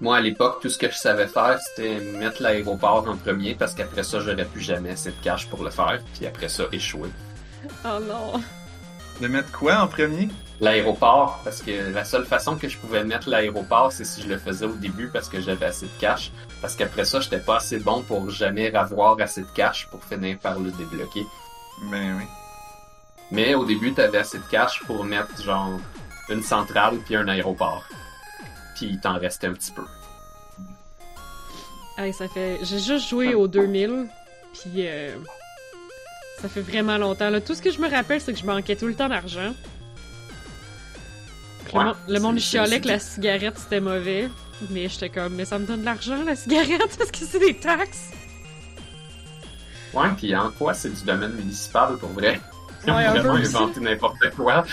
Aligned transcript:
Moi, 0.00 0.16
à 0.16 0.20
l'époque, 0.20 0.60
tout 0.62 0.70
ce 0.70 0.78
que 0.78 0.90
je 0.90 0.96
savais 0.96 1.26
faire, 1.26 1.58
c'était 1.60 2.00
mettre 2.00 2.42
l'aéroport 2.42 3.06
en 3.06 3.16
premier 3.18 3.54
parce 3.54 3.74
qu'après 3.74 4.02
ça, 4.02 4.20
j'aurais 4.20 4.46
plus 4.46 4.62
jamais 4.62 4.90
assez 4.90 5.10
de 5.10 5.22
cash 5.22 5.46
pour 5.48 5.62
le 5.62 5.70
faire. 5.70 6.00
Puis 6.14 6.26
après 6.26 6.48
ça, 6.48 6.64
échouer. 6.72 7.10
Oh 7.84 7.98
non. 8.00 8.40
De 9.20 9.28
mettre 9.28 9.52
quoi 9.52 9.80
en 9.80 9.88
premier? 9.88 10.28
L'aéroport, 10.60 11.40
parce 11.44 11.60
que 11.60 11.92
la 11.92 12.04
seule 12.06 12.24
façon 12.24 12.56
que 12.56 12.66
je 12.68 12.78
pouvais 12.78 13.04
mettre 13.04 13.28
l'aéroport, 13.28 13.92
c'est 13.92 14.04
si 14.04 14.22
je 14.22 14.28
le 14.28 14.38
faisais 14.38 14.64
au 14.64 14.72
début 14.72 15.08
parce 15.08 15.28
que 15.28 15.40
j'avais 15.40 15.66
assez 15.66 15.86
de 15.86 16.00
cash. 16.00 16.32
Parce 16.62 16.76
qu'après 16.76 17.04
ça, 17.04 17.20
j'étais 17.20 17.40
pas 17.40 17.56
assez 17.56 17.78
bon 17.78 18.02
pour 18.02 18.30
jamais 18.30 18.74
avoir 18.74 19.20
assez 19.20 19.42
de 19.42 19.50
cash 19.54 19.86
pour 19.90 20.02
finir 20.02 20.38
par 20.38 20.58
le 20.58 20.70
débloquer. 20.70 21.26
Ben 21.90 22.16
oui. 22.18 22.24
Mais 23.30 23.54
au 23.54 23.66
début, 23.66 23.92
t'avais 23.92 24.18
assez 24.18 24.38
de 24.38 24.44
cash 24.50 24.82
pour 24.86 25.04
mettre 25.04 25.42
genre 25.42 25.78
une 26.30 26.42
centrale 26.42 26.96
puis 27.04 27.16
un 27.16 27.28
aéroport. 27.28 27.84
Puis 28.80 28.88
il 28.92 28.98
t'en 29.00 29.18
restait 29.18 29.46
un 29.46 29.52
petit 29.52 29.72
peu. 29.72 29.82
Hey, 31.98 32.14
ça 32.14 32.28
fait. 32.28 32.58
J'ai 32.62 32.78
juste 32.78 33.10
joué 33.10 33.34
au 33.34 33.46
2000, 33.46 34.06
puis 34.54 34.70
euh, 34.86 35.14
ça 36.40 36.48
fait 36.48 36.62
vraiment 36.62 36.96
longtemps. 36.96 37.28
Là. 37.28 37.42
Tout 37.42 37.54
ce 37.54 37.60
que 37.60 37.70
je 37.70 37.78
me 37.78 37.90
rappelle, 37.90 38.22
c'est 38.22 38.32
que 38.32 38.38
je 38.38 38.46
manquais 38.46 38.76
tout 38.76 38.86
le 38.86 38.94
temps 38.94 39.10
d'argent. 39.10 39.52
Le 41.72 41.78
Ouais, 41.78 41.84
mon- 41.84 41.94
le 42.08 42.20
monde 42.20 42.38
chialait 42.38 42.80
que 42.80 42.88
la 42.88 42.98
cigarette 42.98 43.58
c'était 43.58 43.80
mauvais, 43.80 44.30
mais 44.70 44.88
j'étais 44.88 45.10
comme, 45.10 45.34
mais 45.34 45.44
ça 45.44 45.58
me 45.58 45.66
donne 45.66 45.80
de 45.80 45.84
l'argent 45.84 46.16
la 46.24 46.34
cigarette 46.36 46.96
parce 46.98 47.10
que 47.10 47.18
c'est 47.18 47.38
des 47.38 47.58
taxes. 47.58 48.10
Ouais, 49.92 50.08
puis 50.16 50.34
en 50.34 50.50
quoi 50.52 50.72
c'est 50.72 50.88
du 50.88 51.02
domaine 51.04 51.32
municipal 51.32 51.96
pour 51.98 52.08
vrai? 52.10 52.40
Ils 52.86 52.90
ont 52.92 52.96
Ouais, 52.96 53.04
un 53.04 53.12
peu 53.12 53.18
vraiment 53.20 53.34
inventé 53.46 53.80
n'importe 53.80 54.30
quoi. 54.36 54.64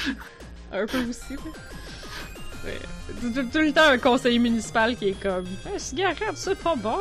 Un 0.71 0.85
peu 0.85 0.99
aussi. 1.09 1.33
là. 1.33 1.41
Tout, 3.21 3.31
tout- 3.33 3.49
tout 3.51 3.57
le 3.59 3.71
temps 3.71 3.87
un 3.89 3.97
conseiller 3.97 4.39
municipal 4.39 4.95
qui 4.95 5.09
est 5.09 5.21
comme, 5.21 5.45
la 5.71 5.79
cigarette 5.79 6.35
c'est 6.35 6.57
pas 6.61 6.75
bon. 6.75 6.97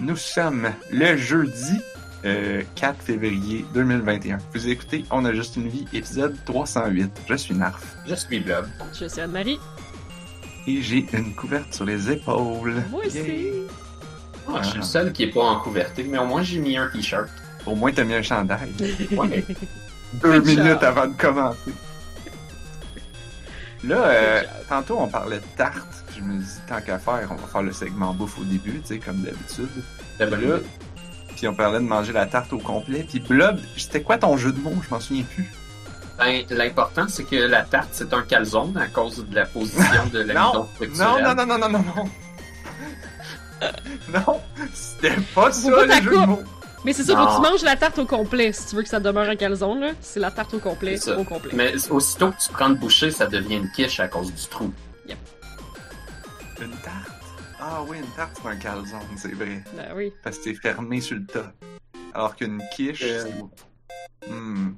Nous 0.00 0.16
sommes 0.16 0.70
le 0.90 1.16
jeudi 1.16 1.80
euh, 2.24 2.62
4 2.74 3.02
février 3.02 3.64
2021. 3.74 4.38
Vous 4.52 4.68
écoutez 4.68 5.04
On 5.10 5.24
a 5.24 5.32
juste 5.32 5.56
une 5.56 5.68
vie, 5.68 5.86
épisode 5.92 6.36
308. 6.46 7.10
Je 7.28 7.34
suis 7.34 7.54
Narf 7.54 7.96
Je 8.06 8.14
suis 8.14 8.40
Blob. 8.40 8.66
Je 8.98 9.06
suis 9.06 9.20
Anne-Marie. 9.20 9.58
Et 10.66 10.82
j'ai 10.82 11.06
une 11.12 11.34
couverte 11.34 11.72
sur 11.74 11.84
les 11.84 12.10
épaules. 12.10 12.82
Moi 12.90 13.02
aussi. 13.06 13.18
Ah, 14.48 14.60
je 14.62 14.68
suis 14.68 14.76
le 14.78 14.82
Ah. 14.82 14.86
seul 14.86 15.12
qui 15.12 15.22
est 15.24 15.30
pas 15.32 15.42
en 15.42 15.60
couverture, 15.60 16.04
mais 16.08 16.18
au 16.18 16.26
moins 16.26 16.42
j'ai 16.42 16.58
mis 16.58 16.76
un 16.76 16.88
t-shirt. 16.88 17.28
Au 17.66 17.74
moins, 17.74 17.90
t'as 17.92 18.04
mis 18.04 18.14
un 18.14 18.22
chandail. 18.22 18.72
Ouais. 19.12 19.44
Deux 20.22 20.38
Good 20.40 20.46
job. 20.46 20.58
minutes 20.58 20.82
avant 20.82 21.06
de 21.06 21.14
commencer. 21.14 21.72
Là, 23.82 23.96
euh, 24.04 24.42
tantôt, 24.68 24.98
on 25.00 25.08
parlait 25.08 25.38
de 25.38 25.44
tarte. 25.56 26.04
Je 26.16 26.22
me 26.22 26.38
dis, 26.38 26.46
tant 26.68 26.80
qu'à 26.80 26.98
faire, 26.98 27.28
on 27.30 27.34
va 27.34 27.46
faire 27.46 27.62
le 27.62 27.72
segment 27.72 28.14
bouffe 28.14 28.38
au 28.38 28.44
début, 28.44 28.80
tu 28.80 28.86
sais, 28.94 28.98
comme 28.98 29.16
d'habitude. 29.22 29.68
Là, 30.18 30.26
idée. 30.28 30.62
Puis 31.36 31.48
on 31.48 31.54
parlait 31.54 31.80
de 31.80 31.84
manger 31.84 32.12
la 32.12 32.26
tarte 32.26 32.52
au 32.52 32.58
complet. 32.58 33.04
Puis 33.08 33.18
Blob, 33.20 33.58
c'était 33.76 34.02
quoi 34.02 34.16
ton 34.16 34.36
jeu 34.36 34.52
de 34.52 34.60
mots? 34.60 34.74
Je 34.86 34.90
m'en 34.94 35.00
souviens 35.00 35.24
plus. 35.24 35.50
Ben, 36.18 36.44
l'important, 36.50 37.06
c'est 37.08 37.24
que 37.24 37.36
la 37.36 37.62
tarte, 37.62 37.88
c'est 37.92 38.12
un 38.14 38.22
calzone 38.22 38.76
à 38.76 38.86
cause 38.86 39.26
de 39.26 39.34
la 39.34 39.46
position 39.46 40.06
de 40.12 40.20
l'amidon 40.20 40.68
Non, 40.96 41.20
non, 41.22 41.34
non, 41.34 41.46
non, 41.46 41.58
non, 41.58 41.68
non, 41.68 41.84
non. 41.96 42.10
non, 44.12 44.40
c'était 44.72 45.16
pas 45.34 45.50
ça 45.50 45.70
pas 45.70 45.86
le 45.86 45.92
jeu 45.94 46.00
de 46.10 46.16
coupe. 46.16 46.26
mots. 46.26 46.42
Mais 46.84 46.92
c'est 46.92 47.02
ça, 47.04 47.16
faut 47.16 47.26
que 47.26 47.46
tu 47.46 47.50
manges 47.52 47.62
la 47.62 47.76
tarte 47.76 47.98
au 47.98 48.04
complet. 48.04 48.52
Si 48.52 48.66
tu 48.68 48.76
veux 48.76 48.82
que 48.82 48.88
ça 48.88 49.00
demeure 49.00 49.28
un 49.28 49.36
calzone, 49.36 49.80
là, 49.80 49.90
c'est 50.00 50.20
la 50.20 50.30
tarte 50.30 50.52
au 50.54 50.58
complet, 50.58 50.98
au 51.08 51.24
complet. 51.24 51.52
Mais 51.54 51.72
aussitôt 51.90 52.30
que 52.30 52.36
tu 52.38 52.50
prends 52.52 52.68
de 52.68 52.74
bouchée, 52.74 53.10
ça 53.10 53.26
devient 53.26 53.56
une 53.56 53.70
quiche 53.72 53.98
à 54.00 54.06
cause 54.08 54.32
du 54.32 54.46
trou. 54.48 54.72
Une 56.60 56.70
tarte? 56.82 57.10
Ah 57.58 57.80
oui, 57.88 57.98
une 57.98 58.06
tarte, 58.14 58.38
c'est 58.40 58.48
un 58.48 58.56
calzone, 58.56 59.00
c'est 59.16 59.32
vrai. 59.34 59.64
Ben 59.76 59.92
oui. 59.96 60.12
Parce 60.22 60.36
que 60.38 60.44
c'est 60.44 60.54
fermé 60.54 61.00
sur 61.00 61.16
le 61.16 61.24
tas. 61.26 61.52
Alors 62.14 62.36
qu'une 62.36 62.62
quiche, 62.76 63.02
Euh. 63.02 63.24
c'est... 64.22 64.30
Hmm. 64.30 64.74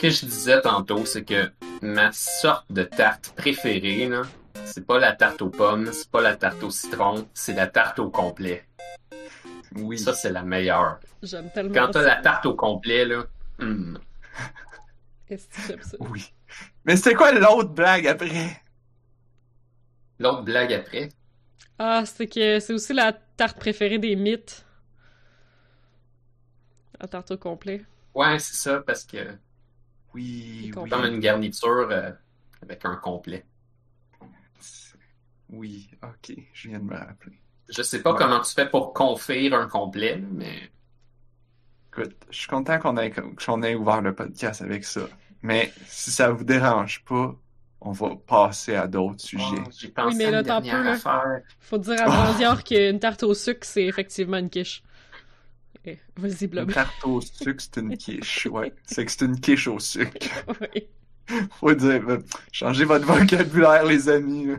Ce 0.00 0.06
que 0.06 0.10
je 0.14 0.24
disais 0.24 0.62
tantôt, 0.62 1.04
c'est 1.04 1.24
que 1.26 1.52
ma 1.82 2.10
sorte 2.10 2.64
de 2.72 2.84
tarte 2.84 3.34
préférée, 3.36 4.08
là, 4.08 4.22
c'est 4.64 4.86
pas 4.86 4.98
la 4.98 5.12
tarte 5.12 5.42
aux 5.42 5.50
pommes, 5.50 5.92
c'est 5.92 6.10
pas 6.10 6.22
la 6.22 6.36
tarte 6.36 6.62
au 6.62 6.70
citron, 6.70 7.28
c'est 7.34 7.52
la 7.52 7.66
tarte 7.66 7.98
au 7.98 8.08
complet. 8.08 8.66
Oui. 9.76 9.98
Ça, 9.98 10.14
c'est 10.14 10.32
la 10.32 10.42
meilleure. 10.42 11.00
J'aime 11.22 11.50
tellement 11.52 11.74
Quand 11.74 11.90
t'as 11.90 12.00
la 12.00 12.16
tarte 12.16 12.46
au 12.46 12.54
complet, 12.54 13.04
là, 13.04 13.24
hum, 13.58 13.98
Est-ce 15.28 15.46
que 15.48 15.60
j'aime 15.68 15.82
ça? 15.82 15.98
Oui. 16.00 16.32
Mais 16.86 16.96
c'était 16.96 17.14
quoi 17.14 17.32
l'autre 17.32 17.68
blague 17.68 18.06
après? 18.06 18.58
l'autre 20.18 20.44
blague 20.44 20.72
après? 20.72 21.10
Ah, 21.78 22.04
c'est 22.06 22.26
que 22.26 22.58
c'est 22.58 22.72
aussi 22.72 22.94
la 22.94 23.12
tarte 23.12 23.58
préférée 23.58 23.98
des 23.98 24.16
mythes. 24.16 24.64
La 26.98 27.06
tarte 27.06 27.32
au 27.32 27.36
complet. 27.36 27.84
Ouais, 28.14 28.38
c'est 28.38 28.56
ça, 28.56 28.80
parce 28.80 29.04
que 29.04 29.18
Oui, 30.14 30.72
oui. 30.76 30.90
comme 30.90 31.04
une 31.04 31.20
garniture 31.20 31.88
euh, 31.90 32.10
avec 32.62 32.84
un 32.84 32.96
complet. 32.96 33.44
Oui, 35.50 35.90
ok, 36.02 36.36
je 36.52 36.68
viens 36.68 36.78
de 36.78 36.84
me 36.84 36.96
rappeler. 36.96 37.38
Je 37.68 37.82
sais 37.82 38.02
pas 38.02 38.12
Ouais. 38.12 38.18
comment 38.18 38.40
tu 38.40 38.52
fais 38.52 38.68
pour 38.68 38.92
confire 38.92 39.54
un 39.54 39.66
complet, 39.68 40.22
mais 40.32 40.70
Écoute, 41.92 42.14
je 42.30 42.38
suis 42.38 42.48
content 42.48 42.78
qu'on 42.78 42.96
ait, 42.98 43.10
qu'on 43.10 43.62
ait 43.64 43.74
ouvert 43.74 44.00
le 44.00 44.14
podcast 44.14 44.62
avec 44.62 44.84
ça. 44.84 45.02
Mais 45.42 45.72
si 45.86 46.12
ça 46.12 46.30
vous 46.30 46.44
dérange 46.44 47.04
pas, 47.04 47.34
on 47.80 47.90
va 47.90 48.10
passer 48.14 48.76
à 48.76 48.86
d'autres 48.86 49.20
sujets. 49.20 49.44
Oh, 49.66 49.70
j'ai 49.76 49.88
pensé 49.88 50.08
Oui, 50.08 50.14
mais 50.18 50.26
à 50.26 50.30
là, 50.30 50.40
une 50.40 50.46
t'en 50.46 50.60
dernière 50.60 50.78
peux, 50.78 50.84
là. 50.84 50.92
affaire. 50.92 51.42
Faut 51.58 51.78
dire 51.78 52.00
à 52.00 52.06
Brandiard 52.06 52.62
qu'une 52.62 53.00
tarte 53.00 53.24
au 53.24 53.34
sucre, 53.34 53.66
c'est 53.66 53.84
effectivement 53.86 54.36
une 54.36 54.50
quiche. 54.50 54.84
Eh, 55.86 55.98
Vas-y, 56.16 56.44
Une 56.44 56.66
tarte 56.66 57.04
au 57.04 57.20
sucre, 57.20 57.62
c'est 57.62 57.80
une 57.80 57.96
quiche. 57.96 58.46
Ouais, 58.50 58.72
c'est 58.84 59.04
que 59.04 59.10
c'est 59.10 59.24
une 59.24 59.40
quiche 59.40 59.66
au 59.68 59.78
sucre. 59.78 60.26
Oui. 60.60 60.88
Faut 61.60 61.72
dire, 61.74 62.02
euh, 62.08 62.18
changez 62.50 62.84
votre 62.84 63.06
vocabulaire, 63.06 63.84
les 63.84 64.08
amis. 64.08 64.46
là. 64.46 64.56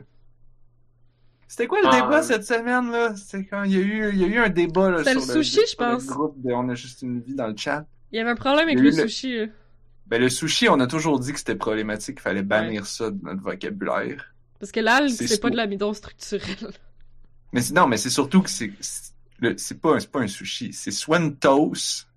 C'était 1.47 1.67
quoi 1.67 1.81
le 1.81 1.87
Ah, 1.91 2.01
débat 2.01 2.23
cette 2.23 2.45
semaine, 2.45 2.89
là? 2.91 3.13
C'est 3.17 3.45
quand 3.45 3.63
il 3.65 3.71
y 3.73 3.75
a 3.75 3.79
eu, 3.81 4.09
il 4.13 4.19
y 4.19 4.23
a 4.23 4.27
eu 4.27 4.37
un 4.37 4.47
débat, 4.49 4.89
là, 4.89 4.99
C'était 5.03 5.19
sur 5.19 5.35
le 5.35 5.43
sushi, 5.43 5.59
je 5.63 5.65
sur 5.75 5.81
le 5.81 5.91
pense. 5.95 6.05
groupe 6.07 6.41
de 6.41 6.53
On 6.53 6.69
a 6.69 6.75
juste 6.75 7.01
une 7.01 7.19
vie 7.19 7.35
dans 7.35 7.47
le 7.47 7.57
chat. 7.57 7.85
Il 8.13 8.17
y 8.17 8.19
avait 8.21 8.29
un 8.29 8.35
problème 8.35 8.67
avec 8.69 8.79
le 8.79 8.89
sushi. 8.91 9.37
là. 9.39 9.45
Ben, 10.07 10.21
le 10.21 10.29
sushi, 10.29 10.69
on 10.69 10.79
a 10.79 10.87
toujours 10.87 11.19
dit 11.19 11.33
que 11.33 11.39
c'était 11.39 11.55
problématique, 11.55 12.15
qu'il 12.15 12.21
fallait 12.21 12.41
bannir 12.43 12.85
ça 12.85 13.11
de 13.11 13.19
notre 13.21 13.41
vocabulaire. 13.41 14.33
Parce 14.59 14.71
que 14.71 14.79
l'algue, 14.79 15.09
C'est 15.09 15.27
c'est 15.27 15.39
pas 15.41 15.49
de 15.49 15.57
l'amidon 15.57 15.93
structurel. 15.93 16.71
Mais 17.51 17.61
c'est- 17.61 17.73
non, 17.73 17.85
mais 17.87 17.97
c'est 17.97 18.09
surtout 18.09 18.41
que 18.41 18.49
c'est, 18.49 18.71
c'est 19.57 19.79
pas, 19.81 19.95
un- 19.95 19.99
c'est 19.99 20.11
pas 20.11 20.19
un 20.21 20.27
sushi. 20.27 20.73
C'est 20.73 20.91
soit 20.91 21.19
une 21.19 21.35
toast 21.37 22.07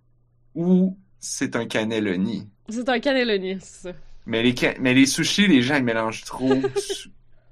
ou 0.54 0.96
c'est 1.20 1.56
un 1.56 1.66
cannelloni. 1.66 2.48
C'est 2.68 2.88
un 2.88 3.00
cannelloni, 3.00 3.58
c'est 3.60 3.90
ça. 3.90 3.96
Mais 4.26 4.42
les, 4.42 4.54
mais 4.80 4.94
les 4.94 5.06
sushis, 5.06 5.46
les 5.48 5.62
gens, 5.62 5.76
ils 5.76 5.84
mélangent 5.84 6.24
trop 6.24 6.48
su- 6.76 7.10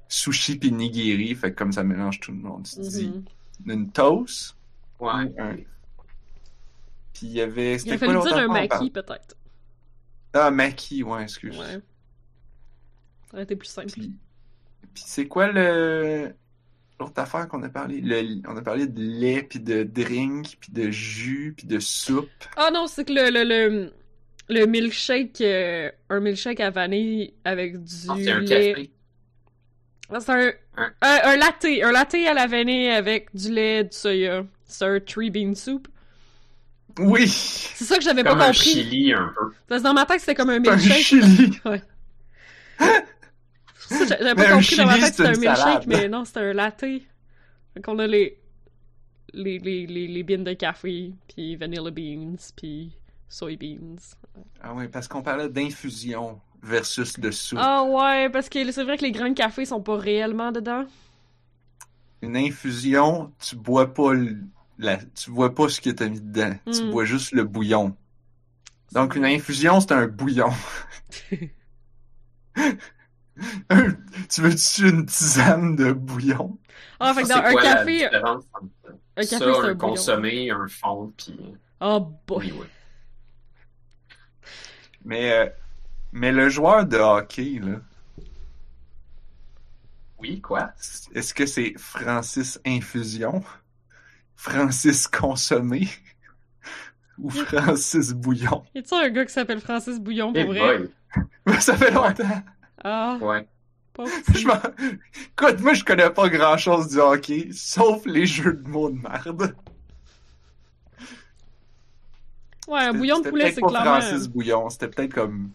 sushi 0.09 0.59
pis 0.59 0.72
nigiri, 0.72 1.34
fait 1.34 1.53
que 1.53 1.56
comme 1.59 1.72
ça 1.72 1.83
mélange 1.83 2.21
tout 2.21 2.33
le 2.33 2.38
monde. 2.38 2.66
Tu 2.72 2.81
dis, 2.81 3.09
Mhm. 3.09 3.72
une 3.72 3.91
toast, 3.91 4.56
Ouais. 5.00 5.10
un- 5.38 5.56
puis 7.12 7.27
il 7.27 7.33
y 7.33 7.41
avait, 7.41 7.75
Il 7.75 7.81
c'était 7.81 7.93
a 7.94 7.99
fallu 7.99 8.21
dire 8.21 8.37
un 8.37 8.49
maki, 8.49 8.69
parle- 8.69 8.91
peut-être. 8.91 9.37
Ah, 10.34 10.50
maki, 10.50 11.03
ouais, 11.03 11.22
excuse. 11.25 11.59
Ouais. 11.59 11.81
Ça 13.31 13.34
aurait 13.34 13.43
été 13.43 13.56
plus 13.56 13.69
simple. 13.69 13.91
Puis, 13.93 14.15
puis 14.94 15.03
c'est 15.06 15.27
quoi 15.28 15.49
le 15.53 16.34
l'autre 17.03 17.21
affaire 17.21 17.47
qu'on 17.49 17.63
a 17.63 17.69
parlé? 17.69 18.01
Le- 18.01 18.41
on 18.49 18.57
a 18.57 18.63
parlé 18.63 18.87
de 18.87 19.01
lait, 19.01 19.43
puis 19.43 19.61
de 19.61 19.83
drink, 19.83 20.57
puis 20.61 20.73
de 20.73 20.91
jus, 20.91 21.55
puis 21.57 21.67
de 21.67 21.79
soupe. 21.79 22.28
Ah 22.57 22.71
non, 22.72 22.87
c'est 22.87 23.04
que 23.04 23.13
le, 23.13 23.31
le, 23.31 23.45
le, 23.45 23.93
le 24.49 24.66
milkshake, 24.66 25.41
euh, 25.41 25.91
un 26.10 26.21
milkshake 26.21 26.60
à 26.60 26.71
vanille 26.71 27.34
avec 27.45 27.83
du 27.83 27.93
c'est 27.95 28.31
un 28.31 28.41
lait. 28.41 28.72
café. 28.72 28.91
Ah, 30.15 30.21
C'est 30.21 30.33
un, 30.33 30.53
Un- 30.77 30.93
un, 31.03 31.19
un 31.25 31.37
latte. 31.37 31.65
Un 31.83 31.93
latte 31.93 32.15
à 32.15 32.34
la 32.34 32.47
vanille 32.47 32.89
avec 32.91 33.28
du 33.34 33.51
lait, 33.53 33.84
du 33.84 33.97
soya. 33.97 34.45
C'est 34.66 34.84
un 34.84 35.01
three 35.01 35.31
bean 35.31 35.55
soup. 35.55 35.89
Oui! 36.98 37.27
C'est 37.28 37.84
ça 37.84 37.97
que 37.97 38.05
j'avais 38.05 38.22
pas 38.22 38.31
Comme 38.31 38.41
un 38.43 38.47
compris. 38.48 38.59
chili 38.71 39.13
un 39.15 39.33
peu. 39.34 39.53
Parce 39.66 39.81
que 39.81 39.87
dans 39.87 39.95
ma 39.95 40.05
tête, 40.05 40.21
c'était 40.21 40.34
comme 40.34 40.51
un 40.51 40.57
Un 40.57 40.60
milkshake. 40.60 41.03
chili! 41.03 41.59
Ouais. 41.65 41.83
J'avais 44.09 44.34
pas 44.34 44.50
compris 44.53 44.77
dans 44.77 44.86
ma 44.86 44.94
tête 44.98 45.15
c'était 45.15 45.28
un 45.28 45.36
milkshake, 45.39 45.86
mais 45.86 46.09
non, 46.09 46.24
c'était 46.24 46.41
un 46.41 46.53
latte. 46.53 46.80
Fait 46.80 47.80
qu'on 47.83 47.98
a 47.98 48.06
les, 48.06 48.39
les, 49.33 49.59
les, 49.59 49.86
les, 49.86 50.06
les 50.06 50.22
beans 50.22 50.42
de 50.44 50.53
café, 50.54 51.12
puis 51.28 51.56
vanilla 51.56 51.91
beans, 51.91 52.36
puis 52.56 52.92
soybeans. 53.28 53.98
Ah 54.62 54.72
oui, 54.74 54.89
parce 54.89 55.09
qu'on 55.09 55.22
parlait 55.22 55.48
d'infusion 55.48 56.41
versus 56.62 57.18
de 57.18 57.30
soupe. 57.30 57.59
Ah 57.60 57.83
ouais, 57.84 58.28
parce 58.30 58.48
que 58.48 58.71
c'est 58.71 58.84
vrai 58.84 58.97
que 58.98 59.03
les 59.03 59.12
grains 59.12 59.30
de 59.30 59.34
café 59.34 59.65
sont 59.65 59.80
pas 59.80 59.97
réellement 59.97 60.53
dedans. 60.53 60.84
Une 62.21 62.36
infusion, 62.36 63.33
tu 63.41 63.56
bois 63.56 63.92
pas 63.92 64.12
la, 64.78 64.98
tu 64.98 65.30
vois 65.30 65.54
pas 65.54 65.68
ce 65.68 65.80
que 65.80 65.91
t'as 65.91 66.09
mis 66.09 66.21
dedans. 66.21 66.54
Tu 66.72 66.84
Mm. 66.84 66.91
bois 66.91 67.04
juste 67.04 67.33
le 67.33 67.45
bouillon. 67.45 67.97
Donc, 68.92 69.16
une 69.16 69.24
infusion, 69.24 69.80
c'est 69.80 69.92
un 69.92 70.06
bouillon. 70.06 70.50
Tu 74.31 74.41
veux-tu 74.43 74.89
une 74.89 75.07
tisane 75.07 75.77
de 75.77 75.93
bouillon? 75.93 76.59
Ah, 77.01 77.15
fait 77.15 77.23
que 77.25 77.29
dans 77.29 77.34
c'est 77.34 77.45
un 77.45 77.51
quoi 77.51 77.65
la 77.65 77.75
café, 77.77 78.07
entre 78.25 78.47
un 79.17 79.27
café, 79.27 79.27
ça, 79.27 79.53
c'est 79.55 79.67
un 79.67 79.69
un 79.69 79.75
bouillon. 79.75 79.77
consommé, 79.77 80.51
un 80.51 80.69
fond, 80.69 81.13
puis... 81.17 81.39
Oh 81.81 82.01
boy. 82.27 82.47
Oui, 82.47 82.53
oui. 82.53 82.67
Mais, 85.05 85.33
euh, 85.33 85.49
mais 86.13 86.33
le 86.33 86.49
joueur 86.49 86.87
de 86.87 86.99
hockey, 86.99 87.61
là, 87.61 87.81
Oui, 90.19 90.41
quoi? 90.41 90.73
est-ce 91.15 91.34
que 91.34 91.47
c'est 91.47 91.75
Francis 91.79 92.61
Infusion? 92.67 93.43
Francis 94.37 95.09
Consommé? 95.09 95.89
Ou 97.19 97.31
Francis 97.31 98.13
Bouillon? 98.13 98.65
Y 98.75 98.79
a-tu 98.81 98.95
un 98.95 99.09
gars 99.11 99.25
qui 99.25 99.33
s'appelle 99.33 99.61
Francis 99.61 99.99
Bouillon 100.01 100.34
pour 100.34 100.41
Eh 100.41 100.45
vrai? 100.45 100.79
boy. 100.79 100.91
Ça 101.61 101.77
fait 101.77 101.91
longtemps. 101.91 102.43
Ah, 102.84 103.19
Ouais. 103.21 103.47
Je 104.34 104.49
Écoute, 104.49 105.61
moi, 105.61 105.75
je 105.75 105.84
connais 105.84 106.09
pas 106.09 106.29
grand-chose 106.31 106.89
du 106.89 106.99
hockey, 106.99 107.51
sauf 107.53 108.07
les 108.07 108.25
jeux 108.25 108.55
de 108.55 108.67
mots 108.67 108.89
de 108.91 108.97
merde. 108.97 109.55
Ouais, 112.69 112.81
un 112.81 112.87
C'était- 112.87 112.99
bouillon 112.99 113.19
de 113.19 113.25
c'était 113.25 113.31
poulet, 113.31 113.53
c'est 113.53 113.61
pas 113.61 113.69
clairement... 113.69 114.01
Francis 114.01 114.29
Bouillon, 114.29 114.71
c'était 114.71 114.89
peut-être 114.89 115.13
comme 115.13 115.51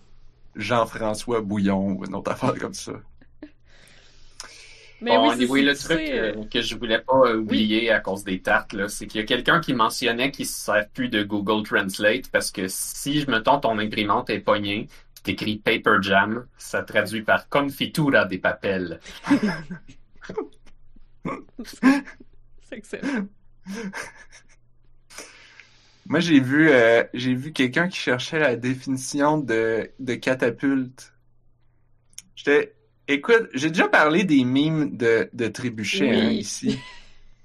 Jean-François 0.56 1.42
Bouillon 1.42 1.94
ou 1.94 2.06
une 2.06 2.14
autre 2.16 2.32
affaire 2.32 2.54
comme 2.60 2.74
ça. 2.74 2.94
Mais 5.00 5.16
bon, 5.16 5.28
oui, 5.30 5.34
anyway, 5.34 5.62
le 5.62 5.76
truc 5.76 6.00
euh, 6.00 6.34
euh, 6.36 6.44
que 6.52 6.62
je 6.62 6.76
voulais 6.76 7.00
pas 7.00 7.14
euh, 7.28 7.38
oublier 7.38 7.92
à 7.92 8.00
cause 8.00 8.24
des 8.24 8.42
tartes, 8.42 8.74
là, 8.74 8.90
c'est 8.90 9.06
qu'il 9.06 9.22
y 9.22 9.24
a 9.24 9.28
quelqu'un 9.28 9.60
qui 9.62 9.74
mentionnait 9.74 10.32
qu'il 10.32 10.48
se 10.48 10.60
sert 10.60 10.90
plus 10.90 11.08
de 11.10 11.22
Google 11.24 11.64
Translate 11.64 12.30
parce 12.32 12.50
que 12.52 12.68
si, 12.68 13.22
je 13.22 13.30
me 13.30 13.40
trompe, 13.44 13.62
ton 13.62 13.78
imprimante 13.78 14.30
est 14.32 14.40
pognée, 14.40 14.88
t'écris 15.22 15.58
Paper 15.58 15.98
Jam, 16.02 16.46
ça 16.58 16.84
traduit 16.84 17.22
par 17.24 17.50
Confitura 17.50 18.26
des 18.26 18.38
papels. 18.38 19.00
C'est 22.70 22.78
excellent. 22.78 23.28
Moi, 26.08 26.20
j'ai 26.22 26.40
vu, 26.40 26.70
euh, 26.70 27.04
j'ai 27.14 27.34
vu 27.34 27.52
quelqu'un 27.52 27.90
qui 27.90 27.98
cherchait 27.98 28.40
la 28.40 28.56
définition 28.56 29.38
de, 29.38 29.92
de 30.00 30.16
catapulte. 30.16 31.14
J'étais, 32.36 32.76
écoute, 33.10 33.50
j'ai 33.54 33.70
déjà 33.70 33.90
parlé 33.90 34.24
des 34.24 34.46
mimes 34.46 34.96
de, 34.96 35.30
de 35.34 35.48
trébuchet, 35.48 36.10
Oui. 36.10 36.22
hein, 36.22 36.30
ici. 36.30 36.80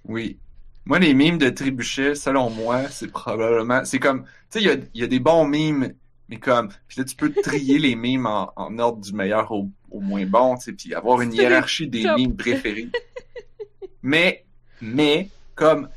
Oui. 0.04 0.38
Moi, 0.84 0.98
les 1.00 1.14
mimes 1.14 1.38
de 1.38 1.48
trébuchet, 1.48 2.14
selon 2.14 2.50
moi, 2.50 2.88
c'est 2.88 3.10
probablement, 3.10 3.84
c'est 3.84 3.98
comme, 3.98 4.24
tu 4.24 4.30
sais, 4.50 4.60
il 4.60 4.66
y 4.66 4.70
a, 4.70 4.76
il 4.94 5.00
y 5.00 5.04
a 5.04 5.08
des 5.08 5.20
bons 5.20 5.46
mimes, 5.46 5.94
mais 6.32 6.38
comme, 6.38 6.70
puis 6.88 6.98
là, 6.98 7.04
tu 7.04 7.14
peux 7.14 7.30
trier 7.30 7.78
les 7.78 7.94
mimes 7.94 8.24
en, 8.24 8.54
en 8.56 8.78
ordre 8.78 9.02
du 9.02 9.12
meilleur 9.12 9.52
au, 9.52 9.68
au 9.90 10.00
moins 10.00 10.24
bon, 10.24 10.56
tu 10.56 10.62
sais, 10.62 10.72
puis 10.72 10.94
avoir 10.94 11.20
une 11.20 11.30
hiérarchie 11.30 11.88
des 11.88 12.04
mimes 12.16 12.34
préférés. 12.34 12.88
mais, 14.02 14.46
mais, 14.80 15.28
comme, 15.54 15.90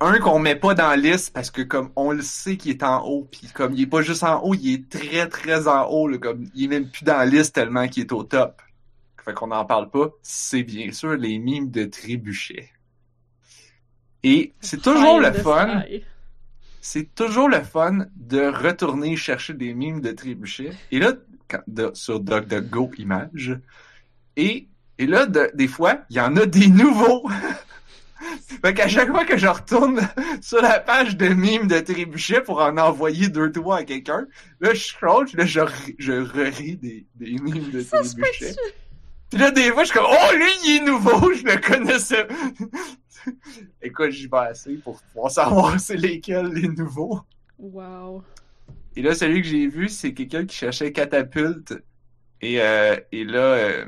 un 0.00 0.18
qu'on 0.18 0.38
met 0.38 0.54
pas 0.54 0.74
dans 0.74 0.88
la 0.88 0.98
liste 0.98 1.32
parce 1.32 1.50
que 1.50 1.62
comme 1.62 1.92
on 1.96 2.12
le 2.12 2.20
sait 2.20 2.58
qu'il 2.58 2.72
est 2.72 2.82
en 2.82 3.06
haut 3.06 3.26
puis 3.30 3.48
comme 3.54 3.72
il 3.72 3.82
est 3.82 3.86
pas 3.86 4.02
juste 4.02 4.24
en 4.24 4.42
haut 4.42 4.52
il 4.52 4.74
est 4.74 4.88
très 4.88 5.28
très 5.28 5.68
en 5.68 5.86
haut 5.86 6.08
là, 6.08 6.18
comme 6.18 6.46
il 6.52 6.64
est 6.64 6.66
même 6.68 6.90
plus 6.90 7.04
dans 7.04 7.16
la 7.16 7.24
liste 7.24 7.54
tellement 7.54 7.88
qu'il 7.88 8.02
est 8.02 8.12
au 8.12 8.24
top. 8.24 8.60
Fait 9.24 9.32
qu'on 9.32 9.46
n'en 9.46 9.64
parle 9.64 9.88
pas. 9.88 10.10
C'est 10.20 10.62
bien 10.62 10.92
sûr 10.92 11.16
les 11.16 11.38
mimes 11.38 11.70
de 11.70 11.84
trébuchet. 11.84 12.68
Et 14.22 14.52
c'est 14.60 14.82
toujours 14.82 15.20
le 15.20 15.32
fun. 15.32 15.84
C'est 16.80 17.14
toujours 17.14 17.48
le 17.48 17.62
fun 17.62 18.06
de 18.16 18.40
retourner 18.46 19.16
chercher 19.16 19.54
des 19.54 19.74
mimes 19.74 20.00
de 20.00 20.12
trébuchet 20.12 20.70
et 20.90 20.98
là 20.98 21.12
quand- 21.48 21.62
de- 21.66 21.90
sur 21.94 22.20
DuckDuckGo 22.20 22.90
images 22.98 23.58
et 24.36 24.68
et 24.98 25.06
là 25.06 25.26
de- 25.26 25.50
des 25.54 25.68
fois 25.68 26.00
il 26.10 26.16
y 26.16 26.20
en 26.20 26.36
a 26.36 26.46
des 26.46 26.68
nouveaux 26.68 27.28
Fait 28.64 28.74
qu'à 28.74 28.88
chaque 28.88 29.10
fois 29.10 29.24
que 29.24 29.36
je 29.38 29.46
retourne 29.46 30.00
sur 30.42 30.60
la 30.60 30.80
page 30.80 31.16
de 31.16 31.28
mimes 31.28 31.68
de 31.68 31.78
Trébuchet 31.78 32.40
pour 32.40 32.60
en 32.60 32.76
envoyer 32.76 33.28
deux, 33.28 33.52
trois 33.52 33.78
à 33.78 33.84
quelqu'un, 33.84 34.26
là, 34.60 34.74
je 34.74 34.80
scroll, 34.86 35.26
là, 35.34 35.46
je, 35.46 35.60
je 35.98 36.12
re-ris 36.12 36.76
des, 36.78 37.06
des 37.14 37.32
mimes 37.38 37.70
de 37.70 37.80
Ça 37.80 38.02
Trébuchet. 38.02 38.56
Puis 39.30 39.38
là, 39.38 39.52
des 39.52 39.70
fois, 39.70 39.84
je 39.84 39.90
suis 39.90 39.98
comme, 39.98 40.08
oh, 40.10 40.34
lui, 40.36 40.50
il 40.64 40.76
est 40.78 40.84
nouveau, 40.84 41.32
je 41.38 41.44
le 41.44 41.60
connaissais. 41.60 42.26
Écoute, 43.82 44.10
j'y 44.10 44.26
vais 44.26 44.38
assez 44.38 44.74
pour 44.76 45.00
pouvoir 45.02 45.30
savoir 45.30 45.80
c'est 45.80 45.96
lesquels 45.96 46.48
les 46.48 46.68
nouveaux. 46.68 47.20
Wow. 47.58 48.22
Et 48.96 49.02
là, 49.02 49.14
celui 49.14 49.42
que 49.42 49.48
j'ai 49.48 49.68
vu, 49.68 49.88
c'est 49.88 50.14
quelqu'un 50.14 50.46
qui 50.46 50.56
cherchait 50.56 50.92
catapulte. 50.92 51.74
Et, 52.40 52.60
euh, 52.60 52.96
et 53.12 53.24
là, 53.24 53.40
euh, 53.40 53.86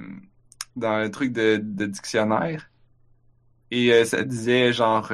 dans 0.76 0.98
le 0.98 1.10
truc 1.10 1.32
de, 1.32 1.60
de 1.62 1.86
dictionnaire, 1.86 2.70
et 3.70 3.92
euh, 3.92 4.04
ça 4.04 4.22
disait 4.24 4.72
genre 4.72 5.12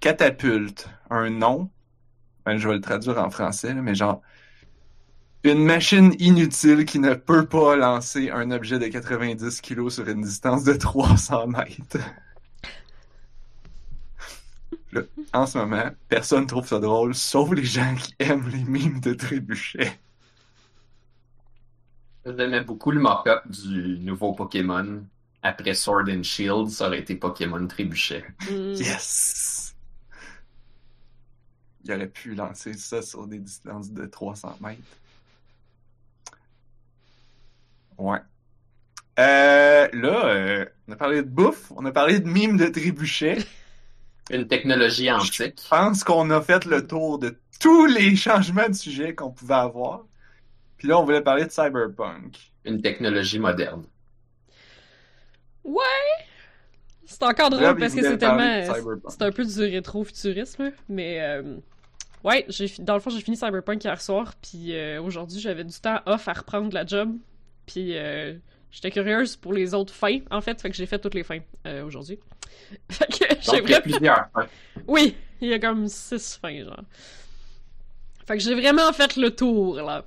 catapulte, 0.00 0.88
un 1.10 1.30
nom. 1.30 1.70
Ben, 2.44 2.56
je 2.56 2.68
vais 2.68 2.74
le 2.74 2.80
traduire 2.80 3.18
en 3.18 3.30
français, 3.30 3.74
là, 3.74 3.82
mais 3.82 3.94
genre 3.94 4.22
une 5.42 5.64
machine 5.64 6.14
inutile 6.18 6.84
qui 6.84 6.98
ne 6.98 7.14
peut 7.14 7.46
pas 7.46 7.74
lancer 7.76 8.30
un 8.30 8.50
objet 8.50 8.78
de 8.78 8.86
90 8.88 9.60
kg 9.62 9.88
sur 9.88 10.08
une 10.08 10.20
distance 10.20 10.64
de 10.64 10.74
300 10.74 11.46
mètres. 11.46 11.98
Là, 14.92 15.02
en 15.32 15.46
ce 15.46 15.58
moment, 15.58 15.90
personne 16.08 16.46
trouve 16.46 16.66
ça 16.66 16.80
drôle, 16.80 17.14
sauf 17.14 17.52
les 17.52 17.64
gens 17.64 17.94
qui 17.94 18.14
aiment 18.18 18.48
les 18.48 18.64
mimes 18.64 19.00
de 19.00 19.14
trébuchet. 19.14 19.98
J'aimais 22.26 22.62
beaucoup 22.62 22.90
le 22.90 23.00
mock-up 23.00 23.48
du 23.48 23.98
nouveau 24.00 24.32
Pokémon. 24.32 25.02
Après 25.42 25.72
Sword 25.74 26.04
and 26.10 26.22
Shield, 26.22 26.68
ça 26.68 26.88
aurait 26.88 27.00
été 27.00 27.14
Pokémon 27.14 27.66
Trébuchet. 27.66 28.24
Mm. 28.50 28.72
Yes! 28.74 29.74
Il 31.84 31.92
aurait 31.92 32.08
pu 32.08 32.34
lancer 32.34 32.74
ça 32.74 33.00
sur 33.00 33.26
des 33.26 33.38
distances 33.38 33.90
de 33.90 34.04
300 34.04 34.58
mètres. 34.60 34.80
Ouais. 37.96 38.18
Euh, 39.18 39.88
là, 39.92 40.26
euh, 40.26 40.66
on 40.88 40.92
a 40.92 40.96
parlé 40.96 41.22
de 41.22 41.28
bouffe, 41.28 41.72
on 41.74 41.84
a 41.86 41.92
parlé 41.92 42.20
de 42.20 42.28
mimes 42.28 42.58
de 42.58 42.66
trébuchet. 42.66 43.38
Une 44.30 44.46
technologie 44.46 45.10
antique. 45.10 45.60
Je 45.62 45.68
pense 45.68 46.04
qu'on 46.04 46.30
a 46.30 46.40
fait 46.40 46.64
le 46.64 46.86
tour 46.86 47.18
de 47.18 47.38
tous 47.60 47.86
les 47.86 48.16
changements 48.16 48.68
de 48.68 48.74
sujet 48.74 49.14
qu'on 49.14 49.30
pouvait 49.30 49.54
avoir. 49.54 50.04
Puis 50.78 50.88
là, 50.88 50.98
on 50.98 51.04
voulait 51.04 51.22
parler 51.22 51.44
de 51.44 51.50
cyberpunk. 51.50 52.38
Une 52.64 52.80
technologie 52.80 53.38
moderne. 53.38 53.84
Ouais! 55.64 55.82
C'est 57.04 57.22
encore 57.24 57.50
drôle 57.50 57.62
Là, 57.62 57.74
parce 57.74 57.94
que 57.94 58.02
c'est 58.02 58.18
tellement. 58.18 58.72
C'est 59.08 59.22
un 59.22 59.32
peu 59.32 59.44
du 59.44 59.60
rétro-futurisme, 59.60 60.72
mais. 60.88 61.20
euh, 61.20 61.56
Ouais, 62.22 62.46
dans 62.80 62.94
le 62.94 63.00
fond, 63.00 63.08
j'ai 63.08 63.22
fini 63.22 63.34
Cyberpunk 63.36 63.82
hier 63.82 63.98
soir, 64.00 64.34
puis 64.42 64.74
euh, 64.76 65.00
aujourd'hui, 65.02 65.40
j'avais 65.40 65.64
du 65.64 65.80
temps 65.80 66.00
off 66.04 66.28
à 66.28 66.34
reprendre 66.34 66.70
la 66.74 66.84
job, 66.84 67.16
puis 67.64 67.96
euh, 67.96 68.34
j'étais 68.70 68.90
curieuse 68.90 69.36
pour 69.36 69.52
les 69.52 69.74
autres 69.74 69.94
fins, 69.94 70.18
en 70.30 70.40
fait, 70.40 70.60
fait 70.60 70.70
que 70.70 70.76
j'ai 70.76 70.86
fait 70.86 70.98
toutes 70.98 71.14
les 71.14 71.24
fins 71.24 71.40
euh, 71.66 71.84
aujourd'hui. 71.84 72.18
Fait 72.90 73.06
que 73.06 73.34
j'ai 73.40 73.60
Donc, 73.60 73.62
il 73.64 73.70
y 73.70 73.74
a 73.74 73.80
vraiment... 73.80 73.80
plusieurs. 73.80 74.28
Oui, 74.86 75.16
il 75.40 75.48
y 75.48 75.54
a 75.54 75.58
comme 75.58 75.88
six 75.88 76.38
fins, 76.40 76.64
genre. 76.64 76.84
Fait 78.26 78.36
que 78.36 78.42
j'ai 78.42 78.54
vraiment 78.54 78.92
fait 78.92 79.16
le 79.16 79.34
tour, 79.34 79.76
là. 79.76 80.04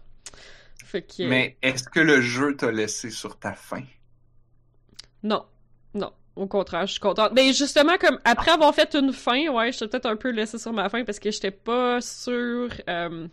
Fait 0.86 1.02
que... 1.02 1.24
Mais 1.28 1.58
est-ce 1.62 1.84
que 1.90 2.00
le 2.00 2.22
jeu 2.22 2.56
t'a 2.56 2.72
laissé 2.72 3.10
sur 3.10 3.38
ta 3.38 3.54
faim? 3.54 3.84
Non, 5.24 5.46
non. 5.94 6.12
Au 6.36 6.48
contraire, 6.48 6.88
je 6.88 6.94
suis 6.94 7.02
contente. 7.02 7.32
Mais 7.36 7.54
justement, 7.54 7.98
comme 7.98 8.20
après 8.24 8.52
avoir 8.52 8.74
fait 8.74 8.96
une 8.96 9.14
fin, 9.14 9.50
ouais, 9.50 9.72
j'étais 9.72 9.88
peut-être 9.88 10.06
un 10.06 10.16
peu 10.16 10.30
laissée 10.32 10.58
sur 10.58 10.74
ma 10.74 10.90
fin 10.90 11.04
parce 11.04 11.20
que 11.20 11.32
j'étais 11.32 11.52
pas 11.52 12.02
sûre. 12.02 12.70
Euh... 12.88 13.28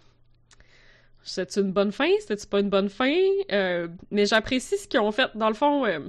C'était 1.23 1.61
une 1.61 1.73
bonne 1.73 1.93
fin, 1.93 2.11
c'était 2.21 2.47
pas 2.47 2.61
une 2.61 2.71
bonne 2.71 2.89
fin? 2.89 3.15
Euh, 3.53 3.89
mais 4.11 4.27
j'apprécie 4.27 4.79
ce 4.79 4.89
qu'ils 4.89 5.01
ont 5.01 5.13
fait. 5.13 5.31
Dans 5.35 5.49
le 5.49 5.55
fond, 5.55 5.85
euh... 5.85 6.01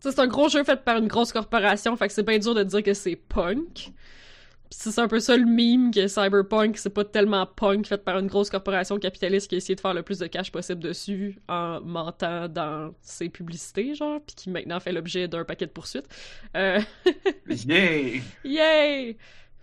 c'est 0.00 0.18
un 0.18 0.26
gros 0.26 0.48
jeu 0.48 0.62
fait 0.64 0.84
par 0.84 0.98
une 0.98 1.08
grosse 1.08 1.32
corporation, 1.32 1.96
fait 1.96 2.08
que 2.08 2.14
c'est 2.14 2.22
bien 2.22 2.38
dur 2.38 2.54
de 2.54 2.62
dire 2.62 2.82
que 2.82 2.94
c'est 2.94 3.16
punk. 3.16 3.92
C'est 4.70 4.98
un 4.98 5.08
peu 5.08 5.18
ça 5.18 5.34
le 5.34 5.46
meme 5.46 5.90
que 5.90 6.06
Cyberpunk, 6.08 6.76
c'est 6.76 6.90
pas 6.90 7.04
tellement 7.04 7.46
punk 7.46 7.86
fait 7.86 8.04
par 8.04 8.18
une 8.18 8.26
grosse 8.26 8.50
corporation 8.50 8.98
capitaliste 8.98 9.48
qui 9.48 9.54
a 9.54 9.58
essayé 9.58 9.74
de 9.74 9.80
faire 9.80 9.94
le 9.94 10.02
plus 10.02 10.18
de 10.18 10.26
cash 10.26 10.52
possible 10.52 10.82
dessus 10.82 11.38
en 11.48 11.80
mentant 11.80 12.48
dans 12.48 12.92
ses 13.00 13.30
publicités, 13.30 13.94
genre, 13.94 14.20
puis 14.20 14.36
qui 14.36 14.50
maintenant 14.50 14.78
fait 14.78 14.92
l'objet 14.92 15.26
d'un 15.26 15.44
paquet 15.44 15.66
de 15.66 15.70
poursuites. 15.70 16.06
Euh, 16.54 16.80
Yay! 17.48 18.22
yay! 18.44 19.16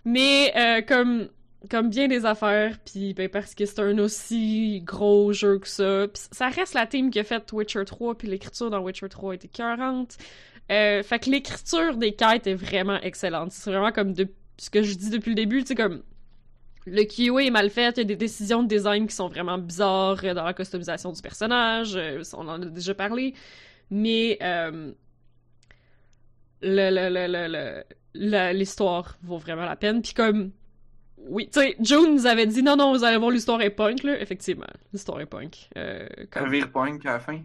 Mais 0.04 0.52
euh, 0.56 0.82
comme 0.82 1.28
comme 1.70 1.90
bien 1.90 2.08
des 2.08 2.26
affaires, 2.26 2.78
puis 2.84 3.14
ben, 3.14 3.28
parce 3.28 3.54
que 3.54 3.64
c'est 3.66 3.80
un 3.80 3.98
aussi 3.98 4.82
gros 4.84 5.32
jeu 5.32 5.58
que 5.58 5.68
ça, 5.68 6.06
ça 6.14 6.48
reste 6.48 6.74
la 6.74 6.86
team 6.86 7.10
qui 7.10 7.18
a 7.18 7.24
fait 7.24 7.50
Witcher 7.52 7.84
3, 7.84 8.16
puis 8.16 8.28
l'écriture 8.28 8.70
dans 8.70 8.80
Witcher 8.80 9.08
3 9.08 9.34
était 9.34 9.46
écœurante. 9.46 10.16
Euh, 10.70 11.02
fait 11.02 11.18
que 11.18 11.30
l'écriture 11.30 11.96
des 11.96 12.12
quêtes 12.12 12.46
est 12.46 12.54
vraiment 12.54 13.00
excellente. 13.00 13.52
C'est 13.52 13.70
vraiment 13.70 13.92
comme 13.92 14.14
ce 14.58 14.70
que 14.70 14.82
je 14.82 14.94
dis 14.94 15.10
depuis 15.10 15.30
le 15.30 15.36
début, 15.36 15.62
tu 15.62 15.68
sais, 15.68 15.74
comme 15.74 16.02
le 16.86 17.02
QA 17.04 17.44
est 17.44 17.50
mal 17.50 17.68
fait, 17.68 17.96
il 17.96 17.98
y 17.98 18.00
a 18.00 18.04
des 18.04 18.16
décisions 18.16 18.62
de 18.62 18.68
design 18.68 19.06
qui 19.06 19.14
sont 19.14 19.28
vraiment 19.28 19.58
bizarres 19.58 20.24
euh, 20.24 20.34
dans 20.34 20.44
la 20.44 20.54
customisation 20.54 21.12
du 21.12 21.20
personnage, 21.20 21.96
euh, 21.96 22.22
on 22.34 22.48
en 22.48 22.62
a 22.62 22.66
déjà 22.66 22.94
parlé, 22.94 23.34
mais 23.90 24.38
euh, 24.40 24.92
le, 26.62 26.90
le, 26.90 27.26
le, 27.26 27.84
le, 28.14 28.52
l'histoire 28.52 29.18
vaut 29.22 29.38
vraiment 29.38 29.64
la 29.64 29.76
peine. 29.76 30.00
Puis 30.00 30.14
comme, 30.14 30.52
oui, 31.18 31.48
tu 31.52 31.60
sais, 31.60 31.76
June 31.80 32.14
nous 32.14 32.26
avait 32.26 32.46
dit 32.46 32.62
non, 32.62 32.76
non, 32.76 32.92
vous 32.96 33.04
allez 33.04 33.16
voir, 33.16 33.30
l'histoire 33.30 33.60
est 33.62 33.70
punk, 33.70 34.02
là. 34.04 34.20
Effectivement, 34.20 34.66
l'histoire 34.92 35.20
est 35.20 35.26
punk. 35.26 35.68
Euh, 35.76 36.06
comme- 36.30 36.44
Un 36.46 36.50
vire 36.50 36.70
punk 36.70 37.04
à 37.06 37.12
la 37.14 37.20
fin. 37.20 37.40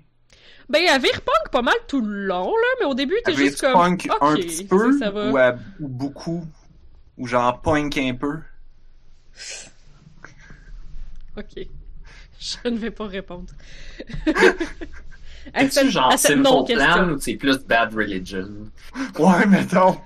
Ben, 0.69 0.81
elle 0.87 1.01
vire 1.01 1.21
punk 1.21 1.51
pas 1.51 1.61
mal 1.61 1.75
tout 1.87 2.01
le 2.01 2.25
long, 2.27 2.47
là, 2.49 2.67
mais 2.79 2.85
au 2.85 2.93
début, 2.93 3.15
t'es 3.25 3.33
juste 3.33 3.61
comme. 3.61 3.73
punk 3.73 4.07
un 4.21 4.35
petit 4.35 4.65
peu 4.65 4.97
ça 4.99 5.09
va. 5.11 5.29
ou, 5.31 5.37
à- 5.37 5.55
ou 5.79 5.87
beaucoup 5.87 6.45
ou 7.17 7.27
genre 7.27 7.61
punk 7.61 7.97
un 7.97 8.13
peu. 8.15 8.39
Ok. 11.37 11.65
Je 12.39 12.69
ne 12.69 12.77
vais 12.77 12.91
pas 12.91 13.07
répondre. 13.07 13.51
À 15.55 15.67
cette- 15.69 15.89
genre 15.89 16.11
à 16.13 16.17
cette 16.17 16.37
non-question. 16.37 16.77
Plan 16.93 17.09
ou 17.13 17.19
c'est 17.19 17.33
plus 17.35 17.57
Bad 17.65 17.95
Religion? 17.95 18.47
Ouais, 19.17 19.45
mettons. 19.47 19.97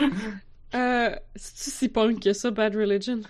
Euh, 0.74 1.14
c'est-tu 1.36 1.70
si 1.70 1.88
punk 1.88 2.20
que 2.22 2.32
ça, 2.32 2.50
Bad 2.50 2.74
Religion? 2.76 3.20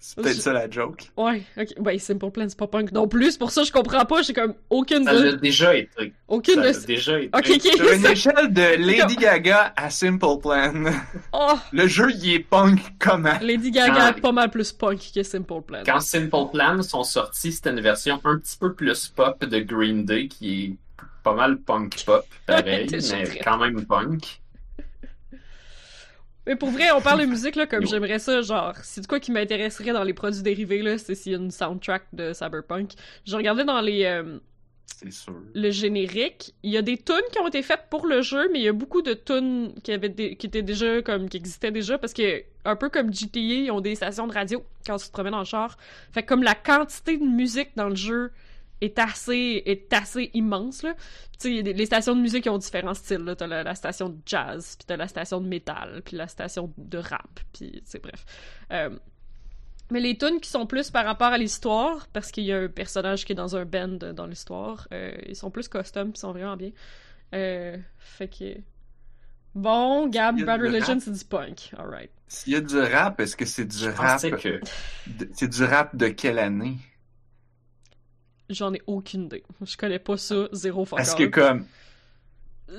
C'est 0.00 0.16
peut-être 0.22 0.36
Je- 0.36 0.40
ça 0.40 0.52
la 0.54 0.70
joke. 0.70 1.10
Ouais, 1.18 1.42
ok. 1.58 1.68
Ouais, 1.84 1.98
Simple 1.98 2.30
Plan, 2.30 2.46
c'est 2.48 2.56
pas 2.58 2.66
punk 2.66 2.92
non 2.92 3.06
plus. 3.06 3.36
Pour 3.36 3.50
ça 3.50 3.62
je 3.62 3.70
comprends 3.70 4.06
pas. 4.06 4.22
J'ai 4.22 4.32
comme 4.32 4.54
aucune 4.70 5.04
Ça 5.04 5.12
l'a 5.12 5.32
de... 5.32 5.36
déjà 5.36 5.76
été. 5.76 6.14
Aucune 6.28 6.54
Ça 6.54 6.60
de... 6.62 6.66
l'a 6.66 6.78
déjà 6.86 7.20
été. 7.20 7.30
Ok, 7.36 7.50
ok. 7.54 7.76
Sur 7.76 7.92
une 7.92 8.06
échelle 8.12 8.52
de 8.52 8.76
Lady 8.86 9.16
Gaga 9.16 9.74
à 9.76 9.90
Simple 9.90 10.38
Plan, 10.40 10.84
Oh, 11.32 11.58
le 11.72 11.86
jeu 11.86 12.10
il 12.14 12.32
est 12.32 12.38
punk 12.40 12.80
comment? 12.98 13.38
Lady 13.42 13.70
Gaga 13.70 14.10
est 14.16 14.20
pas 14.20 14.32
mal 14.32 14.50
plus 14.50 14.72
punk 14.72 15.10
que 15.14 15.22
Simple 15.22 15.60
Plan. 15.66 15.82
Quand 15.84 16.00
Simple 16.00 16.50
Plan 16.52 16.82
sont 16.82 17.04
sortis, 17.04 17.52
c'était 17.52 17.70
une 17.70 17.80
version 17.80 18.18
un 18.24 18.38
petit 18.38 18.56
peu 18.56 18.72
plus 18.72 19.08
pop 19.08 19.44
de 19.44 19.58
Green 19.60 20.04
Day 20.06 20.28
qui 20.28 20.64
est 20.64 20.76
pas 21.22 21.34
mal 21.34 21.58
punk 21.58 22.02
pop, 22.06 22.24
pareil, 22.46 22.88
mais 22.90 23.40
quand 23.44 23.58
même 23.58 23.84
punk. 23.84 24.40
Mais 26.48 26.56
pour 26.56 26.70
vrai, 26.70 26.90
on 26.92 27.00
parle 27.00 27.20
de 27.20 27.26
musique, 27.26 27.54
là, 27.54 27.66
comme 27.68 27.86
j'aimerais 27.86 28.18
ça, 28.18 28.42
genre, 28.42 28.74
c'est 28.82 29.02
de 29.02 29.06
quoi 29.06 29.20
qui 29.20 29.30
m'intéresserait 29.30 29.92
dans 29.92 30.02
les 30.02 30.14
produits 30.14 30.42
dérivés, 30.42 30.82
là, 30.82 30.98
c'est 30.98 31.14
s'il 31.14 31.32
y 31.32 31.34
a 31.36 31.38
une 31.38 31.50
soundtrack 31.52 32.04
de 32.12 32.32
Cyberpunk. 32.32 32.92
Je 33.26 33.36
regardais 33.36 33.64
dans 33.64 33.80
les... 33.80 34.04
euh, 34.04 34.38
C'est 34.86 35.12
sûr. 35.12 35.34
le 35.54 35.70
générique. 35.70 36.54
Il 36.64 36.72
y 36.72 36.76
a 36.78 36.82
des 36.82 36.96
tunes 36.96 37.16
qui 37.30 37.38
ont 37.38 37.46
été 37.48 37.62
faites 37.62 37.84
pour 37.90 38.06
le 38.06 38.22
jeu, 38.22 38.48
mais 38.52 38.58
il 38.60 38.64
y 38.64 38.68
a 38.68 38.72
beaucoup 38.72 39.02
de 39.02 39.12
tunes 39.14 39.74
qui 39.84 39.92
avaient 39.92 40.08
des- 40.08 40.36
qui 40.36 40.46
étaient 40.46 40.62
déjà 40.62 41.02
comme 41.02 41.28
qui 41.28 41.36
existaient 41.36 41.70
déjà 41.70 41.98
parce 41.98 42.14
que 42.14 42.42
un 42.64 42.76
peu 42.76 42.88
comme 42.88 43.12
GTA, 43.14 43.38
ils 43.40 43.70
ont 43.70 43.80
des 43.80 43.94
stations 43.94 44.26
de 44.26 44.32
radio 44.32 44.64
quand 44.86 44.96
tu 44.96 45.06
te 45.06 45.12
promènes 45.12 45.34
en 45.34 45.44
char. 45.44 45.76
Fait 46.12 46.22
que 46.22 46.28
comme 46.28 46.42
la 46.42 46.54
quantité 46.54 47.16
de 47.18 47.24
musique 47.24 47.70
dans 47.76 47.88
le 47.90 47.94
jeu 47.96 48.32
est 48.80 48.98
assez 48.98 49.62
est 49.66 49.92
assez 49.92 50.30
immense 50.34 50.82
là. 50.82 50.94
Tu 51.40 51.62
sais, 51.62 51.62
les 51.62 51.86
stations 51.86 52.16
de 52.16 52.20
musique 52.20 52.46
ont 52.46 52.58
différents 52.58 52.94
styles 52.94 53.18
là, 53.24 53.36
t'as 53.36 53.46
la, 53.46 53.62
la 53.62 53.74
station 53.74 54.08
de 54.08 54.18
jazz, 54.26 54.76
puis 54.78 54.86
t'as 54.86 54.96
la 54.96 55.08
station 55.08 55.40
de 55.40 55.48
métal, 55.48 56.02
puis 56.04 56.16
la 56.16 56.28
station 56.28 56.72
de 56.76 56.98
rap, 56.98 57.40
puis 57.52 57.80
c'est 57.84 58.02
bref. 58.02 58.24
Euh, 58.72 58.90
mais 59.90 60.00
les 60.00 60.18
tunes 60.18 60.40
qui 60.40 60.50
sont 60.50 60.66
plus 60.66 60.90
par 60.90 61.04
rapport 61.04 61.28
à 61.28 61.38
l'histoire, 61.38 62.08
parce 62.12 62.30
qu'il 62.30 62.44
y 62.44 62.52
a 62.52 62.58
un 62.58 62.68
personnage 62.68 63.24
qui 63.24 63.32
est 63.32 63.36
dans 63.36 63.56
un 63.56 63.64
band 63.64 64.12
dans 64.14 64.26
l'histoire, 64.26 64.86
euh, 64.92 65.16
ils 65.26 65.36
sont 65.36 65.50
plus 65.50 65.68
custom, 65.68 66.12
ils 66.14 66.18
sont 66.18 66.32
vraiment 66.32 66.56
bien. 66.56 66.72
Euh, 67.34 67.76
fait 67.98 68.28
que... 68.28 68.60
Bon, 69.54 70.06
Gab, 70.08 70.40
Bad 70.44 70.60
Religion, 70.60 71.00
c'est 71.00 71.10
du 71.10 71.24
punk. 71.24 71.72
Alright. 71.76 72.10
S'il 72.28 72.52
y 72.52 72.56
a 72.56 72.60
du 72.60 72.78
rap, 72.78 73.18
est-ce 73.18 73.34
que 73.34 73.46
c'est 73.46 73.64
du 73.64 73.76
Je 73.76 73.88
rap? 73.88 74.20
que 74.20 74.60
C'est 75.32 75.48
du 75.48 75.64
rap 75.64 75.96
de 75.96 76.08
quelle 76.08 76.38
année? 76.38 76.76
J'en 78.50 78.72
ai 78.74 78.82
aucune 78.86 79.24
idée. 79.24 79.44
Je 79.64 79.76
connais 79.76 79.98
pas 79.98 80.16
ça, 80.16 80.48
zéro 80.52 80.84
fuck 80.84 80.98
Parce 80.98 81.14
que 81.14 81.24
comme 81.24 81.64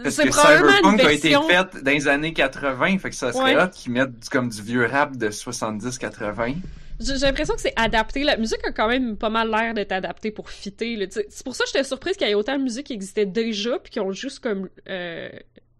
parce 0.03 0.15
C'est 0.15 0.27
que 0.27 0.31
Cyberpunk 0.33 0.99
a 1.03 1.11
été 1.11 1.29
fait 1.29 1.81
dans 1.83 1.91
les 1.91 2.07
années 2.07 2.31
80, 2.33 2.99
fait 2.99 3.09
que 3.09 3.15
ça 3.15 3.33
serait 3.33 3.55
Ouais. 3.55 3.61
hot 3.63 3.69
qu'ils 3.73 3.91
mettent 3.91 4.19
du- 4.19 4.29
comme 4.29 4.47
du 4.49 4.61
vieux 4.61 4.85
rap 4.85 5.17
de 5.17 5.31
70-80. 5.31 6.55
J'ai 6.99 7.13
l'impression 7.17 7.55
que 7.55 7.61
c'est 7.61 7.73
adapté. 7.75 8.23
La 8.23 8.38
musique 8.38 8.59
a 8.67 8.71
quand 8.71 8.88
même 8.88 9.17
pas 9.17 9.29
mal 9.29 9.49
l'air 9.49 9.73
d'être 9.73 9.91
adaptée 9.91 10.29
pour 10.31 10.49
fitter. 10.51 11.07
C'est 11.09 11.43
pour 11.43 11.55
ça 11.55 11.63
que 11.63 11.69
j'étais 11.73 11.83
surprise 11.83 12.17
qu'il 12.17 12.27
y 12.27 12.31
ait 12.31 12.35
autant 12.35 12.57
de 12.57 12.61
musique 12.63 12.88
qui 12.88 12.93
existait 12.93 13.25
déjà 13.25 13.79
puis 13.79 13.89
qui 13.91 13.99
ont 13.99 14.11
juste 14.11 14.39
comme 14.41 14.69
euh, 14.89 15.29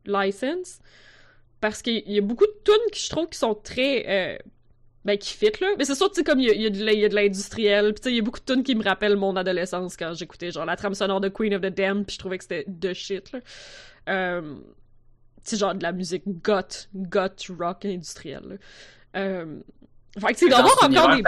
license. 0.06 0.80
Parce 1.62 1.82
qu'il 1.82 2.10
y 2.10 2.18
a 2.18 2.22
beaucoup 2.22 2.46
de 2.48 2.56
tunes 2.64 2.92
qui 2.92 3.04
je 3.04 3.10
trouve 3.10 3.28
qui 3.28 3.38
sont 3.38 3.54
très 3.54 4.06
euh, 4.08 4.38
ben 5.06 5.18
qui 5.18 5.34
fit 5.34 5.52
là. 5.62 5.68
Mais 5.78 5.86
c'est 5.86 5.96
sûr 5.96 6.10
tu 6.10 6.16
sais 6.16 6.24
comme 6.24 6.40
il 6.40 6.48
y 6.48 6.52
a, 6.52 6.54
y 6.54 6.72
de 6.72 6.84
la- 6.84 6.94
il 6.94 7.00
y 7.00 7.06
a 7.06 7.10
de 7.10 7.16
l'industriel. 7.16 7.94
Puis 7.94 8.02
tu 8.02 8.04
sais 8.10 8.14
il 8.14 8.18
y 8.18 8.20
a 8.20 8.24
beaucoup 8.24 8.40
de 8.40 8.46
tunes 8.46 8.64
qui 8.64 8.76
me 8.76 8.84
rappellent 8.84 9.16
mon 9.16 9.36
adolescence 9.36 9.96
quand 9.98 10.14
j'écoutais 10.14 10.52
genre 10.52 10.66
la 10.66 10.76
trame 10.76 10.94
sonore 10.94 11.22
de 11.22 11.30
Queen 11.30 11.54
of 11.56 11.62
the 11.62 11.68
Damned 11.74 12.06
puis 12.06 12.16
je 12.16 12.20
trouvais 12.20 12.38
que 12.38 12.44
c'était 12.44 12.66
de 12.68 12.94
shit 12.94 13.32
là. 13.32 13.40
Euh, 14.10 14.56
tu 15.44 15.52
sais 15.52 15.58
genre 15.58 15.74
de 15.76 15.84
la 15.84 15.92
musique 15.94 16.24
goth, 16.44 16.90
goth 16.94 17.48
rock 17.58 17.86
industriel. 17.86 18.42
là. 18.44 18.56
Euh, 19.22 19.60
fait 20.20 20.28
que 20.28 20.34
tu 20.34 20.40
sais, 20.40 20.46
il 20.46 20.50
doit 20.50 20.60
y 20.60 20.62
Dans 20.62 20.68
avoir 20.68 20.80
cet 20.80 20.84
encore 20.84 21.16
des 21.16 21.22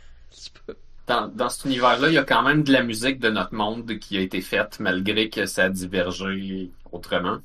sais 0.30 0.50
pas. 0.66 0.72
dans, 1.06 1.28
dans 1.28 1.48
cet 1.48 1.64
univers-là, 1.66 2.08
il 2.08 2.14
y 2.14 2.18
a 2.18 2.24
quand 2.24 2.42
même 2.42 2.62
de 2.64 2.72
la 2.72 2.82
musique 2.82 3.18
de 3.20 3.30
notre 3.30 3.54
monde 3.54 3.98
qui 3.98 4.16
a 4.18 4.20
été 4.20 4.40
faite 4.40 4.78
malgré 4.80 5.30
que 5.30 5.46
ça 5.46 5.64
a 5.64 5.68
divergé 5.68 6.70
autrement. 6.92 7.38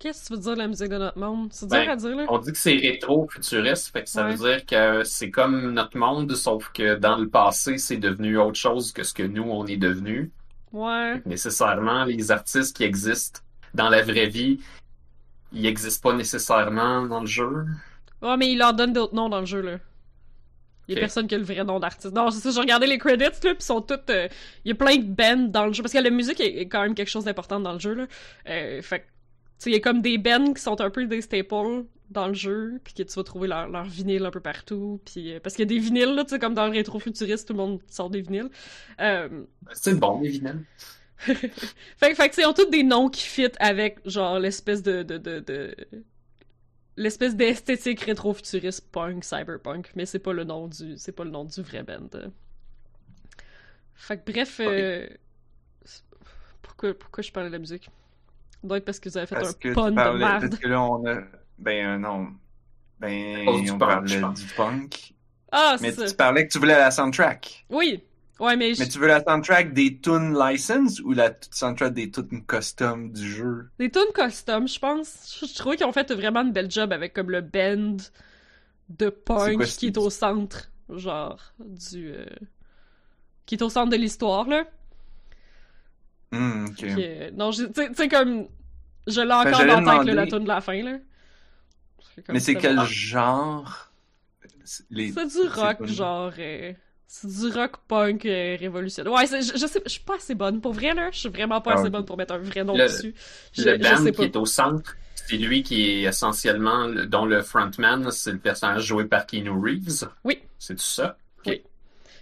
Qu'est-ce 0.00 0.22
que 0.22 0.26
tu 0.28 0.32
veux 0.34 0.40
dire 0.40 0.56
la 0.56 0.66
musique 0.66 0.88
de 0.88 0.96
notre 0.96 1.18
monde? 1.18 1.48
C'est 1.52 1.66
dur 1.66 1.78
Ben, 1.78 1.88
à 1.90 1.94
dire, 1.96 2.16
là? 2.16 2.24
On 2.28 2.38
dit 2.38 2.50
que 2.52 2.58
c'est 2.58 2.74
rétro-futuriste, 2.74 3.92
fait 3.92 4.02
que 4.04 4.08
ça 4.08 4.24
Ouais. 4.24 4.34
veut 4.34 4.48
dire 4.56 4.66
que 4.66 5.04
c'est 5.04 5.30
comme 5.30 5.72
notre 5.72 5.96
monde, 5.98 6.34
sauf 6.34 6.70
que 6.72 6.94
dans 6.96 7.18
le 7.18 7.28
passé, 7.28 7.76
c'est 7.78 7.98
devenu 7.98 8.38
autre 8.38 8.58
chose 8.58 8.92
que 8.92 9.02
ce 9.02 9.12
que 9.14 9.22
nous, 9.22 9.42
on 9.44 9.66
est 9.66 9.76
devenu. 9.76 10.30
Ouais. 10.72 11.20
Nécessairement, 11.26 12.04
les 12.04 12.30
artistes 12.30 12.74
qui 12.76 12.84
existent 12.84 13.40
dans 13.74 13.90
la 13.90 14.02
vraie 14.02 14.26
vie, 14.28 14.58
ils 15.52 15.62
n'existent 15.62 16.10
pas 16.10 16.16
nécessairement 16.16 17.02
dans 17.06 17.20
le 17.20 17.26
jeu. 17.26 17.66
Ouais, 18.22 18.36
mais 18.38 18.50
il 18.50 18.58
leur 18.58 18.72
donne 18.74 18.92
d'autres 18.92 19.14
noms 19.14 19.28
dans 19.28 19.40
le 19.40 19.46
jeu, 19.46 19.60
là. 19.60 19.78
Il 20.88 20.94
y 20.94 20.96
a 20.96 21.00
personne 21.00 21.28
qui 21.28 21.36
a 21.36 21.38
le 21.38 21.44
vrai 21.44 21.62
nom 21.62 21.78
d'artiste. 21.78 22.12
Non, 22.12 22.32
c'est 22.32 22.40
ça, 22.40 22.50
j'ai 22.50 22.60
regardé 22.60 22.86
les 22.88 22.98
credits, 22.98 23.22
là, 23.24 23.30
pis 23.30 23.58
ils 23.60 23.62
sont 23.62 23.80
toutes... 23.80 24.10
euh, 24.10 24.26
Il 24.64 24.70
y 24.70 24.72
a 24.72 24.74
plein 24.74 24.96
de 24.96 25.04
bands 25.04 25.48
dans 25.48 25.66
le 25.66 25.72
jeu, 25.72 25.82
parce 25.84 25.92
que 25.92 25.98
la 25.98 26.10
musique 26.10 26.40
est, 26.40 26.62
est 26.62 26.66
quand 26.68 26.82
même 26.82 26.94
quelque 26.96 27.08
chose 27.10 27.24
d'important 27.24 27.60
dans 27.60 27.74
le 27.74 27.78
jeu, 27.78 27.94
là. 27.94 28.06
Euh, 28.48 28.82
fait 28.82 29.06
sais, 29.64 29.70
il 29.70 29.74
y 29.74 29.76
a 29.76 29.80
comme 29.80 30.02
des 30.02 30.18
bands 30.18 30.52
qui 30.54 30.62
sont 30.62 30.80
un 30.80 30.90
peu 30.90 31.06
des 31.06 31.20
staples 31.22 31.84
dans 32.10 32.28
le 32.28 32.34
jeu, 32.34 32.80
puis 32.84 32.94
que 32.94 33.02
tu 33.04 33.14
vas 33.14 33.22
trouver 33.24 33.48
leur, 33.48 33.68
leur 33.68 33.84
vinyle 33.84 34.24
un 34.24 34.30
peu 34.32 34.40
partout, 34.40 35.00
puis... 35.04 35.34
euh, 35.34 35.40
parce 35.40 35.54
qu'il 35.54 35.62
y 35.64 35.68
a 35.68 35.78
des 35.78 35.78
vinyles, 35.78 36.14
là, 36.14 36.24
tu 36.24 36.30
sais, 36.30 36.38
comme 36.40 36.54
dans 36.54 36.66
le 36.66 36.72
rétro-futuriste, 36.72 37.46
tout 37.46 37.54
le 37.54 37.58
monde 37.58 37.80
sort 37.88 38.10
des 38.10 38.20
vinyles. 38.22 38.50
Euh, 39.00 39.44
C'est 39.72 39.94
bon, 39.94 40.20
les 40.20 40.30
vinyles. 40.30 40.64
fait, 41.18 42.10
que- 42.10 42.14
fait 42.14 42.34
ils 42.38 42.46
ont 42.46 42.52
tous 42.52 42.66
des 42.70 42.82
noms 42.82 43.08
qui 43.08 43.22
fit 43.26 43.48
avec, 43.58 43.98
genre, 44.06 44.38
l'espèce 44.38 44.82
de, 44.82 45.02
de, 45.02 45.18
de, 45.18 45.40
de- 45.40 45.74
l'espèce 46.96 47.34
d'esthétique 47.34 48.00
rétro-futuriste 48.02 48.90
punk, 48.92 49.24
cyberpunk, 49.24 49.90
mais 49.96 50.06
c'est 50.06 50.18
pas 50.20 50.32
le 50.32 50.44
nom 50.44 50.68
du, 50.68 50.96
c'est 50.96 51.10
pas 51.12 51.24
le 51.24 51.30
nom 51.30 51.44
du 51.44 51.62
vrai 51.62 51.82
band. 51.82 52.08
Fait 53.94 54.18
que 54.18 54.30
bref, 54.32 54.60
euh, 54.60 55.06
pourquoi, 56.62 56.94
pourquoi 56.94 57.22
je 57.22 57.32
parlais 57.32 57.48
de 57.48 57.52
la 57.54 57.58
musique? 57.58 57.90
Ça 58.62 58.68
doit 58.68 58.78
être 58.78 58.84
parce 58.84 59.00
que 59.00 59.08
vous 59.08 59.16
avez 59.18 59.26
fait 59.26 59.36
Parce 59.36 59.50
un 59.54 59.54
pun 59.72 59.92
de 59.92 60.10
merde. 60.10 60.48
parce 60.48 60.56
que 60.56 60.68
là 60.68 60.82
on 60.82 61.04
a, 61.06 61.22
ben 61.58 61.98
non, 62.00 62.28
ben 62.98 63.60
du 63.62 63.70
on 63.72 63.78
punk, 63.78 63.78
parlait 63.78 64.20
du 64.34 64.46
punk. 64.48 65.14
Ah, 65.52 65.76
c'est 65.78 65.82
Mais 65.82 65.92
ça. 65.92 66.06
tu 66.06 66.14
parlais 66.14 66.46
que 66.46 66.52
tu 66.52 66.58
voulais 66.58 66.78
la 66.78 66.90
soundtrack. 66.90 67.66
Oui. 67.70 68.02
Ouais, 68.38 68.56
mais, 68.56 68.72
Mais 68.78 68.88
tu 68.88 68.98
veux 68.98 69.06
la 69.06 69.22
soundtrack 69.22 69.72
des 69.74 70.00
tunes 70.00 70.34
license 70.38 71.00
ou 71.00 71.12
la 71.12 71.32
soundtrack 71.50 71.92
des 71.94 72.10
tunes 72.10 72.44
custom 72.46 73.12
du 73.12 73.28
jeu? 73.30 73.70
des 73.78 73.90
tunes 73.90 74.12
custom, 74.14 74.68
je 74.68 74.78
pense. 74.78 75.38
Je, 75.40 75.46
je 75.46 75.54
trouvais 75.56 75.76
qu'ils 75.76 75.86
ont 75.86 75.92
fait 75.92 76.10
vraiment 76.12 76.42
une 76.42 76.52
belle 76.52 76.70
job 76.70 76.92
avec 76.92 77.12
comme 77.14 77.30
le 77.30 77.40
band 77.40 77.96
de 78.88 79.08
punk 79.10 79.56
quoi, 79.56 79.66
qui 79.66 79.86
est 79.88 79.98
au 79.98 80.10
centre, 80.10 80.70
genre, 80.88 81.54
du... 81.60 82.12
euh, 82.12 82.26
qui 83.46 83.54
est 83.56 83.62
au 83.62 83.68
centre 83.70 83.90
de 83.90 83.96
l'histoire, 83.96 84.48
là. 84.48 84.64
Ok. 86.32 86.74
Puis, 86.76 86.94
euh, 86.98 87.30
non, 87.34 87.50
tu 87.50 87.66
sais- 87.94 88.08
comme... 88.08 88.46
Je 89.06 89.20
l'ai 89.20 89.32
encore 89.32 89.66
dans 89.66 89.80
la 89.80 89.98
tête, 89.98 90.06
là, 90.06 90.14
la 90.14 90.26
tune 90.26 90.44
de 90.44 90.48
la 90.48 90.60
fin, 90.60 90.82
là. 90.82 90.98
Mais 92.28 92.40
c'est 92.40 92.54
quel 92.54 92.80
genre? 92.84 93.90
C'est 94.64 94.84
les- 94.90 95.12
C'est 95.12 95.26
du 95.26 95.48
rock, 95.48 95.78
pas- 95.78 95.86
genre... 95.86 96.32
euh, 96.38 96.72
C'est 97.06 97.26
du 97.28 97.48
rock 97.56 97.72
punk 97.88 98.24
euh, 98.26 98.56
révolutionnaire. 98.60 99.12
Ouais, 99.12 99.26
c'est- 99.26 99.42
je, 99.42 99.56
je 99.58 99.66
sais, 99.66 99.82
je 99.84 99.90
suis 99.90 100.00
pas 100.04 100.16
assez 100.16 100.34
bonne. 100.36 100.60
Pour 100.60 100.72
vrai, 100.72 100.94
là, 100.94 101.08
je 101.10 101.18
suis 101.18 101.28
vraiment 101.28 101.60
pas 101.60 101.72
Ah, 101.74 101.80
assez 101.80 101.90
bonne 101.90 102.04
pour 102.04 102.16
mettre 102.16 102.34
un 102.34 102.38
vrai 102.38 102.62
nom 102.62 102.76
Le- 102.76 102.84
dessus. 102.84 103.14
Je, 103.52 103.62
le 103.64 103.78
je 103.82 103.82
band 103.82 104.12
qui 104.12 104.22
est 104.22 104.36
au 104.36 104.46
centre, 104.46 104.96
c'est 105.16 105.36
lui 105.36 105.64
qui 105.64 105.90
est 105.90 106.02
essentiellement, 106.02 106.86
le- 106.86 107.06
dont 107.06 107.24
le 107.26 107.42
frontman, 107.42 108.10
c'est 108.12 108.30
le 108.32 108.38
personnage 108.38 108.84
joué 108.84 109.06
par 109.06 109.26
Keanu 109.26 109.50
Reeves. 109.50 110.08
Oui. 110.24 110.38
C'est 110.58 110.74
tout 110.76 110.82
ça? 110.82 111.16
Fait 111.42 111.64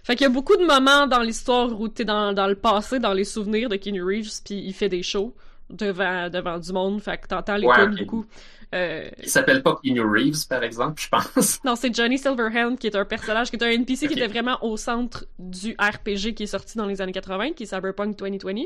Fait 0.09 0.15
qu'il 0.15 0.23
y 0.25 0.29
a 0.29 0.33
beaucoup 0.33 0.57
de 0.57 0.65
moments 0.65 1.05
dans 1.05 1.19
l'histoire 1.21 1.79
où 1.79 1.87
t'es 1.87 2.03
dans, 2.03 2.33
dans 2.33 2.47
le 2.47 2.55
passé, 2.55 2.97
dans 2.99 3.13
les 3.13 3.23
souvenirs 3.25 3.69
de 3.69 3.75
Keanu 3.75 4.01
Reeves, 4.03 4.41
puis 4.43 4.55
il 4.55 4.73
fait 4.73 4.89
des 4.89 5.03
shows 5.03 5.35
devant, 5.69 6.29
devant 6.31 6.57
du 6.57 6.73
monde, 6.73 6.99
fait 6.99 7.17
que 7.19 7.27
t'entends 7.27 7.57
les 7.57 7.67
Ouais, 7.67 7.83
ok. 7.83 7.99
beaucoup. 7.99 8.25
Euh, 8.73 9.07
Il 9.21 9.29
s'appelle 9.29 9.61
pas 9.61 9.79
Keanu 9.83 10.01
Reeves, 10.01 10.47
par 10.49 10.63
exemple, 10.63 10.99
je 11.01 11.09
pense. 11.09 11.59
Non, 11.63 11.75
c'est 11.75 11.93
Johnny 11.95 12.17
Silverhand 12.17 12.75
qui 12.75 12.87
est 12.87 12.95
un 12.95 13.05
personnage, 13.05 13.51
qui 13.51 13.55
est 13.57 13.63
un 13.63 13.69
NPC 13.69 14.07
qui 14.07 14.13
était 14.13 14.27
vraiment 14.27 14.57
au 14.63 14.77
centre 14.77 15.25
du 15.37 15.75
RPG 15.79 16.33
qui 16.35 16.43
est 16.43 16.47
sorti 16.47 16.75
dans 16.77 16.87
les 16.87 17.01
années 17.01 17.11
80, 17.11 17.51
qui 17.53 17.63
est 17.63 17.65
Cyberpunk 17.67 18.17
2020. 18.17 18.63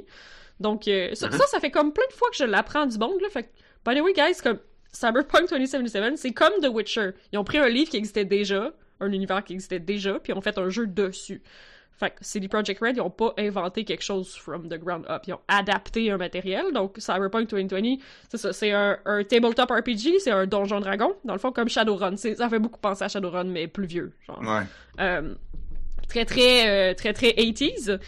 Donc, 0.61 0.87
euh, 0.87 1.09
ça, 1.13 1.27
Mhm. 1.27 1.33
ça, 1.37 1.45
ça 1.47 1.59
fait 1.59 1.71
comme 1.71 1.91
plein 1.91 2.05
de 2.09 2.13
fois 2.13 2.29
que 2.29 2.37
je 2.37 2.45
l'apprends 2.45 2.85
du 2.85 2.97
monde, 2.97 3.19
là. 3.21 3.27
Fait 3.29 3.43
que, 3.43 3.49
by 3.85 3.97
the 3.99 4.01
way, 4.03 4.13
guys, 4.13 4.39
comme 4.41 4.59
Cyberpunk 4.93 5.49
2077, 5.49 6.17
c'est 6.17 6.31
comme 6.31 6.53
The 6.61 6.69
Witcher. 6.71 7.09
Ils 7.33 7.39
ont 7.39 7.43
pris 7.43 7.57
un 7.57 7.67
livre 7.67 7.89
qui 7.89 7.97
existait 7.97 8.23
déjà, 8.25 8.71
un 8.99 9.11
univers 9.11 9.43
qui 9.43 9.53
existait 9.53 9.79
déjà, 9.79 10.19
puis 10.19 10.33
ils 10.33 10.37
ont 10.37 10.41
fait 10.41 10.57
un 10.57 10.69
jeu 10.69 10.87
dessus. 10.87 11.41
Fait 11.95 12.09
que 12.09 12.15
CD 12.21 12.47
Projekt 12.47 12.79
Red, 12.81 12.97
ils 12.97 13.01
ont 13.01 13.09
pas 13.09 13.33
inventé 13.37 13.85
quelque 13.85 14.03
chose 14.03 14.35
from 14.35 14.67
the 14.67 14.79
ground 14.79 15.05
up. 15.09 15.23
Ils 15.27 15.33
ont 15.33 15.41
adapté 15.47 16.09
un 16.09 16.17
matériel. 16.17 16.73
Donc, 16.73 16.95
Cyberpunk 16.97 17.49
2020, 17.49 17.97
c'est 18.29 18.37
ça. 18.37 18.51
C'est 18.51 18.71
un, 18.71 18.97
un 19.05 19.23
tabletop 19.23 19.69
RPG, 19.69 20.19
c'est 20.19 20.31
un 20.31 20.47
donjon 20.47 20.79
dragon. 20.79 21.13
Dans 21.23 21.33
le 21.33 21.39
fond, 21.39 21.51
comme 21.51 21.69
Shadowrun. 21.69 22.17
Ça 22.17 22.49
fait 22.49 22.59
beaucoup 22.59 22.79
penser 22.79 23.03
à 23.03 23.09
Shadowrun, 23.09 23.45
mais 23.45 23.67
plus 23.67 23.85
vieux. 23.85 24.11
Genre. 24.25 24.41
Ouais. 24.41 24.63
Euh, 24.99 25.35
très, 26.09 26.25
très, 26.25 26.67
euh, 26.67 26.93
très, 26.95 27.13
très 27.13 27.29
80s. 27.29 27.99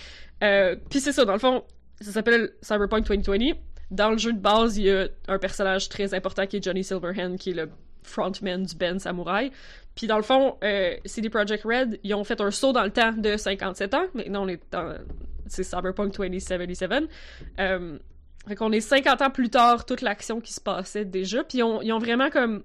Euh, 0.43 0.75
Puis 0.89 0.99
c'est 0.99 1.11
ça, 1.11 1.23
dans 1.23 1.33
le 1.33 1.39
fond, 1.39 1.63
ça 2.01 2.11
s'appelle 2.11 2.53
Cyberpunk 2.61 3.05
2020. 3.05 3.55
Dans 3.91 4.09
le 4.09 4.17
jeu 4.17 4.33
de 4.33 4.39
base, 4.39 4.77
il 4.77 4.85
y 4.85 4.91
a 4.91 5.07
un 5.27 5.37
personnage 5.37 5.89
très 5.89 6.13
important 6.15 6.47
qui 6.47 6.57
est 6.57 6.63
Johnny 6.63 6.83
Silverhand, 6.83 7.35
qui 7.37 7.51
est 7.51 7.53
le 7.53 7.69
frontman 8.05 8.63
du 8.63 8.75
band 8.75 8.99
Samurai. 8.99 9.51
Puis 9.95 10.07
dans 10.07 10.17
le 10.17 10.23
fond, 10.23 10.57
euh, 10.63 10.95
CD 11.05 11.29
Projekt 11.29 11.63
Red, 11.63 11.99
ils 12.03 12.13
ont 12.13 12.23
fait 12.23 12.41
un 12.41 12.51
saut 12.51 12.73
dans 12.73 12.83
le 12.83 12.91
temps 12.91 13.13
de 13.13 13.37
57 13.37 13.93
ans. 13.93 14.05
Maintenant, 14.13 14.43
on 14.43 14.47
est 14.47 14.61
dans... 14.71 14.97
C'est 15.47 15.63
Cyberpunk 15.63 16.15
2077. 16.15 16.91
Euh, 17.59 17.97
fait 18.47 18.55
qu'on 18.55 18.71
est 18.71 18.81
50 18.81 19.21
ans 19.21 19.29
plus 19.29 19.49
tard, 19.49 19.85
toute 19.85 20.01
l'action 20.01 20.41
qui 20.41 20.53
se 20.53 20.61
passait 20.61 21.05
déjà. 21.05 21.43
Puis 21.43 21.59
ils 21.59 21.63
ont, 21.63 21.81
ils 21.81 21.93
ont 21.93 21.99
vraiment 21.99 22.29
comme... 22.29 22.63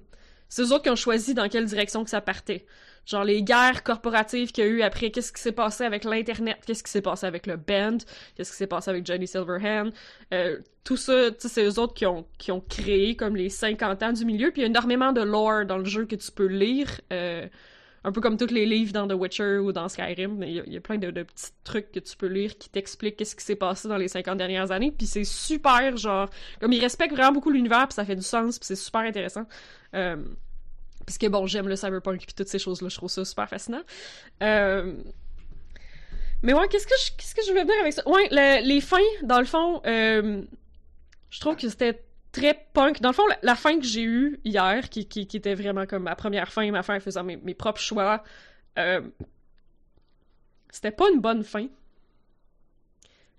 C'est 0.49 0.63
eux 0.63 0.73
autres 0.73 0.83
qui 0.83 0.91
ont 0.91 0.97
choisi 0.97 1.35
dans 1.35 1.49
quelle 1.49 1.67
direction 1.67 2.03
que 2.03 2.11
ça 2.11 2.21
partait. 2.21 2.67
Genre 3.07 3.25
les 3.25 3.43
guerres 3.43 3.83
corporatives 3.83 4.53
qu'il 4.53 4.65
y 4.65 4.67
a 4.67 4.71
eu 4.71 4.83
après, 4.83 5.11
qu'est-ce 5.11 5.33
qui 5.33 5.41
s'est 5.41 5.53
passé 5.53 5.85
avec 5.85 6.05
l'Internet, 6.05 6.59
qu'est-ce 6.67 6.83
qui 6.83 6.91
s'est 6.91 7.03
passé 7.03 7.27
avec 7.27 7.47
le 7.47 7.57
band, 7.57 7.99
qu'est-ce 8.37 8.51
qui 8.53 8.57
s'est 8.57 8.67
passé 8.67 8.91
avec 8.91 9.05
Johnny 9.07 9.27
Silverhand. 9.27 9.91
Euh, 10.33 10.59
tout 10.85 10.97
ça, 10.97 11.31
c'est 11.39 11.65
eux 11.65 11.79
autres 11.79 11.95
qui 11.95 12.07
ont, 12.07 12.27
qui 12.39 12.53
créé 12.69 13.17
comme 13.17 13.37
les 13.37 13.49
50 13.49 14.03
ans 14.03 14.13
du 14.13 14.25
milieu. 14.25 14.51
Puis 14.51 14.61
il 14.61 14.65
y 14.65 14.67
a 14.67 14.69
énormément 14.69 15.13
de 15.13 15.21
lore 15.23 15.67
dans 15.67 15.79
le 15.79 15.85
jeu 15.85 16.07
que 16.07 16.17
tu 16.17 16.31
peux 16.31 16.47
lire. 16.47 17.01
euh, 17.13 17.47
un 18.03 18.13
peu 18.13 18.23
comme 18.23 18.39
tous 18.39 18.47
les 18.53 18.65
livres 18.65 18.93
dans 18.95 19.07
The 19.07 19.13
Witcher 19.13 19.59
ou 19.59 19.73
dans 19.73 19.87
Skyrim, 19.89 20.43
il 20.43 20.63
y 20.73 20.77
a- 20.77 20.81
plein 20.81 20.97
de, 20.97 21.11
de 21.11 21.23
petits 21.23 21.51
trucs 21.65 21.93
que 21.93 22.01
tu 22.01 22.17
peux 22.17 22.29
lire 22.29 22.57
qui 22.57 22.71
t'expliquent 22.71 23.17
qu'est-ce 23.19 23.37
qui 23.37 23.45
s'est 23.45 23.57
passé 23.57 23.89
dans 23.89 23.99
les 23.99 24.09
50 24.09 24.39
dernières 24.39 24.71
années, 24.73 24.91
puis 24.91 25.07
c'est 25.07 25.25
super, 25.25 25.99
genre, 25.99 26.31
comme 26.61 26.73
ils 26.73 26.81
respectent 26.81 27.13
vraiment 27.15 27.33
beaucoup 27.33 27.51
l'univers, 27.51 27.87
puis 27.89 27.95
ça 27.95 28.07
fait 28.07 28.17
du 28.17 28.23
sens, 28.23 28.59
puis 28.59 28.67
c'est 28.67 28.75
super 28.75 29.03
intéressant. 29.03 29.45
Euh, 29.95 30.17
puisque 31.11 31.29
bon, 31.29 31.47
j'aime 31.47 31.69
le 31.69 31.75
cyberpunk 31.77 32.21
puis 32.25 32.35
toutes 32.35 32.49
ces 32.49 32.61
choses-là, 32.61 32.89
je 32.89 32.97
trouve 32.97 33.11
ça 33.11 33.25
super 33.25 33.49
fascinant. 33.49 33.83
Euh, 34.43 34.95
Mais 36.43 36.55
ouais, 36.55 36.69
qu'est-ce 36.69 36.87
que 36.87 36.95
je, 37.05 37.11
qu'est-ce 37.17 37.35
que 37.35 37.43
je 37.43 37.49
voulais 37.51 37.65
dire 37.65 37.75
avec 37.81 37.93
ça? 37.93 38.09
Ouais, 38.09 38.29
le- 38.31 38.67
les 38.67 38.81
fins, 38.81 38.99
dans 39.23 39.39
le 39.41 39.45
fond, 39.45 39.83
euh, 39.87 40.43
je 41.31 41.41
trouve 41.41 41.57
que 41.57 41.69
c'était 41.69 42.03
très 42.33 42.55
punk. 42.73 43.01
Dans 43.01 43.11
le 43.11 43.15
fond, 43.15 43.27
la, 43.29 43.39
la 43.43 43.55
fin 43.55 43.79
que 43.79 43.85
j'ai 43.85 44.05
eue 44.05 44.41
hier, 44.45 44.89
qui, 44.89 45.07
qui, 45.07 45.27
qui 45.27 45.37
était 45.37 45.55
vraiment 45.55 45.87
comme 45.87 46.05
ma 46.05 46.17
première 46.17 46.53
fin, 46.53 46.71
ma 46.71 46.83
fin 46.83 46.99
faisant 47.01 47.25
mes, 47.25 47.37
mes 47.37 47.55
propres 47.55 47.81
choix, 47.81 48.25
euh, 48.79 49.03
c'était 50.71 50.91
pas 50.91 51.11
une 51.11 51.21
bonne 51.21 51.45
fin. 51.45 51.69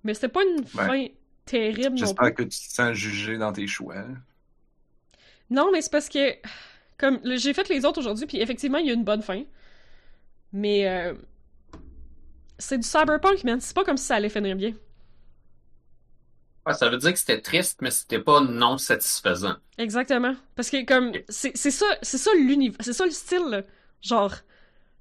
Mais 0.04 0.14
c'était 0.14 0.30
pas 0.30 0.44
une 0.44 0.66
fin 0.66 1.08
terrible 1.46 2.00
non 2.00 2.14
plus. 2.14 2.28
J'espère 2.28 2.34
que 2.36 2.44
tu 2.44 2.50
te 2.50 2.74
sens 2.74 2.94
jugé 2.94 3.38
dans 3.38 3.54
tes 3.54 3.68
choix. 3.68 4.06
Non, 5.50 5.72
mais 5.72 5.82
c'est 5.82 5.92
parce 5.92 6.10
que 6.10 6.36
comme 7.02 7.20
j'ai 7.36 7.54
fait 7.54 7.68
les 7.68 7.84
autres 7.84 8.00
aujourd'hui, 8.00 8.26
puis 8.28 8.40
effectivement, 8.40 8.78
il 8.78 8.88
y 8.88 8.92
a 8.92 8.94
une 8.94 9.04
bonne 9.04 9.22
fin. 9.22 9.44
Mais 10.54 10.88
euh, 10.88 11.14
c'est 12.58 12.78
du 12.78 12.88
cyberpunk, 12.88 13.44
man. 13.44 13.60
C'est 13.60 13.76
pas 13.76 13.84
comme 13.84 13.98
si 13.98 14.06
ça 14.06 14.16
allait 14.16 14.30
finir 14.30 14.56
bien. 14.56 14.74
Ouais, 16.66 16.74
ça 16.74 16.90
veut 16.90 16.98
dire 16.98 17.12
que 17.12 17.18
c'était 17.20 17.42
triste, 17.42 17.80
mais 17.82 17.90
c'était 17.90 18.20
pas 18.20 18.40
non 18.42 18.78
satisfaisant. 18.78 19.56
Exactement. 19.78 20.36
Parce 20.56 20.70
que 20.70 20.86
comme 20.86 21.12
c'est 21.28 21.56
ça, 21.56 21.86
c'est 22.04 22.20
ça 22.20 22.32
l'univers, 22.36 22.78
c'est 22.82 22.94
ça 22.94 23.06
le 23.06 23.12
style. 23.12 23.46
là. 23.50 23.64
Genre 24.02 24.34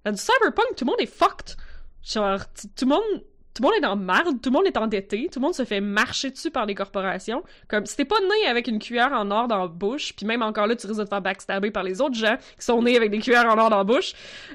dans 0.04 0.12
du 0.12 0.18
cyberpunk, 0.18 0.74
tout 0.76 0.84
le 0.84 0.90
monde 0.90 1.00
est 1.00 1.06
fucked. 1.06 1.56
Genre 2.02 2.40
tout 2.54 2.86
le 2.86 2.86
monde 2.86 3.24
tout 3.54 3.62
le 3.62 3.66
monde 3.68 3.76
est 3.78 3.80
dans 3.80 3.96
marde, 3.96 4.40
tout 4.40 4.50
le 4.50 4.54
monde 4.54 4.66
est 4.66 4.76
endetté, 4.76 5.28
tout 5.32 5.40
le 5.40 5.44
monde 5.44 5.54
se 5.54 5.64
fait 5.64 5.80
marcher 5.80 6.30
dessus 6.30 6.50
par 6.50 6.66
les 6.66 6.74
corporations. 6.74 7.42
Comme 7.68 7.84
si 7.86 7.96
t'es 7.96 8.04
pas 8.04 8.20
né 8.20 8.48
avec 8.48 8.68
une 8.68 8.78
cuillère 8.78 9.12
en 9.12 9.30
or 9.30 9.48
dans 9.48 9.58
la 9.58 9.66
bouche, 9.66 10.12
puis 10.14 10.24
même 10.26 10.42
encore 10.42 10.66
là, 10.66 10.76
tu 10.76 10.86
risques 10.86 11.00
de 11.00 11.04
te 11.04 11.08
faire 11.08 11.20
backstabber 11.22 11.70
par 11.70 11.82
les 11.82 12.00
autres 12.00 12.14
gens 12.14 12.36
qui 12.58 12.64
sont 12.64 12.80
nés 12.82 12.96
avec 12.96 13.10
des 13.10 13.18
cuillères 13.18 13.46
en 13.46 13.58
or 13.58 13.68
dans 13.70 13.78
la 13.78 13.84
bouche. 13.84 14.12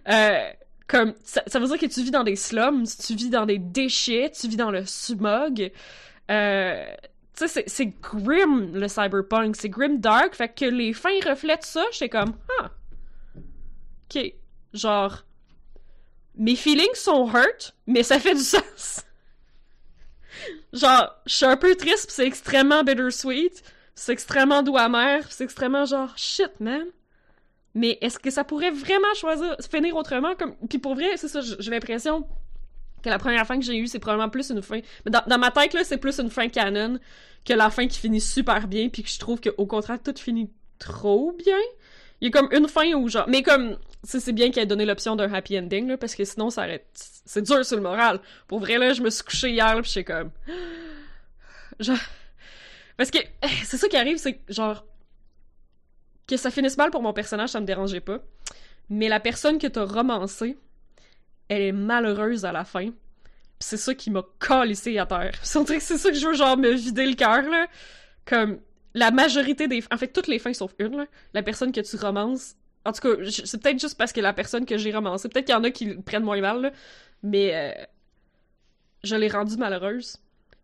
Euh, 0.10 0.39
comme 0.88 1.13
ça, 1.23 1.41
veut 1.60 1.67
dire 1.67 1.79
que 1.79 1.86
tu 1.88 2.03
vis 2.03 2.12
dans 2.12 2.23
des 2.23 2.36
slums, 2.36 2.84
tu 2.86 3.15
vis 3.15 3.29
dans 3.29 3.45
des 3.45 3.58
déchets, 3.58 4.31
tu 4.31 4.47
vis 4.47 4.55
dans 4.58 4.71
le 4.71 4.86
smog. 4.86 5.71
Euh, 6.31 6.86
tu 7.38 7.47
sais, 7.47 7.47
c'est- 7.47 7.67
c'est 7.67 7.88
grim 8.01 8.71
le 8.73 8.88
cyberpunk, 8.88 9.55
c'est 9.58 9.67
grim 9.69 9.97
dark, 9.99 10.36
fait 10.36 10.47
que 10.47 10.65
les 10.65 10.93
fins 10.93 11.10
reflètent 11.27 11.65
ça, 11.65 11.84
j'étais 11.91 12.08
comme, 12.08 12.34
ah, 12.62 12.69
ok, 14.15 14.34
genre, 14.73 15.24
mes 16.38 16.56
feelings 16.56 16.95
sont 16.95 17.28
hurt, 17.28 17.76
mais 17.88 18.04
ça 18.04 18.19
fait 18.19 18.36
du 18.36 18.43
sens. 18.43 19.04
genre, 20.74 21.15
je 21.26 21.34
suis 21.34 21.45
un 21.45 21.58
peu 21.58 21.76
triste, 21.76 22.12
c'est 22.12 22.26
extrêmement 22.26 22.84
bittersweet, 22.84 23.63
c'est 23.95 24.12
extrêmement 24.12 24.63
doux 24.63 24.78
amer, 24.78 25.26
c'est 25.30 25.43
extrêmement 25.43 25.86
genre, 25.86 26.13
shit, 26.17 26.60
man. 26.60 26.86
Mais 27.74 27.98
est-ce 28.02 28.19
que 28.19 28.30
ça 28.30 28.43
pourrait 28.43 28.71
vraiment 28.71 29.13
choisir, 29.15 29.56
finir 29.69 29.95
autrement? 29.95 30.36
Comme... 30.36 30.56
Puis 30.69 30.80
pour 30.80 30.95
vrai, 30.95 31.17
c'est 31.17 31.28
ça, 31.28 31.41
j'ai 31.41 31.71
l'impression 31.71 32.26
que 33.04 33.10
la 33.10 33.19
première 33.19 33.45
fin 33.45 33.60
que 33.60 33.65
j'ai 33.65 33.78
eue, 33.78 33.88
c'est 33.88 34.00
probablement 34.00 34.30
plus 34.30 34.50
une 34.50 34.62
fin. 34.62 34.80
Dans, 35.06 35.24
dans 35.28 35.38
ma 35.38 35.52
tête, 35.52 35.74
là, 35.74 35.84
c'est 35.84 35.98
plus 35.98 36.19
une 36.19 36.30
fin 36.30 36.48
canon 36.48 37.00
que 37.45 37.54
la 37.54 37.69
fin 37.69 37.88
qui 37.88 38.00
finit 38.00 38.21
super 38.21 38.67
bien, 38.67 38.89
puis 38.89 39.04
que 39.04 39.10
je 39.10 39.19
trouve 39.19 39.39
qu'au 39.39 39.65
contraire, 39.65 40.02
tout 40.02 40.15
finit 40.17 40.50
trop 40.80 41.34
bien. 41.34 41.60
Il 42.21 42.26
y 42.26 42.28
a 42.28 42.32
comme 42.32 42.50
une 42.52 42.67
fin 42.67 42.91
où 42.93 43.08
genre. 43.08 43.26
Mais 43.28 43.43
comme. 43.43 43.78
C'est 44.05 44.19
c'est 44.19 44.33
bien 44.33 44.51
qu'elle 44.51 44.63
ait 44.63 44.67
donné 44.67 44.85
l'option 44.85 45.15
d'un 45.15 45.33
happy 45.33 45.57
ending, 45.59 45.87
là, 45.87 45.97
parce 45.97 46.15
que 46.15 46.23
sinon, 46.23 46.49
ça 46.49 46.61
arrête. 46.63 46.87
C'est 46.93 47.41
dur 47.41 47.65
sur 47.65 47.75
le 47.75 47.81
moral. 47.81 48.19
Pour 48.47 48.59
vrai, 48.59 48.77
là, 48.77 48.93
je 48.93 49.01
me 49.01 49.09
suis 49.09 49.23
couché 49.23 49.49
hier, 49.51 49.75
là, 49.75 49.81
puis 49.81 49.91
j'étais 49.91 50.13
comme. 50.13 50.31
Parce 52.97 53.11
que. 53.11 53.17
eh, 53.17 53.47
C'est 53.65 53.77
ça 53.77 53.89
qui 53.89 53.97
arrive, 53.97 54.17
c'est 54.17 54.35
que, 54.35 54.53
genre. 54.53 54.85
Que 56.27 56.37
ça 56.37 56.49
finisse 56.49 56.77
mal 56.77 56.91
pour 56.91 57.01
mon 57.01 57.13
personnage, 57.13 57.49
ça 57.49 57.59
me 57.59 57.65
dérangeait 57.65 57.99
pas. 57.99 58.19
Mais 58.89 59.09
la 59.09 59.19
personne 59.19 59.57
que 59.57 59.67
t'as 59.67 59.83
romancée, 59.83 60.57
elle 61.49 61.61
est 61.61 61.71
malheureuse 61.71 62.45
à 62.45 62.51
la 62.51 62.63
fin. 62.63 62.89
Pis 62.91 62.93
c'est 63.59 63.77
ça 63.77 63.93
qui 63.93 64.11
m'a 64.11 64.23
calissé 64.39 64.97
à 64.97 65.05
terre. 65.05 65.33
Que 65.41 65.79
c'est 65.79 65.97
ça 65.97 66.09
que 66.09 66.15
je 66.15 66.27
veux, 66.27 66.33
genre, 66.33 66.57
me 66.57 66.71
vider 66.71 67.05
le 67.05 67.15
cœur, 67.15 67.41
là. 67.41 67.67
Comme, 68.25 68.59
la 68.93 69.11
majorité 69.11 69.67
des... 69.67 69.83
En 69.91 69.97
fait, 69.97 70.07
toutes 70.07 70.27
les 70.27 70.39
fins 70.39 70.53
sauf 70.53 70.73
une, 70.79 70.97
là. 70.97 71.05
La 71.33 71.43
personne 71.43 71.71
que 71.71 71.81
tu 71.81 71.95
romances... 71.97 72.55
En 72.86 72.91
tout 72.93 73.02
cas, 73.02 73.30
c'est 73.30 73.62
peut-être 73.62 73.80
juste 73.80 73.98
parce 73.98 74.13
que 74.13 74.21
la 74.21 74.34
personne 74.34 74.65
que 74.65 74.78
j'ai 74.78 74.93
romancée... 74.93 75.28
Peut-être 75.28 75.45
qu'il 75.45 75.56
y 75.56 75.58
en 75.58 75.63
a 75.63 75.71
qui 75.71 75.86
le 75.86 76.02
prennent 76.02 76.24
moins 76.24 76.39
mal, 76.39 76.62
là. 76.62 76.71
Mais... 77.24 77.54
euh, 77.54 77.86
je 79.04 79.15
l'ai 79.15 79.28
rendue 79.28 79.58
malheureuse. 79.58 80.17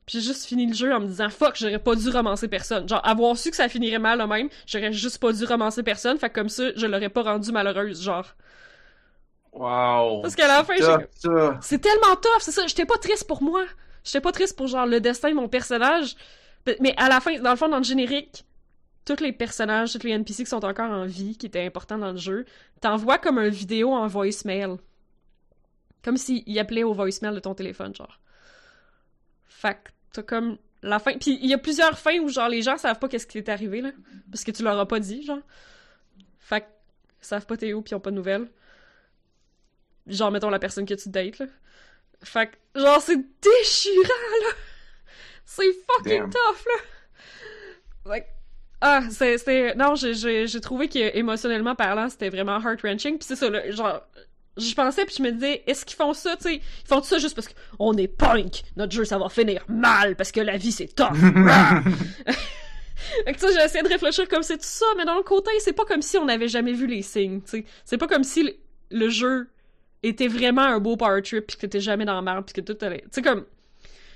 Puis 0.07 0.19
j'ai 0.19 0.21
juste 0.21 0.47
fini 0.47 0.65
le 0.65 0.73
jeu 0.73 0.91
en 0.91 0.99
me 0.99 1.05
disant 1.05 1.29
«Fuck, 1.31 1.57
j'aurais 1.57 1.77
pas 1.77 1.93
dû 1.95 2.09
romancer 2.09 2.47
personne.» 2.47 2.87
Genre, 2.89 3.01
avoir 3.05 3.37
su 3.37 3.51
que 3.51 3.55
ça 3.55 3.69
finirait 3.69 3.99
mal, 3.99 4.17
là, 4.17 4.25
même, 4.25 4.49
j'aurais 4.65 4.91
juste 4.91 5.19
pas 5.19 5.31
dû 5.31 5.45
romancer 5.45 5.83
personne. 5.83 6.17
Fait 6.17 6.29
que 6.29 6.33
comme 6.33 6.49
ça, 6.49 6.71
je 6.75 6.87
l'aurais 6.87 7.09
pas 7.09 7.21
rendue 7.21 7.51
malheureuse, 7.51 8.01
genre. 8.01 8.25
Wow. 9.53 10.21
Parce 10.23 10.35
qu'à 10.35 10.47
la 10.47 10.63
fin. 10.63 10.73
C'est 11.61 11.79
tellement 11.79 12.15
tough, 12.15 12.39
c'est 12.39 12.51
ça. 12.51 12.65
J'étais 12.65 12.85
pas 12.85 12.97
triste 12.97 13.27
pour 13.27 13.43
moi. 13.43 13.63
J'étais 14.03 14.21
pas 14.21 14.31
triste 14.31 14.57
pour 14.57 14.65
genre 14.65 14.87
le 14.87 14.99
destin 14.99 15.29
de 15.29 15.35
mon 15.35 15.47
personnage. 15.47 16.15
Mais 16.79 16.95
à 16.97 17.09
la 17.09 17.19
fin, 17.19 17.39
dans 17.39 17.51
le 17.51 17.57
fond, 17.57 17.69
dans 17.69 17.77
le 17.77 17.83
générique, 17.83 18.43
tous 19.05 19.21
les 19.21 19.33
personnages, 19.33 19.93
tous 19.93 20.03
les 20.03 20.11
NPC 20.11 20.43
qui 20.43 20.49
sont 20.49 20.63
encore 20.63 20.89
en 20.91 21.05
vie, 21.05 21.37
qui 21.37 21.47
étaient 21.47 21.65
importants 21.65 21.97
dans 21.97 22.11
le 22.11 22.17
jeu, 22.17 22.45
t'envoies 22.81 23.17
comme 23.17 23.37
un 23.37 23.49
vidéo 23.49 23.91
en 23.93 24.07
voicemail. 24.07 24.77
Comme 26.03 26.17
s'il 26.17 26.57
appelait 26.59 26.83
au 26.83 26.93
voicemail 26.93 27.33
de 27.33 27.39
ton 27.39 27.53
téléphone, 27.53 27.95
genre. 27.95 28.19
Fait 29.45 29.75
que 29.75 29.91
t'as 30.13 30.23
comme 30.23 30.57
la 30.81 30.97
fin. 30.99 31.17
Puis 31.17 31.37
il 31.41 31.49
y 31.49 31.53
a 31.53 31.57
plusieurs 31.57 31.97
fins 31.99 32.17
où 32.19 32.29
genre 32.29 32.49
les 32.49 32.61
gens 32.63 32.77
savent 32.77 32.99
pas 32.99 33.07
qu'est-ce 33.07 33.27
qui 33.27 33.37
est 33.37 33.49
arrivé, 33.49 33.81
là. 33.81 33.91
Parce 34.31 34.43
que 34.43 34.51
tu 34.51 34.63
leur 34.63 34.79
as 34.79 34.87
pas 34.87 34.99
dit, 34.99 35.23
genre. 35.23 35.41
Fait 36.39 36.61
que 36.61 36.65
ils 37.21 37.25
savent 37.25 37.45
pas 37.45 37.57
t'es 37.57 37.73
où 37.73 37.81
pis 37.81 37.91
ils 37.91 37.95
ont 37.95 37.99
pas 37.99 38.09
de 38.11 38.15
nouvelles. 38.15 38.49
Genre, 40.07 40.31
mettons 40.31 40.49
la 40.49 40.57
personne 40.59 40.85
que 40.85 40.95
tu 40.95 41.09
dates, 41.09 41.37
là. 41.39 41.45
Fait 42.23 42.49
que, 42.51 42.79
genre, 42.79 43.01
c'est 43.01 43.17
déchirant, 43.17 44.03
là! 44.03 44.53
C'est 45.45 45.71
fucking 45.73 46.21
Damn. 46.21 46.29
tough, 46.29 46.65
là! 46.65 48.11
Fait 48.13 48.21
que- 48.21 48.27
ah, 48.81 49.01
c'est, 49.11 49.37
c'est, 49.37 49.75
non, 49.75 49.93
j'ai, 49.95 50.15
j'ai, 50.15 50.47
j'ai 50.47 50.59
trouvé 50.59 50.89
que 50.89 51.15
émotionnellement 51.15 51.75
parlant, 51.75 52.09
c'était 52.09 52.29
vraiment 52.29 52.59
heart-wrenching. 52.59 53.19
Puis 53.19 53.27
c'est 53.27 53.35
ça, 53.35 53.47
genre, 53.69 54.01
je 54.57 54.73
pensais 54.73 55.05
puis 55.05 55.15
je 55.17 55.23
me 55.23 55.31
disais 55.31 55.63
est-ce 55.67 55.85
qu'ils 55.85 55.95
font 55.95 56.13
ça 56.13 56.35
tu 56.35 56.43
sais? 56.43 56.55
Ils 56.55 56.87
font 56.87 57.01
ça 57.01 57.17
juste 57.19 57.35
parce 57.35 57.47
qu'on 57.47 57.93
est 57.97 58.07
punk. 58.07 58.63
Notre 58.75 58.91
jeu 58.91 59.05
ça 59.05 59.17
va 59.17 59.29
finir 59.29 59.63
mal 59.67 60.15
parce 60.15 60.31
que 60.31 60.41
la 60.41 60.57
vie 60.57 60.71
c'est 60.71 60.93
tough. 60.93 61.13
Fait 63.25 63.33
que 63.33 63.39
tu 63.39 63.47
sais 63.47 63.53
j'essaie 63.53 63.81
de 63.81 63.87
réfléchir 63.87 64.27
comme 64.27 64.43
c'est 64.43 64.57
tout 64.57 64.63
ça 64.63 64.85
mais 64.97 65.05
dans 65.05 65.15
le 65.15 65.23
côté 65.23 65.51
c'est 65.59 65.73
pas 65.73 65.85
comme 65.85 66.01
si 66.01 66.17
on 66.17 66.25
n'avait 66.25 66.47
jamais 66.47 66.73
vu 66.73 66.85
les 66.85 67.01
signes 67.01 67.41
tu 67.41 67.49
sais. 67.49 67.65
C'est 67.85 67.97
pas 67.97 68.07
comme 68.07 68.23
si 68.23 68.43
le, 68.43 68.53
le 68.91 69.09
jeu 69.09 69.47
était 70.03 70.27
vraiment 70.27 70.63
un 70.63 70.79
beau 70.79 70.97
power 70.97 71.21
trip 71.21 71.47
puis 71.47 71.55
que 71.55 71.61
t'étais 71.61 71.79
jamais 71.79 72.05
dans 72.05 72.15
la 72.15 72.21
merde 72.21 72.45
puis 72.45 72.61
que 72.61 72.73
tout 72.73 72.77
allait 72.85 73.01
tu 73.03 73.09
sais 73.11 73.21
comme 73.21 73.45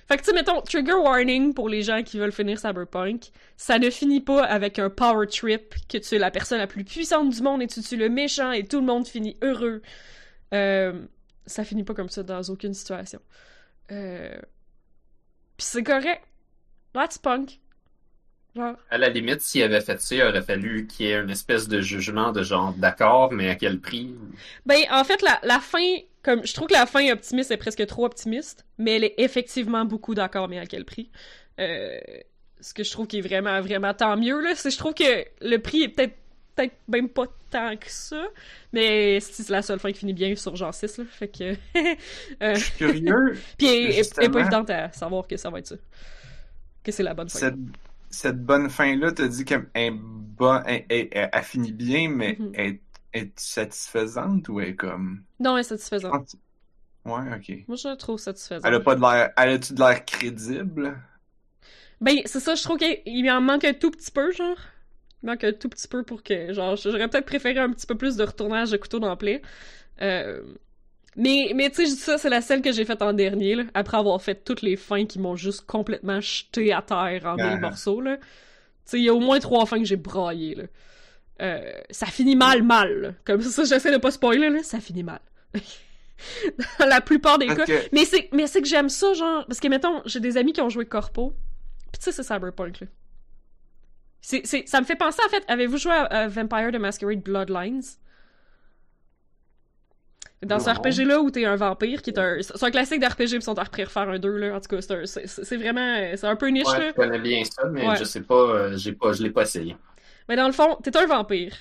fait 0.08 0.18
que 0.18 0.22
tu 0.22 0.30
sais 0.30 0.34
mettons 0.34 0.62
trigger 0.62 0.94
warning 0.94 1.54
pour 1.54 1.70
les 1.70 1.82
gens 1.82 2.04
qui 2.04 2.20
veulent 2.20 2.32
finir 2.32 2.60
Cyberpunk 2.60 3.32
ça 3.58 3.80
ne 3.80 3.90
finit 3.90 4.22
pas 4.22 4.44
avec 4.44 4.80
un 4.80 4.90
power 4.90 5.28
trip 5.28 5.76
que 5.90 5.98
tu 5.98 6.16
es 6.16 6.20
la 6.20 6.32
personne 6.32 6.60
la 6.60 6.68
plus 6.68 6.84
puissante 6.84 7.30
du 7.30 7.42
monde 7.42 7.62
et 7.62 7.68
tu 7.68 7.82
tues 7.82 7.98
le 7.98 8.10
méchant 8.10 8.52
et 8.52 8.66
tout 8.66 8.80
le 8.80 8.86
monde 8.86 9.08
finit 9.08 9.38
heureux 9.42 9.82
euh, 10.54 10.94
ça 11.46 11.64
finit 11.64 11.84
pas 11.84 11.94
comme 11.94 12.10
ça 12.10 12.24
dans 12.24 12.42
aucune 12.44 12.74
situation. 12.74 13.20
Euh... 13.92 14.38
Puis 15.58 15.68
c'est 15.68 15.84
correct. 15.84 16.24
That's 16.94 17.18
punk. 17.18 17.60
Genre. 18.56 18.76
À 18.90 18.98
la 18.98 19.10
limite, 19.10 19.42
s'il 19.42 19.64
avait 19.64 19.82
fait 19.82 20.00
ça, 20.02 20.16
il 20.16 20.22
aurait 20.24 20.42
fallu 20.42 20.88
qu'il 20.88 21.08
y 21.08 21.10
ait 21.10 21.20
une 21.20 21.30
espèce 21.30 21.68
de 21.68 21.82
jugement 21.82 22.32
de 22.32 22.42
genre 22.42 22.74
d'accord, 22.74 23.34
mais 23.34 23.50
à 23.50 23.56
quel 23.56 23.80
prix? 23.80 24.16
Ben, 24.66 24.82
en 24.92 25.04
fait, 25.04 25.22
la, 25.22 25.40
la 25.44 25.60
fin, 25.60 25.98
comme 26.26 26.44
je 26.44 26.56
trouve 26.56 26.68
que 26.68 26.74
la 26.74 26.88
fin 26.88 27.08
optimiste 27.12 27.52
est 27.52 27.58
presque 27.58 27.86
trop 27.86 28.04
optimiste, 28.04 28.66
mais 28.80 28.96
elle 28.96 29.04
est 29.04 29.14
effectivement 29.20 29.86
beaucoup 29.86 30.16
d'accord, 30.16 30.50
mais 30.50 30.58
à 30.58 30.66
quel 30.66 30.84
prix? 30.84 31.12
Euh, 31.60 32.00
ce 32.60 32.74
que 32.74 32.84
je 32.84 32.90
trouve 32.90 33.06
qui 33.06 33.20
est 33.20 33.22
vraiment, 33.22 33.62
vraiment 33.62 33.94
tant 33.94 34.18
mieux, 34.18 34.42
là, 34.42 34.56
c'est 34.56 34.72
je 34.72 34.78
trouve 34.80 34.96
que 34.96 35.24
le 35.42 35.58
prix 35.58 35.84
est 35.84 35.90
peut-être 35.90 36.16
peut-être 36.56 36.74
même 36.88 37.10
pas 37.10 37.26
tant 37.52 37.76
que 37.76 37.90
ça, 37.92 38.24
mais 38.74 39.20
c'est 39.20 39.50
la 39.50 39.62
seule 39.62 39.78
fin 39.78 39.92
qui 39.92 40.00
finit 40.00 40.14
bien 40.14 40.36
sur 40.36 40.56
genre 40.56 40.74
6, 40.74 40.98
là, 40.98 41.04
fait 41.12 41.28
que... 41.28 41.44
euh... 42.42 42.56
Je 42.56 42.60
suis 42.60 42.74
curieux. 42.74 43.38
Puis 43.58 43.68
elle, 43.68 44.00
est 44.00 44.30
pas 44.32 44.40
évidente 44.40 44.70
à 44.72 44.92
savoir 44.94 45.28
que 45.28 45.38
ça 45.38 45.52
va 45.52 45.60
être 45.60 45.68
ça. 45.68 45.76
Que 46.82 46.92
c'est 46.92 47.04
la 47.04 47.14
bonne 47.14 47.30
fin. 47.30 47.38
Cette, 47.38 47.56
cette 48.10 48.42
bonne 48.44 48.70
fin-là, 48.70 49.12
t'as 49.12 49.28
dit 49.28 49.44
qu'elle 49.44 49.68
bon, 49.92 50.60
elle, 50.66 50.86
elle, 50.90 51.10
elle, 51.12 51.44
finit 51.44 51.74
bien, 51.74 52.10
mais 52.10 52.38
Mhm. 52.40 52.52
elle 52.56 52.66
est 52.68 52.82
satisfaisante 53.36 54.50
ou 54.50 54.60
est 54.60 54.76
comme... 54.76 55.24
Non, 55.40 55.56
elle 55.56 55.62
est 55.62 55.64
satisfaisante. 55.64 56.36
Ouais, 57.06 57.22
ok. 57.36 57.66
Moi, 57.68 57.78
je 57.78 57.88
la 57.88 57.96
trouve 57.96 58.20
satisfaisante. 58.20 58.66
Elle 58.66 58.74
a 58.74 58.80
pas 58.80 58.96
de 58.96 59.02
l'air... 59.02 59.32
Elle 59.38 59.50
a-tu 59.50 59.74
de 59.74 59.80
l'air 59.80 60.06
crédible? 60.06 60.98
Ben, 62.02 62.18
c'est 62.26 62.40
ça, 62.40 62.56
je 62.56 62.64
trouve 62.64 62.78
qu'il 62.78 63.02
il 63.06 63.30
en 63.30 63.42
manque 63.42 63.64
un 63.64 63.74
tout 63.74 63.92
petit 63.92 64.12
peu, 64.12 64.32
genre. 64.32 64.58
Il 65.24 65.28
manque 65.28 65.44
un 65.44 65.54
tout 65.54 65.70
petit 65.70 65.88
peu 65.88 66.04
pour 66.04 66.24
que, 66.24 66.52
genre, 66.54 66.76
j'aurais 66.76 67.08
peut-être 67.08 67.26
préféré 67.26 67.60
un 67.60 67.72
petit 67.72 67.88
peu 67.88 67.96
plus 67.96 68.16
de 68.16 68.24
retournage 68.24 68.72
de 68.72 68.78
couteau 68.78 69.00
dans 69.00 69.12
le 69.12 69.16
plaie. 69.16 69.42
Euh... 70.02 70.42
Mais, 71.18 71.54
mais 71.56 71.70
tu 71.70 71.78
sais, 71.78 71.86
je 71.86 71.92
dis 71.92 72.02
ça, 72.02 72.18
c'est 72.18 72.30
la 72.30 72.42
celle 72.42 72.62
que 72.62 72.74
j'ai 72.74 72.84
faite 72.84 73.02
en 73.02 73.14
dernier, 73.14 73.56
là, 73.56 73.64
après 73.74 73.96
avoir 73.96 74.22
fait 74.22 74.44
toutes 74.44 74.62
les 74.62 74.76
fins 74.76 75.06
qui 75.06 75.18
m'ont 75.18 75.38
juste 75.38 75.66
complètement 75.66 76.20
jeté 76.20 76.74
à 76.74 76.82
terre 76.82 77.22
en 77.26 77.38
mille 77.38 77.46
Ah. 77.46 77.58
morceaux, 77.62 78.02
là. 78.02 78.18
Tu 78.18 78.24
sais, 78.84 79.00
il 79.00 79.04
y 79.06 79.10
a 79.10 79.14
au 79.14 79.22
moins 79.22 79.40
trois 79.40 79.66
fins 79.66 79.80
que 79.80 79.86
j'ai 79.86 79.96
braillé, 79.96 80.56
là. 80.56 80.64
Euh, 81.42 81.72
ça 81.90 82.06
finit 82.06 82.36
mal, 82.36 82.64
mal. 82.64 83.16
Comme 83.26 83.42
ça, 83.42 83.64
j'essaie 83.66 83.92
de 83.92 83.98
pas 83.98 84.12
spoiler, 84.12 84.50
là, 84.50 84.64
ça 84.64 84.80
finit 84.80 85.04
mal. 85.04 85.20
Dans 86.80 86.86
la 86.86 87.02
plupart 87.02 87.38
des 87.38 87.48
cas. 87.48 87.66
Mais 87.92 88.06
c'est, 88.06 88.30
mais 88.32 88.48
c'est 88.48 88.62
que 88.62 88.68
j'aime 88.68 88.90
ça, 88.90 89.14
genre, 89.14 89.46
parce 89.46 89.60
que, 89.60 89.68
mettons, 89.68 90.02
j'ai 90.06 90.20
des 90.22 90.38
amis 90.38 90.54
qui 90.54 90.62
ont 90.62 90.70
joué 90.70 90.86
Corpo, 90.86 91.34
pis 91.92 92.00
tu 92.00 92.06
sais, 92.06 92.12
c'est 92.12 92.24
Cyberpunk, 92.24 92.80
là. 92.82 92.88
Ça 94.22 94.82
me 94.82 94.86
fait 94.86 94.96
penser, 94.96 95.20
en 95.26 95.30
fait, 95.30 95.44
avez-vous 95.48 95.78
joué 95.78 95.92
à, 95.92 96.04
à 96.06 96.28
Vampire 96.28 96.72
the 96.72 96.78
Masquerade 96.80 97.22
Bloodlines? 97.22 97.84
Dans 100.42 100.60
ce. 100.60 100.70
RPG-là 100.70 101.22
où 101.22 101.32
t'es 101.32 101.46
un 101.46 101.56
vampire, 101.56 102.02
qui 102.02 102.12
est 102.12 102.20
un... 102.20 102.38
C'est 102.42 102.62
un 102.64 102.72
classique 102.72 103.00
d'RPG, 103.02 103.26
pis 103.30 103.36
ils 103.36 103.42
sont 103.42 103.58
à 103.58 103.64
refaire 103.64 104.10
un 104.10 104.20
2, 104.20 104.38
là. 104.38 104.56
En 104.56 104.60
tout 104.62 104.68
cas, 104.76 104.82
c'est, 104.82 104.94
un- 104.94 105.06
c'est, 105.06 105.28
c'est 105.28 105.58
vraiment... 105.58 105.98
C'est 106.16 106.28
un 106.28 106.36
peu 106.36 106.48
niche, 106.50 106.68
Ouais, 106.68 106.80
là. 106.80 106.88
je 106.90 106.94
connais 106.94 107.20
bien 107.20 107.44
ça, 107.44 107.66
mais 107.70 107.88
Ouais. 107.88 107.96
je 107.98 108.04
sais 108.04 108.22
pas, 108.22 108.36
euh, 108.36 108.78
j'ai 108.78 108.94
pas, 108.94 109.12
je 109.14 109.24
l'ai 109.24 109.32
pas 109.32 109.44
essayé. 109.44 109.76
Mais 110.28 110.36
dans 110.36 110.48
le 110.48 110.54
fond, 110.54 110.78
t'es 110.84 110.96
un 110.98 111.06
vampire. 111.06 111.56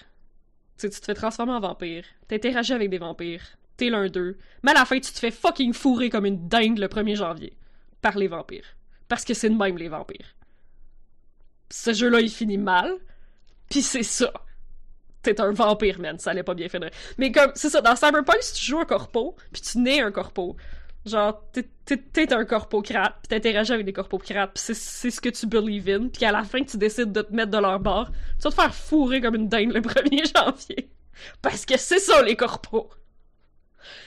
Tu 0.78 0.90
te 0.90 1.04
fais 1.04 1.14
transformer 1.14 1.52
en 1.52 1.60
vampire. 1.60 2.04
T'interagis 2.28 2.72
avec 2.72 2.90
des 2.90 2.98
vampires. 2.98 3.42
T'es 3.76 3.90
l'un 3.90 4.08
d'eux. 4.08 4.38
Mais 4.62 4.72
à 4.72 4.74
la 4.74 4.84
fin, 4.84 4.98
tu 4.98 5.12
te 5.12 5.18
fais 5.18 5.30
fucking 5.30 5.72
fourrer 5.72 6.10
comme 6.10 6.26
une 6.26 6.48
dingue 6.48 6.78
le 6.78 6.88
1er 6.88 7.16
janvier. 7.16 7.56
Par 8.00 8.16
les 8.16 8.28
vampires. 8.28 8.76
Parce 9.08 9.24
que 9.24 9.34
c'est 9.34 9.50
de 9.50 9.56
même, 9.56 9.78
les 9.78 9.88
vampires. 9.88 10.34
Ce 11.70 11.92
jeu-là, 11.92 12.20
il 12.20 12.30
finit 12.30 12.58
mal. 12.58 12.92
Pis 13.68 13.82
c'est 13.82 14.02
ça. 14.02 14.32
T'es 15.22 15.40
un 15.40 15.52
vampire, 15.52 16.00
man. 16.00 16.18
Ça 16.18 16.30
allait 16.30 16.42
pas 16.42 16.54
bien 16.54 16.68
finir. 16.68 16.90
Mais 17.18 17.32
comme, 17.32 17.52
c'est 17.54 17.70
ça, 17.70 17.80
dans 17.80 17.96
Cyberpunk, 17.96 18.42
si 18.42 18.54
tu 18.54 18.64
joues 18.64 18.80
un 18.80 18.84
corpo, 18.84 19.36
puis 19.52 19.62
tu 19.62 19.78
nais 19.78 20.00
un 20.00 20.12
corpo, 20.12 20.56
genre, 21.06 21.42
t'es- 21.52 22.32
un 22.32 22.44
corpocrate, 22.44 23.14
pis 23.22 23.28
t'interagis 23.28 23.72
avec 23.72 23.84
des 23.86 23.92
corpocrates, 23.92 24.52
pis 24.54 24.74
c'est 24.74 25.10
ce 25.10 25.20
que 25.20 25.28
tu 25.28 25.46
believe 25.46 25.88
in, 25.88 26.08
pis 26.08 26.24
à 26.24 26.32
la 26.32 26.44
fin, 26.44 26.62
tu 26.64 26.76
décides 26.78 27.12
de 27.12 27.22
te 27.22 27.32
mettre 27.32 27.50
de 27.50 27.58
leur 27.58 27.78
bord, 27.80 28.10
tu 28.10 28.42
vas 28.44 28.50
te 28.50 28.54
faire 28.54 28.74
fourrer 28.74 29.20
comme 29.20 29.34
une 29.34 29.48
dinde 29.48 29.72
le 29.72 29.80
1er 29.80 30.32
janvier. 30.36 30.90
Parce 31.42 31.64
que 31.66 31.76
c'est 31.78 31.98
ça, 31.98 32.22
les 32.22 32.36
corpos. 32.36 32.90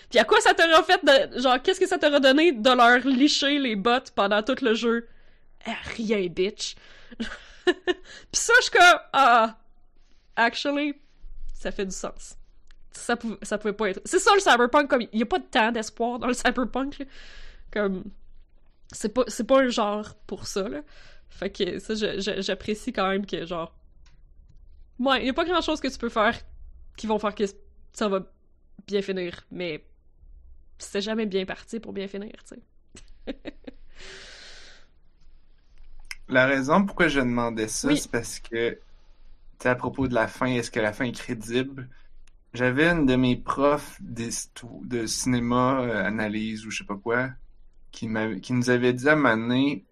Pis 0.09 0.19
à 0.19 0.23
quoi 0.23 0.39
ça 0.41 0.53
t'aura 0.53 0.83
fait 0.83 1.03
de... 1.03 1.39
Genre, 1.41 1.61
qu'est-ce 1.61 1.79
que 1.79 1.87
ça 1.87 1.97
t'aura 1.97 2.19
donné 2.19 2.51
de 2.51 2.69
leur 2.69 2.99
licher 3.05 3.59
les 3.59 3.75
bottes 3.75 4.11
pendant 4.11 4.41
tout 4.41 4.55
le 4.61 4.73
jeu? 4.73 5.07
Eh, 5.67 5.71
rien, 5.97 6.27
bitch. 6.27 6.75
Pis 7.65 8.39
ça, 8.39 8.53
je 8.57 8.63
suis 8.63 8.71
comme... 8.71 8.99
Ah... 9.13 9.57
Actually, 10.35 10.93
ça 11.53 11.71
fait 11.71 11.85
du 11.85 11.95
sens. 11.95 12.37
Ça, 12.97 13.15
pouvait, 13.15 13.37
ça 13.43 13.57
pouvait 13.57 13.73
pas 13.73 13.89
être... 13.89 14.01
C'est 14.05 14.19
ça, 14.19 14.31
le 14.33 14.39
cyberpunk, 14.41 14.89
comme... 14.89 15.01
Il 15.13 15.19
y 15.19 15.23
a 15.23 15.25
pas 15.25 15.39
de 15.39 15.45
temps 15.45 15.71
d'espoir 15.71 16.19
dans 16.19 16.27
le 16.27 16.33
cyberpunk, 16.33 16.99
là. 16.99 17.05
Comme... 17.71 18.03
C'est 18.91 19.09
pas, 19.13 19.23
c'est 19.27 19.45
pas 19.45 19.61
un 19.61 19.69
genre 19.69 20.15
pour 20.27 20.47
ça, 20.47 20.67
là. 20.69 20.81
Fait 21.29 21.51
que 21.51 21.79
ça, 21.79 21.93
j'apprécie 21.95 22.93
quand 22.93 23.09
même 23.09 23.25
que, 23.25 23.45
genre... 23.45 23.73
Ouais, 24.99 25.25
y 25.25 25.29
a 25.29 25.33
pas 25.33 25.45
grand-chose 25.45 25.79
que 25.79 25.87
tu 25.87 25.97
peux 25.97 26.09
faire 26.09 26.35
qui 26.97 27.07
vont 27.07 27.19
faire 27.19 27.35
que 27.35 27.43
ça 27.93 28.09
va 28.09 28.21
bien 28.87 29.01
finir, 29.01 29.45
mais 29.51 29.85
c'était 30.79 31.01
jamais 31.01 31.25
bien 31.27 31.45
parti 31.45 31.79
pour 31.79 31.93
bien 31.93 32.07
finir, 32.07 32.33
tu 32.47 32.55
sais. 33.27 33.37
La 36.29 36.45
raison 36.45 36.85
pourquoi 36.85 37.07
je 37.09 37.19
demandais 37.19 37.67
ça, 37.67 37.87
Oui. 37.87 37.97
c'est 37.97 38.11
parce 38.11 38.39
que, 38.39 38.79
tu 39.59 39.67
à 39.67 39.75
propos 39.75 40.07
de 40.07 40.13
la 40.15 40.27
fin, 40.27 40.47
est-ce 40.47 40.71
que 40.71 40.79
la 40.79 40.93
fin 40.93 41.05
est 41.05 41.11
crédible? 41.13 41.89
J'avais 42.57 42.87
une 42.89 43.05
de 43.05 43.15
mes 43.15 43.35
profs 43.35 43.99
de 44.01 45.05
cinéma, 45.05 45.81
euh, 45.81 46.03
analyse 46.03 46.65
ou 46.65 46.71
je 46.71 46.79
sais 46.79 46.83
pas 46.85 46.95
quoi, 46.97 47.29
qui, 47.91 48.09
qui 48.41 48.53
nous 48.53 48.69
avait 48.71 48.93
dit 48.93 49.07
à 49.07 49.15
donné, 49.15 49.85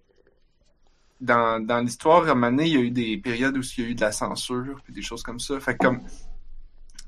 dans, 1.21 1.63
dans 1.63 1.79
l'histoire, 1.79 2.27
à 2.27 2.33
donné, 2.33 2.65
il 2.65 2.73
y 2.73 2.77
a 2.77 2.81
eu 2.81 2.89
des 2.89 3.17
périodes 3.17 3.55
où 3.55 3.61
il 3.61 3.83
y 3.83 3.87
a 3.87 3.89
eu 3.91 3.95
de 3.95 4.01
la 4.01 4.11
censure, 4.11 4.81
puis 4.83 4.93
des 4.93 5.03
choses 5.03 5.21
comme 5.21 5.39
ça. 5.39 5.59
Fait 5.59 5.73
que 5.77 5.85
comme, 5.85 6.01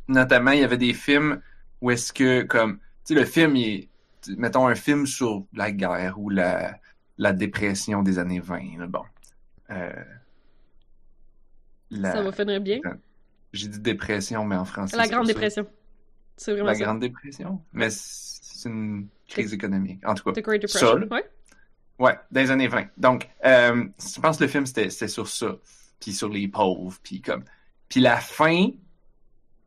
notamment, 0.07 0.51
il 0.51 0.59
y 0.59 0.63
avait 0.63 0.77
des 0.77 0.93
films 0.93 1.41
où 1.81 1.89
est-ce 1.89 2.13
que, 2.13 2.43
comme, 2.43 2.77
tu 3.03 3.13
sais, 3.13 3.15
le 3.15 3.25
film, 3.25 3.55
il 3.55 3.67
est, 3.67 3.89
mettons 4.37 4.67
un 4.67 4.75
film 4.75 5.07
sur 5.07 5.43
la 5.53 5.71
guerre 5.71 6.19
ou 6.19 6.29
la, 6.29 6.79
la 7.17 7.33
dépression 7.33 8.03
des 8.03 8.19
années 8.19 8.39
20, 8.41 8.77
là, 8.77 8.85
bon. 8.87 9.03
Euh, 9.71 9.91
la- 11.89 12.11
Ça 12.13 12.21
va 12.21 12.31
finir 12.31 12.61
bien. 12.61 12.79
J'ai 13.53 13.67
dit 13.67 13.79
dépression, 13.79 14.43
mais 14.45 14.55
en 14.55 14.65
français. 14.65 14.97
La 14.97 15.07
Grande. 15.07 15.27
Dépression. 15.27 15.65
C'est 16.35 16.51
vraiment 16.51 16.67
La 16.67 16.75
ça. 16.75 16.83
Grande 16.83 16.99
Dépression? 16.99 17.61
Mais 17.73 17.87
c'est 17.89 18.69
une 18.69 19.07
crise 19.27 19.53
économique. 19.53 20.01
En 20.05 20.13
tout 20.13 20.23
cas. 20.23 20.33
The 20.39 20.43
Great 20.43 20.61
Depression. 20.61 21.07
Ouais. 21.09 21.25
Ouais, 21.99 22.15
dans 22.31 22.41
les 22.41 22.51
années 22.51 22.67
20. 22.67 22.87
Donc, 22.97 23.27
euh, 23.45 23.85
je 23.99 24.19
pense 24.19 24.37
que 24.37 24.43
le 24.43 24.49
film, 24.49 24.65
c'était 24.65 24.89
sur 25.07 25.27
ça. 25.27 25.55
Puis 25.99 26.13
sur 26.13 26.29
les 26.29 26.47
pauvres. 26.47 26.95
Puis 27.01 27.21
comme... 27.21 27.43
Puis 27.89 28.01
la 28.01 28.17
fin, 28.17 28.67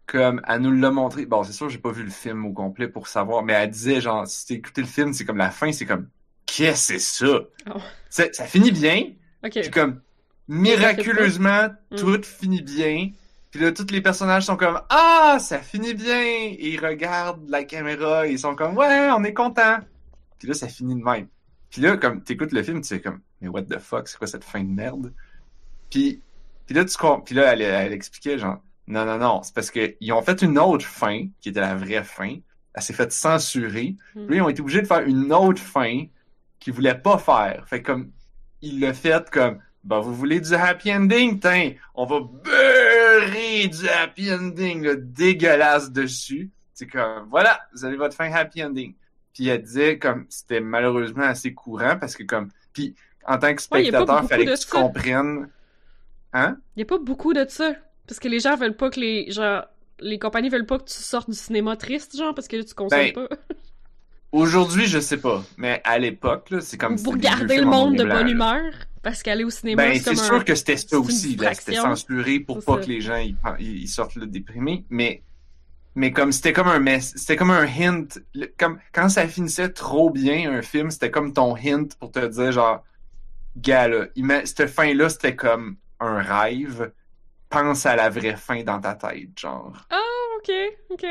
comme, 0.07 0.41
elle 0.47 0.61
nous 0.61 0.73
l'a 0.73 0.91
montré. 0.91 1.25
Bon, 1.27 1.43
c'est 1.43 1.53
sûr, 1.53 1.69
j'ai 1.71 1.79
pas 1.79 1.91
vu 1.91 2.05
le 2.05 2.11
film 2.11 2.45
au 2.47 2.53
complet 2.53 2.87
pour 2.89 3.09
savoir, 3.09 3.43
mais 3.43 3.55
elle 3.55 3.71
disait, 3.71 4.01
genre, 4.01 4.27
si 4.29 4.47
t'as 4.47 4.55
écouté 4.57 4.83
le 4.83 4.87
film, 4.87 5.13
c'est 5.13 5.25
comme 5.25 5.39
la 5.39 5.51
fin, 5.51 5.73
c'est 5.73 5.87
comme, 5.87 6.09
qu'est-ce 6.47 6.93
que 6.93 6.99
c'est 6.99 7.25
ça? 7.27 7.41
Oh. 7.75 7.81
Ça, 8.11 8.25
ça 8.33 8.45
finit 8.45 8.73
bien, 8.73 9.13
Ok. 9.45 9.53
puis 9.61 9.71
comme, 9.71 10.01
miraculeusement, 10.49 11.69
Mm. 11.91 11.97
tout 11.97 12.23
finit 12.23 12.63
bien. 12.63 13.11
Puis 13.51 13.61
là, 13.61 13.73
tous 13.73 13.91
les 13.91 14.01
personnages 14.01 14.45
sont 14.45 14.57
comme 14.57 14.81
Ah, 14.89 15.39
ça 15.41 15.59
finit 15.59 15.95
bien! 15.95 16.23
Et 16.23 16.71
ils 16.71 16.85
regardent 16.85 17.49
la 17.49 17.65
caméra 17.65 18.27
et 18.27 18.33
ils 18.33 18.39
sont 18.39 18.55
comme 18.55 18.77
Ouais, 18.77 19.09
on 19.11 19.25
est 19.25 19.35
content! 19.35 19.79
Puis 20.39 20.49
là, 20.49 20.55
ça 20.55 20.69
finit 20.69 20.95
de 20.95 21.03
même. 21.03 21.27
Puis 21.69 21.83
là, 21.83 21.97
comme 21.97 22.23
t'écoutes 22.23 22.53
le 22.53 22.63
film, 22.63 22.81
tu 22.81 22.89
sais 22.89 23.01
comme 23.01 23.21
Mais 23.41 23.49
what 23.49 23.63
the 23.63 23.79
fuck, 23.79 24.09
c'est 24.09 24.19
quoi 24.19 24.27
cette 24.27 24.45
fin 24.45 24.63
de 24.63 24.71
merde? 24.71 25.13
Puis, 25.91 26.23
puis 26.67 26.75
là, 26.75 26.85
tu 26.85 26.97
Puis 27.25 27.35
là, 27.35 27.53
elle, 27.53 27.63
elle 27.63 27.93
expliquait 27.93 28.39
genre 28.39 28.63
Non, 28.87 29.05
non, 29.05 29.19
non, 29.19 29.43
c'est 29.43 29.55
parce 29.55 29.71
qu'ils 29.71 30.13
ont 30.13 30.23
fait 30.23 30.43
une 30.43 30.59
autre 30.59 30.87
fin, 30.87 31.27
qui 31.41 31.49
était 31.49 31.61
la 31.61 31.75
vraie 31.75 32.05
fin. 32.05 32.37
Elle 32.75 32.83
s'est 32.83 32.93
faite 32.93 33.13
censurer. 33.13 33.97
Mm. 34.15 34.27
Puis 34.27 34.29
là, 34.29 34.37
ils 34.37 34.43
ont 34.43 34.49
été 34.49 34.61
obligés 34.61 34.83
de 34.83 34.87
faire 34.87 35.01
une 35.01 35.33
autre 35.33 35.61
fin 35.61 36.05
qu'ils 36.61 36.73
voulaient 36.73 36.99
pas 36.99 37.19
faire. 37.19 37.65
Fait 37.67 37.83
comme 37.83 38.13
il 38.63 38.81
l'a 38.81 38.93
fait 38.93 39.29
comme 39.31 39.59
ben 39.83 40.01
vous 40.01 40.15
voulez 40.15 40.41
du 40.41 40.55
happy 40.55 40.93
ending, 40.93 41.41
tiens, 41.41 41.73
on 41.95 42.05
va 42.05 42.21
beurrer 43.21 43.69
du 43.69 43.89
happy 43.89 44.33
ending 44.33 44.85
là, 44.85 44.95
dégueulasse 44.97 45.91
dessus. 45.91 46.51
c'est 46.75 46.87
comme, 46.87 47.27
voilà, 47.29 47.61
vous 47.75 47.85
avez 47.85 47.97
votre 47.97 48.15
fin 48.17 48.33
happy 48.33 48.65
ending. 48.65 48.95
Puis 49.35 49.49
elle 49.49 49.63
disait 49.63 49.99
comme 49.99 50.27
c'était 50.29 50.61
malheureusement 50.61 51.25
assez 51.25 51.55
courant 51.55 51.97
parce 51.99 52.17
que 52.17 52.25
comme 52.25 52.51
puis 52.73 52.95
en 53.27 53.39
tant 53.39 53.55
que 53.55 53.61
Ouais, 53.73 53.85
spectateur, 53.85 54.07
beaucoup 54.07 54.29
fallait 54.29 54.45
que 54.47 54.51
tu 54.51 54.67
ça. 54.67 54.81
comprennes 54.81 55.49
hein? 56.33 56.57
Il 56.77 56.81
y 56.81 56.83
a 56.83 56.87
pas 56.87 56.99
beaucoup 56.99 57.33
de 57.33 57.45
ça. 57.49 57.75
Parce 58.07 58.19
que 58.19 58.29
les 58.29 58.41
gens 58.41 58.57
veulent 58.57 58.77
pas 58.77 58.91
que 58.91 58.99
les. 58.99 59.31
Genre, 59.31 59.65
les 60.01 60.19
compagnies 60.19 60.49
veulent 60.49 60.67
pas 60.67 60.79
que 60.79 60.85
tu 60.85 60.95
sortes 60.95 61.31
du 61.31 61.37
cinéma 61.37 61.77
triste, 61.77 62.17
genre, 62.17 62.35
parce 62.35 62.49
que 62.49 62.57
là, 62.57 62.65
tu 62.65 62.75
consommes 62.75 62.99
Ben, 62.99 63.13
pas. 63.13 63.29
Aujourd'hui, 64.33 64.87
je 64.87 64.99
sais 65.01 65.21
pas, 65.21 65.45
mais 65.57 65.81
à 65.85 65.99
l'époque 65.99 66.51
là, 66.51 66.61
c'est 66.61 66.79
comme 66.79 67.01
Pour 67.03 67.17
garder 67.17 67.59
le 67.59 67.67
monde 67.67 67.97
de 67.97 68.05
bonne 68.05 68.29
humeur. 68.29 68.63
Parce 69.03 69.23
qu'aller 69.23 69.45
au 69.45 69.51
cinéma, 69.51 69.83
Ben, 69.83 69.99
c'est 69.99 70.17
sûr 70.17 70.37
un- 70.37 70.45
que 70.45 70.55
c'était 70.55 70.77
ça 70.77 70.99
aussi, 70.99 71.37
là, 71.37 71.55
c'était 71.55 71.75
censuré 71.75 72.41
pour 72.41 72.63
pas 72.63 72.77
ça. 72.77 72.81
que 72.83 72.91
les 72.91 73.01
gens 73.01 73.17
ils, 73.17 73.37
ils 73.61 73.89
sortent 73.89 74.17
là 74.17 74.27
déprimés, 74.27 74.85
mais 74.91 75.23
mais 75.97 76.13
comme 76.13 76.33
c'était 76.33 76.53
comme 76.53 76.69
un 76.69 76.79
mess, 76.81 77.15
c'était 77.17 77.37
comme 77.37 77.51
un 77.51 77.67
hint, 77.67 78.09
le- 78.35 78.53
comme 78.59 78.79
quand 78.93 79.09
ça 79.09 79.27
finissait 79.29 79.71
trop 79.71 80.11
bien 80.11 80.51
un 80.53 80.63
film, 80.63 80.91
c'était 80.91 81.11
comme 81.11 81.33
ton 81.33 81.57
hint 81.57 81.89
pour 81.99 82.13
te 82.13 82.25
dire 82.27 82.53
genre 82.53 82.85
gars 83.57 83.89
là, 83.89 84.07
cette 84.47 84.69
fin 84.69 84.95
là 84.95 85.09
c'était 85.09 85.37
comme 85.37 85.79
un 86.01 86.21
rêve, 86.23 86.93
pense 87.51 87.87
à 87.87 87.97
la 87.97 88.11
vraie 88.11 88.37
fin 88.37 88.63
dans 88.65 88.81
ta 88.81 88.95
tête, 88.97 89.39
genre. 89.39 89.77
Ah, 89.91 90.37
ok, 90.39 90.51
ok. 90.91 91.05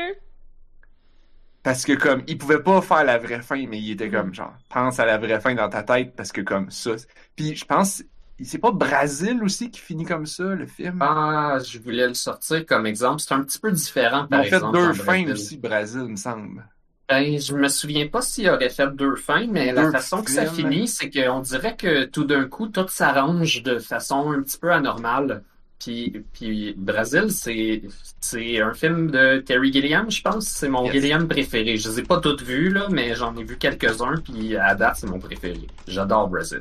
Parce 1.62 1.84
que 1.84 1.92
comme 1.92 2.22
il 2.26 2.38
pouvait 2.38 2.62
pas 2.62 2.80
faire 2.82 3.04
la 3.04 3.18
vraie 3.18 3.42
fin, 3.42 3.66
mais 3.66 3.80
il 3.80 3.92
était 3.92 4.08
Mm. 4.08 4.10
comme 4.10 4.34
genre 4.34 4.54
pense 4.68 4.98
à 5.00 5.06
la 5.06 5.18
vraie 5.18 5.40
fin 5.40 5.54
dans 5.54 5.68
ta 5.68 5.82
tête 5.82 6.14
parce 6.16 6.32
que 6.32 6.40
comme 6.40 6.70
ça. 6.70 6.92
Puis 7.36 7.54
je 7.56 7.64
pense 7.64 8.02
c'est 8.42 8.58
pas 8.58 8.72
Brésil 8.72 9.42
aussi 9.44 9.70
qui 9.70 9.80
finit 9.80 10.04
comme 10.06 10.26
ça 10.26 10.44
le 10.44 10.66
film? 10.66 10.98
Ah, 11.00 11.58
je 11.64 11.78
voulais 11.78 12.06
le 12.08 12.14
sortir 12.14 12.64
comme 12.66 12.86
exemple. 12.86 13.20
C'est 13.20 13.34
un 13.34 13.42
petit 13.42 13.58
peu 13.58 13.72
différent, 13.72 14.26
Ils 14.28 14.28
par 14.28 14.40
ont 14.40 14.44
fait 14.44 14.56
exemple. 14.56 14.78
deux 14.78 14.92
fins 14.94 15.24
Brésil. 15.24 15.30
aussi, 15.30 15.58
Brésil, 15.58 16.02
il 16.04 16.10
me 16.12 16.16
semble. 16.16 16.64
Ben, 17.08 17.40
je 17.40 17.54
me 17.56 17.68
souviens 17.68 18.06
pas 18.08 18.22
s'il 18.22 18.48
aurait 18.48 18.70
fait 18.70 18.88
deux 18.94 19.16
fins, 19.16 19.46
mais 19.48 19.72
la 19.72 19.84
façon 19.86 20.22
que 20.22 20.30
ça 20.30 20.46
finit, 20.46 20.86
c'est 20.86 21.10
qu'on 21.10 21.40
dirait 21.40 21.76
que 21.76 22.04
tout 22.04 22.24
d'un 22.24 22.46
coup, 22.48 22.68
tout 22.68 22.86
s'arrange 22.88 23.62
de 23.64 23.78
façon 23.80 24.30
un 24.30 24.42
petit 24.42 24.58
peu 24.58 24.72
anormale. 24.72 25.42
Puis, 25.80 26.22
puis 26.34 26.74
Brésil, 26.76 27.30
c'est, 27.30 27.82
c'est 28.20 28.60
un 28.60 28.74
film 28.74 29.10
de 29.10 29.38
Terry 29.38 29.72
Gilliam, 29.72 30.10
je 30.10 30.20
pense. 30.20 30.46
C'est 30.46 30.68
mon 30.68 30.84
Yes. 30.84 30.92
Gilliam 30.92 31.26
préféré. 31.26 31.78
Je 31.78 31.88
les 31.88 32.00
ai 32.00 32.02
pas 32.02 32.20
toutes 32.20 32.42
vues, 32.42 32.70
là, 32.70 32.88
mais 32.90 33.14
j'en 33.14 33.34
ai 33.36 33.44
vu 33.44 33.56
quelques-uns, 33.56 34.16
puis 34.22 34.56
à 34.56 34.74
date, 34.74 34.96
c'est 34.98 35.06
mon 35.06 35.18
préféré. 35.18 35.66
J'adore 35.88 36.28
Brésil. 36.28 36.60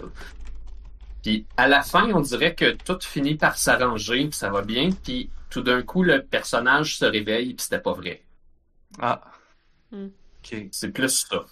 Puis 1.22 1.46
à 1.58 1.68
la 1.68 1.82
fin, 1.82 2.10
on 2.14 2.22
dirait 2.22 2.56
que 2.56 2.72
tout 2.72 2.98
finit 3.02 3.36
par 3.36 3.58
s'arranger, 3.58 4.22
puis 4.28 4.38
ça 4.38 4.50
va 4.50 4.62
bien, 4.62 4.90
puis 5.04 5.30
tout 5.50 5.62
d'un 5.62 5.82
coup, 5.82 6.04
le 6.04 6.24
personnage 6.24 6.98
se 6.98 7.06
réveille, 7.06 7.54
puis 7.56 7.64
c'était 7.64 7.82
pas 7.82 7.94
vrai. 7.94 8.24
Ah. 9.02 9.22
Hmm. 9.92 10.08
Ok. 10.44 10.68
C'est 10.72 10.92
plus 10.94 11.28
ça. 11.30 11.46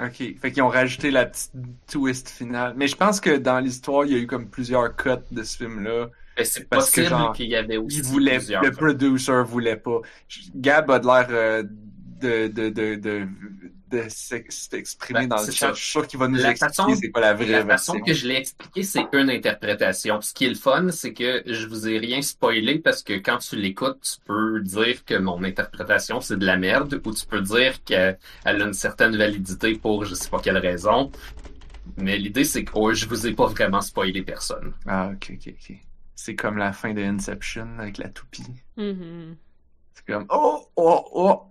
Ok. 0.00 0.16
Fait 0.40 0.50
qu'ils 0.52 0.62
ont 0.62 0.68
rajouté 0.68 1.10
la 1.10 1.26
petite 1.26 1.52
twist 1.90 2.30
finale. 2.30 2.72
Mais 2.76 2.88
je 2.88 2.96
pense 2.96 3.20
que 3.20 3.36
dans 3.36 3.58
l'histoire, 3.58 4.06
il 4.06 4.12
y 4.12 4.14
a 4.14 4.18
eu 4.18 4.26
comme 4.26 4.48
plusieurs 4.48 4.96
cuts 4.96 5.10
de 5.30 5.42
ce 5.42 5.58
film-là. 5.58 6.08
Mais 6.38 6.44
c'est 6.44 6.68
possible 6.68 7.14
qu'il 7.34 7.46
y 7.48 7.56
avait 7.56 7.76
aussi 7.76 7.98
Il 7.98 8.02
voulait, 8.04 8.38
le 8.38 8.40
fois. 8.40 8.70
producer 8.72 9.42
voulait 9.44 9.76
pas. 9.76 10.00
Gab 10.54 10.90
a 10.90 10.98
de 10.98 11.06
l'air 11.06 11.26
euh, 11.30 11.62
de, 12.22 12.46
de, 12.48 12.68
de, 12.70 12.94
de, 12.94 13.26
de 13.90 14.04
s'ex- 14.08 14.68
s'exprimer 14.70 15.20
Ben, 15.20 15.28
dans 15.28 15.36
le 15.36 15.42
c'est 15.44 15.52
chat. 15.52 15.66
ça. 15.68 15.72
Je 15.74 15.80
suis 15.82 15.90
sûr 15.90 16.06
qu'il 16.06 16.18
va 16.18 16.28
nous 16.28 16.36
La 16.36 16.50
expliquer 16.52 16.74
façon- 16.74 16.94
c'est 16.94 17.10
quoi 17.10 17.20
la 17.20 17.34
vraie 17.34 17.46
La 17.46 17.66
façon 17.66 18.00
que 18.00 18.14
je 18.14 18.26
l'ai 18.28 18.36
expliqué, 18.36 18.82
c'est 18.84 19.04
une 19.12 19.28
interprétation. 19.28 20.20
Ce 20.22 20.32
qui 20.32 20.46
est 20.46 20.48
le 20.48 20.54
fun, 20.54 20.88
c'est 20.90 21.12
que 21.12 21.42
je 21.44 21.66
vous 21.66 21.88
ai 21.88 21.98
rien 21.98 22.22
spoilé 22.22 22.78
parce 22.78 23.02
que 23.02 23.12
quand 23.14 23.38
tu 23.38 23.56
l'écoutes, 23.56 24.00
tu 24.00 24.20
peux 24.24 24.60
dire 24.62 25.04
que 25.04 25.14
mon 25.18 25.42
interprétation 25.44 26.20
c'est 26.22 26.38
de 26.38 26.46
la 26.46 26.56
merde 26.56 27.00
ou 27.04 27.12
tu 27.12 27.26
peux 27.26 27.42
dire 27.42 27.82
qu'elle 27.84 28.16
a 28.44 28.52
une 28.52 28.72
certaine 28.72 29.16
validité 29.16 29.74
pour 29.74 30.04
je 30.06 30.14
sais 30.14 30.30
pas 30.30 30.40
quelle 30.40 30.58
raison. 30.58 31.10
Mais 31.98 32.16
l'idée 32.16 32.44
c'est 32.44 32.64
que 32.64 32.70
oh, 32.74 32.94
je 32.94 33.06
vous 33.06 33.26
ai 33.26 33.32
pas 33.34 33.46
vraiment 33.46 33.80
spoilé 33.82 34.22
personne. 34.22 34.72
Ah, 34.86 35.10
ok, 35.12 35.32
ok, 35.34 35.52
ok. 35.52 35.76
C'est 36.24 36.36
comme 36.36 36.56
la 36.56 36.72
fin 36.72 36.94
de 36.94 37.02
Inception 37.02 37.80
avec 37.80 37.98
la 37.98 38.08
toupie. 38.08 38.46
Mhm. 38.76 39.36
C'est 39.92 40.06
comme, 40.06 40.24
oh, 40.30 40.68
oh, 40.76 41.04
oh. 41.10 41.42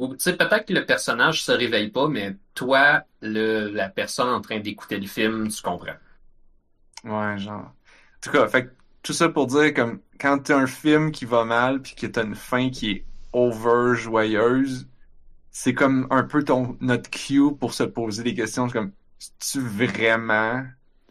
Ou 0.00 0.08
tu 0.16 0.24
sais, 0.24 0.36
peut-être 0.36 0.66
que 0.66 0.72
le 0.72 0.84
personnage 0.84 1.44
se 1.44 1.52
réveille 1.52 1.90
pas, 1.90 2.08
mais 2.08 2.36
toi, 2.54 3.04
le, 3.22 3.68
la 3.70 3.88
personne 3.88 4.28
en 4.28 4.40
train 4.40 4.58
d'écouter 4.58 4.98
le 4.98 5.06
film, 5.06 5.46
tu 5.46 5.62
comprends. 5.62 5.94
Ouais, 7.04 7.38
genre. 7.38 7.66
En 7.66 8.20
tout 8.20 8.32
cas, 8.32 8.48
fait 8.48 8.76
tout 9.04 9.12
ça 9.12 9.28
pour 9.28 9.46
dire 9.46 9.72
comme 9.72 10.00
quand 10.18 10.40
t'as 10.40 10.56
un 10.58 10.66
film 10.66 11.12
qui 11.12 11.24
va 11.24 11.44
mal 11.44 11.80
puis 11.80 11.94
que 11.94 12.08
t'as 12.08 12.24
une 12.24 12.34
fin 12.34 12.70
qui 12.70 12.90
est 12.90 13.04
over 13.32 13.94
joyeuse, 13.94 14.88
c'est 15.52 15.74
comme 15.74 16.08
un 16.10 16.24
peu 16.24 16.42
ton 16.42 16.76
notre 16.80 17.08
cue 17.08 17.54
pour 17.54 17.72
se 17.72 17.84
poser 17.84 18.24
des 18.24 18.34
questions 18.34 18.68
comme 18.68 18.90
c'est-tu 19.20 19.60
vraiment 19.60 20.64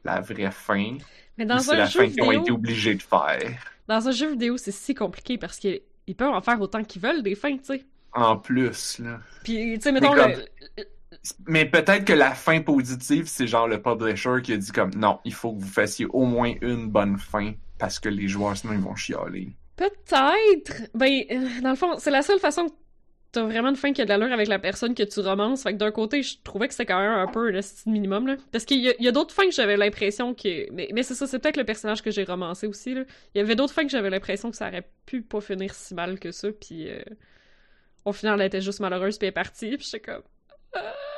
la 0.04 0.20
vraie 0.20 0.52
fin? 0.52 0.98
Mais 1.38 1.46
dans 1.46 1.60
c'est 1.60 1.74
un 1.74 1.78
la 1.78 1.86
jeu 1.86 2.00
fin 2.02 2.08
qu'ils 2.10 2.22
ont 2.22 2.28
vidéo, 2.30 2.42
été 2.42 2.52
obligés 2.52 2.96
de 2.96 3.02
faire 3.02 3.40
dans 3.88 4.08
un 4.08 4.12
jeu 4.12 4.30
vidéo, 4.32 4.56
c'est 4.58 4.72
si 4.72 4.94
compliqué 4.96 5.38
parce 5.38 5.58
qu'ils 5.58 5.82
ils 6.08 6.16
peuvent 6.16 6.34
en 6.34 6.42
faire 6.42 6.60
autant 6.62 6.84
qu'ils 6.84 7.02
veulent 7.02 7.24
des 7.24 7.36
fins, 7.36 7.58
tu 7.58 7.64
sais. 7.66 7.86
en 8.14 8.38
plus 8.38 9.00
là. 9.00 9.20
Puis, 9.44 9.74
tu 9.76 9.82
sais, 9.82 9.92
mettons, 9.92 10.14
comme- 10.14 10.32
le- 10.32 10.84
Mais 11.48 11.66
peut-être 11.66 12.06
que 12.06 12.14
la 12.14 12.32
fin 12.32 12.62
positive, 12.62 13.26
c'est 13.28 13.48
genre 13.48 13.68
le 13.68 13.82
publisher 13.82 14.36
qui 14.44 14.54
a 14.54 14.58
dit 14.58 14.72
comme 14.72 14.92
non, 14.96 15.20
il 15.26 15.34
faut 15.34 15.54
que 15.54 15.62
vous 15.62 15.68
fassiez 15.70 16.06
au 16.08 16.26
moins 16.26 16.54
une 16.62 16.88
bonne 16.90 17.18
fin 17.18 17.54
parce 17.78 18.00
que 18.00 18.10
les 18.10 18.28
joueurs 18.28 18.56
sinon 18.58 18.74
ils 18.74 18.80
vont 18.80 18.96
chialer. 18.96 19.50
Peut-être. 19.76 20.90
Ben, 20.94 21.24
euh, 21.32 21.62
dans 21.62 21.70
le 21.72 21.76
fond, 21.76 21.98
c'est 21.98 22.12
la 22.12 22.22
seule 22.22 22.40
façon 22.40 22.68
que 22.68 22.74
t'as 23.34 23.44
vraiment 23.44 23.70
une 23.70 23.76
fin 23.76 23.92
qui 23.92 24.02
a 24.02 24.06
de 24.06 24.10
l'allure 24.10 24.32
avec 24.32 24.48
la 24.48 24.60
personne 24.60 24.96
que 24.96 25.04
tu 25.04 25.20
romances. 25.20 25.64
Fait 25.64 25.74
que 25.74 25.78
d'un 25.78 25.92
côté, 25.92 26.24
je 26.24 26.38
trouvais 26.44 26.68
que 26.70 26.74
c'était 26.74 26.86
quand 26.86 27.00
même 27.00 27.12
un 27.12 27.28
peu 27.28 27.52
le 27.52 27.62
style 27.62 27.92
minimum, 27.92 28.28
là. 28.28 28.36
Parce 28.54 28.64
qu'il 28.64 28.80
y 28.80 28.90
a, 28.90 28.94
il 29.00 29.04
y 29.04 29.08
a 29.10 29.12
d'autres 29.12 29.34
fins 29.34 29.46
que 29.46 29.52
j'avais 29.54 29.76
l'impression 29.76 30.34
que... 30.34 30.72
Mais, 30.72 30.90
mais 30.94 31.04
c'est 31.04 31.16
ça, 31.16 31.28
c'est 31.28 31.40
peut-être 31.40 31.58
le 31.58 31.66
personnage 31.66 32.02
que 32.02 32.12
j'ai 32.12 32.24
romancé 32.24 32.68
aussi, 32.68 32.94
là. 32.94 33.02
Il 33.36 33.40
y 33.40 33.42
avait 33.42 33.56
d'autres 33.56 33.74
fins 33.74 33.84
que 33.84 33.90
j'avais 33.90 34.10
l'impression 34.10 34.50
que 34.52 34.56
ça 34.56 34.70
aurait 34.70 34.88
pu 35.06 35.22
pas 35.22 35.42
finir 35.42 35.74
si 35.74 35.94
mal 35.94 36.20
que 36.20 36.32
ça, 36.32 36.48
puis... 36.52 36.90
euh, 36.90 37.02
Au 38.06 38.14
final, 38.14 38.40
elle 38.40 38.48
était 38.48 38.62
juste 38.62 38.80
malheureuse, 38.80 39.18
puis 39.18 39.26
elle 39.26 39.30
est 39.30 39.34
partie, 39.34 39.76
puis 39.78 39.86
j'étais 39.92 40.12
comme... 40.12 40.24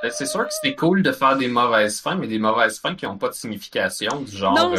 Ben, 0.02 0.10
C'est 0.12 0.26
sûr 0.26 0.46
que 0.46 0.54
c'était 0.54 0.76
cool 0.76 1.02
de 1.04 1.12
faire 1.12 1.38
des 1.38 1.48
mauvaises 1.48 2.00
fins, 2.00 2.16
mais 2.16 2.28
des 2.28 2.40
mauvaises 2.40 2.80
fins 2.80 2.96
qui 2.96 3.06
n'ont 3.06 3.18
pas 3.18 3.30
de 3.30 3.34
signification, 3.34 4.22
du 4.22 4.36
genre, 4.36 4.54
Non, 4.56 4.74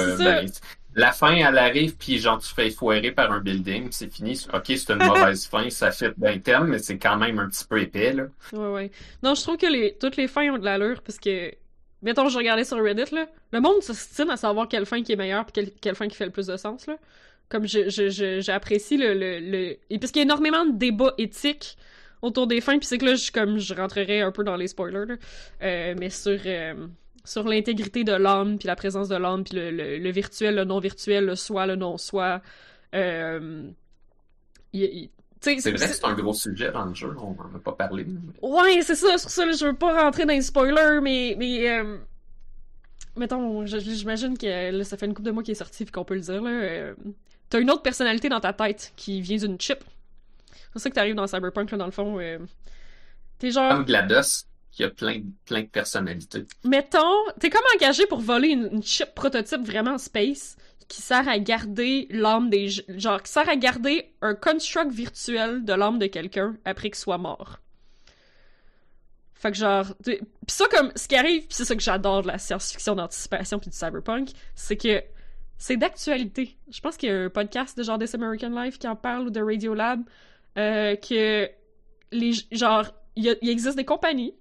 la 0.97 1.13
fin, 1.13 1.35
elle 1.35 1.59
arrive, 1.59 1.97
puis 1.97 2.19
genre, 2.19 2.39
tu 2.41 2.53
fais 2.53 2.71
foirer 2.71 3.13
par 3.13 3.31
un 3.33 3.41
building, 3.41 3.85
puis 3.85 3.93
c'est 3.93 4.13
fini. 4.13 4.41
Ok, 4.53 4.65
c'est 4.69 4.91
une 4.91 5.05
mauvaise 5.05 5.47
fin, 5.51 5.71
ça 5.71 5.93
fait 5.93 6.13
bien 6.17 6.39
terme, 6.39 6.69
mais 6.69 6.79
c'est 6.79 6.99
quand 6.99 7.17
même 7.17 7.39
un 7.39 7.49
petit 7.49 7.65
peu 7.65 7.81
épais, 7.81 8.13
là. 8.13 8.25
Ouais, 8.53 8.69
ouais. 8.73 8.91
Non, 9.23 9.35
je 9.35 9.43
trouve 9.43 9.57
que 9.57 9.67
les, 9.67 9.97
toutes 9.99 10.17
les 10.17 10.27
fins 10.29 10.53
ont 10.53 10.59
de 10.59 10.65
l'allure 10.65 11.03
parce 11.03 11.19
que. 11.19 11.53
Mettons, 12.03 12.29
je 12.29 12.37
regardais 12.37 12.65
sur 12.65 12.77
Reddit, 12.83 13.13
là. 13.15 13.27
Le 13.53 13.61
monde 13.61 13.83
se 13.83 13.93
stime 13.95 14.31
à 14.31 14.37
savoir 14.37 14.69
quelle 14.69 14.85
fin 14.87 15.03
qui 15.03 15.13
est 15.13 15.17
meilleure 15.17 15.45
puis 15.47 15.53
quelle, 15.55 15.71
quelle 15.81 15.95
fin 15.95 16.07
qui 16.09 16.15
fait 16.17 16.27
le 16.27 16.31
plus 16.31 16.47
de 16.47 16.57
sens, 16.57 16.87
là. 16.87 16.97
Comme 17.49 17.67
je, 17.67 17.89
je, 17.89 18.11
je- 18.11 18.41
j'apprécie 18.41 18.97
le, 18.97 19.15
le, 19.15 19.39
le... 19.41 19.77
Et 19.89 19.99
parce 19.99 20.13
qu'il 20.13 20.21
y 20.21 20.23
a 20.23 20.27
énormément 20.27 20.67
de 20.67 20.73
débats 20.77 21.15
éthiques 21.17 21.77
autour 22.23 22.47
des 22.47 22.61
fins, 22.61 22.79
puis 22.79 22.87
c'est 22.87 22.99
que 22.99 23.07
là, 23.07 23.15
je, 23.15 23.31
comme, 23.33 23.59
je 23.59 23.73
rentrerai 23.75 24.21
un 24.21 24.31
peu 24.33 24.45
dans 24.45 24.57
les 24.57 24.69
spoilers, 24.69 25.07
là. 25.07 25.15
Euh, 25.63 25.95
mais 25.99 26.11
sur, 26.11 26.39
euh, 26.45 26.75
sur 27.27 27.45
l'intégrité 27.47 28.05
de 28.05 28.13
l'âme, 28.13 28.57
puis 28.59 28.67
la 28.67 28.77
présence 28.77 29.09
de 29.09 29.17
l'âme, 29.17 29.45
puis 29.45 29.57
le, 29.57 29.71
le, 29.71 29.99
le 29.99 30.11
virtuel, 30.11 30.55
le 30.55 30.65
non-virtuel, 30.65 31.27
le 31.27 31.35
soi, 31.37 31.67
le 31.67 31.77
non-soi. 31.77 32.41
Euh... 32.95 33.71
il- 34.73 35.11
C'est 35.41 35.55
vrai 35.61 35.73
que 35.87 35.95
c'est 35.95 36.05
un 36.05 36.15
gros 36.15 36.33
sujet 36.33 36.73
dans 36.73 36.85
le 36.87 36.95
jeu, 36.95 37.15
on 37.19 37.35
n'en 37.35 37.55
a 37.55 37.59
pas 37.63 37.73
parlé. 37.73 38.07
Ouais, 38.43 38.81
c'est 38.83 38.95
ça, 38.95 39.19
c'est 39.19 39.29
ça 39.29 39.51
je 39.51 39.67
veux 39.67 39.77
pas 39.77 40.03
rentrer 40.03 40.25
dans 40.25 40.33
les 40.35 40.43
spoilers, 40.43 41.01
mais. 41.03 41.35
mais 41.39 41.69
euh, 41.69 41.99
Mettons, 43.17 43.65
j'imagine 43.65 44.37
que 44.37 44.71
là, 44.77 44.85
ça 44.85 44.97
fait 44.99 45.07
une 45.07 45.15
couple 45.15 45.27
de 45.29 45.31
mois 45.33 45.43
qu'il 45.43 45.53
est 45.53 45.55
sorti, 45.55 45.85
puis 45.85 45.93
qu'on 45.93 46.05
peut 46.05 46.15
le 46.15 46.21
dire, 46.21 46.43
là. 46.43 46.51
euh, 46.51 46.95
T'as 47.49 47.61
une 47.61 47.71
autre 47.71 47.83
personnalité 47.83 48.29
dans 48.29 48.41
ta 48.41 48.53
tête 48.53 48.93
qui 48.97 49.21
vient 49.23 49.39
d'une 49.39 49.59
chip. 49.61 49.79
C'est 50.73 50.81
ça 50.81 50.91
que 50.91 50.95
t'arrives 50.95 51.15
dans 51.15 51.27
Cyberpunk, 51.27 51.71
là, 51.71 51.79
dans 51.79 51.87
le 51.87 51.93
fond. 51.93 52.19
T'es 53.39 53.51
genre. 53.51 53.71
Comme 53.73 53.85
GLaDOS, 53.87 54.45
qui 54.77 54.85
a 54.85 54.91
plein, 54.91 55.23
plein 55.47 55.63
de 55.63 55.69
personnalités. 55.69 56.45
Mettons, 56.63 57.25
t'es 57.41 57.49
comme 57.49 57.63
engagé 57.75 58.07
pour 58.07 58.21
voler 58.21 58.49
une, 58.49 58.83
chip 58.83 59.15
prototype 59.15 59.63
vraiment 59.63 59.97
space 59.97 60.57
qui 60.87 61.01
sert 61.01 61.27
à 61.27 61.39
garder 61.39 62.07
l'âme 62.11 62.51
des. 62.51 62.69
Genre, 62.69 63.23
qui 63.23 63.33
sert 63.33 63.49
à 63.49 63.57
garder 63.57 64.13
un 64.21 64.35
construct 64.35 64.93
virtuel 64.93 65.65
de 65.65 65.73
l'âme 65.73 65.99
de 65.99 66.07
quelqu'un 66.07 66.59
après 66.67 66.91
qu'il 66.91 66.99
soit 66.99 67.17
mort. 67.17 67.61
Fait 69.33 69.51
que 69.51 69.57
genre. 69.57 69.87
Pis 70.05 70.21
ça, 70.49 70.67
comme. 70.69 70.93
Ce 70.95 71.09
qui 71.09 71.17
arrive, 71.17 71.47
c'est 71.49 71.65
ça 71.65 71.75
que 71.75 71.83
j'adore 71.83 72.23
de 72.23 72.29
la 72.29 72.39
science-fiction 72.39 72.97
d'anticipation 72.97 73.59
puis 73.59 73.71
du 73.71 73.77
cyberpunk, 73.77 74.29
c'est 74.55 74.77
que 74.77 75.03
c'est 75.57 75.79
d'actualité. 75.79 76.55
Je 76.71 76.81
pense 76.83 76.99
qu'il 76.99 77.09
y 77.09 77.13
a 77.13 77.19
un 77.19 77.31
podcast 77.31 77.79
de 77.79 77.83
genre 77.83 77.99
This 77.99 78.15
American 78.15 78.51
Life 78.51 78.79
qui 78.79 78.87
en 78.87 78.95
parle 78.95 79.29
ou 79.29 79.31
de 79.31 79.41
Radiolab, 79.41 80.03
euh, 80.59 80.97
que 80.97 81.49
les. 82.13 82.33
Genre, 82.53 82.85
y, 83.17 83.35
il 83.41 83.49
existe 83.49 83.79
des 83.79 83.87
compagnies 83.87 84.35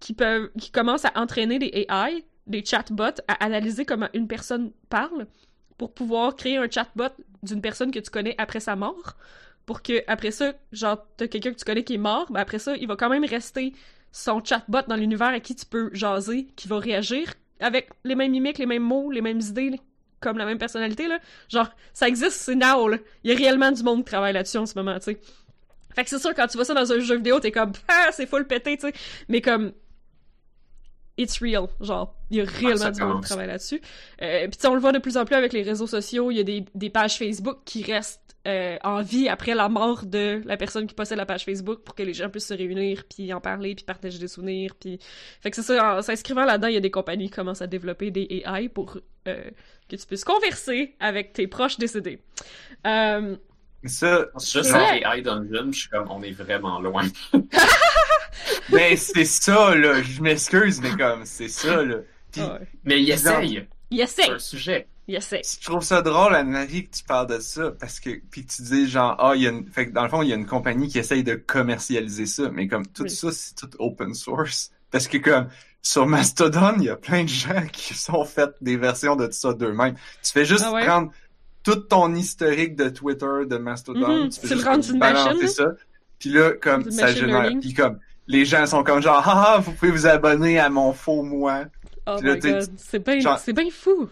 qui 0.00 0.14
peuvent 0.14 0.50
qui 0.58 0.70
commencent 0.70 1.04
à 1.04 1.12
entraîner 1.16 1.58
des 1.58 1.86
AI, 1.88 2.24
des 2.46 2.64
chatbots 2.64 3.20
à 3.28 3.44
analyser 3.44 3.84
comment 3.84 4.08
une 4.14 4.28
personne 4.28 4.72
parle 4.88 5.26
pour 5.78 5.92
pouvoir 5.92 6.36
créer 6.36 6.56
un 6.56 6.70
chatbot 6.70 7.12
d'une 7.42 7.60
personne 7.60 7.90
que 7.90 7.98
tu 7.98 8.10
connais 8.10 8.34
après 8.38 8.60
sa 8.60 8.76
mort 8.76 9.16
pour 9.66 9.82
que 9.82 10.04
après 10.06 10.30
ça, 10.30 10.54
genre, 10.72 11.04
t'as 11.16 11.26
quelqu'un 11.26 11.50
que 11.50 11.58
tu 11.58 11.64
connais 11.64 11.82
qui 11.82 11.94
est 11.94 11.98
mort, 11.98 12.30
ben 12.30 12.40
après 12.40 12.60
ça, 12.60 12.76
il 12.76 12.86
va 12.86 12.94
quand 12.96 13.08
même 13.08 13.24
rester 13.24 13.74
son 14.12 14.42
chatbot 14.42 14.82
dans 14.88 14.96
l'univers 14.96 15.28
à 15.28 15.40
qui 15.40 15.54
tu 15.54 15.66
peux 15.66 15.90
jaser, 15.92 16.46
qui 16.56 16.68
va 16.68 16.78
réagir 16.78 17.34
avec 17.60 17.90
les 18.04 18.14
mêmes 18.14 18.30
mimiques, 18.30 18.58
les 18.58 18.66
mêmes 18.66 18.84
mots, 18.84 19.10
les 19.10 19.20
mêmes 19.20 19.40
idées, 19.40 19.80
comme 20.20 20.38
la 20.38 20.46
même 20.46 20.58
personnalité, 20.58 21.08
là. 21.08 21.18
Genre, 21.48 21.68
ça 21.92 22.06
existe, 22.06 22.38
c'est 22.38 22.54
now, 22.54 22.88
là. 22.88 22.98
Il 23.24 23.30
y 23.30 23.34
a 23.34 23.36
réellement 23.36 23.72
du 23.72 23.82
monde 23.82 24.04
qui 24.04 24.10
travaille 24.10 24.32
là-dessus 24.32 24.58
en 24.58 24.66
ce 24.66 24.78
moment, 24.78 24.94
tu 24.98 25.12
sais. 25.12 25.20
Fait 25.94 26.04
que 26.04 26.10
c'est 26.10 26.18
sûr, 26.18 26.34
quand 26.34 26.46
tu 26.46 26.56
vois 26.56 26.64
ça 26.64 26.74
dans 26.74 26.92
un 26.92 27.00
jeu 27.00 27.16
vidéo, 27.16 27.40
t'es 27.40 27.50
comme, 27.50 27.72
ah, 27.88 28.10
c'est 28.12 28.26
full 28.26 28.46
pété, 28.46 28.76
tu 28.76 28.86
sais. 28.86 28.94
Mais 29.28 29.40
comme, 29.40 29.72
it's 31.18 31.38
real. 31.40 31.66
Genre, 31.80 32.14
il 32.30 32.38
y 32.38 32.40
a 32.40 32.44
réellement 32.44 32.76
ça 32.76 32.90
du 32.90 33.02
monde 33.02 33.22
qui 33.22 33.28
travaille 33.28 33.46
là-dessus. 33.46 33.80
Euh, 34.22 34.48
Puis 34.48 34.68
on 34.68 34.74
le 34.74 34.80
voit 34.80 34.92
de 34.92 34.98
plus 34.98 35.16
en 35.16 35.24
plus 35.24 35.34
avec 35.34 35.52
les 35.52 35.62
réseaux 35.62 35.86
sociaux. 35.86 36.30
Il 36.30 36.36
y 36.36 36.40
a 36.40 36.44
des, 36.44 36.64
des 36.74 36.90
pages 36.90 37.16
Facebook 37.18 37.58
qui 37.64 37.82
restent 37.82 38.26
euh, 38.46 38.76
en 38.84 39.02
vie 39.02 39.28
après 39.28 39.54
la 39.54 39.68
mort 39.68 40.06
de 40.06 40.40
la 40.44 40.56
personne 40.56 40.86
qui 40.86 40.94
possède 40.94 41.18
la 41.18 41.26
page 41.26 41.44
Facebook 41.44 41.80
pour 41.80 41.96
que 41.96 42.04
les 42.04 42.14
gens 42.14 42.30
puissent 42.30 42.46
se 42.46 42.54
réunir, 42.54 43.02
puis 43.08 43.32
en 43.32 43.40
parler, 43.40 43.74
puis 43.74 43.84
partager 43.84 44.20
des 44.20 44.28
souvenirs. 44.28 44.76
Puis... 44.78 45.00
Fait 45.40 45.50
que 45.50 45.56
c'est 45.56 45.62
ça, 45.62 45.96
en 45.96 46.02
s'inscrivant 46.02 46.44
là-dedans, 46.44 46.68
il 46.68 46.74
y 46.74 46.76
a 46.76 46.80
des 46.80 46.92
compagnies 46.92 47.26
qui 47.26 47.34
commencent 47.34 47.62
à 47.62 47.66
développer 47.66 48.12
des 48.12 48.44
AI 48.44 48.68
pour 48.68 48.98
euh, 49.26 49.50
que 49.88 49.96
tu 49.96 50.06
puisses 50.06 50.24
converser 50.24 50.94
avec 51.00 51.32
tes 51.32 51.48
proches 51.48 51.78
décédés. 51.78 52.20
Euh, 52.86 53.36
Ça, 53.84 54.26
en 54.34 54.38
vrai. 54.62 55.02
AI 55.04 55.22
Dungeon, 55.22 55.70
je 55.72 55.78
suis 55.80 55.88
comme, 55.90 56.10
on 56.10 56.22
est 56.22 56.32
vraiment 56.32 56.80
loin. 56.80 57.04
ben 58.70 58.96
c'est 58.96 59.24
ça, 59.24 59.74
là. 59.74 60.02
Je 60.02 60.20
m'excuse, 60.22 60.80
mais 60.80 60.90
comme, 60.96 61.24
c'est 61.24 61.48
ça, 61.48 61.82
là. 61.84 61.96
Puis, 62.32 62.42
ouais. 62.42 62.48
Mais 62.84 63.02
il 63.02 63.10
essaye. 63.10 63.66
Il 63.90 63.98
C'est 64.08 64.22
essaie, 64.22 64.30
un 64.32 64.38
sujet. 64.38 64.88
il 65.06 65.14
essaie. 65.14 65.42
je 65.44 65.64
trouve 65.64 65.82
ça 65.82 66.02
drôle, 66.02 66.34
Anne-Marie, 66.34 66.88
que 66.88 66.96
tu 66.96 67.04
parles 67.04 67.28
de 67.28 67.38
ça, 67.38 67.70
parce 67.78 68.00
que, 68.00 68.10
puis 68.30 68.44
que 68.44 68.52
tu 68.52 68.62
dis 68.62 68.88
genre, 68.88 69.14
ah, 69.20 69.32
il 69.36 69.42
y 69.42 69.46
a 69.46 69.50
une, 69.50 69.70
fait 69.70 69.86
que 69.86 69.92
dans 69.92 70.02
le 70.02 70.08
fond, 70.08 70.22
il 70.22 70.28
y 70.28 70.32
a 70.32 70.36
une 70.36 70.46
compagnie 70.46 70.88
qui 70.88 70.98
essaye 70.98 71.22
de 71.22 71.34
commercialiser 71.36 72.26
ça, 72.26 72.50
mais 72.52 72.66
comme 72.66 72.84
tout 72.86 73.04
Oui. 73.04 73.10
ça, 73.10 73.30
c'est 73.30 73.54
tout 73.54 73.70
open 73.78 74.12
source. 74.14 74.72
Parce 74.90 75.06
que 75.06 75.18
comme, 75.18 75.48
sur 75.82 76.04
Mastodon, 76.06 76.74
il 76.78 76.84
y 76.84 76.88
a 76.90 76.96
plein 76.96 77.22
de 77.22 77.28
gens 77.28 77.64
qui 77.72 77.94
sont 77.94 78.24
fait 78.24 78.50
des 78.60 78.76
versions 78.76 79.14
de 79.14 79.26
tout 79.26 79.32
ça 79.32 79.52
d'eux-mêmes. 79.52 79.94
Tu 80.24 80.32
fais 80.32 80.44
juste 80.44 80.64
Ah 80.66 80.72
ouais? 80.72 80.84
prendre 80.84 81.12
tout 81.66 81.80
ton 81.80 82.14
historique 82.14 82.76
de 82.76 82.88
Twitter, 82.88 83.44
de 83.44 83.56
Mastodon, 83.56 84.28
tu 84.28 84.38
fais 84.38 84.54
tu 84.54 84.54
le 84.54 84.62
rends 84.62 84.80
une 84.80 84.98
machine, 84.98 85.48
ça, 85.48 85.72
puis 86.16 86.30
là, 86.30 86.52
comme, 86.52 86.92
ça 86.92 87.12
génère, 87.12 87.50
puis 87.60 87.74
comme, 87.74 87.98
les 88.28 88.44
gens 88.44 88.66
sont 88.66 88.84
comme 88.84 89.02
genre, 89.02 89.20
ah, 89.26 89.54
ah, 89.54 89.58
vous 89.58 89.72
pouvez 89.72 89.90
vous 89.90 90.06
abonner 90.06 90.60
à 90.60 90.70
mon 90.70 90.92
faux 90.92 91.24
moi. 91.24 91.64
Oh 92.06 92.18
my 92.22 92.38
god, 92.38 92.70
c'est 92.76 93.00
bien 93.00 93.18
bien 93.18 93.70
fou. 93.72 94.08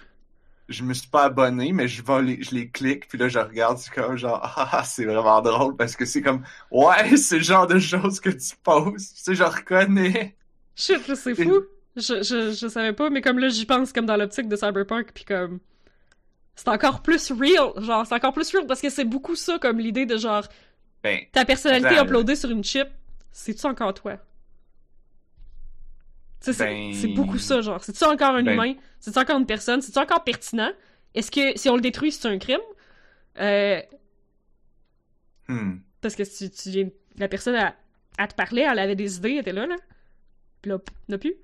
je 0.69 0.83
me 0.83 0.95
suis 0.95 1.07
pas 1.07 1.27
abonné, 1.27 1.73
mais 1.73 1.87
je 1.87 2.03
vais 2.03 2.23
les, 2.23 2.43
je 2.43 2.57
les 2.57 2.71
clique, 2.71 3.07
puis 3.07 3.19
là, 3.19 3.29
je 3.29 3.39
regarde, 3.39 3.79
c'est 3.79 3.95
comme 3.95 4.17
genre, 4.17 4.41
ah, 4.43 4.71
ah, 4.73 4.83
c'est 4.85 5.05
vraiment 5.05 5.41
drôle, 5.41 5.77
parce 5.77 5.95
que 5.95 6.05
c'est 6.07 6.23
comme, 6.23 6.43
ouais, 6.73 7.17
c'est 7.17 7.37
le 7.37 7.45
genre 7.45 7.69
de 7.69 7.79
choses 7.79 8.19
que 8.19 8.31
tu 8.31 8.57
poses, 8.65 9.15
tu 9.15 9.23
sais, 9.23 9.35
je 9.37 9.45
reconnais. 9.45 10.35
Shit, 10.75 11.07
là, 11.07 11.15
c'est 11.15 11.37
fou. 11.37 11.61
Je, 11.95 12.25
je, 12.25 12.51
je 12.51 12.67
savais 12.67 12.95
pas, 12.95 13.11
mais 13.11 13.21
comme 13.21 13.39
là, 13.39 13.49
j'y 13.49 13.65
pense 13.65 13.93
comme 13.93 14.07
dans 14.07 14.17
l'optique 14.17 14.49
de 14.49 14.57
Cyberpunk, 14.57 15.13
puis 15.15 15.25
comme... 15.25 15.61
C'est 16.57 16.69
encore 16.69 17.03
plus 17.03 17.33
real, 17.33 17.73
genre, 17.83 18.07
c'est 18.07 18.15
encore 18.15 18.33
plus 18.33 18.51
real, 18.55 18.67
parce 18.67 18.81
que 18.81 18.91
c'est 18.91 19.05
beaucoup 19.05 19.35
ça, 19.35 19.59
comme 19.59 19.79
l'idée 19.79 20.07
de 20.07 20.17
genre, 20.17 20.47
Ben, 21.03 21.21
ta 21.33 21.45
personnalité 21.45 21.97
Attends, 21.97 22.05
uploadée 22.05 22.37
sur 22.37 22.51
une 22.51 22.63
chip, 22.63 22.89
c'est-tu 23.33 23.67
encore 23.67 23.93
toi? 23.95 24.17
Tu 26.41 26.47
sais, 26.47 26.53
c'est 26.53 26.65
Ben- 26.67 26.95
c'est 26.95 27.09
beaucoup 27.09 27.39
ça, 27.39 27.61
genre, 27.61 27.83
c'est-tu 27.83 28.05
encore 28.05 28.35
un 28.37 28.43
Ben- 28.43 28.55
humain? 28.55 28.75
C'est-tu 29.01 29.19
encore 29.19 29.39
une 29.39 29.47
personne? 29.47 29.83
C'est-tu 29.83 29.99
encore 29.99 30.23
pertinent? 30.25 30.71
Est-ce 31.15 31.31
que, 31.31 31.59
si 31.59 31.69
on 31.69 31.77
le 31.77 31.81
détruit, 31.83 32.13
c'est 32.13 32.29
un 32.29 32.39
crime? 32.39 32.61
Euh, 33.41 33.81
hmm. 35.49 35.79
Parce 36.01 36.15
que 36.15 36.23
tu, 36.23 36.51
tu 36.51 36.71
viens... 36.71 36.89
La 37.17 37.29
personne, 37.29 37.55
à, 37.55 37.75
à 38.19 38.27
te 38.29 38.35
parler, 38.35 38.63
elle 38.63 38.79
avait 38.79 38.97
des 38.97 39.17
idées, 39.17 39.33
elle 39.33 39.39
était 39.39 39.53
là, 39.53 39.67
là. 39.67 39.77
Puis 40.63 40.71
là, 40.71 40.79
n'a 41.09 41.19
plus. 41.19 41.35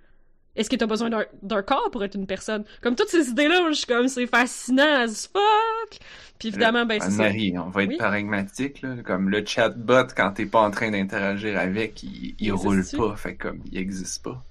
Est-ce 0.57 0.69
que 0.69 0.77
t'as 0.77 0.87
besoin 0.87 1.11
d'un 1.11 1.25
d'un 1.43 1.63
corps 1.63 1.91
pour 1.93 2.03
être 2.03 2.17
une 2.17 2.27
personne? 2.27 2.65
Comme 2.83 2.97
toutes 2.97 3.09
ces 3.09 3.29
idées-là, 3.29 3.67
je 3.69 3.75
suis 3.75 3.87
comme, 3.87 4.09
c'est 4.09 4.27
fascinant 4.27 4.83
as 5.05 5.29
fuck! 5.33 5.99
Puis 6.39 6.49
évidemment, 6.49 6.87
ben, 6.87 7.01
c'est 7.01 7.11
ça. 7.11 7.25
Anne-Marie, 7.25 7.55
on 7.59 7.69
va 7.69 7.85
être 7.85 7.91
Oui. 7.91 7.97
pragmatique, 7.99 8.83
là, 8.83 8.97
comme 9.05 9.29
le 9.29 9.45
chatbot, 9.45 10.07
quand 10.17 10.33
t'es 10.33 10.47
pas 10.47 10.61
en 10.61 10.71
train 10.71 10.91
d'interagir 10.91 11.59
avec, 11.59 12.03
il, 12.03 12.53
roule 12.53 12.85
pas, 12.97 13.15
fait 13.17 13.37
comme, 13.37 13.61
il 13.71 13.79
existe 13.79 14.25
pas. 14.25 14.43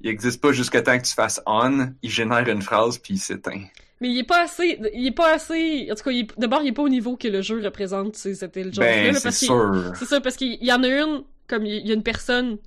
Il 0.00 0.08
existe 0.08 0.40
pas 0.40 0.52
jusqu'à 0.52 0.80
temps 0.80 0.96
que 0.96 1.04
tu 1.04 1.14
fasses 1.14 1.42
on, 1.44 1.92
il 2.02 2.10
génère 2.10 2.48
une 2.48 2.62
phrase, 2.62 2.98
puis 2.98 3.14
il 3.14 3.18
s'éteint. 3.18 3.64
Mais 4.00 4.10
il 4.10 4.18
est 4.18 4.24
pas 4.24 4.44
assez, 4.44 4.80
il 4.94 5.08
est 5.08 5.12
pas 5.12 5.34
assez, 5.34 5.88
en 5.90 5.94
tout 5.96 6.04
cas, 6.04 6.34
d'abord, 6.38 6.62
il 6.62 6.68
est 6.68 6.72
pas 6.72 6.82
au 6.82 6.88
niveau 6.88 7.16
que 7.16 7.26
le 7.26 7.42
jeu 7.42 7.60
représente 7.62 8.14
ces 8.14 8.44
intelligences-là, 8.44 9.02
Ben, 9.02 9.12
là, 9.12 9.20
c'est 9.20 9.32
sûr. 9.32 9.92
C'est 9.96 10.04
ça, 10.04 10.20
parce 10.20 10.36
qu'il 10.36 10.64
y 10.64 10.72
en 10.72 10.82
a 10.84 10.88
une, 10.88 11.24
comme 11.48 11.66
il 11.66 11.84
y 11.84 11.90
a 11.90 11.94
une 11.94 12.04
personne 12.04 12.58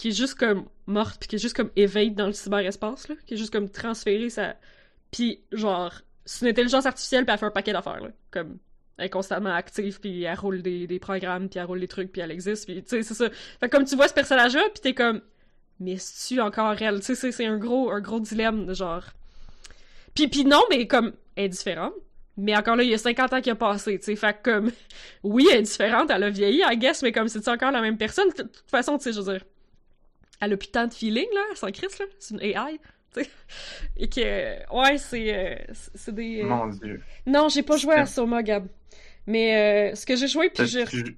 qui 0.00 0.08
est 0.08 0.12
juste 0.12 0.36
comme 0.36 0.64
morte, 0.86 1.18
puis 1.20 1.28
qui 1.28 1.36
est 1.36 1.38
juste 1.38 1.54
comme 1.54 1.70
éveillée 1.76 2.10
dans 2.10 2.26
le 2.26 2.32
cyberespace, 2.32 3.08
là, 3.08 3.16
qui 3.26 3.34
est 3.34 3.36
juste 3.36 3.52
comme 3.52 3.68
transférée 3.68 4.30
sa... 4.30 4.56
Puis 5.10 5.42
genre, 5.52 5.92
c'est 6.24 6.46
une 6.46 6.52
intelligence 6.52 6.86
artificielle, 6.86 7.26
puis 7.26 7.34
elle 7.34 7.38
fait 7.38 7.44
un 7.44 7.50
paquet 7.50 7.74
d'affaires, 7.74 8.00
là, 8.00 8.08
comme... 8.30 8.56
Elle 8.96 9.06
est 9.06 9.10
constamment 9.10 9.52
active, 9.52 10.00
puis 10.00 10.22
elle 10.22 10.38
roule 10.38 10.62
des, 10.62 10.98
programmes, 10.98 11.50
puis 11.50 11.58
elle 11.58 11.66
roule 11.66 11.80
des 11.80 11.88
trucs, 11.88 12.12
puis 12.12 12.22
elle 12.22 12.30
existe, 12.30 12.64
puis 12.64 12.82
tu 12.82 12.88
sais, 12.88 13.02
c'est 13.02 13.12
ça. 13.12 13.28
Fait 13.60 13.68
que 13.68 13.76
comme 13.76 13.84
tu 13.84 13.94
vois 13.94 14.08
ce 14.08 14.14
personnage-là, 14.14 14.62
puis 14.72 14.80
t'es 14.80 14.94
comme... 14.94 15.20
Mais 15.80 15.92
est-tu 15.92 16.40
encore 16.40 16.80
elle? 16.80 17.00
Tu 17.00 17.14
sais, 17.14 17.30
c'est- 17.30 17.44
un 17.44 17.58
gros, 17.58 17.90
un 17.90 18.00
gros 18.00 18.20
dilemme, 18.20 18.72
genre... 18.72 19.04
Puis, 20.14 20.28
puis 20.28 20.46
non, 20.46 20.62
mais 20.70 20.86
comme, 20.86 21.12
elle. 21.36 21.50
Mais 22.38 22.56
encore 22.56 22.76
là, 22.76 22.84
il 22.84 22.88
y 22.88 22.94
a 22.94 22.98
50 22.98 23.34
ans 23.34 23.40
qui 23.42 23.50
a 23.50 23.54
passé, 23.54 23.98
tu 23.98 24.06
sais. 24.06 24.16
Fait 24.16 24.32
que 24.32 24.50
comme, 24.50 24.72
oui, 25.22 25.46
elle 25.52 25.58
est 25.58 25.62
différente, 25.62 26.10
elle 26.10 26.22
a 26.22 26.30
vieilli, 26.30 26.62
I 26.66 26.78
guess, 26.78 27.02
mais 27.02 27.12
comme 27.12 27.28
c'est 27.28 27.46
encore 27.48 27.70
la 27.70 27.82
même 27.82 27.98
personne, 27.98 28.30
de 28.30 28.44
toute 28.44 28.70
façon, 28.70 28.96
tu 28.96 29.04
sais, 29.04 29.12
je 29.12 29.20
veux 29.20 29.32
dire, 29.32 29.44
elle 30.40 30.52
a 30.52 30.56
plus 30.56 30.68
tant 30.70 30.86
de 30.86 30.94
feeling, 30.94 31.26
là, 31.34 31.42
sans 31.54 31.70
Chris, 31.72 31.88
là. 31.98 32.06
C'est 32.18 32.34
une 32.34 32.42
AI, 32.42 32.78
tu 33.14 33.22
sais. 33.24 33.30
Et 33.96 34.08
que, 34.08 34.74
ouais, 34.74 34.98
c'est, 34.98 35.34
euh, 35.34 35.74
c'est 35.94 36.14
des... 36.14 36.42
euh, 36.42 36.48
Mon 36.48 36.66
dieu. 36.68 37.02
Non, 37.26 37.48
j'ai 37.48 37.62
pas 37.62 37.76
joué 37.76 37.94
à 37.96 38.06
Soma, 38.06 38.42
Gab. 38.42 38.66
Mais 39.26 39.92
euh, 39.92 39.94
ce 39.96 40.06
que 40.06 40.16
j'ai 40.16 40.28
joué, 40.28 40.50
puis 40.50 40.66
j'ai... 40.66 40.84
T'as-tu 40.84 41.16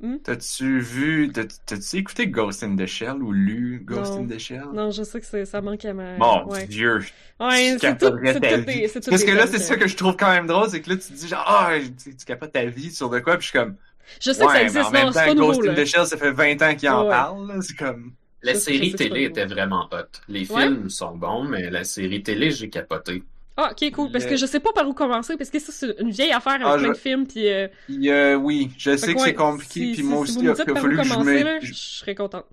Hmm? 0.00 0.18
t'as-tu 0.22 0.80
vu, 0.80 1.30
t'as- 1.32 1.46
t'as-tu 1.66 1.96
écouté 1.96 2.28
Ghost 2.28 2.62
in 2.62 2.76
the 2.76 2.86
Shell 2.86 3.22
ou 3.22 3.32
lu 3.32 3.80
Ghost 3.84 4.16
Non. 4.16 4.22
in 4.22 4.26
the 4.28 4.38
Shell? 4.38 4.64
Non, 4.72 4.90
je 4.90 5.02
sais 5.02 5.20
que 5.20 5.44
ça 5.44 5.60
manque 5.60 5.84
à 5.84 5.92
ma... 5.94 6.18
Mon 6.18 6.46
ouais. 6.46 6.66
dieu. 6.66 7.00
Ouais, 7.40 7.76
c'est 7.80 7.96
tout, 7.98 8.06
c'est 8.24 8.40
tout 8.40 8.56
vie. 8.60 8.64
des... 8.64 8.88
c'est 8.88 9.00
tout 9.00 9.10
Parce 9.10 9.24
que 9.24 9.30
là, 9.32 9.46
c'est 9.46 9.58
ça 9.58 9.76
que 9.76 9.86
je 9.88 9.96
trouve 9.96 10.16
quand 10.16 10.30
même 10.30 10.46
drôle, 10.46 10.68
c'est 10.70 10.82
que 10.82 10.90
là, 10.90 10.96
tu 10.96 11.08
te 11.08 11.12
dis 11.14 11.28
genre, 11.28 11.44
ah, 11.46 11.72
tu, 12.02 12.16
tu 12.16 12.24
capotes 12.24 12.52
ta 12.52 12.64
vie 12.66 12.90
sur 12.92 13.10
de 13.10 13.18
quoi, 13.20 13.36
puis 13.38 13.46
je 13.46 13.50
suis 13.50 13.58
comme, 13.58 13.76
Je 14.20 14.32
sais 14.32 14.46
que 14.46 14.52
ça 14.52 14.58
ouais, 14.58 14.62
mais 14.70 14.80
existe, 14.80 14.86
en 14.86 14.90
même 14.90 15.06
non, 15.06 15.12
c'est 15.12 15.20
temps, 15.20 15.24
pas 15.24 15.34
Ghost 15.34 15.60
nouveau, 15.60 15.62
in 15.64 15.68
là. 15.70 15.74
the 15.74 15.84
Shell, 15.84 16.06
ça 16.06 16.16
fait 16.16 16.32
20 16.32 16.62
ans 16.62 16.74
qu'il 16.76 16.88
en 16.90 17.04
Ouais. 17.04 17.08
parle, 17.08 17.48
là, 17.48 17.60
c'est 17.62 17.76
comme, 17.76 18.14
La 18.42 18.52
Je 18.52 18.58
je 18.58 18.64
série 18.64 18.92
télé 18.94 19.24
était 19.24 19.46
vraiment 19.46 19.88
hot. 19.92 20.20
Les 20.28 20.44
Ouais? 20.50 20.66
films 20.66 20.90
sont 20.90 21.16
bons, 21.16 21.44
mais 21.44 21.70
la 21.70 21.84
série 21.84 22.22
télé, 22.22 22.50
j'ai 22.50 22.70
capoté. 22.70 23.22
Ah, 23.56 23.70
ok, 23.72 23.90
cool. 23.92 24.12
Parce 24.12 24.24
Le- 24.24 24.30
que 24.30 24.36
je 24.36 24.46
sais 24.46 24.60
pas 24.60 24.72
par 24.72 24.88
où 24.88 24.92
commencer, 24.94 25.36
parce 25.36 25.50
que 25.50 25.58
ça, 25.58 25.72
c'est 25.72 25.96
une 26.00 26.10
vieille 26.10 26.30
affaire 26.32 26.52
avec 26.54 26.66
Ah, 26.66 26.76
plein 26.76 26.88
je- 26.88 26.92
de 26.92 26.96
films, 26.96 27.26
puis... 27.26 27.48
Euh, 27.48 27.66
il 27.88 28.02
y 28.04 28.10
a- 28.12 28.38
oui, 28.38 28.70
je 28.78 28.96
sais 28.96 29.06
fait 29.06 29.14
que 29.14 29.20
ouais, 29.20 29.24
c'est 29.26 29.34
compliqué, 29.34 29.80
si- 29.80 29.92
puis 29.92 30.02
si- 30.02 30.02
moi 30.04 30.18
si 30.18 30.22
aussi, 30.22 30.34
vous 30.34 30.42
il 30.42 30.46
me 30.46 30.52
a, 30.52 30.54
fallu 30.54 30.96
que 30.96 31.02
je 31.02 31.08
commencer, 31.10 31.44
me, 31.44 31.60
je, 31.60 31.66
je 31.66 31.72
serais 31.74 32.14
contente. 32.14 32.46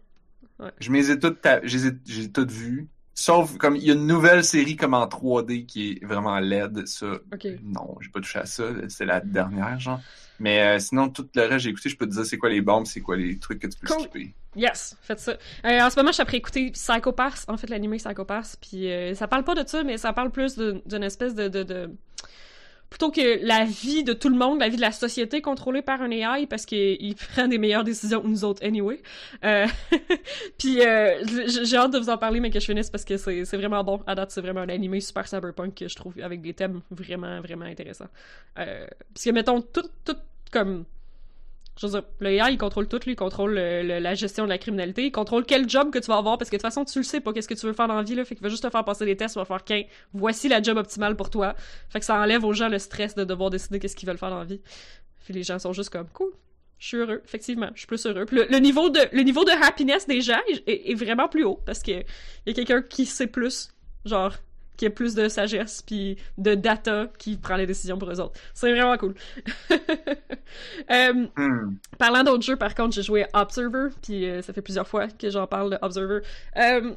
je 0.79 0.89
me 0.91 0.97
les 0.97 1.11
ai 1.11 1.19
toutes, 1.19 1.41
ta- 1.41 1.65
je 1.65 1.77
les 1.77 1.87
ai, 1.87 1.91
j'ai 2.05 2.31
toutes 2.31 2.51
vues. 2.51 2.87
Sauf, 3.13 3.57
comme, 3.57 3.75
il 3.77 3.83
y 3.83 3.91
a 3.91 3.93
une 3.93 4.07
nouvelle 4.07 4.43
série 4.43 4.75
comme 4.75 4.93
en 4.93 5.07
3D 5.07 5.65
qui 5.65 5.91
est 6.01 6.05
vraiment 6.05 6.37
laide, 6.39 6.85
ça. 6.85 7.13
Ok. 7.33 7.45
Non, 7.63 7.95
j'ai 8.01 8.09
pas 8.09 8.19
touché 8.19 8.39
à 8.39 8.45
ça, 8.45 8.65
c'est 8.89 9.05
la 9.05 9.21
dernière, 9.21 9.79
genre. 9.79 10.01
Mais 10.39 10.61
euh, 10.61 10.79
sinon, 10.79 11.09
tout 11.09 11.27
le 11.35 11.41
reste, 11.43 11.63
j'ai 11.63 11.69
écouté, 11.69 11.89
je 11.89 11.97
peux 11.97 12.07
te 12.07 12.13
dire 12.13 12.25
c'est 12.25 12.37
quoi 12.37 12.49
les 12.49 12.61
bombes, 12.61 12.85
c'est 12.85 13.01
quoi 13.01 13.15
les 13.15 13.37
trucs 13.39 13.59
que 13.59 13.67
tu 13.67 13.77
peux 13.79 13.87
Cool. 13.87 13.99
skipper. 14.01 14.33
Yes, 14.55 14.97
faites 15.01 15.19
ça. 15.19 15.33
Euh, 15.65 15.81
en 15.81 15.89
ce 15.89 15.95
moment, 15.97 16.09
je 16.09 16.15
suis 16.15 16.21
après 16.21 16.37
écouter 16.37 16.71
en 17.47 17.57
fait, 17.57 17.69
l'animé 17.69 17.97
Psychopass, 17.97 18.55
puis 18.55 18.91
euh, 18.91 19.13
ça 19.15 19.27
parle 19.27 19.43
pas 19.43 19.55
de 19.55 19.67
ça, 19.67 19.83
mais 19.83 19.97
ça 19.97 20.13
parle 20.13 20.31
plus 20.31 20.57
d'une 20.57 21.03
espèce 21.03 21.35
de, 21.35 21.47
de, 21.47 21.63
de... 21.63 21.89
Plutôt 22.89 23.11
que 23.11 23.45
la 23.45 23.65
vie 23.65 24.03
de 24.03 24.13
tout 24.13 24.29
le 24.29 24.37
monde, 24.37 24.59
la 24.59 24.69
vie 24.69 24.77
de 24.77 24.81
la 24.81 24.91
société 24.91 25.41
contrôlée 25.41 25.81
par 25.81 26.01
un 26.01 26.11
AI, 26.11 26.45
parce 26.47 26.65
qu'il 26.65 27.15
prend 27.15 27.47
des 27.47 27.57
meilleures 27.57 27.83
décisions 27.83 28.21
que 28.21 28.27
nous 28.27 28.43
autres, 28.45 28.63
anyway. 28.65 29.01
Euh, 29.43 29.67
puis 30.57 30.81
euh, 30.81 31.23
j'ai 31.47 31.75
hâte 31.75 31.91
de 31.91 31.99
vous 31.99 32.09
en 32.09 32.17
parler, 32.17 32.39
mais 32.39 32.51
que 32.51 32.59
je 32.59 32.65
finisse, 32.65 32.89
parce 32.89 33.03
que 33.03 33.17
c'est 33.17 33.57
vraiment 33.57 33.83
bon. 33.83 34.01
À 34.07 34.15
date, 34.15 34.31
c'est 34.31 34.41
vraiment 34.41 34.61
un 34.61 34.69
animé 34.69 34.99
super 35.01 35.27
cyberpunk 35.27 35.75
que 35.75 35.87
je 35.87 35.95
trouve 35.95 36.13
avec 36.21 36.41
des 36.41 36.53
thèmes 36.53 36.81
vraiment, 36.91 37.41
vraiment 37.41 37.65
intéressants. 37.65 38.09
Euh, 38.59 38.87
que, 39.21 39.29
mettons, 39.31 39.61
tout, 39.61 39.89
tout 40.03 40.17
comme 40.51 40.85
je 41.79 41.85
veux 41.87 41.91
dire, 41.91 42.03
le 42.19 42.29
AI, 42.31 42.51
il 42.53 42.57
contrôle 42.57 42.87
tout, 42.87 42.99
lui, 43.05 43.13
il 43.13 43.15
contrôle 43.15 43.53
le- 43.55 43.83
le- 43.83 43.99
la 43.99 44.15
gestion 44.15 44.45
de 44.45 44.49
la 44.49 44.57
criminalité, 44.57 45.03
il 45.05 45.11
contrôle 45.11 45.45
quel 45.45 45.69
job 45.69 45.91
que 45.91 45.99
tu 45.99 46.07
vas 46.07 46.17
avoir, 46.17 46.37
parce 46.37 46.49
que 46.49 46.55
de 46.55 46.61
toute 46.61 46.67
façon, 46.67 46.85
tu 46.85 46.99
le 46.99 47.03
sais 47.03 47.19
pas, 47.19 47.33
qu'est-ce 47.33 47.47
que 47.49 47.53
tu 47.53 47.65
veux 47.65 47.73
faire 47.73 47.87
dans 47.87 47.95
la 47.95 48.03
vie, 48.03 48.15
là, 48.15 48.23
fait 48.23 48.35
qu'il 48.35 48.43
va 48.43 48.49
juste 48.49 48.63
te 48.63 48.69
faire 48.69 48.85
passer 48.85 49.05
des 49.05 49.17
tests, 49.17 49.35
il 49.35 49.39
va 49.39 49.45
faire 49.45 49.63
qu'un, 49.63 49.81
voici 50.13 50.47
la 50.47 50.61
job 50.61 50.77
optimale 50.77 51.15
pour 51.17 51.29
toi. 51.29 51.53
Fait 51.89 51.99
que 51.99 52.05
ça 52.05 52.15
enlève 52.19 52.45
aux 52.45 52.53
gens 52.53 52.69
le 52.69 52.79
stress 52.79 53.13
de 53.15 53.23
devoir 53.25 53.49
décider 53.49 53.79
qu'est-ce 53.79 53.95
qu'ils 53.95 54.07
veulent 54.07 54.17
faire 54.17 54.29
dans 54.29 54.39
la 54.39 54.45
vie. 54.45 54.61
Puis 55.25 55.33
les 55.33 55.43
gens 55.43 55.59
sont 55.59 55.73
juste 55.73 55.89
comme, 55.89 56.07
cool, 56.13 56.31
je 56.77 56.87
suis 56.87 56.97
heureux, 56.97 57.21
effectivement, 57.25 57.69
je 57.73 57.79
suis 57.79 57.87
plus 57.87 58.05
heureux. 58.05 58.25
Puis 58.25 58.37
le, 58.37 58.45
le 58.49 58.57
niveau 58.59 58.89
de, 58.89 58.99
le 59.11 59.21
niveau 59.23 59.43
de 59.43 59.51
happiness 59.51 60.07
des 60.07 60.21
gens 60.21 60.39
est, 60.47 60.91
est- 60.91 60.93
vraiment 60.93 61.27
plus 61.27 61.43
haut, 61.43 61.59
parce 61.65 61.81
que 61.81 61.91
y 61.91 62.49
a 62.49 62.53
quelqu'un 62.53 62.81
qui 62.81 63.05
sait 63.05 63.27
plus, 63.27 63.69
genre, 64.05 64.33
qu'il 64.77 64.87
y 64.87 64.91
ait 64.91 64.93
plus 64.93 65.15
de 65.15 65.27
sagesse 65.27 65.81
puis 65.81 66.17
de 66.37 66.55
data 66.55 67.07
qui 67.17 67.37
prend 67.37 67.55
les 67.55 67.65
décisions 67.65 67.97
pour 67.97 68.11
eux 68.11 68.19
autres. 68.19 68.39
C'est 68.53 68.71
vraiment 68.71 68.97
cool. 68.97 69.15
Euh, 70.91 71.25
Hmm. 71.35 71.75
Parlant 71.97 72.23
d'autres 72.23 72.43
jeux, 72.43 72.55
par 72.55 72.75
contre, 72.75 72.95
j'ai 72.95 73.03
joué 73.03 73.25
Observer, 73.33 73.89
puis 74.01 74.29
euh, 74.29 74.41
ça 74.41 74.53
fait 74.53 74.61
plusieurs 74.61 74.87
fois 74.87 75.07
que 75.07 75.29
j'en 75.29 75.47
parle 75.47 75.71
de 75.71 75.77
Observer. 75.81 76.21
Euh, 76.57 76.93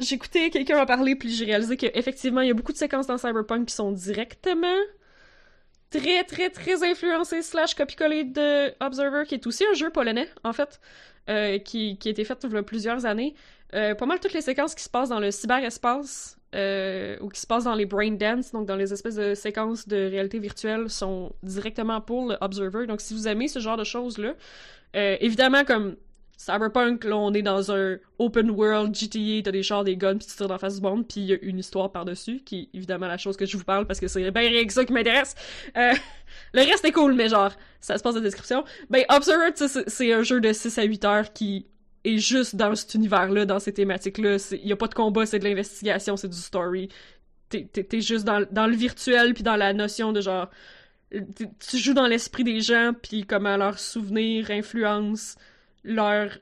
j'ai 0.00 0.16
écouté 0.16 0.50
quelqu'un 0.50 0.80
en 0.80 0.86
parler, 0.86 1.14
puis 1.14 1.30
j'ai 1.30 1.44
réalisé 1.44 1.76
qu'effectivement, 1.76 2.40
il 2.40 2.48
y 2.48 2.50
a 2.50 2.54
beaucoup 2.54 2.72
de 2.72 2.78
séquences 2.78 3.06
dans 3.06 3.18
Cyberpunk 3.18 3.66
qui 3.66 3.74
sont 3.74 3.92
directement 3.92 4.76
très, 5.90 6.24
très, 6.24 6.50
très 6.50 6.82
influencées 6.82 7.42
slash 7.42 7.74
copie-collées 7.74 8.24
de 8.24 8.72
Observer, 8.84 9.24
qui 9.26 9.34
est 9.34 9.46
aussi 9.46 9.64
un 9.70 9.74
jeu 9.74 9.90
polonais, 9.90 10.28
en 10.42 10.52
fait, 10.52 10.80
euh, 11.30 11.58
qui, 11.58 11.98
qui 11.98 12.08
a 12.08 12.10
été 12.10 12.24
fait 12.24 12.38
il 12.44 12.52
y 12.52 12.56
a 12.56 12.62
plusieurs 12.62 13.06
années. 13.06 13.34
Pas 13.70 14.06
mal 14.06 14.20
toutes 14.20 14.34
les 14.34 14.40
séquences 14.40 14.72
qui 14.72 14.84
se 14.84 14.88
passent 14.88 15.08
dans 15.08 15.18
le 15.18 15.32
cyberespace 15.32 16.38
euh, 16.54 17.16
ou 17.20 17.28
qui 17.28 17.40
se 17.40 17.46
passent 17.46 17.64
dans 17.64 17.74
les 17.74 17.86
brain 17.86 18.12
dance, 18.12 18.52
donc 18.52 18.66
dans 18.66 18.76
les 18.76 18.92
espèces 18.92 19.16
de 19.16 19.34
séquences 19.34 19.88
de 19.88 19.96
réalité 19.96 20.38
virtuelle, 20.38 20.88
sont 20.88 21.32
directement 21.42 22.00
pour 22.00 22.28
le 22.28 22.36
Observer. 22.40 22.86
Donc 22.86 23.00
si 23.00 23.14
vous 23.14 23.26
aimez 23.26 23.48
ce 23.48 23.58
genre 23.58 23.76
de 23.76 23.84
choses-là, 23.84 24.34
euh, 24.94 25.16
évidemment 25.20 25.64
comme 25.64 25.96
Cyberpunk, 26.36 27.04
là 27.04 27.16
on 27.16 27.32
est 27.32 27.42
dans 27.42 27.72
un 27.72 27.96
open 28.18 28.50
world 28.50 28.94
GTA, 28.94 29.42
t'as 29.42 29.50
des 29.50 29.62
chars, 29.62 29.84
des 29.84 29.96
guns, 29.96 30.16
puis 30.16 30.26
tu 30.26 30.36
tires 30.36 30.48
dans 30.48 30.58
face 30.58 30.76
du 30.76 30.82
monde, 30.82 31.06
puis 31.06 31.20
il 31.20 31.26
y 31.26 31.32
a 31.32 31.38
une 31.42 31.58
histoire 31.58 31.90
par-dessus, 31.90 32.40
qui 32.44 32.70
est 32.72 32.76
évidemment 32.76 33.06
la 33.06 33.18
chose 33.18 33.36
que 33.36 33.46
je 33.46 33.56
vous 33.56 33.64
parle 33.64 33.86
parce 33.86 33.98
que 33.98 34.08
c'est 34.08 34.30
bien 34.30 34.42
rien 34.42 34.64
que 34.64 34.72
ça 34.72 34.84
qui 34.84 34.92
m'intéresse. 34.92 35.34
Euh, 35.76 35.92
le 36.52 36.60
reste 36.60 36.84
est 36.84 36.92
cool, 36.92 37.14
mais 37.14 37.28
genre, 37.28 37.52
ça 37.80 37.98
se 37.98 38.02
passe 38.02 38.14
dans 38.14 38.20
la 38.20 38.26
description. 38.26 38.64
Ben, 38.90 39.04
Observer, 39.08 39.50
c'est 39.86 40.12
un 40.12 40.22
jeu 40.22 40.40
de 40.40 40.52
6 40.52 40.78
à 40.78 40.84
8 40.84 41.04
heures 41.04 41.32
qui 41.32 41.66
est 42.04 42.18
juste 42.18 42.54
dans 42.56 42.74
cet 42.74 42.94
univers-là, 42.94 43.46
dans 43.46 43.58
ces 43.58 43.72
thématiques-là. 43.72 44.36
Il 44.52 44.66
y 44.68 44.72
a 44.72 44.76
pas 44.76 44.88
de 44.88 44.94
combat, 44.94 45.26
c'est 45.26 45.38
de 45.38 45.44
l'investigation, 45.44 46.16
c'est 46.16 46.28
du 46.28 46.36
story. 46.36 46.88
T'es 47.48 47.64
t'es- 47.72 47.84
t'es 47.84 48.00
juste 48.00 48.24
dans, 48.24 48.46
dans 48.50 48.66
le 48.66 48.74
virtuel, 48.76 49.34
puis 49.34 49.42
dans 49.42 49.56
la 49.56 49.72
notion 49.72 50.12
de 50.12 50.20
genre... 50.20 50.50
Tu 51.10 51.78
joues 51.78 51.94
dans 51.94 52.06
l'esprit 52.08 52.42
des 52.44 52.60
gens, 52.60 52.92
puis 53.00 53.24
comment 53.24 53.56
leurs 53.56 53.78
souvenirs 53.78 54.50
influencent 54.50 55.36
leur 55.84 56.38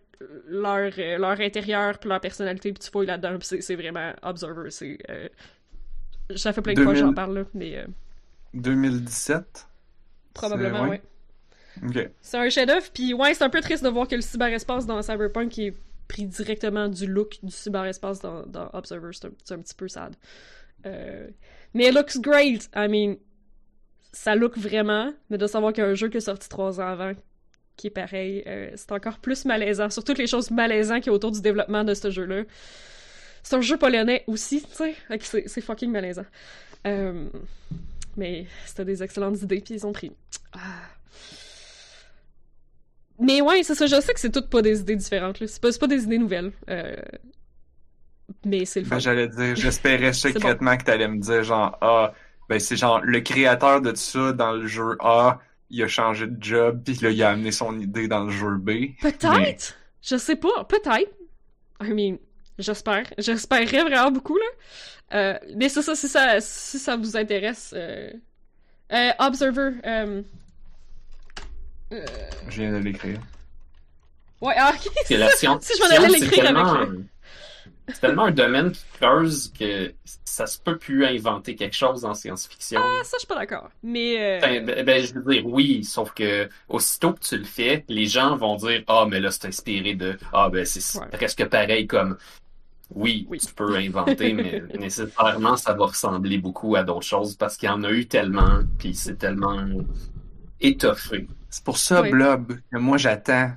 leur, 0.46 0.92
euh, 0.98 1.18
leur 1.18 1.40
intérieur, 1.40 1.98
puis 1.98 2.08
leur 2.08 2.20
personnalité, 2.20 2.72
puis 2.72 2.80
tu 2.84 2.90
fouilles 2.92 3.06
là-dedans, 3.08 3.36
puis 3.38 3.60
c'est- 3.60 3.74
vraiment 3.74 4.12
Observer. 4.22 4.70
C'est... 4.70 4.96
euh, 5.10 5.28
Ça 6.36 6.52
fait 6.52 6.62
plein 6.62 6.74
de 6.74 6.82
fois 6.82 6.92
que 6.92 6.98
2000. 6.98 7.08
j'en 7.10 7.12
parle, 7.14 7.38
là, 7.38 7.44
mais 7.54 7.76
euh, 7.78 7.86
2017? 8.54 9.66
probablement, 10.34 10.84
C'est- 10.84 10.90
ouais. 10.90 11.02
C'est 12.20 12.38
un 12.38 12.48
chef-d'œuvre, 12.48 12.86
puis 12.92 13.14
ouais, 13.14 13.34
c'est 13.34 13.44
un 13.44 13.50
peu 13.50 13.60
triste 13.60 13.82
de 13.82 13.88
voir 13.88 14.06
que 14.08 14.14
le 14.14 14.20
cyberespace 14.20 14.86
dans 14.86 15.00
Cyberpunk 15.02 15.58
est 15.58 15.74
pris 16.08 16.26
directement 16.26 16.88
du 16.88 17.06
look 17.06 17.38
du 17.42 17.50
cyberespace 17.50 18.20
dans, 18.20 18.44
dans 18.46 18.68
Observer. 18.72 19.10
C'est 19.12 19.54
un, 19.54 19.58
petit 19.58 19.74
peu 19.74 19.88
sad. 19.88 20.14
Euh, 20.84 21.28
mais 21.74 21.88
it 21.88 21.94
looks 21.94 22.20
great! 22.20 22.68
I 22.74 22.88
mean, 22.88 23.16
ça 24.12 24.34
look 24.34 24.58
vraiment, 24.58 25.12
mais 25.30 25.38
de 25.38 25.46
savoir 25.46 25.72
qu'il 25.72 25.82
y 25.82 25.86
a 25.86 25.90
un 25.90 25.94
jeu 25.94 26.08
qui 26.08 26.18
est 26.18 26.20
sorti 26.20 26.48
trois 26.48 26.80
ans 26.80 26.88
avant 26.88 27.14
qui 27.76 27.86
est 27.88 27.90
pareil, 27.90 28.42
euh, 28.46 28.70
c'est 28.76 28.92
encore 28.92 29.18
plus 29.18 29.44
malaisant. 29.44 29.90
Sur 29.90 30.04
toutes 30.04 30.18
les 30.18 30.26
choses 30.26 30.50
malaisantes 30.50 31.02
qu'il 31.02 31.12
y 31.12 31.14
autour 31.14 31.32
du 31.32 31.40
développement 31.40 31.84
de 31.84 31.94
ce 31.94 32.10
jeu-là. 32.10 32.42
C'est 33.42 33.56
un 33.56 33.60
jeu 33.60 33.76
polonais 33.76 34.24
aussi, 34.26 34.62
tu 34.62 34.94
sais. 35.18 35.46
C'est 35.46 35.60
fucking 35.60 35.90
malaisant. 35.90 36.26
Euh, 36.86 37.28
mais 38.16 38.46
c'était 38.66 38.84
des 38.84 39.02
excellentes 39.02 39.40
idées, 39.42 39.60
puis 39.60 39.74
ils 39.74 39.86
ont 39.86 39.92
pris. 39.92 40.12
Ah. 40.52 40.58
Mais 43.22 43.40
ouais, 43.40 43.62
c'est 43.62 43.74
ça, 43.74 43.86
je 43.86 44.00
sais 44.00 44.12
que 44.12 44.20
c'est 44.20 44.30
toutes 44.32 44.50
pas 44.50 44.62
des 44.62 44.80
idées 44.80 44.96
différentes, 44.96 45.40
là. 45.40 45.46
C'est 45.46 45.60
pas, 45.60 45.70
c'est 45.72 45.78
pas 45.78 45.86
des 45.86 46.02
idées 46.04 46.18
nouvelles. 46.18 46.52
Euh, 46.68 46.96
Mais 48.44 48.64
c'est 48.64 48.80
le 48.80 48.86
fun. 48.86 48.96
Ben, 48.96 49.00
j'allais 49.00 49.28
dire, 49.28 49.54
j'espérais 49.56 50.12
secrètement 50.26 50.76
que 50.76 50.84
t'allais 50.84 51.08
me 51.08 51.18
dire 51.20 51.42
genre, 51.42 51.78
ah, 51.80 52.12
ben, 52.48 52.58
c'est 52.58 52.76
genre, 52.76 53.00
le 53.02 53.20
créateur 53.20 53.80
de 53.80 53.94
ça 53.94 54.32
dans 54.32 54.52
le 54.52 54.66
jeu 54.66 54.96
A, 55.00 55.38
il 55.70 55.82
a 55.82 55.88
changé 55.88 56.26
de 56.26 56.42
job, 56.42 56.82
puis 56.84 56.94
là, 57.00 57.10
il 57.10 57.22
a 57.22 57.30
amené 57.30 57.52
son 57.52 57.78
idée 57.80 58.08
dans 58.08 58.24
le 58.24 58.30
jeu 58.30 58.56
B. 58.56 58.70
Peut-être! 59.00 59.76
Je 60.02 60.16
sais 60.16 60.36
pas, 60.36 60.64
peut-être. 60.68 61.12
I 61.80 61.92
mean, 61.94 62.18
j'espère. 62.58 63.04
J'espérerais 63.18 63.82
vraiment 63.82 64.10
beaucoup, 64.10 64.36
là. 64.36 64.44
Euh, 65.14 65.38
mais 65.56 65.68
c'est 65.68 65.82
ça, 65.82 65.94
si 65.94 66.08
ça, 66.08 66.40
si 66.40 66.78
ça 66.78 66.96
vous 66.96 67.16
intéresse. 67.16 67.72
Euh... 67.76 68.10
euh, 68.92 69.10
Observer. 69.18 69.70
Euh... 71.92 72.04
Je 72.48 72.62
viens 72.62 72.72
de 72.72 72.78
l'écrire. 72.78 73.20
Ouais, 74.40 74.54
ah, 74.56 74.72
ok. 74.74 74.92
C'est 75.04 75.16
la 75.16 75.30
science. 75.30 75.64
Si 75.66 75.72
je 75.76 75.82
m'en 75.82 75.90
allais 76.04 76.18
l'écrire 76.18 76.46
avec 76.56 76.88
C'est 77.88 78.00
tellement 78.00 78.24
un 78.24 78.30
domaine 78.32 78.72
qui 78.72 78.84
creuse 79.00 79.52
que 79.56 79.92
ça 80.24 80.46
se 80.46 80.58
peut 80.58 80.78
plus 80.78 81.04
inventer 81.04 81.54
quelque 81.56 81.76
chose 81.76 82.04
en 82.04 82.14
science-fiction. 82.14 82.80
Ah, 82.82 83.00
ça, 83.04 83.16
je 83.16 83.18
suis 83.20 83.26
pas 83.28 83.34
d'accord. 83.36 83.68
Mais. 83.82 84.38
euh, 84.38 84.40
Ben, 84.40 84.64
ben, 84.64 84.84
ben, 84.84 85.04
je 85.04 85.14
veux 85.14 85.32
dire, 85.32 85.46
oui, 85.46 85.84
sauf 85.84 86.12
que 86.12 86.48
aussitôt 86.68 87.12
que 87.12 87.20
tu 87.20 87.36
le 87.36 87.44
fais, 87.44 87.84
les 87.88 88.06
gens 88.06 88.36
vont 88.36 88.56
dire 88.56 88.82
Ah, 88.86 89.04
mais 89.08 89.20
là, 89.20 89.30
c'est 89.30 89.46
inspiré 89.46 89.94
de 89.94 90.16
Ah, 90.32 90.48
ben, 90.50 90.64
c'est 90.64 90.98
Ouais. 90.98 91.06
presque 91.12 91.44
pareil 91.46 91.86
comme. 91.86 92.16
Oui, 92.94 93.26
Oui. 93.30 93.38
tu 93.38 93.52
peux 93.54 93.74
inventer, 93.76 94.32
mais 94.32 94.62
nécessairement, 94.78 95.56
ça 95.56 95.72
va 95.72 95.86
ressembler 95.86 96.38
beaucoup 96.38 96.76
à 96.76 96.82
d'autres 96.82 97.06
choses 97.06 97.36
parce 97.36 97.56
qu'il 97.56 97.68
y 97.68 97.72
en 97.72 97.82
a 97.84 97.90
eu 97.90 98.06
tellement, 98.06 98.60
puis 98.78 98.94
c'est 98.94 99.16
tellement 99.16 99.58
étoffé. 100.62 101.26
C'est 101.50 101.64
pour 101.64 101.78
ça, 101.78 102.02
Oui. 102.02 102.10
Blob, 102.10 102.58
que 102.70 102.78
moi, 102.78 102.96
j'attends 102.98 103.52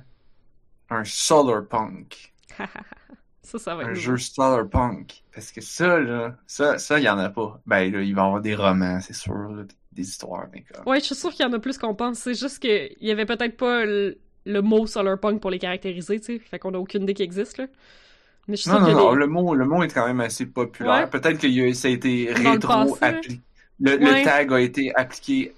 un 0.90 1.04
Solar 1.04 1.64
Punk. 1.66 2.32
ça, 3.42 3.58
ça 3.58 3.74
va 3.74 3.82
être. 3.82 3.90
Un 3.90 3.94
jeu 3.94 4.16
Solarpunk. 4.16 5.22
Parce 5.34 5.52
que 5.52 5.60
ça, 5.60 5.98
là, 5.98 6.36
ça, 6.46 6.78
ça, 6.78 6.98
il 6.98 7.04
y 7.04 7.08
en 7.08 7.18
a 7.18 7.28
pas. 7.30 7.60
Ben, 7.66 7.90
là, 7.92 8.02
il 8.02 8.14
va 8.14 8.22
y 8.22 8.24
avoir 8.24 8.40
des 8.40 8.54
romans, 8.54 9.00
c'est 9.00 9.14
sûr, 9.14 9.34
là, 9.34 9.62
des 9.92 10.02
histoires, 10.02 10.46
mais 10.52 10.62
comme. 10.62 10.86
Ouais, 10.86 11.00
je 11.00 11.06
suis 11.06 11.14
sûre 11.14 11.30
qu'il 11.32 11.46
y 11.46 11.48
en 11.48 11.52
a 11.52 11.58
plus 11.58 11.78
qu'on 11.78 11.94
pense. 11.94 12.18
C'est 12.18 12.34
juste 12.34 12.58
qu'il 12.58 12.96
y 13.00 13.10
avait 13.10 13.26
peut-être 13.26 13.56
pas 13.56 13.84
le, 13.84 14.18
le 14.44 14.62
mot 14.62 14.86
solarpunk 14.86 15.40
pour 15.40 15.50
les 15.50 15.58
caractériser, 15.58 16.18
tu 16.20 16.26
sais. 16.26 16.38
Fait 16.38 16.58
qu'on 16.58 16.74
a 16.74 16.78
aucune 16.78 17.02
idée 17.04 17.14
qu'il 17.14 17.24
existe, 17.24 17.58
là. 17.58 17.66
Mais 18.48 18.56
je 18.56 18.62
suis 18.62 18.70
Non, 18.70 18.80
non, 18.80 18.86
qu'il 18.86 18.94
y 18.94 18.98
a 18.98 19.00
non, 19.00 19.12
des- 19.12 19.18
le 19.18 19.26
mot, 19.26 19.54
le 19.54 19.64
mot 19.64 19.82
est 19.82 19.88
quand 19.88 20.06
même 20.06 20.20
assez 20.20 20.46
populaire. 20.46 21.04
Ouais. 21.04 21.06
Peut-être 21.08 21.40
que 21.40 21.72
ça 21.72 21.88
a 21.88 21.90
été 21.90 22.32
Dans 22.34 22.84
le 23.80 24.24
tag 24.24 24.52
a 24.52 24.60
été 24.60 24.94
appliqué 24.94 25.52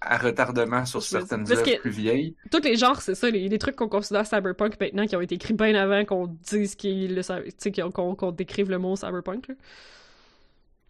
à 0.00 0.16
retardement 0.18 0.84
sur 0.84 1.02
certaines 1.02 1.50
œuvres 1.50 1.80
plus 1.80 1.90
vieilles. 1.90 2.36
Tous 2.50 2.60
les 2.62 2.76
genres, 2.76 3.00
c'est 3.00 3.14
ça, 3.14 3.30
les, 3.30 3.48
les 3.48 3.58
trucs 3.58 3.76
qu'on 3.76 3.88
considère 3.88 4.26
cyberpunk 4.26 4.80
maintenant, 4.80 5.06
qui 5.06 5.16
ont 5.16 5.20
été 5.20 5.34
écrits 5.34 5.54
bien 5.54 5.74
avant 5.74 6.04
qu'on 6.04 6.26
dise 6.26 6.74
qu'il 6.76 7.20
qu'on 7.94 8.32
décrive 8.32 8.70
le 8.70 8.78
mot 8.78 8.96
cyberpunk, 8.96 9.48
là. 9.48 9.54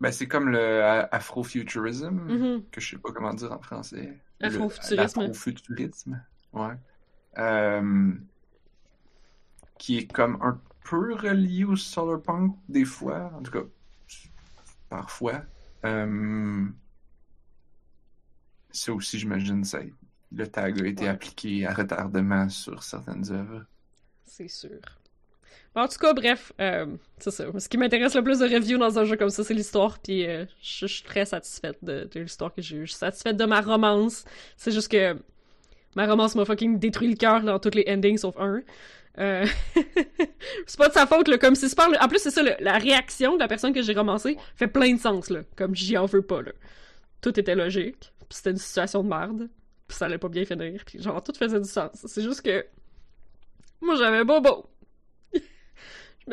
Ben, 0.01 0.13
c'est 0.13 0.29
comme 0.29 0.49
le 0.51 0.83
afrofuturism, 1.11 2.11
Mhm. 2.11 2.63
que 2.71 2.81
je 2.81 2.91
sais 2.91 2.99
pas 2.99 3.11
comment 3.13 3.35
dire 3.35 3.51
en 3.51 3.59
français. 3.59 4.17
Afrofuturisme. 4.41 4.97
L'afrofuturisme, 4.97 6.23
ouais. 6.53 6.75
Euh, 7.39 8.13
qui 9.79 9.99
est 9.99 10.13
comme 10.13 10.39
un 10.43 10.61
peu 10.89 11.15
relié 11.15 11.65
au 11.65 11.77
solarpunk 11.77 12.55
des 12.69 12.85
fois, 12.85 13.33
en 13.37 13.43
tout 13.43 13.51
cas, 13.53 13.65
parfois. 14.89 15.43
Euh, 15.85 16.65
ça 18.71 18.93
aussi, 18.93 19.19
j'imagine, 19.19 19.65
ça, 19.65 19.81
le 20.33 20.47
tag 20.47 20.81
a 20.83 20.87
été 20.87 21.05
Ouais. 21.05 21.09
appliqué 21.09 21.67
à 21.67 21.73
retardement 21.73 22.49
sur 22.49 22.83
certaines 22.83 23.31
œuvres. 23.33 23.65
C'est 24.25 24.49
sûr. 24.49 24.79
En 25.75 25.87
tout 25.87 25.99
cas, 25.99 26.13
bref, 26.13 26.53
euh, 26.61 26.87
c'est 27.19 27.31
ça. 27.31 27.45
Ce 27.59 27.69
qui 27.69 27.77
m'intéresse 27.79 28.15
le 28.15 28.23
plus 28.25 28.41
de 28.41 28.45
review 28.47 28.79
dans 28.79 28.99
un 28.99 29.05
jeu 29.05 29.17
comme 29.17 29.31
ça, 29.31 29.45
c'est 29.45 29.55
l'histoire, 29.55 29.99
puis 30.01 30.27
euh, 30.27 30.45
je 30.61 30.87
je 30.87 30.93
suis 30.95 31.03
très 31.05 31.25
satisfaite 31.25 31.79
de, 31.83 32.09
de 32.13 32.21
l'histoire 32.21 32.53
que 32.53 32.61
j'ai 32.63 32.77
eue. 32.77 32.87
Je 32.87 32.93
suis 32.93 32.99
satisfaite 32.99 33.37
de 33.37 33.45
ma 33.45 33.61
romance. 33.61 34.25
C'est 34.57 34.73
juste 34.73 34.91
que 34.91 35.17
ma 35.95 36.07
romance 36.07 36.35
m'a 36.35 36.45
fucking 36.45 36.79
détruit 36.79 37.09
le 37.09 37.17
cœur 37.17 37.43
dans 37.43 37.59
toutes 37.61 37.75
les 37.77 37.85
endings 37.89 38.19
sauf 38.19 38.35
un. 38.39 38.61
Euh... 39.19 39.47
c'est 40.67 40.79
pas 40.79 40.89
de 40.89 40.95
sa 40.95 41.07
faute, 41.07 41.29
là. 41.29 41.39
Comme 41.39 41.55
si 41.55 41.69
c'est 41.69 41.77
pas... 41.77 41.89
En 42.01 42.09
plus, 42.09 42.19
c'est 42.19 42.31
ça, 42.31 42.43
le- 42.43 42.57
la 42.61 42.79
réaction 42.79 43.35
de 43.35 43.41
la 43.41 43.49
personne 43.49 43.73
que 43.73 43.83
j'ai 43.83 43.93
romancée 43.95 44.37
fait 44.57 44.69
plein 44.69 44.95
de 44.95 45.01
sens, 45.01 45.31
là. 45.31 45.41
Comme 45.57 45.75
j'y 45.77 45.97
en 45.97 46.07
veux 46.07 46.23
pas, 46.23 46.43
là. 46.43 46.53
Tout 47.21 47.39
était 47.39 47.55
logique, 47.57 48.13
puis 48.29 48.37
c'était 48.37 48.51
une 48.51 48.57
situation 48.59 49.03
de 49.03 49.09
merde, 49.09 49.49
puis 49.87 49.97
ça 49.97 50.05
allait 50.07 50.19
pas 50.19 50.29
bien 50.29 50.45
finir, 50.45 50.83
puis 50.85 51.03
genre, 51.03 51.23
tout 51.23 51.33
faisait 51.39 51.61
du 51.61 51.69
sens. 51.69 51.91
C'est 52.07 52.23
juste 52.23 52.43
que... 52.43 52.67
Moi, 53.81 53.95
j'avais 53.97 54.25
bobo. 54.25 54.69
Je 55.35 55.41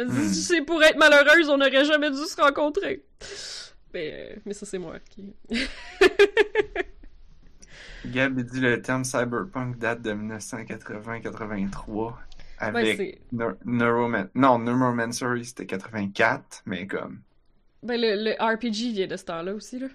me 0.02 0.06
dis, 0.06 0.12
Hmm. 0.16 0.34
c'est 0.34 0.62
pour 0.62 0.84
être 0.84 0.98
malheureuse, 0.98 1.48
on 1.50 1.58
n'aurait 1.58 1.86
jamais 1.86 2.12
dû 2.12 2.18
se 2.18 2.40
rencontrer. 2.42 3.06
Mais, 3.94 4.12
euh, 4.36 4.40
mais 4.46 4.54
ça, 4.54 4.66
c'est 4.66 4.78
moi 4.80 5.00
qui. 5.10 5.34
Gab 8.06 8.40
dit 8.40 8.60
le 8.60 8.82
terme 8.82 9.04
cyberpunk 9.04 9.78
date 9.80 10.02
de 10.02 10.12
1980-83 10.14 11.88
Ouais, 11.88 12.12
avec 12.58 12.98
c'est. 12.98 13.20
Neur- 13.34 13.58
Neuroman... 13.66 14.30
Non, 14.36 14.60
Neuromancer, 14.60 15.44
c'était 15.44 15.66
84, 15.66 16.62
mais 16.66 16.88
comme... 16.88 17.22
Ben, 17.84 18.00
le, 18.00 18.16
le 18.16 18.32
RPG 18.40 18.94
vient 18.94 19.08
de 19.08 19.18
ce 19.18 19.26
temps-là 19.26 19.54
aussi, 19.54 19.80
là. 19.80 19.88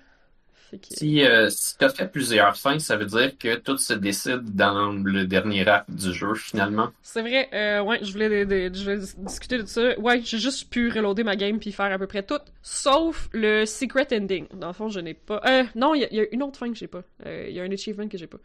Que- 0.71 0.79
Si, 0.97 1.23
euh, 1.25 1.49
si 1.51 1.77
t'as 1.79 1.89
fait 1.89 2.07
plusieurs 2.11 2.57
fins, 2.57 2.79
ça 2.79 2.97
veut 2.97 3.07
dire 3.07 3.37
que 3.39 3.57
tout 3.57 3.77
se 3.77 3.93
décide 3.93 4.55
dans 4.55 4.93
le 4.93 5.27
dernier 5.27 5.66
acte 5.66 5.91
du 5.91 6.12
jeu, 6.12 6.35
finalement. 6.35 6.91
C'est 7.03 7.23
vrai, 7.23 7.49
euh, 7.53 7.83
ouais, 7.83 7.99
je 8.03 8.12
voulais, 8.12 8.45
de- 8.47 8.68
de- 8.68 8.75
je 8.75 8.83
voulais 8.85 8.99
dis- 8.99 9.14
discuter 9.18 9.59
de 9.59 9.66
ça. 9.66 9.99
Ouais, 9.99 10.21
j'ai 10.25 10.39
juste 10.39 10.71
pu 10.71 10.89
reloader 10.91 11.25
ma 11.25 11.37
game 11.37 11.59
puis 11.59 11.73
faire 11.73 11.93
à 11.93 11.99
peu 11.99 12.07
près 12.07 12.23
tout, 12.23 12.39
sauf 12.62 13.29
le 13.33 13.64
secret 13.66 14.07
ending. 14.12 14.47
Dans 14.55 14.68
le 14.68 14.73
fond, 14.73 14.89
je 14.89 15.01
n'ai 15.01 15.14
pas. 15.14 15.41
Euh, 15.47 15.64
non, 15.75 15.95
il 15.95 16.03
y, 16.03 16.05
a- 16.05 16.09
il 16.11 16.16
y 16.16 16.21
a 16.21 16.25
une 16.33 16.43
autre 16.43 16.59
fin 16.59 16.68
que 16.71 16.79
j'ai 16.79 16.87
pas. 16.89 17.03
Euh, 17.27 17.47
Il 17.49 17.55
y 17.55 17.61
a 17.61 17.64
un 17.64 17.73
achievement 17.73 18.07
que 18.09 18.16
j'ai 18.18 18.27
pas. 18.29 18.39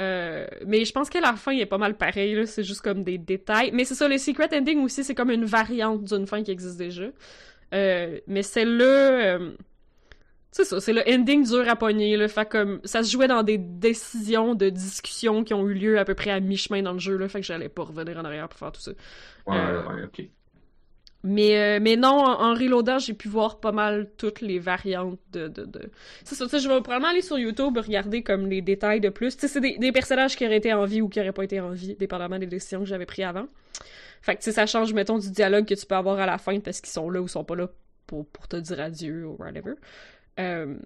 Euh, 0.00 0.46
mais 0.66 0.84
je 0.84 0.92
pense 0.92 1.10
que 1.10 1.18
la 1.18 1.34
fin 1.34 1.52
est 1.52 1.66
pas 1.66 1.76
mal 1.78 1.94
pareil, 1.94 2.34
là. 2.34 2.46
C'est 2.46 2.64
juste 2.64 2.80
comme 2.80 3.04
des 3.04 3.18
détails. 3.18 3.70
Mais 3.72 3.84
c'est 3.84 3.94
ça, 3.94 4.08
le 4.08 4.16
secret 4.18 4.48
ending 4.56 4.82
aussi, 4.82 5.04
c'est 5.04 5.14
comme 5.14 5.30
une 5.30 5.44
variante 5.44 6.04
d'une 6.04 6.26
fin 6.26 6.42
qui 6.42 6.50
existe 6.50 6.78
déjà. 6.78 7.04
Euh, 7.74 8.18
mais 8.26 8.42
celle-là, 8.42 8.84
euh, 8.84 9.50
c'est 10.52 10.64
ça, 10.64 10.80
c'est 10.80 10.92
le 10.92 11.02
ending 11.08 11.46
dur 11.46 11.68
à 11.68 11.76
pogner, 11.76 12.16
là. 12.16 12.28
Fait 12.28 12.48
comme, 12.48 12.80
ça 12.84 13.02
se 13.02 13.10
jouait 13.10 13.28
dans 13.28 13.42
des 13.42 13.58
décisions 13.58 14.54
de 14.54 14.68
discussion 14.68 15.44
qui 15.44 15.54
ont 15.54 15.68
eu 15.68 15.74
lieu 15.74 15.98
à 15.98 16.04
peu 16.04 16.14
près 16.14 16.30
à 16.30 16.40
mi-chemin 16.40 16.82
dans 16.82 16.92
le 16.92 16.98
jeu, 16.98 17.16
là. 17.16 17.28
Fait 17.28 17.40
que 17.40 17.46
j'allais 17.46 17.68
pas 17.68 17.84
revenir 17.84 18.18
en 18.18 18.24
arrière 18.24 18.48
pour 18.48 18.58
faire 18.58 18.72
tout 18.72 18.80
ça. 18.80 18.92
Ouais, 19.46 19.56
Euh, 19.56 19.82
ouais, 19.86 20.04
ok. 20.04 20.22
Mais, 21.22 21.58
euh, 21.58 21.80
mais 21.82 21.96
non, 21.96 22.18
en, 22.18 22.50
en 22.52 22.54
reloadant, 22.54 22.98
j'ai 22.98 23.12
pu 23.12 23.28
voir 23.28 23.60
pas 23.60 23.72
mal 23.72 24.10
toutes 24.16 24.40
les 24.40 24.58
variantes 24.58 25.18
de... 25.32 25.48
de, 25.48 25.66
de... 25.66 25.90
C'est 26.24 26.34
ça, 26.34 26.46
je 26.46 26.66
vais 26.68 26.80
probablement 26.80 27.08
aller 27.10 27.20
sur 27.20 27.38
YouTube 27.38 27.76
regarder 27.76 28.22
comme 28.22 28.46
les 28.48 28.62
détails 28.62 29.00
de 29.00 29.10
plus. 29.10 29.36
Tu 29.36 29.42
sais, 29.42 29.48
c'est 29.48 29.60
des, 29.60 29.76
des 29.76 29.92
personnages 29.92 30.34
qui 30.34 30.46
auraient 30.46 30.56
été 30.56 30.72
en 30.72 30.86
vie 30.86 31.02
ou 31.02 31.10
qui 31.10 31.20
auraient 31.20 31.32
pas 31.32 31.44
été 31.44 31.60
en 31.60 31.70
vie, 31.72 31.94
dépendamment 31.96 32.38
des 32.38 32.46
décisions 32.46 32.80
que 32.80 32.86
j'avais 32.86 33.04
prises 33.04 33.26
avant. 33.26 33.46
Fait 34.22 34.34
que, 34.34 34.40
tu 34.40 34.44
sais, 34.44 34.52
ça 34.52 34.66
change, 34.66 34.94
mettons, 34.94 35.18
du 35.18 35.30
dialogue 35.30 35.66
que 35.66 35.74
tu 35.74 35.84
peux 35.86 35.94
avoir 35.94 36.18
à 36.18 36.26
la 36.26 36.38
fin 36.38 36.58
parce 36.60 36.80
qu'ils 36.80 36.90
sont 36.92 37.10
là 37.10 37.20
ou 37.20 37.28
sont 37.28 37.44
pas 37.44 37.56
là 37.56 37.68
pour, 38.06 38.26
pour 38.26 38.48
te 38.48 38.56
dire 38.56 38.80
adieu 38.80 39.26
ou 39.26 39.36
whatever. 39.38 39.74
Euh, 40.40 40.76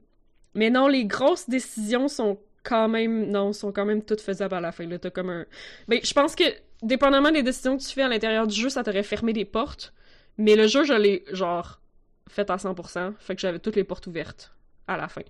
mais 0.54 0.70
non, 0.70 0.88
les 0.88 1.04
grosses 1.04 1.48
décisions 1.48 2.08
sont 2.08 2.38
quand 2.62 2.88
même... 2.88 3.30
Non, 3.30 3.52
sont 3.52 3.72
quand 3.72 3.84
même 3.84 4.02
toutes 4.02 4.20
faisables 4.20 4.54
à 4.54 4.60
la 4.60 4.72
fin, 4.72 4.86
là. 4.86 4.98
T'as 4.98 5.10
comme 5.10 5.30
un... 5.30 5.46
Ben, 5.88 6.00
je 6.02 6.12
pense 6.12 6.34
que, 6.34 6.44
dépendamment 6.82 7.30
des 7.30 7.42
décisions 7.42 7.76
que 7.76 7.82
tu 7.82 7.90
fais 7.90 8.02
à 8.02 8.08
l'intérieur 8.08 8.46
du 8.46 8.54
jeu, 8.54 8.68
ça 8.68 8.82
t'aurait 8.82 9.02
fermé 9.02 9.32
des 9.32 9.44
portes. 9.44 9.92
Mais 10.38 10.56
le 10.56 10.66
jeu, 10.66 10.84
je 10.84 10.94
l'ai, 10.94 11.24
genre, 11.32 11.80
fait 12.28 12.50
à 12.50 12.56
100%. 12.56 13.14
Fait 13.18 13.34
que 13.34 13.40
j'avais 13.40 13.58
toutes 13.58 13.76
les 13.76 13.84
portes 13.84 14.06
ouvertes 14.06 14.54
à 14.86 14.96
la 14.96 15.08
fin. 15.08 15.22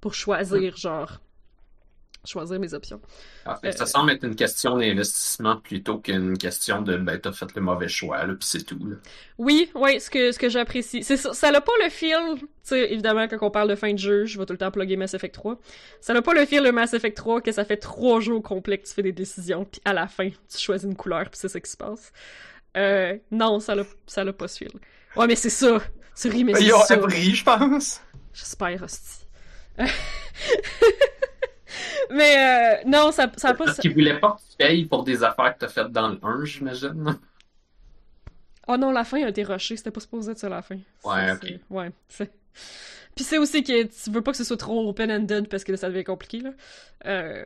Pour 0.00 0.14
choisir, 0.14 0.76
genre, 0.76 1.20
choisir 2.24 2.58
mes 2.58 2.74
options. 2.74 3.00
Ah, 3.44 3.58
Euh, 3.64 3.72
ça 3.72 3.86
semble 3.86 4.10
être 4.12 4.24
une 4.24 4.34
question 4.36 4.76
d'investissement 4.76 5.56
plutôt 5.56 5.98
qu'une 5.98 6.36
question 6.38 6.82
de 6.82 6.96
ben 6.96 7.18
t'as 7.18 7.32
fait 7.32 7.54
le 7.54 7.60
mauvais 7.62 7.88
choix 7.88 8.24
là 8.24 8.34
puis 8.34 8.48
c'est 8.48 8.62
tout 8.64 8.78
là. 8.84 8.96
Oui, 9.38 9.70
oui, 9.74 10.00
ce 10.00 10.10
que, 10.10 10.32
ce 10.32 10.38
que 10.38 10.48
j'apprécie. 10.48 11.02
C'est 11.02 11.16
ça, 11.16 11.32
ça 11.32 11.50
n'a 11.50 11.60
pas 11.60 11.72
le 11.82 11.90
feel, 11.90 12.16
tu 12.38 12.46
sais, 12.62 12.92
évidemment, 12.92 13.26
quand 13.28 13.38
on 13.42 13.50
parle 13.50 13.68
de 13.68 13.74
fin 13.74 13.92
de 13.92 13.98
jeu, 13.98 14.24
je 14.24 14.38
vais 14.38 14.46
tout 14.46 14.52
le 14.54 14.58
temps 14.58 14.70
plugger 14.70 14.96
Mass 14.96 15.14
Effect 15.14 15.34
3. 15.34 15.58
Ça 16.00 16.14
n'a 16.14 16.22
pas 16.22 16.34
le 16.34 16.46
feel 16.46 16.62
de 16.62 16.70
Mass 16.70 16.94
Effect 16.94 17.16
3 17.16 17.40
que 17.40 17.52
ça 17.52 17.64
fait 17.64 17.76
trois 17.76 18.20
jours 18.20 18.42
complets 18.42 18.78
que 18.78 18.86
tu 18.86 18.94
fais 18.94 19.02
des 19.02 19.12
décisions, 19.12 19.64
puis 19.64 19.80
à 19.84 19.92
la 19.92 20.06
fin, 20.06 20.28
tu 20.30 20.58
choisis 20.58 20.84
une 20.88 20.96
couleur, 20.96 21.22
puis 21.30 21.38
c'est 21.40 21.48
ça 21.48 21.60
qui 21.60 21.70
se 21.70 21.76
passe. 21.76 22.12
Euh, 22.76 23.16
non, 23.30 23.60
ça 23.60 23.74
n'a 23.74 23.82
ça 24.06 24.24
pas 24.32 24.48
ce 24.48 24.58
feel. 24.58 24.72
Ouais, 25.16 25.26
mais 25.26 25.36
c'est 25.36 25.50
ça. 25.50 25.78
Tu 26.20 26.28
ris, 26.28 26.44
mais 26.44 26.54
c'est 26.54 26.64
Ils 26.64 26.72
ont 26.74 26.80
ça. 26.80 26.94
appris, 26.94 27.34
je 27.34 27.44
pense. 27.44 28.00
J'espère, 28.32 28.82
hostie. 28.82 29.24
mais 32.10 32.80
euh, 32.82 32.88
non, 32.88 33.10
ça, 33.12 33.30
ça 33.36 33.48
a 33.50 33.54
pas... 33.54 33.64
Parce 33.64 33.78
qu'ils 33.78 33.92
voulaient 33.94 34.18
pas 34.20 34.32
que 34.32 34.40
tu 34.50 34.56
payes 34.56 34.84
pour 34.86 35.04
des 35.04 35.22
affaires 35.22 35.54
que 35.54 35.60
t'as 35.60 35.68
faites 35.68 35.92
dans 35.92 36.08
le 36.08 36.18
1, 36.22 36.44
j'imagine. 36.44 37.18
Oh 38.66 38.78
non, 38.78 38.92
la 38.92 39.04
fin 39.04 39.22
a 39.22 39.28
été 39.28 39.42
rushée, 39.42 39.76
c'était 39.76 39.90
pas 39.90 40.00
supposé 40.00 40.32
être 40.32 40.38
ça 40.38 40.48
la 40.48 40.62
fin. 40.62 40.78
Ouais, 41.04 41.32
ok. 41.32 41.52
Ouais, 41.68 41.90
c'est... 42.08 42.30
Puis 43.14 43.22
c'est 43.24 43.36
aussi 43.36 43.62
que 43.62 43.82
tu 43.82 44.10
veux 44.10 44.22
pas 44.22 44.30
que 44.32 44.38
ce 44.38 44.44
soit 44.44 44.56
trop 44.56 44.88
open-ended 44.88 45.48
parce 45.48 45.64
que 45.64 45.72
là, 45.72 45.76
ça 45.76 45.88
devient 45.90 46.02
compliqué, 46.04 46.40
là. 46.40 46.50
Euh... 47.04 47.44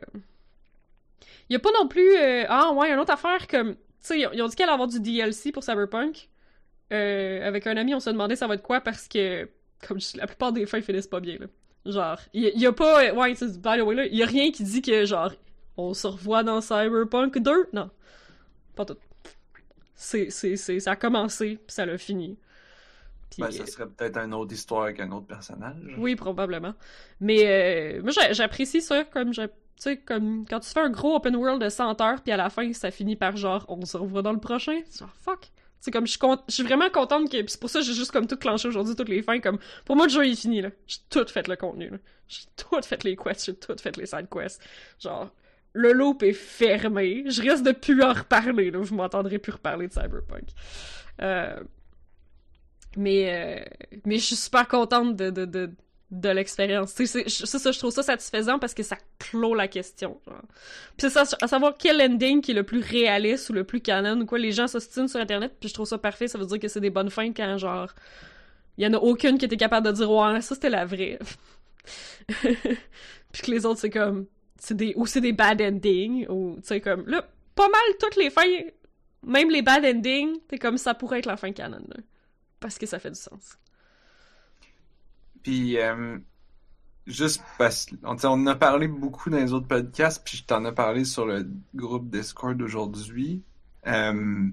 Y 1.49 1.55
a 1.55 1.59
pas 1.59 1.71
non 1.77 1.87
plus... 1.89 2.15
euh, 2.15 2.45
Ah 2.47 2.71
ouais, 2.71 2.91
une 2.91 2.99
autre 2.99 3.11
affaire 3.11 3.47
comme... 3.47 3.75
Tu 3.75 3.79
sais, 4.01 4.19
ils 4.33 4.41
ont- 4.41 4.47
dit 4.47 4.55
qu'il 4.55 4.63
allait 4.63 4.71
avoir 4.71 4.87
du 4.87 4.99
DLC 5.01 5.51
pour 5.51 5.63
Cyberpunk. 5.63 6.29
Euh, 6.93 7.45
avec 7.45 7.67
un 7.67 7.75
ami, 7.77 7.93
on 7.93 7.99
se 7.99 8.09
demandait 8.09 8.37
ça 8.37 8.47
va 8.47 8.53
être 8.55 8.63
quoi 8.63 8.81
parce 8.81 9.07
que, 9.09 9.49
comme 9.85 9.99
je- 9.99 10.17
la 10.17 10.25
plupart 10.25 10.53
des 10.53 10.65
fins 10.65 10.81
finissent 10.81 11.07
pas 11.07 11.19
bien, 11.19 11.37
là. 11.37 11.47
Genre, 11.85 12.19
y, 12.33 12.47
a- 12.47 12.51
y 12.57 12.65
a 12.65 12.71
pas... 12.71 13.13
Ouais, 13.13 13.33
c'est 13.35 13.53
by 13.61 13.77
the 13.77 13.81
way, 13.81 13.95
là, 13.95 14.05
y 14.07 14.21
a 14.21 14.25
rien 14.25 14.51
qui 14.51 14.63
dit 14.63 14.81
que, 14.81 15.05
genre, 15.05 15.31
on 15.77 15.93
se 15.93 16.07
revoit 16.07 16.43
dans 16.43 16.61
Cyberpunk 16.61 17.37
2. 17.39 17.69
Non. 17.73 17.89
Pas 18.75 18.85
tout. 18.85 18.97
C'est, 19.95 20.29
c'est, 20.29 20.55
c'est, 20.55 20.79
ça 20.79 20.91
a 20.91 20.95
commencé, 20.95 21.55
puis 21.65 21.73
ça 21.73 21.85
l'a 21.85 21.97
fini. 21.97 22.37
Puis, 23.29 23.41
Ben, 23.43 23.51
ça 23.51 23.65
serait 23.65 23.87
peut-être 23.87 24.17
une 24.17 24.33
autre 24.33 24.53
histoire 24.53 24.83
avec 24.83 24.99
un 24.99 25.11
autre 25.11 25.27
personnage. 25.27 25.75
oui, 25.97 26.15
probablement. 26.15 26.73
Mais 27.19 27.45
euh, 27.97 28.01
moi, 28.01 28.11
j'a- 28.11 28.33
j'apprécie 28.33 28.81
ça 28.81 29.03
comme, 29.03 29.31
tu 29.31 29.41
sais, 29.77 29.97
comme 29.97 30.45
quand 30.49 30.59
tu 30.61 30.69
fais 30.69 30.79
un 30.79 30.89
gros 30.89 31.15
open 31.15 31.35
world 31.35 31.61
de 31.61 31.69
100 31.69 32.01
heures, 32.01 32.21
puis 32.21 32.31
à 32.31 32.37
la 32.37 32.49
fin, 32.49 32.71
ça 32.73 32.91
finit 32.91 33.15
par 33.15 33.35
genre, 33.37 33.65
on 33.67 33.85
se 33.85 33.97
revoit 33.97 34.21
dans 34.21 34.33
le 34.33 34.39
prochain. 34.39 34.79
Genre, 34.97 35.09
fuck. 35.21 35.47
C'est 35.79 35.91
comme, 35.91 36.05
je 36.05 36.11
suis, 36.11 36.19
je 36.47 36.53
suis 36.53 36.63
vraiment 36.63 36.89
contente 36.89 37.31
que. 37.31 37.37
c'est 37.47 37.59
pour 37.59 37.69
ça 37.69 37.79
que 37.79 37.85
j'ai 37.85 37.93
juste 37.93 38.11
comme 38.11 38.27
tout 38.27 38.37
clenché 38.37 38.67
aujourd'hui, 38.67 38.95
toutes 38.95 39.09
les 39.09 39.21
fins. 39.21 39.39
Comme, 39.39 39.59
pour 39.85 39.95
moi, 39.95 40.05
le 40.07 40.11
jeu 40.11 40.27
est 40.27 40.35
fini, 40.35 40.61
là. 40.61 40.69
J'ai 40.87 40.97
tout 41.09 41.25
fait 41.27 41.47
le 41.47 41.55
contenu, 41.55 41.89
là. 41.89 41.97
J'ai 42.27 42.43
tout 42.57 42.81
fait 42.83 43.03
les 43.03 43.15
quests, 43.15 43.45
j'ai 43.45 43.55
tout 43.55 43.75
fait 43.77 43.95
les 43.97 44.05
side 44.05 44.27
quests. 44.29 44.61
Genre, 44.99 45.31
le 45.73 45.93
loop 45.93 46.21
est 46.23 46.33
fermé. 46.33 47.23
Je 47.27 47.41
risque 47.41 47.63
de 47.63 47.71
plus 47.71 48.01
en 48.03 48.13
reparler, 48.13 48.71
là. 48.71 48.79
Vous 48.79 48.95
m'entendrez 48.95 49.39
plus 49.39 49.53
reparler 49.53 49.87
de 49.87 49.93
Cyberpunk. 49.93 50.49
Euh, 51.21 51.59
mais, 52.97 53.33
euh, 53.33 53.63
mais 54.05 54.17
je 54.17 54.25
suis 54.25 54.35
super 54.35 54.67
contente 54.67 55.15
de, 55.15 55.29
de, 55.29 55.45
de, 55.45 55.71
de 56.11 56.29
l'expérience. 56.29 56.91
C'est 56.95 57.05
c'est 57.05 57.45
ça, 57.45 57.71
je 57.71 57.77
trouve 57.77 57.91
ça 57.91 58.01
satisfaisant 58.03 58.57
parce 58.57 58.73
que 58.73 58.83
ça 58.83 58.97
clôt 59.19 59.53
la 59.53 59.67
question. 59.67 60.19
Puis 60.25 61.09
c'est 61.09 61.09
ça, 61.09 61.23
à 61.41 61.47
savoir 61.47 61.75
quel 61.77 62.01
ending 62.01 62.41
qui 62.41 62.51
est 62.51 62.55
le 62.55 62.63
plus 62.63 62.79
réaliste 62.79 63.49
ou 63.49 63.53
le 63.53 63.63
plus 63.63 63.81
canon 63.81 64.19
ou 64.21 64.25
quoi. 64.25 64.39
Les 64.39 64.51
gens 64.51 64.67
s'ostinent 64.67 65.07
sur 65.07 65.19
Internet, 65.19 65.53
puis 65.59 65.69
je 65.69 65.73
trouve 65.73 65.87
ça 65.87 65.97
parfait. 65.97 66.27
Ça 66.27 66.37
veut 66.37 66.45
dire 66.45 66.59
que 66.59 66.67
c'est 66.67 66.81
des 66.81 66.89
bonnes 66.89 67.11
fins 67.11 67.31
quand, 67.31 67.57
genre, 67.57 67.93
il 68.77 68.85
y 68.85 68.87
en 68.87 68.93
a 68.93 68.97
aucune 68.97 69.37
qui 69.37 69.45
était 69.45 69.57
capable 69.57 69.85
de 69.85 69.91
dire 69.91 70.11
«Ouais, 70.11 70.41
ça, 70.41 70.55
c'était 70.55 70.69
la 70.69 70.85
vraie.» 70.85 71.19
Puis 73.31 73.41
que 73.43 73.51
les 73.51 73.65
autres, 73.65 73.79
c'est 73.79 73.89
comme... 73.89 74.25
c'est 74.57 74.75
des 74.75 74.93
Ou 74.95 75.05
c'est 75.05 75.21
des 75.21 75.33
bad 75.33 75.61
endings, 75.61 76.25
ou, 76.27 76.55
tu 76.55 76.67
sais, 76.67 76.81
comme... 76.81 77.05
Là, 77.07 77.23
pas 77.53 77.67
mal 77.67 77.81
toutes 77.99 78.15
les 78.15 78.29
fins, 78.29 78.41
même 79.21 79.51
les 79.51 79.61
bad 79.61 79.85
endings, 79.85 80.39
t'es 80.47 80.57
comme 80.57 80.77
ça 80.77 80.95
pourrait 80.95 81.19
être 81.19 81.25
la 81.25 81.37
fin 81.37 81.51
canon. 81.51 81.85
Parce 82.59 82.77
que 82.79 82.85
ça 82.85 82.99
fait 82.99 83.11
du 83.11 83.19
sens. 83.19 83.57
Puis, 85.43 85.77
euh, 85.79 86.17
juste 87.07 87.41
parce 87.57 87.87
on, 88.03 88.15
tu 88.15 88.21
sais, 88.21 88.27
on 88.27 88.31
en 88.33 88.47
a 88.47 88.55
parlé 88.55 88.87
beaucoup 88.87 89.29
dans 89.29 89.37
les 89.37 89.53
autres 89.53 89.67
podcasts, 89.67 90.23
puis 90.25 90.37
je 90.37 90.43
t'en 90.43 90.63
ai 90.65 90.71
parlé 90.71 91.05
sur 91.05 91.25
le 91.25 91.47
groupe 91.75 92.09
Discord 92.09 92.61
aujourd'hui. 92.61 93.41
Euh, 93.87 94.47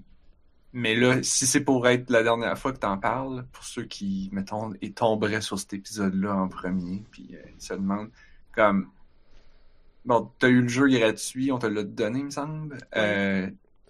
mais 0.72 0.95
là, 0.95 1.22
si 1.22 1.47
c'est 1.47 1.61
pour 1.62 1.87
être 1.89 2.11
la 2.11 2.22
dernière 2.22 2.57
fois 2.59 2.72
que 2.72 2.78
t'en 2.78 2.99
parles, 2.99 3.47
pour 3.53 3.64
ceux 3.64 3.84
qui, 3.84 4.28
mettons, 4.32 4.72
et 4.82 4.93
tomberaient 4.93 5.41
sur 5.41 5.59
cet 5.59 5.72
épisode-là 5.72 6.34
en 6.34 6.49
premier, 6.49 7.03
puis 7.11 7.30
euh, 7.32 7.39
ils 7.59 7.62
se 7.62 7.74
demandent, 7.74 8.11
comme, 8.55 8.89
bon, 10.05 10.30
t'as 10.39 10.49
eu 10.49 10.62
le 10.62 10.68
jeu 10.68 10.89
gratuit, 10.89 11.51
on 11.51 11.59
te 11.59 11.66
l'a 11.66 11.82
donné, 11.82 12.18
il 12.20 12.24
me 12.26 12.30
semble. 12.30 12.78
Euh, 12.97 13.49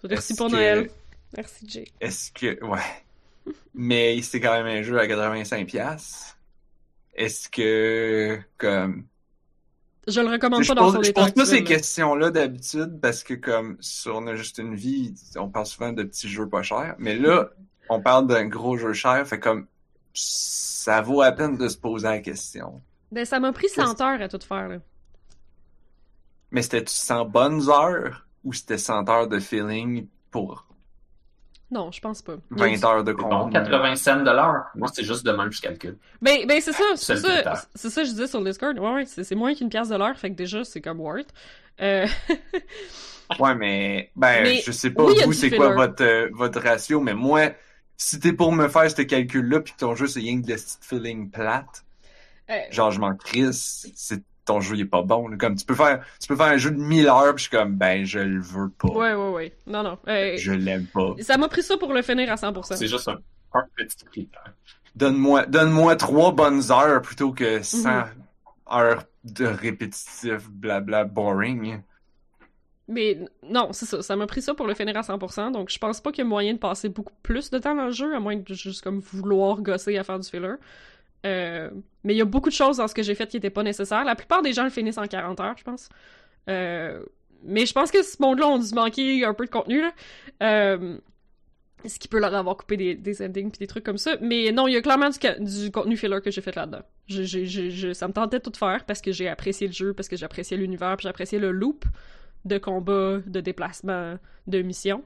Merci 0.09 0.35
pour 0.35 0.47
que- 0.47 0.53
Noël. 0.53 0.89
Merci, 1.35 1.67
Jay. 1.67 1.87
Est-ce 1.99 2.31
que. 2.31 2.63
Ouais. 2.63 2.79
Mais 3.73 4.21
c'était 4.21 4.39
quand 4.47 4.53
même 4.53 4.65
un 4.79 4.81
jeu 4.81 4.97
à 4.97 5.05
85$. 5.07 6.36
Est-ce 7.17 7.49
que. 7.49 8.39
Comme. 8.57 9.05
Je 10.07 10.21
le 10.21 10.29
recommande 10.29 10.63
Je 10.63 10.69
pas 10.69 10.75
dans 10.75 10.93
son 10.93 11.01
je 11.01 11.09
état 11.09 11.21
pose 11.23 11.33
pas 11.33 11.45
ces 11.45 11.63
questions-là 11.63 12.31
d'habitude 12.31 12.99
parce 13.01 13.23
que, 13.23 13.33
comme, 13.33 13.75
sur 13.81 14.15
On 14.15 14.27
a 14.27 14.35
juste 14.35 14.59
une 14.59 14.75
vie, 14.75 15.13
on 15.35 15.49
parle 15.49 15.65
souvent 15.65 15.91
de 15.91 16.03
petits 16.03 16.29
jeux 16.29 16.47
pas 16.47 16.61
chers. 16.61 16.95
Mais 16.99 17.15
là, 17.15 17.49
on 17.89 17.99
parle 18.01 18.27
d'un 18.27 18.45
gros 18.45 18.77
jeu 18.77 18.93
cher. 18.93 19.27
Fait 19.27 19.39
comme. 19.39 19.67
Ça 20.13 21.01
vaut 21.01 21.21
la 21.21 21.31
peine 21.31 21.57
de 21.57 21.67
se 21.67 21.77
poser 21.77 22.07
la 22.07 22.19
question. 22.19 22.81
Ben, 23.11 23.25
ça 23.25 23.39
m'a 23.39 23.51
pris 23.51 23.69
100 23.69 24.01
heures 24.01 24.21
à 24.21 24.27
tout 24.27 24.39
faire, 24.39 24.67
là. 24.69 24.77
Mais 26.51 26.61
c'était 26.61 26.83
100 26.87 27.25
bonnes 27.25 27.69
heures 27.69 28.25
ou 28.43 28.53
c'était 28.53 28.77
100 28.77 29.09
heures 29.09 29.27
de 29.27 29.39
feeling 29.39 30.07
pour 30.31 30.66
Non, 31.71 31.91
je 31.91 31.99
pense 31.99 32.21
pas. 32.21 32.37
20 32.51 32.83
heures 32.85 33.03
de 33.03 33.13
C'est 33.17 33.25
bon, 33.27 33.49
contenu? 33.49 33.51
80 33.51 33.95
cents 33.95 34.17
de 34.23 34.31
l'heure. 34.31 34.65
Moi, 34.75 34.89
c'est 34.93 35.03
juste 35.03 35.25
de 35.25 35.31
même, 35.31 35.51
je 35.51 35.61
calcule. 35.61 35.97
Ben, 36.21 36.45
ben 36.47 36.61
c'est 36.61 36.73
ça, 36.73 36.83
c'est 36.95 37.15
ça, 37.17 37.67
c'est 37.75 37.89
ça 37.89 38.01
que 38.01 38.07
je 38.07 38.11
disais 38.13 38.27
sur 38.27 38.39
le 38.41 38.49
Discord. 38.49 38.77
Ouais, 38.79 38.93
ouais, 38.93 39.05
c'est 39.05 39.23
c'est 39.23 39.35
moins 39.35 39.53
qu'une 39.53 39.69
pièce 39.69 39.89
de 39.89 39.95
l'heure, 39.95 40.17
fait 40.17 40.31
que 40.31 40.35
déjà, 40.35 40.63
c'est 40.63 40.81
comme 40.81 40.99
worth. 40.99 41.33
Euh, 41.81 42.07
Ouais, 43.39 43.55
mais 43.55 44.11
ben 44.15 44.43
Mais 44.43 44.61
je 44.61 44.71
sais 44.71 44.91
pas 44.91 45.03
oui, 45.05 45.15
vous 45.25 45.33
c'est 45.33 45.51
quoi 45.51 45.69
votre 45.69 46.03
euh, 46.03 46.29
votre 46.33 46.59
ratio, 46.61 47.01
mais 47.01 47.13
moi 47.13 47.51
si 47.97 48.19
t'es 48.19 48.33
pour 48.33 48.51
me 48.53 48.67
faire 48.69 48.89
ce 48.89 49.01
calcul-là 49.01 49.59
puis 49.61 49.73
que 49.73 49.79
ton 49.79 49.95
jeu 49.95 50.07
c'est 50.07 50.21
rien 50.21 50.41
que 50.41 50.47
de 50.47 50.55
feeling 50.81 51.29
plate, 51.29 51.85
euh, 52.49 52.59
genre 52.71 52.91
je 52.91 52.99
m'en 52.99 53.15
crisse, 53.15 53.87
c'est 53.95 54.23
ton 54.47 54.59
jeu 54.61 54.75
il 54.75 54.81
est 54.81 54.85
pas 54.85 55.03
bon. 55.03 55.27
là. 55.27 55.37
Comme 55.37 55.55
tu 55.55 55.65
peux 55.65 55.75
faire 55.75 56.03
tu 56.19 56.27
peux 56.27 56.35
faire 56.35 56.47
un 56.47 56.57
jeu 56.57 56.71
de 56.71 56.77
1000 56.79 57.07
heures 57.07 57.35
puis 57.35 57.43
je 57.45 57.49
suis 57.49 57.57
comme 57.57 57.75
ben 57.75 58.03
je 58.05 58.19
le 58.19 58.41
veux 58.41 58.69
pas, 58.69 58.87
ouais, 58.89 59.13
ouais, 59.13 59.29
ouais. 59.31 59.53
Non, 59.67 59.83
non. 59.83 59.97
euh, 60.07 60.35
je 60.37 60.51
l'aime 60.53 60.85
pas. 60.87 61.13
Ça 61.19 61.37
m'a 61.37 61.47
pris 61.47 61.61
ça 61.63 61.77
pour 61.77 61.93
le 61.93 62.01
finir 62.01 62.31
à 62.31 62.35
100%. 62.35 62.75
C'est 62.75 62.87
juste 62.87 63.07
un, 63.07 63.19
un 63.53 63.63
petit 63.75 64.05
critère. 64.05 64.53
Donne-moi 64.95 65.45
donne-moi 65.45 65.95
trois 65.95 66.31
bonnes 66.31 66.71
heures 66.71 67.01
plutôt 67.03 67.31
que 67.31 67.61
100 67.61 67.89
Mhm. 67.89 68.05
heures 68.71 69.03
de 69.23 69.45
répétitif, 69.45 70.49
blabla, 70.49 71.03
boring. 71.03 71.81
Mais 72.89 73.19
non, 73.43 73.73
c'est 73.73 73.85
ça. 73.85 74.01
Ça 74.01 74.15
m'a 74.15 74.27
pris 74.27 74.41
ça 74.41 74.53
pour 74.53 74.65
le 74.65 74.73
finir 74.73 74.95
à 74.97 75.01
100%, 75.01 75.51
donc 75.51 75.69
je 75.69 75.77
pense 75.77 75.99
pas 75.99 76.11
qu'il 76.11 76.23
y 76.23 76.25
a 76.25 76.29
moyen 76.29 76.53
de 76.53 76.57
passer 76.57 76.87
beaucoup 76.87 77.11
plus 77.21 77.49
de 77.49 77.59
temps 77.59 77.75
dans 77.75 77.85
le 77.87 77.91
jeu, 77.91 78.15
à 78.15 78.19
moins 78.21 78.37
de 78.37 78.53
juste 78.53 78.81
comme 78.81 78.99
vouloir 78.99 79.61
gosser 79.61 79.97
à 79.97 80.03
faire 80.05 80.19
du 80.19 80.29
filler. 80.29 80.53
Euh, 81.25 81.69
mais 82.03 82.13
il 82.13 82.17
y 82.17 82.21
a 82.21 82.25
beaucoup 82.25 82.49
de 82.49 82.55
choses 82.55 82.77
dans 82.77 82.87
ce 82.87 82.93
que 82.93 83.03
j'ai 83.03 83.15
fait 83.15 83.27
qui 83.27 83.37
étaient 83.37 83.49
pas 83.49 83.63
nécessaires. 83.63 84.03
La 84.03 84.15
plupart 84.15 84.41
des 84.41 84.53
gens 84.53 84.63
le 84.63 84.69
finissent 84.69 84.97
en 84.97 85.07
40 85.07 85.39
heures, 85.39 85.55
je 85.57 85.63
pense. 85.63 85.89
Euh, 86.49 87.03
mais 87.43 87.65
je 87.65 87.73
pense 87.73 87.91
que 87.91 88.03
ce 88.03 88.21
monde-là 88.21 88.47
ont 88.47 88.59
dû 88.59 88.73
manquer 88.73 89.25
un 89.25 89.33
peu 89.33 89.45
de 89.45 89.51
contenu, 89.51 89.81
là. 89.81 89.91
Euh, 90.43 90.97
ce 91.85 91.99
qui 91.99 92.07
peut 92.07 92.19
leur 92.19 92.33
avoir 92.33 92.57
coupé 92.57 92.75
des, 92.95 93.21
endings 93.21 93.51
puis 93.51 93.59
des 93.59 93.67
trucs 93.67 93.83
comme 93.83 93.99
ça. 93.99 94.17
Mais 94.19 94.51
non, 94.51 94.67
il 94.67 94.73
y 94.73 94.77
a 94.77 94.81
clairement 94.81 95.09
du, 95.09 95.71
contenu 95.71 95.95
filler 95.95 96.19
que 96.21 96.31
j'ai 96.31 96.41
fait 96.41 96.55
là-dedans. 96.55 96.81
Ça 97.07 98.07
me 98.07 98.13
tentait 98.13 98.39
de 98.39 98.43
tout 98.43 98.57
faire 98.57 98.83
parce 98.85 98.99
que 98.99 99.11
j'ai 99.11 99.29
apprécié 99.29 99.67
le 99.67 99.73
jeu, 99.73 99.93
parce 99.93 100.07
que 100.07 100.17
j'appréciais 100.17 100.57
l'univers, 100.57 100.97
puis 100.97 101.03
j'appréciais 101.03 101.39
le 101.39 101.51
loop 101.51 101.85
de 102.45 102.57
combat, 102.57 103.19
de 103.25 103.41
déplacement, 103.41 104.17
de 104.47 104.61
mission. 104.61 105.03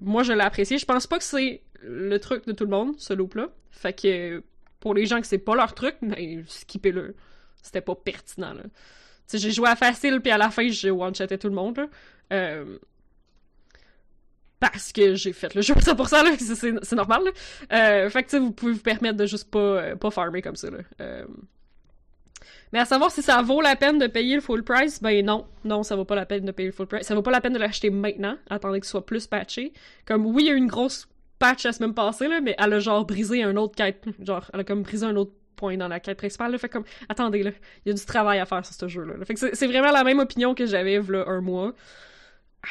Moi, 0.00 0.22
je 0.24 0.32
l'ai 0.32 0.42
apprécié. 0.42 0.76
Je 0.76 0.86
pense 0.86 1.06
pas 1.06 1.18
que 1.18 1.24
c'est 1.24 1.62
le 1.82 2.18
truc 2.18 2.46
de 2.46 2.52
tout 2.52 2.64
le 2.64 2.70
monde, 2.70 2.94
ce 2.98 3.14
loop-là. 3.14 3.48
Fait 3.70 3.92
que 3.92 4.42
pour 4.84 4.92
les 4.92 5.06
gens 5.06 5.18
que 5.18 5.26
c'est 5.26 5.38
pas 5.38 5.56
leur 5.56 5.74
truc, 5.74 5.96
mais 6.02 6.44
skippez-le. 6.46 7.16
C'était 7.62 7.80
pas 7.80 7.94
pertinent, 7.94 8.52
là. 8.52 8.64
Tu 9.26 9.38
j'ai 9.38 9.50
joué 9.50 9.66
à 9.70 9.76
facile, 9.76 10.20
puis 10.20 10.30
à 10.30 10.36
la 10.36 10.50
fin, 10.50 10.68
j'ai 10.68 10.90
one-shoté 10.90 11.38
tout 11.38 11.48
le 11.48 11.54
monde, 11.54 11.78
là. 11.78 11.86
Euh, 12.34 12.78
parce 14.60 14.92
que 14.92 15.14
j'ai 15.14 15.32
fait 15.32 15.54
le 15.54 15.62
jeu 15.62 15.72
pour 15.72 16.08
ça 16.10 16.22
là, 16.22 16.32
c'est 16.38 16.92
normal, 16.92 17.22
là. 17.24 17.30
Euh, 17.72 18.10
fait 18.10 18.24
que, 18.24 18.30
sais, 18.30 18.38
vous 18.38 18.52
pouvez 18.52 18.72
vous 18.72 18.82
permettre 18.82 19.16
de 19.16 19.24
juste 19.24 19.50
pas, 19.50 19.96
pas 19.96 20.10
farmer 20.10 20.42
comme 20.42 20.56
ça, 20.56 20.68
là. 20.68 20.80
Euh, 21.00 21.24
mais 22.74 22.80
à 22.80 22.84
savoir 22.84 23.10
si 23.10 23.22
ça 23.22 23.40
vaut 23.40 23.62
la 23.62 23.76
peine 23.76 23.98
de 23.98 24.06
payer 24.06 24.34
le 24.34 24.42
full 24.42 24.64
price, 24.64 25.00
ben 25.00 25.24
non, 25.24 25.46
non, 25.64 25.82
ça 25.82 25.96
vaut 25.96 26.04
pas 26.04 26.16
la 26.16 26.26
peine 26.26 26.44
de 26.44 26.52
payer 26.52 26.68
le 26.68 26.74
full 26.74 26.88
price. 26.88 27.06
Ça 27.06 27.14
vaut 27.14 27.22
pas 27.22 27.30
la 27.30 27.40
peine 27.40 27.54
de 27.54 27.58
l'acheter 27.58 27.88
maintenant, 27.88 28.36
attendez 28.50 28.80
que 28.80 28.84
ce 28.86 28.90
soit 28.90 29.06
plus 29.06 29.26
patché. 29.26 29.72
Comme 30.04 30.26
oui, 30.26 30.42
il 30.42 30.46
y 30.48 30.50
a 30.50 30.54
une 30.54 30.66
grosse 30.66 31.08
patch 31.38 31.64
la 31.64 31.72
semaine 31.72 31.94
passée, 31.94 32.28
là, 32.28 32.40
mais 32.40 32.54
elle 32.58 32.72
a 32.72 32.80
genre 32.80 33.04
brisé 33.04 33.42
un 33.42 33.56
autre 33.56 33.74
quête. 33.74 34.04
Genre, 34.20 34.50
elle 34.52 34.60
a 34.60 34.64
comme 34.64 34.82
brisé 34.82 35.06
un 35.06 35.16
autre 35.16 35.32
point 35.56 35.76
dans 35.76 35.88
la 35.88 36.00
quête 36.00 36.18
principale. 36.18 36.58
Fait 36.58 36.68
comme, 36.68 36.84
attendez, 37.08 37.42
là, 37.42 37.50
il 37.84 37.88
y 37.88 37.92
a 37.92 37.94
du 37.94 38.04
travail 38.04 38.38
à 38.38 38.46
faire 38.46 38.64
sur 38.64 38.74
ce 38.74 38.88
jeu-là. 38.88 39.14
Fait 39.24 39.34
que 39.34 39.54
c'est 39.54 39.66
vraiment 39.66 39.92
la 39.92 40.04
même 40.04 40.18
opinion 40.18 40.54
que 40.54 40.66
j'avais 40.66 40.96
un 40.96 41.40
mois. 41.40 41.72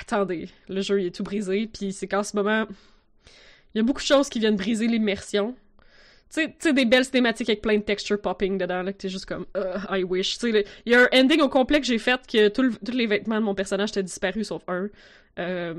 Attendez, 0.01 0.49
le 0.69 0.81
jeu 0.81 1.01
il 1.01 1.07
est 1.07 1.15
tout 1.15 1.23
brisé, 1.23 1.69
puis 1.71 1.93
c'est 1.93 2.07
qu'en 2.07 2.23
ce 2.23 2.35
moment, 2.35 2.65
il 3.73 3.77
y 3.77 3.79
a 3.79 3.83
beaucoup 3.83 4.01
de 4.01 4.07
choses 4.07 4.27
qui 4.27 4.39
viennent 4.39 4.55
briser 4.55 4.87
l'immersion 4.87 5.55
tu 6.33 6.51
sais, 6.59 6.73
des 6.73 6.85
belles 6.85 7.05
cinématiques 7.05 7.49
avec 7.49 7.61
plein 7.61 7.77
de 7.77 7.83
texture 7.83 8.19
popping 8.19 8.57
dedans, 8.57 8.81
là, 8.81 8.91
que 8.91 8.97
t'es 8.97 9.09
juste 9.09 9.25
comme, 9.25 9.45
uh, 9.55 9.85
I 9.89 10.03
wish. 10.03 10.37
Il 10.43 10.63
y 10.85 10.95
a 10.95 11.01
un 11.01 11.07
ending 11.13 11.41
au 11.41 11.49
complet 11.49 11.79
que 11.79 11.85
j'ai 11.85 11.99
fait 11.99 12.19
que 12.25 12.47
tous 12.49 12.91
les 12.91 13.05
vêtements 13.05 13.39
de 13.39 13.45
mon 13.45 13.53
personnage 13.53 13.89
étaient 13.89 14.03
disparus 14.03 14.47
sauf 14.47 14.63
un. 14.67 14.89
Euh, 15.39 15.73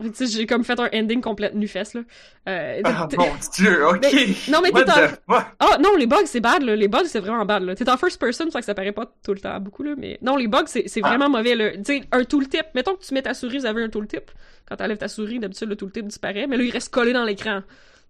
j'ai 0.20 0.46
comme 0.46 0.64
fait 0.64 0.78
un 0.80 0.88
ending 0.92 1.20
complet 1.20 1.50
nu-fesse, 1.54 1.94
là. 1.94 2.02
Euh, 2.48 2.80
ah, 2.84 3.08
mon 3.16 3.26
dieu, 3.54 3.86
ok! 3.88 4.06
non, 4.48 4.60
mais 4.62 4.70
t'es 4.70 4.90
en... 4.90 5.08
Ah, 5.28 5.78
non, 5.78 5.96
les 5.96 6.06
bugs, 6.06 6.26
c'est 6.26 6.40
bad, 6.40 6.62
là. 6.62 6.76
Les 6.76 6.88
bugs, 6.88 7.04
c'est 7.06 7.20
vraiment 7.20 7.44
bad, 7.44 7.62
là. 7.62 7.74
T'es 7.74 7.88
en 7.90 7.96
first 7.96 8.18
person, 8.18 8.50
ça 8.50 8.60
que 8.60 8.64
ça 8.64 8.74
paraît 8.74 8.92
pas 8.92 9.06
tout 9.22 9.34
le 9.34 9.40
temps 9.40 9.58
beaucoup, 9.60 9.82
là, 9.82 9.94
mais... 9.96 10.18
Non, 10.22 10.36
les 10.36 10.48
bugs, 10.48 10.64
c'est 10.66 10.86
ah. 11.02 11.08
vraiment 11.08 11.28
mauvais, 11.28 11.54
là. 11.54 11.72
Tu 11.72 11.84
sais, 11.84 12.02
un 12.12 12.24
tooltip, 12.24 12.66
mettons 12.74 12.94
que 12.94 13.04
tu 13.04 13.12
mets 13.14 13.22
ta 13.22 13.34
souris, 13.34 13.58
vous 13.58 13.66
avez 13.66 13.82
un 13.82 13.88
tooltip. 13.88 14.30
Quand 14.68 14.76
t'enlèves 14.76 14.98
ta 14.98 15.08
souris, 15.08 15.38
d'habitude, 15.38 15.68
le 15.68 15.76
tooltip 15.76 16.06
disparaît, 16.06 16.46
mais 16.46 16.56
là, 16.56 16.64
il 16.64 16.70
reste 16.70 16.92
collé 16.92 17.12
dans 17.12 17.24
l'écran 17.24 17.62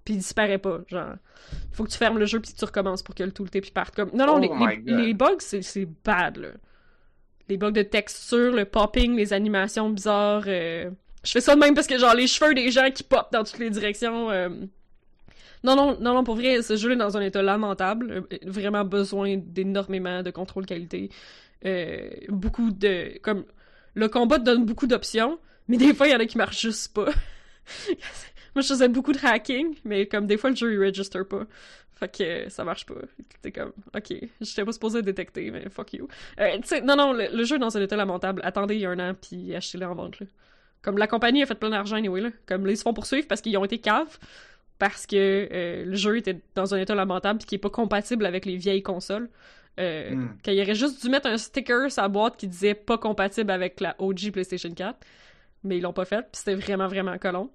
puis 0.07 0.15
il 0.15 0.19
disparaît 0.19 0.59
pas. 0.59 0.79
Genre, 0.87 1.15
faut 1.73 1.85
que 1.85 1.91
tu 1.91 1.99
fermes 1.99 2.19
le 2.19 2.25
jeu 2.25 2.41
puis 2.41 2.53
tu 2.57 2.65
recommences 2.65 3.03
pour 3.03 3.15
que 3.15 3.25
le 3.25 3.33
puis 3.33 3.71
parte. 3.73 3.95
Comme... 3.95 4.11
Non, 4.15 4.25
non, 4.25 4.37
oh 4.37 4.67
les, 4.67 4.81
les, 4.87 5.15
bugs, 5.15 5.41
c'est 5.41 5.89
bad, 6.05 6.39
là. 6.39 6.49
Les 7.49 7.57
bugs 7.57 7.71
de 7.71 7.83
texture, 7.83 8.53
le 8.53 8.65
popping, 8.65 9.17
les 9.17 9.33
animations 9.33 9.91
bizarres. 9.91 10.45
Euh, 10.47 10.91
je 11.25 11.33
fais 11.33 11.41
ça 11.41 11.55
de 11.55 11.61
même 11.61 11.75
parce 11.75 11.87
que, 11.87 11.99
genre, 11.99 12.15
les 12.15 12.27
cheveux 12.27 12.55
des 12.55 12.71
gens 12.71 12.91
qui 12.91 13.03
pop 13.03 13.29
dans 13.33 13.45
toutes 13.45 13.59
les 13.59 13.71
directions. 13.71 14.31
Euh, 14.31 14.49
non, 15.65 15.77
non, 15.77 15.97
non, 16.01 16.15
non, 16.15 16.25
pour 16.25 16.37
vrai, 16.37 16.63
ce 16.63 16.77
jeu 16.77 16.93
est 16.93 16.97
dans 16.97 17.17
un 17.17 17.21
état 17.21 17.43
lamentable. 17.43 18.27
Euh, 18.33 18.39
vraiment 18.45 18.85
besoin 18.85 19.37
d'énormément 19.37 20.23
de 20.23 20.31
contrôle 20.31 20.67
qualité. 20.67 21.11
beaucoup 22.29 22.71
de. 22.71 23.19
Comme. 23.23 23.45
Le 23.95 24.09
combat 24.09 24.39
donne 24.39 24.67
beaucoup 24.67 24.87
d'options, 24.87 25.39
mais 25.69 25.79
des 25.79 25.95
fois, 25.95 26.07
il 26.07 26.11
y 26.11 26.15
en 26.15 26.21
a 26.21 26.27
qui 26.27 26.37
marchent 26.37 26.61
juste 26.61 26.93
pas. 26.93 27.09
Moi, 28.57 28.63
je 28.63 28.69
faisais 28.69 28.89
beaucoup 28.89 29.13
de 29.13 29.19
hacking, 29.23 29.77
mais 29.85 30.07
comme 30.07 30.27
des 30.27 30.39
fois, 30.39 30.49
le 30.49 30.57
jeu, 30.57 30.73
il 30.73 30.81
register 30.81 31.23
pas. 31.29 31.45
Fait 31.93 32.09
que 32.09 32.49
ça 32.49 32.65
marche 32.65 32.87
pas. 32.87 32.95
T'es 33.43 33.53
comme, 33.53 33.75
ok, 33.95 34.15
j'étais 34.41 34.65
pas 34.65 34.73
supposé 34.73 35.03
détecter, 35.03 35.51
mais 35.51 35.69
fuck 35.69 35.93
you. 35.93 36.09
Euh, 36.41 36.57
non, 36.83 36.97
non, 36.97 37.13
le, 37.13 37.45
jeu 37.45 37.57
est 37.57 37.59
dans 37.59 37.77
un 37.77 37.83
état 37.83 37.97
lamentable. 37.97 38.41
Attendez 38.45 38.77
il 38.77 38.81
y 38.81 38.87
a 38.87 38.91
un 38.91 38.99
an, 38.99 39.15
puis 39.15 39.55
achetez-le 39.55 39.85
en 39.85 39.95
vente, 39.95 40.21
là. 40.21 40.27
Comme 40.81 40.97
la 40.97 41.07
compagnie 41.07 41.43
a 41.43 41.47
fait 41.47 41.55
plein 41.55 41.69
d'argent, 41.69 41.97
anyway, 41.97 42.23
là. 42.23 42.31
Comme 42.47 42.65
là, 42.65 42.73
ils 42.73 42.79
se 42.79 42.83
font 42.83 42.95
poursuivre 42.95 43.29
parce 43.29 43.43
qu'ils 43.43 43.59
ont 43.59 43.65
été 43.67 43.77
caves, 43.77 44.19
parce 44.79 45.07
que 45.07 45.49
euh, 45.53 45.85
le 45.85 45.95
jeu 45.95 46.17
était 46.17 46.41
dans 46.55 46.75
un 46.75 46.79
état 46.79 46.95
lamentable, 46.95 47.41
puis 47.41 47.47
qui 47.47 47.55
est 47.57 47.59
pas 47.59 47.69
compatible 47.69 48.25
avec 48.25 48.47
les 48.47 48.57
vieilles 48.57 48.83
consoles. 48.83 49.29
Euh, 49.79 50.15
hmm. 50.15 50.39
Qu'il 50.43 50.59
aurait 50.63 50.75
juste 50.75 51.03
dû 51.03 51.11
mettre 51.11 51.27
un 51.27 51.37
sticker 51.37 51.93
sur 51.93 52.01
la 52.01 52.09
boîte 52.09 52.39
qui 52.39 52.49
disait 52.49 52.73
pas 52.73 52.97
compatible 52.97 53.51
avec 53.51 53.81
la 53.81 53.97
OG 53.99 54.31
PlayStation 54.33 54.73
4. 54.73 54.99
Mais 55.65 55.77
ils 55.77 55.83
l'ont 55.83 55.93
pas 55.93 56.07
fait, 56.07 56.23
puis 56.23 56.41
c'était 56.43 56.55
vraiment, 56.55 56.89
vraiment 56.89 57.19
colon. 57.19 57.51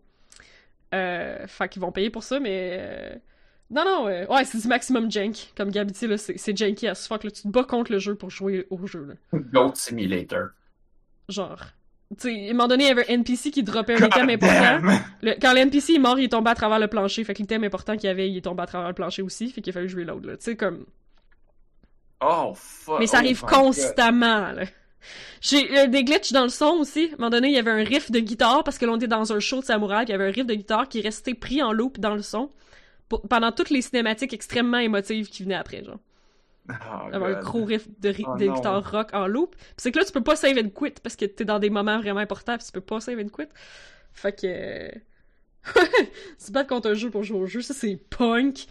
Euh, 0.93 1.47
fait 1.47 1.69
qu'ils 1.69 1.81
vont 1.81 1.91
payer 1.91 2.09
pour 2.09 2.23
ça, 2.23 2.39
mais... 2.39 2.77
Euh, 2.79 3.15
non, 3.69 3.85
non, 3.85 4.07
euh, 4.07 4.25
ouais, 4.27 4.43
c'est 4.43 4.59
du 4.59 4.67
maximum 4.67 5.09
jank. 5.09 5.53
Comme 5.55 5.71
Gabi 5.71 5.93
dit, 5.93 6.07
là, 6.07 6.17
c'est 6.17 6.57
janky 6.57 6.87
as 6.87 7.07
fuck. 7.07 7.23
Là, 7.23 7.31
tu 7.31 7.43
te 7.43 7.47
bats 7.47 7.63
contre 7.63 7.93
le 7.93 7.99
jeu 7.99 8.15
pour 8.15 8.29
jouer 8.29 8.67
au 8.69 8.85
jeu. 8.85 9.05
Là. 9.05 9.39
Goat 9.53 9.75
Simulator. 9.75 10.49
Genre. 11.29 11.63
Tu 12.19 12.27
sais, 12.27 12.47
à 12.47 12.49
un 12.49 12.53
moment 12.53 12.67
donné, 12.67 12.83
il 12.83 12.87
y 12.87 12.91
avait 12.91 13.09
un 13.09 13.13
NPC 13.13 13.51
qui 13.51 13.63
droppait 13.63 13.93
un 13.93 14.05
item 14.05 14.29
important. 14.29 14.99
quand 15.41 15.53
l'NPC 15.53 15.93
est 15.93 15.99
mort, 15.99 16.19
il 16.19 16.25
est 16.25 16.29
tombé 16.29 16.49
à 16.49 16.55
travers 16.55 16.79
le 16.79 16.89
plancher. 16.89 17.23
Fait 17.23 17.33
que 17.33 17.39
l'item 17.39 17.63
important 17.63 17.95
qu'il 17.95 18.07
y 18.07 18.09
avait, 18.09 18.29
il 18.29 18.35
est 18.35 18.41
tombé 18.41 18.63
à 18.63 18.65
travers 18.65 18.89
le 18.89 18.93
plancher 18.93 19.21
aussi. 19.21 19.49
Fait 19.49 19.61
qu'il 19.61 19.71
a 19.71 19.73
fallu 19.73 19.87
jouer 19.87 20.03
l'autre, 20.03 20.27
là. 20.27 20.35
Tu 20.35 20.43
sais, 20.43 20.57
comme. 20.57 20.85
Oh, 22.19 22.51
fuck. 22.53 22.99
Mais 22.99 23.07
ça 23.07 23.17
oh 23.17 23.19
arrive 23.21 23.41
constamment, 23.43 24.51
là. 24.51 24.63
J'ai 25.41 25.79
euh, 25.79 25.87
des 25.87 26.03
glitches 26.03 26.31
dans 26.31 26.43
le 26.43 26.49
son 26.49 26.77
aussi. 26.79 27.09
À 27.11 27.13
un 27.13 27.17
moment 27.17 27.29
donné, 27.29 27.49
il 27.49 27.53
y 27.53 27.59
avait 27.59 27.71
un 27.71 27.83
riff 27.83 28.11
de 28.11 28.19
guitare 28.19 28.63
parce 28.63 28.77
que 28.77 28.85
l'on 28.85 28.97
était 28.97 29.07
dans 29.07 29.33
un 29.33 29.39
show 29.39 29.59
de 29.59 29.65
samouraï, 29.65 30.05
il 30.05 30.11
y 30.11 30.13
avait 30.13 30.27
un 30.27 30.31
riff 30.31 30.45
de 30.45 30.53
guitare 30.53 30.87
qui 30.87 31.01
restait 31.01 31.33
pris 31.33 31.61
en 31.61 31.73
loop 31.73 31.99
dans 31.99 32.15
le 32.15 32.21
son 32.21 32.49
pendant 33.29 33.51
toutes 33.51 33.69
les 33.69 33.81
cinématiques 33.81 34.33
extrêmement 34.33 34.77
émotives 34.77 35.29
qui 35.29 35.43
venaient 35.43 35.55
après, 35.55 35.83
genre. 35.83 35.99
Oh, 36.69 36.73
un 37.11 37.41
gros 37.41 37.65
riff 37.65 37.87
de, 37.99 38.13
oh, 38.25 38.35
guitare 38.37 38.91
rock 38.91 39.09
en 39.13 39.27
loop. 39.27 39.55
c'est 39.77 39.91
que 39.91 39.99
là, 39.99 40.05
tu 40.05 40.11
peux 40.11 40.23
pas 40.23 40.35
save 40.35 40.57
and 40.57 40.69
quit 40.69 40.93
parce 41.01 41.15
que 41.15 41.25
t'es 41.25 41.43
dans 41.43 41.59
des 41.59 41.69
moments 41.69 41.99
vraiment 41.99 42.19
importants 42.19 42.57
pis 42.57 42.65
tu 42.65 42.71
peux 42.71 42.81
pas 42.81 43.01
save 43.01 43.19
and 43.19 43.29
quit. 43.29 43.49
Fait 44.13 44.39
que... 44.39 44.91
c'est 46.37 46.53
pas 46.53 46.63
contre 46.63 46.91
un 46.91 46.93
jeu 46.93 47.09
pour 47.09 47.23
jouer 47.23 47.39
au 47.39 47.45
jeu, 47.45 47.61
ça 47.61 47.73
c'est 47.73 47.97
punk. 48.09 48.67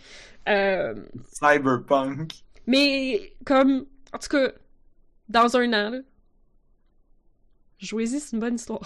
Euh... 0.48 0.94
Cyberpunk. 1.32 2.32
Mais 2.66 3.32
comme... 3.44 3.86
En 4.12 4.18
tout 4.18 4.28
cas, 4.28 4.52
dans 5.28 5.56
un 5.56 5.72
an, 5.72 5.90
là, 5.90 5.98
Jouez-y, 7.80 8.20
c'est 8.20 8.36
une 8.36 8.40
bonne 8.40 8.56
histoire. 8.56 8.82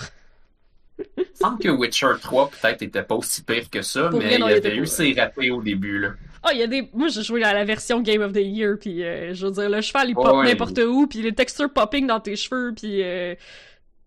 Il 0.98 1.24
semble 1.34 1.58
que 1.58 1.68
Witcher 1.68 2.12
3 2.22 2.50
peut-être 2.50 2.82
était 2.82 3.02
pas 3.02 3.16
aussi 3.16 3.42
pire 3.42 3.68
que 3.68 3.82
ça, 3.82 4.10
mais 4.12 4.34
il 4.34 4.40
y 4.40 4.42
avait 4.42 4.76
eu 4.76 4.86
ses 4.86 5.12
ratés 5.12 5.50
au 5.50 5.60
début 5.60 5.98
là. 5.98 6.10
Ah, 6.44 6.50
il 6.52 6.60
y 6.60 6.62
a 6.62 6.66
des. 6.66 6.88
Moi, 6.92 7.08
j'ai 7.08 7.22
joué 7.22 7.42
à 7.42 7.54
la 7.54 7.64
version 7.64 8.02
Game 8.02 8.20
of 8.20 8.32
the 8.32 8.40
Year, 8.42 8.76
puis 8.78 9.02
euh, 9.02 9.32
je 9.32 9.46
veux 9.46 9.52
dire, 9.52 9.70
le 9.70 9.80
cheval 9.80 10.10
il 10.10 10.14
pop 10.14 10.44
n'importe 10.44 10.78
où, 10.78 11.06
puis 11.06 11.22
les 11.22 11.34
textures 11.34 11.72
popping 11.72 12.06
dans 12.06 12.20
tes 12.20 12.36
cheveux, 12.36 12.74
puis 12.76 13.02
euh... 13.02 13.34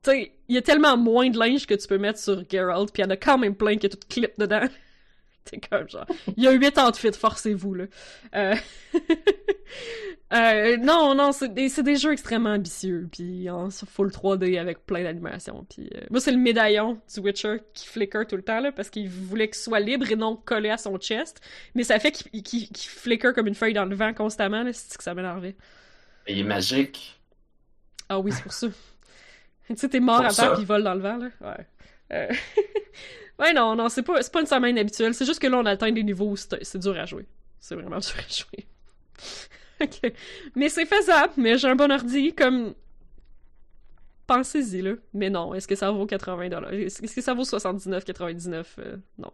tu 0.03 0.11
sais, 0.11 0.31
il 0.47 0.55
y 0.55 0.57
a 0.57 0.61
tellement 0.61 0.95
moins 0.97 1.29
de 1.29 1.39
linge 1.39 1.65
que 1.65 1.73
tu 1.73 1.87
peux 1.87 1.97
mettre 1.97 2.19
sur 2.19 2.43
Geralt, 2.49 2.91
puis 2.93 3.01
il 3.01 3.05
y 3.05 3.07
en 3.07 3.09
a 3.09 3.17
quand 3.17 3.39
même 3.39 3.55
plein 3.55 3.75
qui 3.77 3.87
est 3.87 3.89
tout 3.89 3.97
clip 4.07 4.31
dedans. 4.37 4.67
C'est 5.49 5.69
comme 5.69 5.87
genre, 5.89 6.05
il 6.35 6.43
y 6.43 6.47
a 6.47 6.51
huit 6.51 6.77
outfits, 6.77 7.13
forcez-vous, 7.13 7.73
là. 7.73 7.85
Euh... 8.35 8.55
euh... 10.33 10.77
non, 10.77 11.15
non, 11.15 11.31
c'est 11.31 11.53
des, 11.53 11.69
des, 11.69 11.95
jeux 11.95 12.11
extrêmement 12.11 12.51
ambitieux, 12.51 13.07
puis 13.11 13.49
en 13.49 13.69
full 13.69 14.09
3D 14.09 14.59
avec 14.59 14.85
plein 14.85 15.03
d'animations. 15.03 15.65
Puis 15.69 15.89
euh... 15.95 16.01
moi, 16.09 16.19
c'est 16.19 16.31
le 16.31 16.37
médaillon 16.37 16.99
du 17.13 17.19
Witcher 17.21 17.57
qui 17.73 17.87
flicker 17.87 18.25
tout 18.27 18.35
le 18.35 18.41
temps, 18.41 18.59
là, 18.59 18.71
parce 18.71 18.89
qu'il 18.89 19.09
voulait 19.09 19.47
qu'il 19.47 19.57
soit 19.57 19.79
libre 19.79 20.11
et 20.11 20.15
non 20.15 20.35
collé 20.35 20.69
à 20.69 20.77
son 20.77 20.97
chest. 20.97 21.41
Mais 21.75 21.83
ça 21.83 21.99
fait 21.99 22.11
qu'il 22.11 22.43
qu 22.43 22.67
flicker 22.75 23.33
comme 23.33 23.47
une 23.47 23.55
feuille 23.55 23.73
dans 23.73 23.85
le 23.85 23.95
vent 23.95 24.13
constamment, 24.13 24.63
là, 24.63 24.73
c'est 24.73 24.97
que 24.97 25.03
ça 25.03 25.13
m'énervait. 25.13 25.55
Il 26.27 26.39
est 26.39 26.43
magique. 26.43 27.19
Ah 28.09 28.19
oui, 28.19 28.31
c'est 28.31 28.43
pour 28.43 28.53
ça. 28.53 28.67
tu 29.67 29.77
sais, 29.77 29.89
t'es 29.89 29.99
mort 29.99 30.21
à 30.21 30.33
terre 30.33 30.53
puis 30.53 30.63
il 30.63 30.67
vole 30.67 30.83
dans 30.83 30.93
le 30.93 31.01
vent, 31.01 31.17
là. 31.17 31.29
Ouais. 31.41 31.67
Euh... 32.11 32.33
Ouais, 33.39 33.53
non, 33.53 33.75
non, 33.75 33.87
c'est 33.89 34.03
pas, 34.03 34.19
pas 34.23 34.41
une 34.41 34.47
semaine 34.47 34.77
habituelle. 34.77 35.13
C'est 35.13 35.25
juste 35.25 35.39
que 35.39 35.47
là, 35.47 35.57
on 35.57 35.65
atteint 35.65 35.91
des 35.91 36.03
niveaux 36.03 36.31
où 36.31 36.35
c'est 36.35 36.77
dur 36.77 36.97
à 36.97 37.05
jouer. 37.05 37.25
C'est 37.59 37.75
vraiment 37.75 37.97
dur 37.99 38.13
à 38.17 38.31
jouer. 38.31 38.67
ok. 39.81 40.13
Mais 40.55 40.69
c'est 40.69 40.85
faisable, 40.85 41.33
mais 41.37 41.57
j'ai 41.57 41.67
un 41.67 41.75
bon 41.75 41.91
ordi, 41.91 42.33
comme. 42.33 42.73
Pensez-y, 44.25 44.81
là. 44.81 44.93
Mais 45.13 45.29
non, 45.29 45.53
est-ce 45.53 45.67
que 45.67 45.75
ça 45.75 45.89
vaut 45.91 46.05
80$? 46.05 46.73
Est-ce 46.73 47.15
que 47.15 47.21
ça 47.21 47.33
vaut 47.33 47.43
79,99$? 47.43 48.65
Euh, 48.79 48.97
non. 49.17 49.31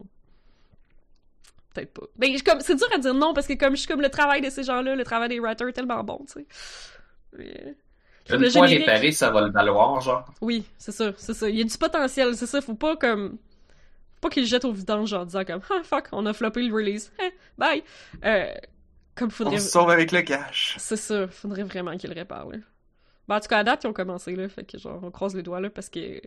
peut-être 1.74 1.94
pas. 1.94 2.04
Ben, 2.16 2.36
comme, 2.46 2.60
c'est 2.60 2.76
dur 2.76 2.88
à 2.94 3.00
dire 3.00 3.14
non, 3.16 3.34
parce 3.34 3.48
que 3.48 3.54
comme, 3.54 3.74
je 3.76 3.80
suis 3.82 3.88
comme 3.88 4.02
le 4.02 4.10
travail 4.10 4.42
de 4.42 4.50
ces 4.52 4.64
gens-là, 4.64 4.96
le 4.96 5.04
travail 5.04 5.30
des 5.30 5.40
writers 5.40 5.68
est 5.70 5.74
tellement 5.74 6.04
bon, 6.04 6.20
tu 6.28 6.34
sais. 6.34 6.46
Mais- 7.36 7.76
Une 8.30 8.38
Le 8.38 8.50
fois 8.52 8.68
générique. 8.68 8.86
réparé, 8.88 9.12
ça 9.12 9.32
va 9.32 9.42
le 9.42 9.52
valoir, 9.52 10.00
genre. 10.02 10.26
Oui, 10.42 10.64
c'est 10.78 10.92
ça, 10.92 11.12
c'est 11.18 11.34
ça. 11.34 11.50
Il 11.50 11.56
y 11.58 11.62
a 11.62 11.64
du 11.64 11.78
potentiel, 11.78 12.36
c'est 12.38 12.46
ça. 12.46 12.62
Faut 12.62 12.76
pas 12.76 12.96
comme. 12.96 13.38
Pas 14.24 14.30
qu'ils 14.30 14.46
jettent 14.48 14.66
au 14.66 14.72
vidange 14.72 15.14
en 15.14 15.26
disant 15.26 15.44
comme 15.46 15.62
Ah 15.70 15.84
fuck, 15.84 16.08
on 16.14 16.26
a 16.26 16.34
floppé 16.34 16.64
le 16.64 16.74
release. 16.74 17.12
Eh, 17.22 17.32
bye! 17.58 17.84
Euh, 18.24 18.54
comme 19.16 19.28
On 19.28 19.32
faudrait. 19.32 19.60
se 19.60 19.70
sauve 19.70 19.90
avec 19.92 20.12
le 20.12 20.22
cash. 20.22 20.76
C'est 20.80 20.96
ça, 20.98 21.28
faudrait 21.28 21.64
vraiment 21.64 21.96
qu'ils 21.98 22.10
le 22.10 22.16
réparent, 22.16 22.50
là. 22.50 22.58
Ben, 23.28 23.36
en 23.36 23.40
tout 23.40 23.48
cas, 23.48 23.60
à 23.60 23.64
date, 23.64 23.84
ils 23.84 23.88
ont 23.88 23.94
commencé, 23.94 24.36
là. 24.36 24.50
Fait 24.50 24.64
que, 24.64 24.78
genre, 24.78 25.00
on 25.04 25.12
croise 25.12 25.36
les 25.36 25.44
doigts, 25.44 25.60
là, 25.62 25.70
parce 25.70 25.90
que. 25.90 26.22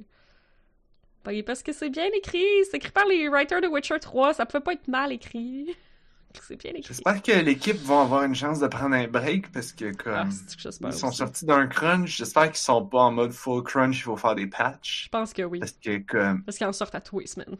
Ben, 1.24 1.42
parce 1.42 1.62
que 1.62 1.72
c'est 1.72 1.90
bien 1.90 2.06
écrit. 2.16 2.44
C'est 2.70 2.76
écrit 2.76 2.92
par 2.92 3.06
les 3.06 3.28
writers 3.28 3.60
de 3.60 3.66
Witcher 3.66 3.98
3. 3.98 4.34
Ça 4.34 4.46
pouvait 4.46 4.62
pas 4.62 4.72
être 4.74 4.88
mal 4.88 5.10
écrit. 5.12 5.74
C'est 6.42 6.56
bien 6.56 6.72
écrit. 6.72 6.88
J'espère 6.88 7.22
que 7.22 7.32
l'équipe 7.32 7.78
va 7.78 8.02
avoir 8.02 8.22
une 8.24 8.34
chance 8.34 8.60
de 8.60 8.66
prendre 8.66 8.94
un 8.94 9.06
break 9.08 9.50
parce 9.52 9.72
que 9.72 9.90
comme 9.96 10.12
Ah, 10.14 10.24
que 10.24 10.68
ils 10.86 10.92
sont 10.92 11.08
aussi? 11.08 11.16
sortis 11.16 11.46
d'un 11.46 11.66
crunch, 11.66 12.18
j'espère 12.18 12.48
qu'ils 12.48 12.56
sont 12.58 12.84
pas 12.84 12.98
en 13.04 13.10
mode 13.10 13.32
full 13.32 13.62
crunch, 13.62 13.96
il 14.00 14.02
faut 14.02 14.18
faire 14.18 14.34
des 14.34 14.46
patchs. 14.46 15.04
Je 15.04 15.08
pense 15.08 15.32
que 15.32 15.40
oui. 15.42 15.60
Parce 15.60 15.72
que 15.72 15.96
comme 15.96 16.42
Parce 16.42 16.58
qu'ils 16.58 16.66
en 16.66 16.74
sortent 16.74 16.94
à 16.94 17.00
tous 17.00 17.20
les 17.20 17.26
semaines. 17.26 17.56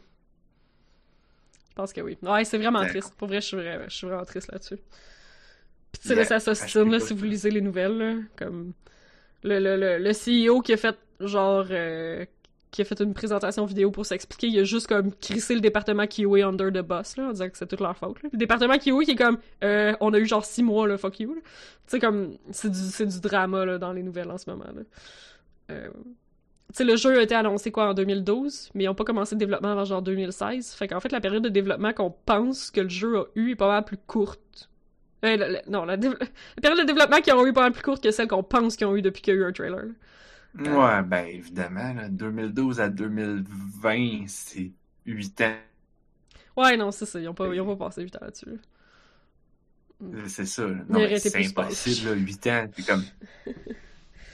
Je 1.77 1.81
pense 1.83 1.93
que 1.93 2.01
oui. 2.01 2.17
Ouais, 2.23 2.43
c'est 2.43 2.57
vraiment 2.57 2.83
triste. 2.85 3.13
Pour 3.17 3.27
vrai, 3.27 3.39
je 3.39 3.45
suis 3.47 3.57
vraiment, 3.57 3.83
je 3.87 3.95
suis 3.95 4.07
vraiment 4.07 4.25
triste 4.25 4.51
là-dessus. 4.51 4.77
Puis 5.91 6.01
tu 6.01 6.07
sais, 6.07 6.15
Yeah. 6.15 6.23
là, 6.23 6.25
ça 6.25 6.39
s'ostine, 6.39 6.89
là, 6.91 6.97
Ah, 6.97 6.99
sais 6.99 7.07
si 7.07 7.13
vous 7.13 7.25
lisez 7.25 7.51
les 7.51 7.61
nouvelles, 7.61 7.97
là, 7.97 8.15
comme... 8.35 8.73
Le, 9.43 9.59
le, 9.59 9.77
le, 9.77 9.97
le 9.99 10.11
CEO 10.13 10.61
qui 10.61 10.73
a 10.73 10.77
fait, 10.77 10.97
genre... 11.19 11.67
euh, 11.69 12.25
qui 12.71 12.81
a 12.81 12.85
fait 12.85 12.99
une 12.99 13.13
présentation 13.13 13.65
vidéo 13.65 13.91
pour 13.91 14.05
s'expliquer, 14.05 14.47
il 14.47 14.59
a 14.59 14.63
juste 14.63 14.87
comme 14.87 15.13
crissé 15.15 15.53
le 15.55 15.61
département 15.61 16.05
QA 16.07 16.47
under 16.47 16.69
the 16.71 16.81
bus, 16.85 17.15
là, 17.17 17.27
en 17.27 17.31
disant 17.31 17.49
que 17.49 17.57
c'est 17.57 17.67
toute 17.67 17.79
leur 17.79 17.95
faute, 17.95 18.21
là. 18.23 18.29
Le 18.33 18.37
département 18.37 18.77
QA 18.77 19.03
qui 19.05 19.11
est 19.11 19.15
comme, 19.15 19.37
euh, 19.63 19.93
on 20.01 20.13
a 20.13 20.19
eu 20.19 20.25
genre 20.25 20.43
six 20.45 20.63
mois, 20.63 20.87
là, 20.87 20.97
fuck 20.97 21.19
you, 21.19 21.33
là. 21.35 21.41
Tu 21.43 21.49
sais, 21.87 21.99
comme, 21.99 22.37
c'est 22.51 22.69
du, 22.71 22.79
c'est 22.79 23.05
du 23.05 23.21
drama, 23.21 23.65
là, 23.65 23.77
dans 23.77 23.93
les 23.93 24.03
nouvelles 24.03 24.29
en 24.31 24.37
ce 24.37 24.49
moment, 24.49 24.65
là. 24.75 24.81
Euh, 25.71 25.89
sais, 26.73 26.83
le 26.83 26.95
jeu 26.95 27.17
a 27.19 27.21
été 27.21 27.35
annoncé 27.35 27.71
quoi 27.71 27.89
en 27.89 27.93
2012, 27.93 28.71
mais 28.75 28.83
ils 28.85 28.89
ont 28.89 28.95
pas 28.95 29.03
commencé 29.05 29.35
le 29.35 29.39
développement 29.39 29.71
avant 29.71 29.85
genre 29.85 30.01
2016. 30.01 30.73
Fait 30.73 30.87
qu'en 30.87 30.99
fait, 30.99 31.11
la 31.11 31.21
période 31.21 31.43
de 31.43 31.49
développement 31.49 31.93
qu'on 31.93 32.11
pense 32.25 32.71
que 32.71 32.81
le 32.81 32.89
jeu 32.89 33.17
a 33.17 33.25
eu 33.35 33.51
est 33.51 33.55
pas 33.55 33.67
mal 33.67 33.85
plus 33.85 33.97
courte. 33.97 34.69
Euh, 35.25 35.35
la- 35.37 35.49
la- 35.49 35.61
non, 35.67 35.85
la, 35.85 35.97
période 35.97 36.79
de 36.79 36.85
développement 36.85 37.21
qu'ils 37.21 37.33
ont 37.33 37.45
eu 37.45 37.49
est 37.49 37.53
pas 37.53 37.61
mal 37.63 37.71
plus 37.71 37.83
courte 37.83 38.03
que 38.03 38.11
celle 38.11 38.27
qu'on 38.27 38.43
pense 38.43 38.75
qu'ils 38.75 38.87
ont 38.87 38.95
eu 38.95 39.01
depuis 39.01 39.21
qu'il 39.21 39.33
y 39.33 39.37
a 39.37 39.39
eu 39.39 39.45
un 39.45 39.51
trailer. 39.51 39.85
Ouais, 40.59 41.03
ben 41.03 41.25
évidemment, 41.27 41.93
là, 41.93 42.09
2012 42.09 42.79
à 42.79 42.89
2020, 42.89 44.25
c'est 44.27 44.71
8 45.05 45.41
ans. 45.41 45.55
Ouais, 46.55 46.75
non, 46.77 46.91
c'est 46.91 47.05
ça. 47.05 47.19
Ils 47.19 47.27
ont 47.27 47.33
pas, 47.33 47.53
ils 47.53 47.61
ont 47.61 47.75
pas 47.75 47.85
passé 47.85 48.01
8 48.01 48.15
ans 48.15 48.19
là-dessus. 48.23 48.49
là. 48.49 48.55
Euh, 50.03 50.23
C'est 50.27 50.45
ça. 50.45 50.67
Non, 50.89 51.07
c'est 51.17 51.35
impossible, 51.35 52.09
là, 52.09 52.15
8 52.15 52.47
ans. 52.47 52.67
C'est 52.75 52.85
comme. 52.85 53.03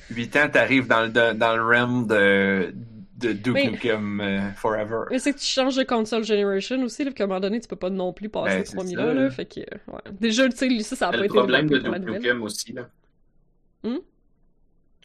8 0.10 0.36
ans, 0.38 0.50
t'arrives 0.50 0.88
dans 0.88 1.02
le, 1.04 1.10
dans, 1.34 1.56
le 1.56 1.64
realm 1.64 2.08
de, 2.08 2.74
de 3.18 3.34
Duke 3.34 3.54
Mais- 3.54 3.72
Nukem 3.72 4.22
euh, 4.22 4.52
Forever. 4.54 5.06
Mais 5.12 5.20
c'est 5.20 5.34
que 5.34 5.40
tu 5.40 5.46
changes 5.46 5.76
de 5.76 5.84
console 5.84 6.24
generation 6.24 6.82
aussi, 6.84 7.04
là, 7.04 7.12
puis 7.12 7.16
qu'à 7.16 7.24
un 7.26 7.28
moment 7.28 7.40
donné, 7.40 7.60
tu 7.60 7.68
peux 7.68 7.76
pas 7.76 7.90
non 7.90 8.14
plus 8.14 8.30
passer 8.30 8.58
Ben, 8.58 8.66
c'est 8.66 8.76
3000 8.76 8.98
ça, 8.98 9.04
ans, 9.04 9.14
là. 9.14 9.30
Fait 9.32 9.46
que, 9.46 9.60
euh, 9.62 9.78
ouais. 9.88 10.02
Déjà, 10.20 10.48
tu 10.50 10.58
sais, 10.58 10.80
ça, 10.84 10.96
ça 10.96 11.08
a 11.10 11.12
pas 11.12 11.18
C'était 11.18 11.20
le 11.20 11.26
été 11.26 11.34
problème 11.34 11.68
de 11.70 11.78
Duke. 11.78 11.98
Nukem 12.06 12.42
aussi, 12.44 12.74
là. 12.74 12.90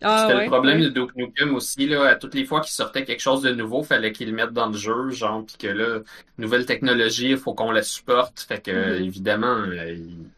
Ah, 0.01 0.22
C'était 0.22 0.34
ouais, 0.34 0.44
le 0.44 0.51
problème 0.51 0.78
ouais. 0.78 0.84
de 0.84 0.90
Duke 0.90 1.16
Nukem 1.16 1.55
aussi, 1.57 1.86
là. 1.88 2.05
À 2.11 2.14
toutes 2.14 2.34
les 2.34 2.44
fois 2.44 2.61
qu'il 2.61 2.70
sortait 2.72 3.05
quelque 3.05 3.20
chose 3.20 3.42
de 3.42 3.51
nouveau, 3.53 3.82
fallait 3.82 4.12
qu'ils 4.12 4.28
le 4.30 4.34
mettent 4.36 4.53
dans 4.53 4.68
le 4.68 4.76
jeu, 4.76 5.11
genre, 5.11 5.44
pis 5.44 5.57
que 5.59 5.66
là, 5.66 6.01
nouvelle 6.38 6.66
technologie, 6.66 7.30
il 7.30 7.36
faut 7.36 7.53
qu'on 7.55 7.72
la 7.72 7.82
supporte. 7.82 8.40
Fait 8.40 8.62
que, 8.62 8.70
Mhm. 8.70 9.05
évidemment, 9.05 9.57
euh, 9.57 9.92
il, 9.92 10.30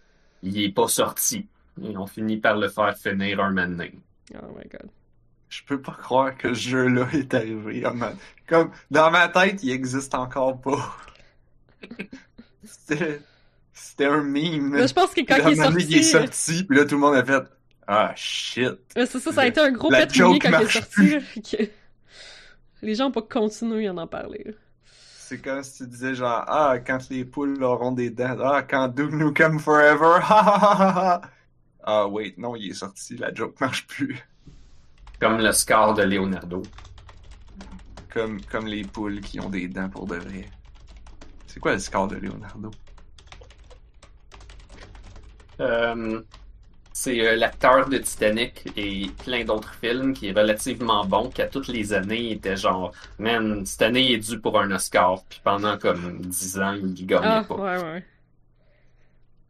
il 0.42 0.62
est 0.62 0.72
pas 0.72 0.88
sorti. 0.88 1.46
Et 1.82 1.94
on 1.96 2.06
finit 2.06 2.38
par 2.38 2.56
le 2.56 2.68
faire 2.68 2.96
finir 2.96 3.40
un 3.40 3.50
moment 3.50 3.66
donné. 3.68 3.92
Oh 4.34 4.52
my 4.56 4.68
god. 4.68 4.90
Je 5.48 5.62
peux 5.64 5.80
pas 5.80 5.96
croire 6.00 6.36
que 6.36 6.54
ce 6.54 6.68
jeu-là 6.70 7.08
est 7.12 7.34
arrivé. 7.34 7.82
Comme, 8.46 8.70
dans 8.90 9.10
ma 9.10 9.28
tête, 9.28 9.62
il 9.64 9.70
existe 9.70 10.14
encore 10.14 10.60
pas. 10.60 10.96
C'était, 12.62 14.04
un 14.06 14.22
meme. 14.22 14.86
Je 14.86 14.92
pense 14.92 15.12
que 15.12 15.20
quand 15.22 15.48
il 15.48 15.52
est 15.52 15.56
sorti. 15.56 15.86
il 15.88 15.98
est 15.98 16.02
sorti, 16.02 16.64
puis 16.64 16.78
là, 16.78 16.84
tout 16.84 16.94
le 16.94 17.00
monde 17.00 17.16
a 17.16 17.24
fait 17.24 17.42
Ah, 17.86 18.12
shit. 18.14 18.78
C'est 18.94 19.18
ça, 19.18 19.32
ça 19.32 19.40
a 19.40 19.46
été 19.46 19.60
un 19.60 19.72
gros 19.72 19.90
joke 19.90 20.38
quand 20.40 20.60
il 20.60 20.66
est 20.66 20.70
sorti. 20.70 21.18
que 21.56 21.64
Les 22.82 22.94
gens 22.94 23.06
ont 23.08 23.12
pas 23.12 23.22
continué 23.22 23.88
à 23.88 23.92
en 23.92 24.06
parler. 24.06 24.54
C'est 25.18 25.38
comme 25.38 25.62
si 25.62 25.78
tu 25.78 25.86
disais 25.88 26.14
genre 26.14 26.44
Ah, 26.46 26.76
quand 26.84 27.08
les 27.10 27.24
poules 27.24 27.62
auront 27.62 27.92
des 27.92 28.10
dents. 28.10 28.36
Ah, 28.42 28.62
quand 28.62 28.88
Duke 28.88 29.12
Nukem 29.12 29.58
Forever. 29.58 30.20
Ha 30.22 30.42
ha 30.42 30.58
ha 30.60 30.88
ha. 30.96 31.20
Ah, 31.82 32.06
wait, 32.08 32.34
non, 32.38 32.56
il 32.56 32.70
est 32.70 32.74
sorti. 32.74 33.16
La 33.16 33.32
joke 33.34 33.60
marche 33.60 33.86
plus. 33.86 34.18
Comme 35.20 35.38
le 35.38 35.52
score 35.52 35.94
de 35.94 36.02
Leonardo. 36.02 36.62
Comme, 38.10 38.42
comme 38.44 38.66
les 38.66 38.84
poules 38.84 39.20
qui 39.20 39.40
ont 39.40 39.48
des 39.48 39.68
dents 39.68 39.88
pour 39.88 40.06
de 40.06 40.16
vrai. 40.16 40.50
C'est 41.46 41.60
quoi 41.60 41.72
le 41.74 41.78
score 41.78 42.08
de 42.08 42.16
Leonardo? 42.16 42.70
Euh, 45.60 46.22
c'est 46.92 47.20
euh, 47.26 47.36
l'acteur 47.36 47.88
de 47.88 47.98
Titanic 47.98 48.68
et 48.76 49.08
plein 49.24 49.44
d'autres 49.44 49.74
films 49.74 50.14
qui 50.14 50.28
est 50.28 50.32
relativement 50.32 51.04
bon, 51.06 51.30
qui 51.30 51.42
à 51.42 51.48
toutes 51.48 51.68
les 51.68 51.92
années 51.94 52.32
était 52.32 52.56
genre, 52.56 52.92
man, 53.18 53.66
cette 53.66 53.82
année 53.82 54.02
il 54.06 54.12
est 54.14 54.18
dû 54.18 54.40
pour 54.40 54.58
un 54.60 54.70
Oscar, 54.72 55.24
puis 55.28 55.40
pendant 55.44 55.78
comme 55.78 56.20
10 56.22 56.60
ans 56.60 56.74
il 56.74 57.06
gagnait 57.06 57.40
Ah, 57.40 57.44
pas. 57.48 57.56
ouais, 57.56 57.82
ouais. 57.82 58.06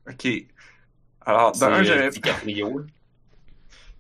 Ok. 0.09 0.50
Alors, 1.27 1.53
de 1.53 1.65
un, 1.65 1.83
j'avais 1.83 2.11
DiCaprio. 2.11 2.83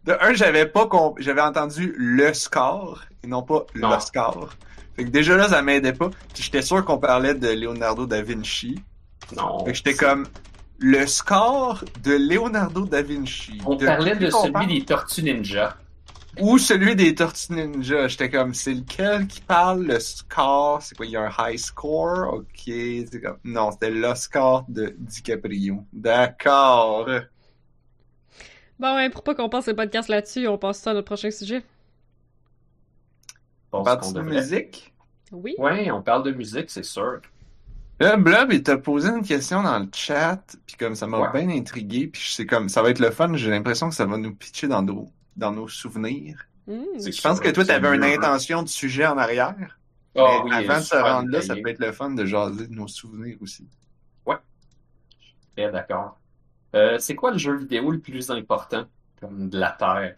De 0.04 0.16
un, 0.18 0.32
j'avais 0.32 0.64
pas 0.66 0.86
comp- 0.86 1.18
j'avais 1.20 1.42
entendu 1.42 1.94
le 1.98 2.32
score 2.32 3.02
et 3.22 3.26
non 3.26 3.42
pas 3.42 3.66
Non. 3.74 3.90
le 3.94 4.00
score. 4.00 4.48
Fait 4.96 5.04
que 5.04 5.10
déjà 5.10 5.36
là, 5.36 5.46
ça 5.48 5.60
m'aidait 5.60 5.92
pas. 5.92 6.08
Puis 6.32 6.42
j'étais 6.44 6.62
sûr 6.62 6.82
qu'on 6.86 6.96
parlait 6.98 7.34
de 7.34 7.48
Leonardo 7.48 8.06
da 8.06 8.22
Vinci. 8.22 8.82
Non. 9.36 9.58
Fait 9.64 9.72
que 9.72 9.76
j'étais 9.76 9.94
comme 9.94 10.26
le 10.78 11.06
score 11.06 11.84
de 12.02 12.12
Leonardo 12.12 12.86
da 12.86 13.02
Vinci. 13.02 13.60
On 13.66 13.74
De 13.76 13.84
parlait 13.84 14.16
de 14.16 14.30
celui 14.30 14.52
parle? 14.52 14.68
des 14.68 14.84
Tortues 14.86 15.22
Ninja. 15.22 15.76
Ou 16.40 16.58
celui 16.58 16.96
des 16.96 17.14
Tortues 17.14 17.52
Ninja. 17.52 18.08
J'étais 18.08 18.30
comme, 18.30 18.54
c'est 18.54 18.74
lequel 18.74 19.26
qui 19.26 19.40
parle 19.42 19.84
le 19.84 20.00
score? 20.00 20.82
C'est 20.82 20.96
quoi, 20.96 21.06
il 21.06 21.12
y 21.12 21.16
a 21.16 21.22
un 21.22 21.30
high 21.50 21.58
score? 21.58 22.32
Ok. 22.34 22.46
C'est 22.66 23.20
comme, 23.22 23.38
non, 23.44 23.70
c'était 23.72 23.90
le 23.90 24.14
score 24.14 24.64
de 24.68 24.94
DiCaprio. 24.98 25.84
D'accord. 25.92 27.08
Bon, 28.78 28.94
ouais, 28.96 29.10
pour 29.10 29.22
pas 29.22 29.34
qu'on 29.34 29.48
passe 29.50 29.68
le 29.68 29.76
podcast 29.76 30.08
là-dessus, 30.08 30.48
on 30.48 30.56
passe 30.58 30.78
ça 30.80 30.90
à 30.90 30.94
notre 30.94 31.06
prochain 31.06 31.30
sujet. 31.30 31.62
Parti 33.84 34.08
qu'on 34.08 34.12
de 34.12 34.20
devrait. 34.20 34.40
musique? 34.40 34.94
Oui. 35.32 35.54
Ouais, 35.58 35.90
on 35.90 36.02
parle 36.02 36.24
de 36.24 36.32
musique, 36.32 36.70
c'est 36.70 36.82
sûr. 36.84 37.20
Là, 38.00 38.16
Blob, 38.16 38.52
il 38.52 38.62
t'a 38.62 38.78
posé 38.78 39.10
une 39.10 39.22
question 39.22 39.62
dans 39.62 39.78
le 39.78 39.88
chat, 39.94 40.42
puis 40.66 40.76
comme 40.76 40.94
ça 40.94 41.06
m'a 41.06 41.18
Ouais. 41.20 41.28
bien 41.32 41.48
intrigué, 41.56 42.08
puis 42.08 42.22
c'est 42.34 42.46
comme, 42.46 42.68
ça 42.68 42.82
va 42.82 42.90
être 42.90 42.98
le 42.98 43.10
fun, 43.10 43.34
j'ai 43.36 43.50
l'impression 43.50 43.90
que 43.90 43.94
ça 43.94 44.06
va 44.06 44.16
nous 44.16 44.34
pitcher 44.34 44.68
dans 44.68 44.82
nos, 44.82 45.12
dans 45.36 45.52
nos 45.52 45.68
souvenirs. 45.68 46.46
Mmh. 46.66 46.82
C'est 46.98 47.12
Je 47.12 47.20
pense 47.22 47.40
que 47.40 47.48
toi, 47.50 47.64
c'est 47.64 47.72
t'avais 47.80 47.96
une 47.96 48.04
intention 48.04 48.62
de 48.62 48.68
sujet 48.68 49.06
en 49.06 49.18
arrière, 49.18 49.78
Ah 50.16 50.40
mais 50.44 50.50
oui, 50.50 50.54
avant 50.54 50.78
de 50.78 50.84
se 50.84 50.96
rendre 50.96 51.28
là, 51.30 51.40
ça 51.42 51.54
peut 51.56 51.68
être 51.68 51.78
le 51.80 51.92
fun 51.92 52.10
de 52.10 52.24
jaser 52.24 52.66
de 52.68 52.74
nos 52.74 52.88
souvenirs 52.88 53.36
aussi. 53.40 53.66
Très 55.56 55.70
d'accord. 55.72 56.18
Euh, 56.74 56.96
c'est 56.98 57.14
quoi 57.16 57.32
le 57.32 57.38
jeu 57.38 57.56
vidéo 57.56 57.90
le 57.90 57.98
plus 57.98 58.30
important 58.30 58.84
comme 59.20 59.48
de 59.50 59.58
la 59.58 59.72
Terre? 59.72 60.14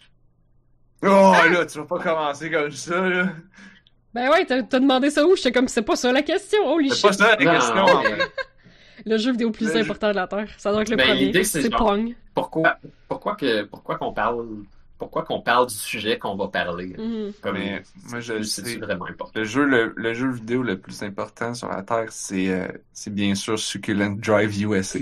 Oh 1.03 1.07
là, 1.51 1.65
tu 1.67 1.79
vas 1.79 1.85
pas 1.87 1.99
commencer 1.99 2.51
comme 2.51 2.71
ça, 2.71 3.01
là. 3.09 3.33
Ben 4.15 4.29
ouais, 4.31 4.45
t'as 4.45 4.63
t'as 4.63 4.79
demandé 4.79 5.11
ça 5.11 5.27
où? 5.27 5.35
J'étais 5.35 5.51
comme, 5.53 5.69
c'est 5.69 5.83
pas 5.83 5.97
ça 5.97 6.13
la 6.13 6.23
question. 6.23 6.59
Holy 6.71 6.91
C'est 6.91 6.97
shit. 6.97 7.03
pas 7.07 7.13
ça 7.15 7.37
la 7.37 7.45
Non, 7.45 7.53
question, 7.53 7.75
en 7.83 8.03
mais- 8.03 8.17
fait. 8.17 8.33
Le 9.07 9.17
jeu 9.17 9.33
vidéo 9.33 9.49
le 9.49 9.53
plus 9.53 9.67
Le 9.69 9.73
jeu- 9.73 9.81
important 9.81 10.11
de 10.11 10.15
la 10.17 10.27
Terre. 10.29 10.49
Ça 10.59 10.71
doit 10.71 10.83
être 10.83 10.91
le 10.91 10.97
Ben, 10.97 11.07
premier. 11.09 11.25
l'idée, 11.25 11.45
c'est 11.45 11.63
C'est 11.63 11.71
genre- 11.73 11.81
Pong. 11.87 12.15
Pourquoi, 12.35 12.77
pourquoi 13.09 13.35
que, 13.37 13.63
pourquoi 13.65 13.97
qu'on 13.97 14.13
parle, 14.13 14.47
pourquoi 15.03 15.25
qu'on 15.25 15.43
parle 15.43 15.67
du 15.67 15.75
sujet 15.75 16.17
qu'on 16.17 16.37
va 16.37 16.47
parler? 16.47 16.95
Mhm. 16.97 17.33
Comme, 17.43 17.55
Mais 17.55 17.83
moi, 18.05 18.21
je 18.21 18.35
le 18.35 18.45
c'est 18.45 18.63
sais. 18.63 18.77
vraiment 18.77 19.07
important? 19.07 19.33
Le 19.35 19.45
jeu, 19.45 19.65
le, 19.65 19.93
le 19.97 20.15
jeu 20.15 20.31
vidéo 20.31 20.63
le 20.63 20.79
plus 20.81 21.03
important 21.03 21.55
sur 21.55 21.69
la 21.69 21.83
Terre, 21.83 22.13
c'est 22.13 22.49
euh, 22.51 22.69
c'est 22.93 23.13
bien 23.13 23.35
sûr 23.35 23.59
Succulent 23.59 24.15
Drive 24.17 24.63
USA. 24.63 25.01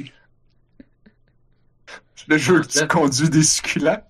Le 2.28 2.38
jeu 2.38 2.60
que 2.62 2.66
tu 2.66 2.86
conduis 2.88 3.28
des 3.28 3.42
succulents. 3.42 4.02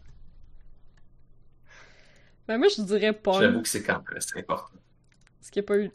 Ben 2.46 2.58
moi, 2.58 2.68
je 2.68 2.82
dirais 2.82 3.12
Pong. 3.12 3.40
J'avoue 3.42 3.62
que 3.62 3.68
c'est 3.68 3.82
quand 3.82 4.02
même 4.08 4.20
c'est 4.20 4.38
important. 4.38 4.78
Parce 5.40 5.50
qu'il 5.50 5.60
n'y 5.62 5.64
a 5.64 5.68
pas 5.68 5.78
eu. 5.78 5.84
Il 5.84 5.90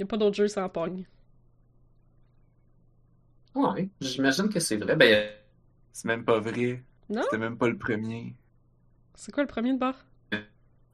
n'y 0.00 0.04
a 0.04 0.06
pas 0.06 0.16
d'autre 0.16 0.36
jeu 0.36 0.48
sans 0.48 0.68
Pong. 0.68 1.04
Ouais, 3.54 3.88
j'imagine 4.00 4.48
que 4.48 4.60
c'est 4.60 4.76
vrai. 4.76 4.96
Ben, 4.96 5.30
C'est 5.92 6.06
même 6.08 6.24
pas 6.24 6.40
vrai. 6.40 6.84
Non? 7.08 7.22
C'était 7.22 7.38
même 7.38 7.56
pas 7.56 7.68
le 7.68 7.78
premier. 7.78 8.36
C'est 9.14 9.32
quoi 9.32 9.42
le 9.42 9.48
premier 9.48 9.72
de 9.72 9.78
bord? 9.78 9.96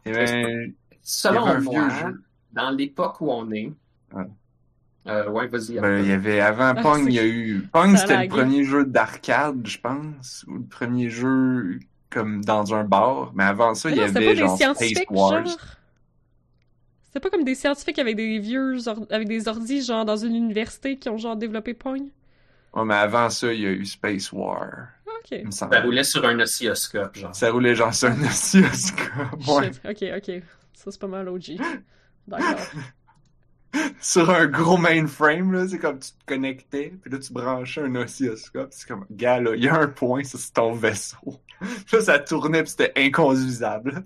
Eh 0.06 0.12
ben, 0.12 0.74
selon 1.02 1.60
moi, 1.60 1.88
vieux 1.88 1.90
jeu. 1.90 2.22
dans 2.52 2.70
l'époque 2.70 3.20
où 3.20 3.30
on 3.30 3.50
est, 3.50 3.72
Ouais. 4.12 4.24
Euh, 5.06 5.30
ouais, 5.30 5.48
vas-y. 5.48 5.78
Ben, 5.80 6.00
il 6.00 6.08
y 6.08 6.12
avait 6.12 6.40
avant 6.40 6.74
Ah, 6.76 6.82
Pong, 6.82 7.02
c'est- 7.04 7.10
il 7.10 7.14
y 7.14 7.18
a 7.18 7.26
eu 7.26 7.68
Pong, 7.72 7.96
c'était 7.96 8.16
le 8.18 8.28
premier 8.28 8.64
jeu 8.64 8.84
d'arcade, 8.84 9.66
je 9.66 9.78
pense, 9.78 10.44
ou 10.46 10.54
le 10.58 10.64
premier 10.66 11.08
jeu 11.08 11.78
comme 12.10 12.44
dans 12.44 12.74
un 12.74 12.84
bar, 12.84 13.32
mais 13.34 13.44
avant 13.44 13.74
ça, 13.74 13.90
il 13.90 13.96
y 13.96 14.02
avait 14.02 14.22
pas 14.22 14.34
des 14.34 14.36
genre 14.36 14.56
Space 14.58 14.58
scientifiques, 14.62 15.10
Wars. 15.10 15.46
genre? 15.46 15.58
C'était 17.02 17.20
pas 17.20 17.28
comme 17.28 17.44
des 17.44 17.54
scientifiques 17.54 17.98
avec 17.98 18.16
des 18.16 18.38
vieux 18.38 18.88
or- 18.88 19.06
avec 19.10 19.28
des 19.28 19.48
ordis, 19.48 19.82
genre 19.82 20.06
dans 20.06 20.16
une 20.16 20.34
université 20.34 20.98
qui 20.98 21.10
ont 21.10 21.18
genre 21.18 21.36
développé 21.36 21.74
Pong? 21.74 22.08
Ouais, 22.72 22.84
mais 22.84 22.94
avant 22.94 23.30
ça, 23.30 23.52
il 23.52 23.60
y 23.60 23.66
a 23.66 23.70
eu 23.70 23.84
Space 23.84 24.32
War, 24.32 24.88
Ok. 25.24 25.52
Ça 25.52 25.66
roulait 25.66 26.04
sur 26.04 26.24
un 26.24 26.38
oscilloscope, 26.40 27.16
genre. 27.16 27.34
Ça 27.34 27.50
roulait 27.50 27.74
genre 27.74 27.94
sur 27.94 28.08
un 28.08 28.22
oscilloscope, 28.24 29.48
ouais. 29.48 29.70
Ok, 29.88 30.04
ok. 30.16 30.42
Ça, 30.74 30.90
c'est 30.90 31.00
pas 31.00 31.06
mal 31.06 31.28
OG. 31.28 31.58
D'accord. 32.26 32.60
Sur 34.00 34.30
un 34.30 34.46
gros 34.46 34.78
mainframe, 34.78 35.52
là, 35.52 35.68
c'est 35.68 35.78
comme 35.78 35.98
tu 35.98 36.10
te 36.10 36.24
connectais, 36.26 36.92
puis 37.00 37.10
là, 37.10 37.18
tu 37.18 37.32
branchais 37.32 37.82
un 37.82 37.94
oscilloscope, 37.94 38.70
c'est 38.72 38.88
comme, 38.88 39.06
gars, 39.10 39.40
là, 39.40 39.54
il 39.54 39.62
y 39.62 39.68
a 39.68 39.78
un 39.78 39.86
point, 39.86 40.24
ça, 40.24 40.38
c'est 40.38 40.52
ton 40.54 40.72
vaisseau. 40.72 41.40
Là, 41.92 42.00
ça 42.00 42.18
tournait, 42.18 42.62
puis 42.62 42.70
c'était 42.70 42.92
inconduisable. 42.96 44.04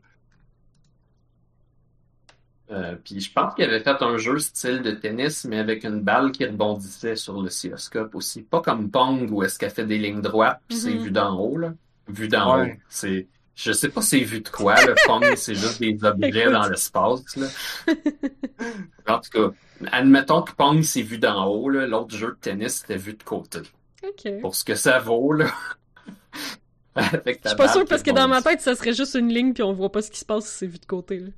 Euh, 2.70 2.96
puis 3.04 3.20
je 3.20 3.30
pense 3.30 3.54
qu'il 3.54 3.64
avait 3.64 3.80
fait 3.80 4.00
un 4.00 4.16
jeu 4.16 4.38
style 4.38 4.80
de 4.82 4.92
tennis, 4.92 5.44
mais 5.44 5.58
avec 5.58 5.84
une 5.84 6.00
balle 6.00 6.32
qui 6.32 6.46
rebondissait 6.46 7.14
sur 7.16 7.34
l'oscilloscope 7.40 8.14
aussi. 8.14 8.42
Pas 8.42 8.62
comme 8.62 8.90
Pong, 8.90 9.28
où 9.30 9.42
est-ce 9.42 9.58
qu'elle 9.58 9.70
fait 9.70 9.84
des 9.84 9.98
lignes 9.98 10.22
droites, 10.22 10.60
puis 10.68 10.78
c'est 10.78 10.90
Mhm. 10.94 11.02
vu 11.04 11.10
d'en 11.10 11.38
haut, 11.38 11.58
là. 11.58 11.74
Vu 12.08 12.28
d'en 12.28 12.58
Ouais. 12.60 12.72
haut. 12.72 12.80
C'est... 12.88 13.26
Je 13.56 13.70
sais 13.70 13.88
pas 13.88 14.02
c'est 14.02 14.18
vu 14.18 14.40
de 14.40 14.48
quoi, 14.48 14.74
le 14.84 14.94
Pong, 15.06 15.24
c'est 15.36 15.54
juste 15.54 15.78
des 15.78 15.96
objets 16.04 16.40
Écoute. 16.40 16.52
dans 16.52 16.68
l'espace, 16.68 17.36
là. 17.36 17.46
En 19.06 19.20
tout 19.20 19.30
cas, 19.30 19.54
admettons 19.92 20.42
que 20.42 20.52
Pong, 20.52 20.82
c'est 20.82 21.02
vu 21.02 21.18
d'en 21.18 21.46
haut, 21.46 21.68
là. 21.68 21.86
L'autre 21.86 22.16
jeu 22.16 22.28
de 22.28 22.38
tennis, 22.40 22.78
c'était 22.80 22.96
vu 22.96 23.12
de 23.12 23.22
côté. 23.22 23.60
Ok. 24.02 24.40
Pour 24.40 24.54
ce 24.54 24.64
que 24.64 24.74
ça 24.74 24.98
vaut, 24.98 25.32
là. 25.34 25.46
Avec 26.96 27.40
Je 27.42 27.48
suis 27.48 27.56
pas 27.56 27.64
balle 27.64 27.72
sûre 27.72 27.82
qui 27.82 27.88
parce 27.88 28.02
que 28.02 28.10
dans 28.12 28.28
ma 28.28 28.40
tête, 28.40 28.60
ça 28.60 28.74
serait 28.76 28.92
juste 28.92 29.14
une 29.14 29.28
ligne 29.28 29.52
puis 29.52 29.62
on 29.64 29.72
voit 29.72 29.90
pas 29.90 30.00
ce 30.00 30.10
qui 30.10 30.18
se 30.20 30.24
passe 30.24 30.46
si 30.46 30.58
c'est 30.58 30.66
vu 30.66 30.78
de 30.78 30.86
côté. 30.86 31.18
Là. 31.18 31.28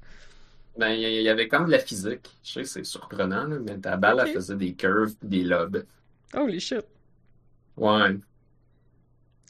Ben, 0.78 0.90
il 0.90 1.00
y- 1.00 1.16
il 1.16 1.22
y 1.22 1.28
avait 1.28 1.48
comme 1.48 1.66
de 1.66 1.70
la 1.72 1.78
physique. 1.78 2.28
Je 2.42 2.52
sais 2.52 2.62
que 2.62 2.68
c'est 2.68 2.84
surprenant, 2.84 3.46
là, 3.46 3.58
mais 3.58 3.78
ta 3.78 3.96
balle, 3.96 4.22
elle 4.26 4.32
faisait 4.34 4.56
des 4.56 4.74
curves 4.74 5.14
pis 5.16 5.26
des 5.26 5.42
lobes. 5.44 5.84
Holy 6.34 6.60
shit. 6.60 6.84
Ouais. 7.76 8.16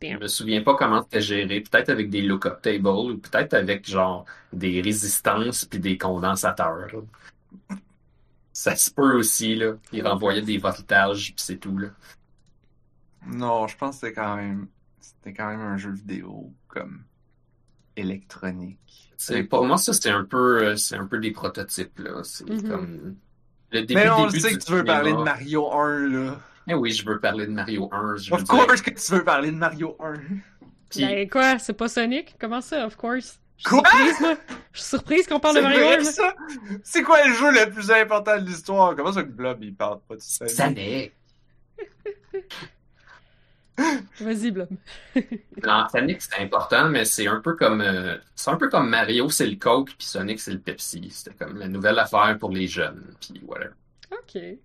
Je 0.02 0.08
Damn. 0.08 0.20
me 0.20 0.26
souviens 0.28 0.62
pas 0.62 0.74
comment 0.76 1.02
c'était 1.02 1.22
géré. 1.22 1.60
Peut-être 1.62 1.88
avec 1.88 2.10
des 2.10 2.22
look-up 2.22 2.60
tables 2.62 2.86
ou 2.88 3.16
peut-être 3.18 3.54
avec 3.54 3.88
genre 3.88 4.24
des 4.52 4.80
résistances 4.80 5.64
puis 5.64 5.78
des 5.80 5.96
condensateurs. 5.98 6.88
là. 6.92 7.76
Ça 8.52 8.76
se 8.76 8.90
peut 8.90 9.16
aussi, 9.18 9.54
là. 9.56 9.74
Ils 9.92 10.06
renvoyaient 10.06 10.42
des 10.42 10.58
voltages 10.58 11.34
pis 11.34 11.42
c'est 11.42 11.56
tout, 11.58 11.76
là. 11.76 11.88
Non, 13.26 13.66
je 13.66 13.76
pense 13.76 13.96
que 14.00 14.06
c'était 14.06 14.20
quand 14.20 14.36
même, 14.36 14.68
c'était 15.00 15.32
quand 15.32 15.48
même 15.48 15.60
un 15.60 15.76
jeu 15.76 15.90
vidéo, 15.90 16.52
comme, 16.68 17.02
électronique. 17.96 19.05
C'est, 19.16 19.42
pour 19.44 19.64
moi, 19.64 19.78
ça, 19.78 19.92
c'est 19.92 20.10
un 20.10 20.24
peu, 20.24 20.62
euh, 20.62 20.76
c'est 20.76 20.96
un 20.96 21.06
peu 21.06 21.18
des 21.18 21.30
prototypes, 21.30 21.98
là. 21.98 22.20
C'est 22.22 22.48
Mhm. 22.48 22.68
comme, 22.68 23.16
le 23.72 23.82
début, 23.82 23.94
Mais 24.00 24.10
on 24.10 24.26
le 24.26 24.30
début 24.30 24.40
sait 24.40 24.52
que 24.56 24.64
tu 24.64 24.70
veux 24.72 24.78
cinéma. 24.78 24.94
parler 24.94 25.12
de 25.12 25.18
Mario 25.22 25.72
1, 25.72 26.08
là. 26.08 26.40
Eh 26.68 26.74
oui, 26.74 26.90
je 26.92 27.06
veux 27.06 27.18
parler 27.20 27.46
de 27.46 27.52
Mario 27.52 27.88
1. 27.92 28.16
Je 28.16 28.30
veux 28.30 28.36
Of 28.36 28.44
dire. 28.44 28.54
course 28.66 28.82
que 28.82 28.90
tu 28.90 29.12
veux 29.12 29.24
parler 29.24 29.50
de 29.50 29.56
Mario 29.56 29.96
1. 30.00 30.14
Puis- 30.90 31.00
Ben 31.00 31.28
quoi, 31.28 31.58
c'est 31.58 31.72
pas 31.72 31.88
Sonic? 31.88 32.36
Comment 32.40 32.60
ça, 32.60 32.86
of 32.86 32.96
course? 32.96 33.38
Je 33.58 33.62
suis 33.68 33.70
Quoi? 33.78 33.88
surprise, 33.88 34.20
moi. 34.20 34.34
Je 34.72 34.78
suis 34.80 34.88
surprise 34.88 35.26
qu'on 35.26 35.40
parle 35.40 35.56
de 35.56 35.60
Mario 35.62 35.78
vrai, 35.78 35.94
1. 35.94 35.98
là. 35.98 36.04
ça? 36.04 36.34
C'est 36.84 37.02
quoi 37.02 37.26
le 37.26 37.32
jeu 37.34 37.50
le 37.52 37.70
plus 37.70 37.90
important 37.90 38.36
de 38.38 38.44
l'histoire? 38.44 38.94
Comment 38.94 39.12
ça 39.12 39.22
que 39.22 39.30
Blob, 39.30 39.62
il 39.62 39.74
parle 39.74 40.00
pas 40.06 40.16
de 40.16 40.20
ça? 40.20 40.46
Sonic. 40.46 41.12
Vas-y, 44.20 44.50
Blob. 44.50 44.68
Non, 45.62 45.86
Sonic, 45.92 46.22
c'est 46.22 46.40
important, 46.42 46.88
mais 46.88 47.04
c'est 47.04 47.26
un 47.26 47.40
peu 47.40 47.54
comme 47.54 47.80
euh, 47.82 48.16
c'est 48.34 48.50
un 48.50 48.56
peu 48.56 48.68
comme 48.68 48.88
Mario, 48.88 49.28
c'est 49.28 49.46
le 49.46 49.56
Coke, 49.56 49.94
puis 49.98 50.06
Sonic, 50.06 50.40
c'est 50.40 50.52
le 50.52 50.60
Pepsi. 50.60 51.10
C'était 51.10 51.36
comme 51.36 51.58
la 51.58 51.68
nouvelle 51.68 51.98
affaire 51.98 52.36
pour 52.38 52.50
les 52.50 52.66
jeunes, 52.66 53.04
puis 53.20 53.40
voilà. 53.46 53.66
Ok. 54.10 54.32
C'est 54.32 54.58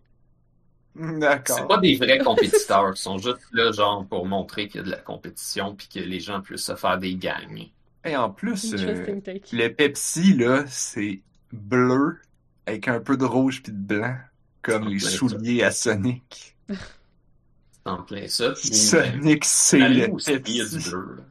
D'accord. 1.19 1.67
pas 1.67 1.77
des 1.77 1.95
vrais 1.95 2.19
compétiteurs, 2.19 2.91
ils 2.93 2.97
sont 2.97 3.17
juste 3.17 3.39
là, 3.53 3.71
genre, 3.71 4.05
pour 4.05 4.25
montrer 4.25 4.67
qu'il 4.67 4.81
y 4.81 4.83
a 4.83 4.85
de 4.85 4.91
la 4.91 4.97
compétition, 4.97 5.75
puis 5.75 5.87
que 5.87 5.99
les 5.99 6.19
gens 6.19 6.41
puissent 6.41 6.65
se 6.65 6.75
faire 6.75 6.97
des 6.97 7.15
gangs. 7.15 7.69
Et 8.03 8.15
en 8.17 8.29
plus, 8.29 8.73
euh, 8.73 9.21
le 9.51 9.67
Pepsi, 9.69 10.33
là, 10.35 10.65
c'est 10.67 11.21
bleu 11.53 12.19
avec 12.65 12.87
un 12.87 12.99
peu 12.99 13.15
de 13.17 13.25
rouge 13.25 13.63
puis 13.63 13.71
de 13.71 13.77
blanc, 13.77 14.17
comme 14.61 14.87
les 14.89 14.99
ça. 14.99 15.09
souliers 15.09 15.63
à 15.63 15.71
Sonic. 15.71 16.57
En 17.85 18.03
plein 18.03 18.27
ça. 18.27 18.53
Sonic, 18.55 19.43
c'est 19.45 19.79
le 19.79 20.07
bleu. 20.07 21.23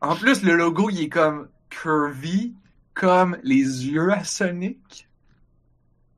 En 0.00 0.14
plus, 0.14 0.42
le 0.42 0.54
logo, 0.56 0.90
il 0.90 1.02
est 1.04 1.08
comme 1.08 1.48
curvy, 1.70 2.54
comme 2.94 3.36
les 3.42 3.86
yeux 3.88 4.12
à 4.12 4.24
Sonic. 4.24 5.08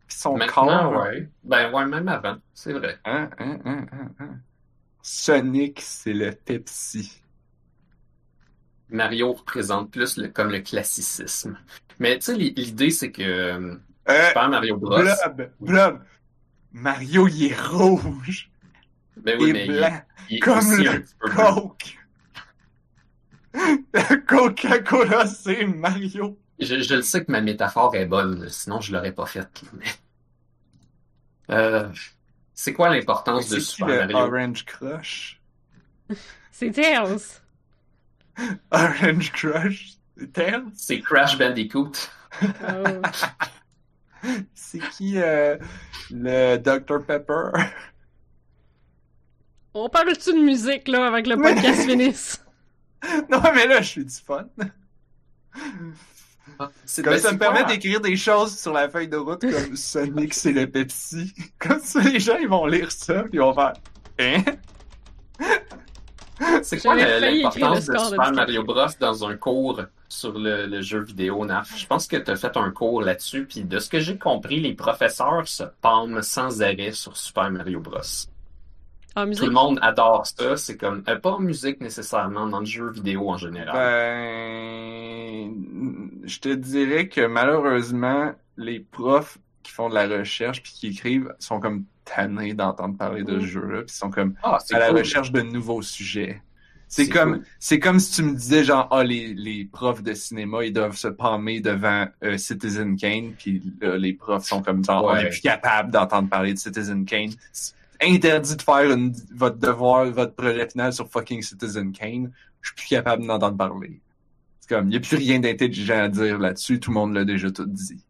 Puis 0.09 0.17
son 0.19 0.37
Maintenant, 0.37 0.91
corps. 0.91 1.03
ouais. 1.05 1.29
Ben 1.45 1.73
ouais, 1.73 1.87
même 1.87 2.09
avant, 2.09 2.37
c'est 2.55 2.73
vrai. 2.73 2.99
Hein, 3.05 3.31
hein, 3.39 3.59
hein, 3.65 3.87
hein, 3.93 4.09
hein. 4.19 4.37
Sonic, 5.03 5.81
c'est 5.81 6.13
le 6.13 6.33
Pepsi. 6.33 7.23
Mario 8.91 9.33
représente 9.33 9.91
plus 9.93 10.17
le, 10.17 10.29
comme 10.29 10.51
le 10.51 10.61
classicisme. 10.61 11.57
Mais 12.01 12.19
tu 12.19 12.25
sais, 12.27 12.37
l'i- 12.37 12.55
l'idée, 12.55 12.91
c'est 12.91 13.13
que 13.13 13.23
euh, 13.23 13.77
Euh, 14.09 14.29
Super 14.29 14.49
Mario 14.49 14.77
Bros. 14.77 14.99
Blob, 15.01 15.51
Blob. 15.61 16.01
Mario, 16.73 17.29
il 17.29 17.45
est 17.53 17.61
rouge 17.69 18.50
Ben 19.25 19.39
oui, 19.41 19.51
et 19.51 19.53
mais 19.53 19.67
il, 19.67 19.73
blanc, 19.73 20.03
il 20.29 20.37
est 20.37 20.41
comme 20.41 20.71
le. 20.73 21.05
Coke. 21.35 21.97
Le 23.53 24.17
Coca-Cola, 24.27 25.27
c'est 25.27 25.65
Mario. 25.67 26.39
Je, 26.61 26.83
je 26.83 26.95
le 26.95 27.03
sais 27.03 27.25
que 27.25 27.33
ma 27.33 27.41
métaphore 27.41 27.97
est 27.97 28.07
bonne, 28.07 28.49
sinon 28.49 28.81
je 28.81 28.93
l'aurais 28.93 29.13
pas 29.13 29.27
faite. 29.27 29.63
mais- 29.73 29.87
Euh, 31.51 31.89
c'est 32.55 32.73
quoi 32.73 32.91
l'importance 32.91 33.49
de 33.49 33.57
C'est 33.59 33.61
qui 33.67 33.71
Super 33.77 34.07
le 34.07 34.13
Mario? 34.13 34.19
Orange 34.35 34.65
Crush? 34.65 35.41
C'est 36.53 36.71
Tails. 36.71 37.17
Orange 38.71 39.33
Crush? 39.33 39.95
Tails? 40.33 40.65
C'est 40.75 41.01
Crash 41.01 41.37
Bandicoot. 41.39 41.93
Oh. 42.43 43.03
C'est 44.55 44.79
qui 44.91 45.19
euh, 45.19 45.57
le 46.11 46.57
Dr 46.59 47.05
Pepper? 47.05 47.51
On 49.75 49.89
parle-tu 49.89 50.33
de 50.33 50.39
musique, 50.41 50.89
là, 50.89 51.07
avec 51.07 51.27
le 51.27 51.37
podcast 51.37 51.83
finisse? 51.89 52.45
non, 53.31 53.41
mais 53.55 53.67
là, 53.67 53.81
je 53.81 53.89
suis 53.89 54.05
du 54.05 54.15
fun. 54.15 54.47
C'est 56.85 57.03
Comme 57.03 57.15
ben, 57.15 57.21
ça 57.21 57.33
me 57.33 57.39
permet 57.39 57.65
d'écrire 57.65 58.01
des 58.01 58.17
choses 58.17 58.59
sur 58.59 58.73
la 58.73 58.89
feuille 58.89 59.09
de 59.09 59.17
route 59.17 59.41
comme 59.41 59.77
Sonic, 59.77 60.35
c'est 60.35 60.53
le 60.53 60.69
Pepsi. 60.69 61.33
Comme 61.59 61.81
ça, 61.81 62.01
les 62.01 62.21
gens, 62.21 62.37
ils 62.37 62.49
vont 62.49 62.67
lire 62.67 62.91
ça, 62.93 63.23
puis 63.23 63.35
ils 63.35 63.41
vont 63.41 63.55
faire 63.55 63.73
Hein? 64.19 64.43
C'est 66.63 66.81
quoi 66.81 66.95
l'importance 66.95 67.87
de 67.87 67.99
Super. 67.99 68.33
Mario 68.33 68.65
Bros 68.65 68.87
dans 68.99 69.25
un 69.27 69.37
cours 69.37 69.83
sur 70.09 70.39
le, 70.39 70.67
le 70.67 70.81
jeu 70.81 71.01
vidéo, 71.03 71.45
Naf? 71.45 71.77
Je 71.77 71.87
pense 71.87 72.07
que 72.07 72.17
tu 72.17 72.31
as 72.31 72.37
fait 72.37 72.57
un 72.57 72.71
cours 72.71 73.03
là-dessus, 73.03 73.47
puis 73.47 73.63
de 73.63 73.79
ce 73.79 73.89
que 73.91 74.01
j'ai 74.01 74.19
compris, 74.19 74.59
les 74.61 74.75
professeurs 74.75 75.47
se 75.47 75.65
palment 75.83 76.23
sans 76.23 76.63
arrêt 76.63 76.93
sur 76.93 77.17
Super 77.17 77.51
Mario 77.51 77.81
Bros. 77.81 78.01
En 79.17 79.29
Tout 79.31 79.45
le 79.47 79.51
monde 79.51 79.79
adore 79.83 80.25
ça, 80.27 80.57
c'est 80.57 80.77
comme, 80.77 81.03
euh, 81.09 81.17
pas 81.17 81.31
en 81.33 81.41
musique 81.41 81.81
nécessairement, 81.81 82.47
dans 82.47 82.61
le 82.61 82.67
jeu 82.67 82.91
vidéo 82.91 83.29
en 83.31 83.37
général. 83.37 83.75
Ben, 83.75 85.53
je 86.25 86.39
te 86.39 86.49
dirais 86.55 87.09
que 87.09 87.27
malheureusement, 87.27 88.33
les 88.57 88.81
profs 88.81 89.39
qui 89.63 89.73
font 89.73 89.89
de 89.89 89.95
la 89.95 90.07
recherche 90.07 90.63
puis 90.63 90.73
qui 90.73 90.87
écrivent 90.89 91.35
sont 91.39 91.61
comme 91.61 91.85
tannés 92.05 92.55
d'entendre 92.55 92.97
parler 92.97 93.23
de 93.25 93.37
Mm. 93.37 93.41
ce 93.41 93.47
jeu-là, 93.47 93.83
puis 93.83 93.95
sont 93.95 94.11
comme 94.11 94.35
ah, 94.43 94.59
c'est 94.65 94.75
à 94.75 94.79
la 94.79 94.91
recherche 94.93 95.33
de 95.33 95.41
nouveaux 95.43 95.83
sujets. 95.83 96.41
C'est 96.89 97.09
comme, 97.09 97.37
cool. 97.37 97.45
c'est 97.61 97.79
comme 97.79 98.01
si 98.01 98.17
tu 98.17 98.23
me 98.25 98.35
disais 98.35 98.65
genre, 98.65 98.89
ah, 98.91 99.05
les, 99.05 99.33
les 99.35 99.65
profs 99.65 100.03
de 100.03 100.13
cinéma, 100.13 100.65
ils 100.65 100.73
doivent 100.73 100.97
se 100.97 101.07
palmer 101.07 101.61
devant 101.61 102.07
euh, 102.25 102.37
Citizen 102.37 102.97
Kane, 102.97 103.33
puis 103.39 103.63
là, 103.81 103.97
les 103.97 104.13
profs 104.13 104.45
sont 104.47 104.61
comme 104.61 104.85
genre, 104.85 105.05
on 105.05 105.13
Ouais. 105.13 105.25
est 105.27 105.29
plus 105.31 105.41
capable 105.41 105.93
d'entendre 105.93 106.29
parler 106.29 106.53
de 106.55 106.59
Citizen 106.59 107.05
Kane. 107.05 107.31
C'est 108.01 108.09
interdit 108.09 108.57
de 108.57 108.63
faire 108.63 108.91
une- 108.91 109.15
votre 109.35 109.59
devoir, 109.59 110.07
votre 110.07 110.35
projet 110.35 110.69
final 110.69 110.93
sur 110.93 111.09
fucking 111.11 111.43
Citizen 111.43 111.93
Kane. 111.93 112.33
Je 112.63 112.69
suis 112.69 112.75
plus 112.77 112.87
capable 112.89 113.27
d'entendre 113.27 113.57
parler. 113.57 114.01
C'est 114.61 114.69
comme, 114.75 114.87
il 114.87 114.91
n'y 114.91 114.97
a 114.97 115.01
plus 115.01 115.17
rien 115.17 115.41
d'intelligent 115.41 115.99
à 116.05 116.09
dire 116.09 116.39
là-dessus, 116.39 116.81
tout 116.81 116.91
le 116.91 116.95
monde 116.95 117.15
l'a 117.15 117.25
déjà 117.25 117.51
tout 117.51 117.67
dit. 117.67 118.05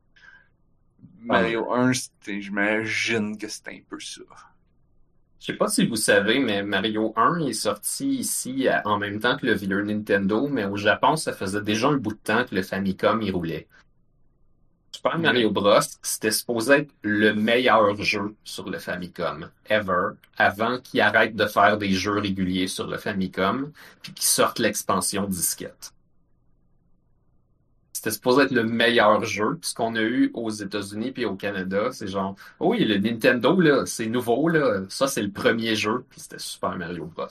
Mario 1.23 1.73
1, 1.73 1.93
c'était- 1.93 2.41
j'imagine 2.41 3.37
que 3.37 3.49
c'était 3.49 3.73
un 3.73 3.81
peu 3.89 3.99
ça. 4.01 4.23
Je 5.39 5.47
sais 5.47 5.55
pas 5.55 5.69
si 5.69 5.87
vous 5.87 5.97
savez, 5.97 6.39
mais 6.39 6.63
Mario 6.63 7.13
1 7.17 7.39
est 7.47 7.53
sorti 7.55 8.09
ici 8.09 8.69
en 8.85 8.99
même 8.99 9.21
temps 9.21 9.37
que 9.37 9.47
le 9.47 9.55
vieux 9.55 9.83
Nintendo, 9.83 10.49
mais 10.49 10.67
au 10.67 10.77
Japon, 10.77 11.17
ça 11.17 11.33
faisait 11.33 11.63
déjà 11.63 11.89
un 11.89 11.97
bout 11.97 12.13
de 12.13 12.19
temps 12.19 12.45
que 12.45 12.55
le 12.55 12.63
Famicom 12.63 13.23
y 13.23 13.31
roulait. 13.31 13.67
Super 15.03 15.19
Mario 15.19 15.51
Bros, 15.51 15.81
c'était 16.03 16.31
supposé 16.31 16.75
être 16.75 16.93
le 17.01 17.33
meilleur 17.33 17.97
jeu 17.97 18.37
sur 18.45 18.69
le 18.69 18.79
Famicom 18.79 19.49
ever, 19.71 20.11
avant 20.37 20.79
qu'ils 20.79 21.01
arrêtent 21.01 21.37
de 21.37 21.47
faire 21.47 21.79
des 21.79 21.93
jeux 21.93 22.19
réguliers 22.19 22.67
sur 22.69 22.87
le 22.87 22.99
Famicom, 22.99 23.73
puis 24.03 24.13
qu'ils 24.13 24.27
sortent 24.27 24.59
l'expansion 24.59 25.25
disquette. 25.25 25.95
C'était 27.95 28.11
supposé 28.11 28.43
être 28.43 28.51
le 28.51 28.65
meilleur 28.65 29.25
jeu. 29.25 29.57
Puis 29.59 29.71
ce 29.71 29.75
qu'on 29.75 29.95
a 29.97 30.03
eu 30.03 30.31
aux 30.35 30.51
États-Unis 30.51 31.13
puis 31.13 31.25
au 31.25 31.35
Canada, 31.35 31.89
c'est 31.93 32.09
genre, 32.09 32.37
oh 32.59 32.73
oui, 32.73 32.85
le 32.85 32.99
Nintendo, 32.99 33.59
là, 33.59 33.87
c'est 33.87 34.05
nouveau, 34.05 34.51
là. 34.51 34.83
Ça, 34.91 35.07
c'est 35.07 35.23
le 35.23 35.31
premier 35.31 35.77
jeu, 35.77 36.05
puis 36.11 36.21
c'était 36.21 36.39
Super 36.39 36.77
Mario 36.77 37.07
Bros. 37.07 37.27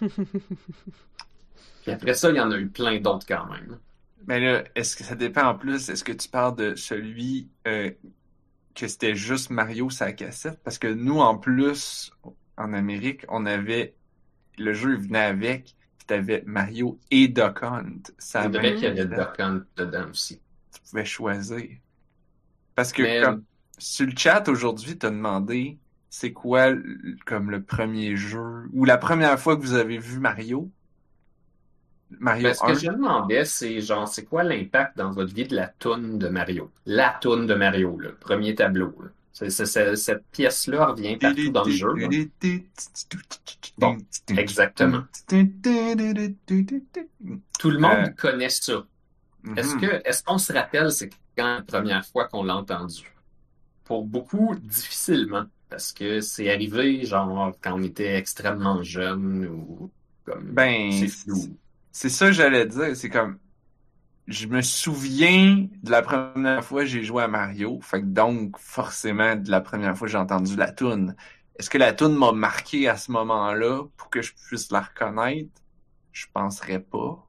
puis 0.00 1.92
après 1.92 2.14
ça, 2.14 2.30
il 2.30 2.36
y 2.36 2.40
en 2.40 2.50
a 2.50 2.58
eu 2.58 2.66
plein 2.66 2.98
d'autres 2.98 3.24
quand 3.24 3.46
même. 3.46 3.78
Mais 4.26 4.40
là, 4.40 4.64
est-ce 4.74 4.96
que 4.96 5.04
ça 5.04 5.14
dépend 5.14 5.46
en 5.46 5.54
plus? 5.56 5.88
Est-ce 5.88 6.04
que 6.04 6.12
tu 6.12 6.28
parles 6.28 6.56
de 6.56 6.74
celui 6.74 7.50
euh, 7.66 7.90
que 8.74 8.88
c'était 8.88 9.14
juste 9.14 9.50
Mario 9.50 9.90
sa 9.90 10.12
cassette? 10.12 10.60
Parce 10.62 10.78
que 10.78 10.88
nous, 10.88 11.18
en 11.20 11.38
plus, 11.38 12.12
en 12.56 12.72
Amérique, 12.72 13.24
on 13.28 13.46
avait 13.46 13.94
le 14.58 14.72
jeu 14.74 14.96
venait 14.96 15.18
avec, 15.20 15.76
puis 15.98 16.06
t'avais 16.06 16.42
Mario 16.46 16.98
et 17.10 17.28
Duck 17.28 17.62
Hunt. 17.62 18.02
Ça 18.18 18.42
C'est 18.42 18.48
vrai 18.58 18.74
qu'il 18.74 18.84
y 18.84 18.86
avait 18.86 19.04
Duck 19.06 19.38
Hunt 19.38 19.62
dedans 19.76 20.10
aussi. 20.10 20.40
Tu 20.72 20.80
pouvais 20.90 21.04
choisir. 21.04 21.68
Parce 22.74 22.92
que 22.92 23.02
Mais- 23.02 23.20
comme, 23.20 23.44
sur 23.78 24.06
le 24.06 24.12
chat 24.16 24.48
aujourd'hui, 24.48 24.98
t'as 24.98 25.10
demandé 25.10 25.78
c'est 26.10 26.32
quoi 26.32 26.72
comme 27.26 27.50
le 27.50 27.62
premier 27.62 28.16
jeu 28.16 28.68
ou 28.72 28.84
la 28.84 28.96
première 28.98 29.38
fois 29.38 29.56
que 29.56 29.62
vous 29.62 29.74
avez 29.74 29.98
vu 29.98 30.18
Mario? 30.20 30.70
Mario 32.20 32.44
Ben, 32.44 32.54
ce 32.54 32.64
1. 32.64 32.68
que 32.68 32.74
je 32.78 32.86
demandais, 32.90 33.44
c'est 33.44 33.80
genre, 33.80 34.08
c'est 34.08 34.24
quoi 34.24 34.42
l'impact 34.42 34.96
dans 34.96 35.10
votre 35.10 35.32
vie 35.34 35.46
de 35.46 35.54
la 35.56 35.66
toune 35.68 36.18
de 36.18 36.28
Mario? 36.28 36.70
La 36.86 37.18
toune 37.20 37.46
de 37.46 37.54
Mario, 37.54 37.96
le 37.98 38.14
premier 38.14 38.54
tableau. 38.54 38.94
là. 39.00 39.08
Cette 39.50 40.24
pièce-là 40.32 40.86
revient 40.86 41.16
partout 41.16 41.50
dans 41.50 41.64
le 41.64 41.70
jeu. 41.70 41.88
Bon, 43.78 43.96
exactement. 44.36 45.02
Tout 45.28 45.36
le 47.70 47.78
monde 47.78 47.92
Euh, 47.92 48.08
connaît 48.16 48.48
ça. 48.48 48.84
Est-ce 49.56 49.74
Mhm. 49.74 49.80
que 49.80 50.08
est-ce 50.08 50.24
qu'on 50.24 50.38
se 50.38 50.52
rappelle 50.52 50.90
c'est 50.90 51.10
quand 51.36 51.56
la 51.58 51.62
première 51.62 52.04
fois 52.04 52.26
qu'on 52.26 52.42
l'a 52.42 52.56
entendu? 52.56 53.02
Pour 53.84 54.04
beaucoup, 54.04 54.54
difficilement. 54.60 55.44
Parce 55.70 55.92
que 55.92 56.20
c'est 56.20 56.50
arrivé 56.52 57.04
genre 57.04 57.52
quand 57.62 57.74
on 57.78 57.82
était 57.82 58.16
extrêmement 58.16 58.82
jeune 58.82 59.46
ou 59.46 59.90
comme 60.24 60.50
Ben, 60.52 60.90
c'est 60.92 61.08
flou. 61.08 61.56
C'est 61.98 62.08
ça 62.10 62.26
que 62.26 62.32
j'allais 62.32 62.66
dire. 62.66 62.96
C'est 62.96 63.10
comme, 63.10 63.38
je 64.28 64.46
me 64.48 64.62
souviens 64.62 65.68
de 65.82 65.90
la 65.90 66.02
première 66.02 66.64
fois 66.64 66.82
que 66.82 66.86
j'ai 66.88 67.04
joué 67.04 67.22
à 67.24 67.28
Mario. 67.28 67.80
Fait 67.82 68.00
que 68.02 68.06
donc, 68.06 68.58
forcément, 68.58 69.36
de 69.36 69.50
la 69.50 69.60
première 69.60 69.96
fois 69.96 70.06
que 70.08 70.12
j'ai 70.12 70.18
entendu 70.18 70.56
la 70.56 70.72
toune. 70.72 71.16
Est-ce 71.58 71.70
que 71.70 71.78
la 71.78 71.92
toune 71.94 72.16
m'a 72.16 72.32
marqué 72.32 72.88
à 72.88 72.96
ce 72.96 73.12
moment-là 73.12 73.84
pour 73.96 74.10
que 74.10 74.22
je 74.22 74.32
puisse 74.34 74.70
la 74.72 74.82
reconnaître? 74.82 75.50
Je 76.12 76.26
penserais 76.32 76.80
pas. 76.80 77.28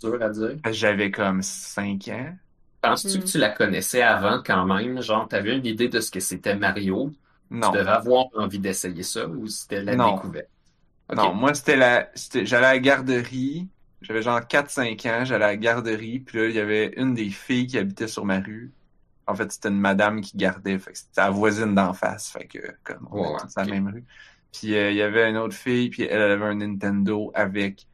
Dur 0.00 0.22
à 0.22 0.28
dire. 0.30 0.58
J'avais 0.70 1.10
comme 1.10 1.42
5 1.42 2.08
ans. 2.08 2.36
Penses-tu 2.82 3.18
Mm. 3.18 3.20
que 3.20 3.26
tu 3.26 3.38
la 3.38 3.50
connaissais 3.50 4.02
avant 4.02 4.42
quand 4.42 4.64
même? 4.66 5.00
Genre, 5.02 5.28
t'avais 5.28 5.56
une 5.58 5.66
idée 5.66 5.88
de 5.88 6.00
ce 6.00 6.10
que 6.10 6.20
c'était 6.20 6.56
Mario? 6.56 7.12
Non. 7.50 7.70
Tu 7.72 7.78
devais 7.78 7.90
avoir 7.90 8.26
envie 8.34 8.58
d'essayer 8.58 9.02
ça 9.02 9.26
ou 9.28 9.46
c'était 9.48 9.82
la 9.82 9.96
Non. 9.96 10.14
découverte? 10.14 10.48
Non, 11.14 11.34
moi, 11.34 11.54
c'était 11.54 11.76
la, 11.76 12.10
j'allais 12.14 12.66
à 12.66 12.72
la 12.74 12.78
garderie. 12.78 13.68
J'avais 14.02 14.22
genre 14.22 14.40
4-5 14.46 15.04
ans, 15.06 15.24
j'allais 15.24 15.44
à 15.44 15.48
la 15.48 15.56
garderie, 15.56 16.20
puis 16.20 16.38
là, 16.38 16.46
il 16.46 16.54
y 16.54 16.58
avait 16.60 16.92
une 16.96 17.14
des 17.14 17.28
filles 17.30 17.66
qui 17.66 17.78
habitait 17.78 18.08
sur 18.08 18.24
ma 18.24 18.40
rue. 18.40 18.72
En 19.26 19.34
fait, 19.34 19.52
c'était 19.52 19.68
une 19.68 19.78
madame 19.78 20.20
qui 20.22 20.36
gardait, 20.36 20.78
fait 20.78 20.92
que 20.92 20.98
c'était 20.98 21.20
la 21.20 21.30
voisine 21.30 21.74
d'en 21.74 21.92
face, 21.92 22.30
fait 22.30 22.46
que, 22.46 22.58
comme, 22.82 23.08
on 23.12 23.20
Ouais, 23.20 23.36
dans 23.54 23.62
la 23.62 23.64
même 23.66 23.88
rue. 23.88 24.04
Puis, 24.52 24.74
euh, 24.74 24.90
il 24.90 24.96
y 24.96 25.02
avait 25.02 25.28
une 25.30 25.36
autre 25.36 25.54
fille, 25.54 25.90
puis 25.90 26.02
elle 26.02 26.22
avait 26.22 26.44
un 26.46 26.54
Nintendo 26.56 27.30
avec 27.34 27.86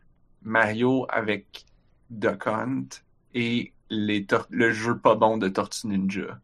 Mario, 0.42 1.06
avec 1.10 1.66
Duck 2.08 2.46
Hunt, 2.46 2.86
et 3.34 3.72
les 3.90 4.24
tor- 4.26 4.46
le 4.50 4.72
jeu 4.72 4.96
pas 4.96 5.16
bon 5.16 5.36
de 5.38 5.48
Tortue 5.48 5.88
Ninja. 5.88 6.40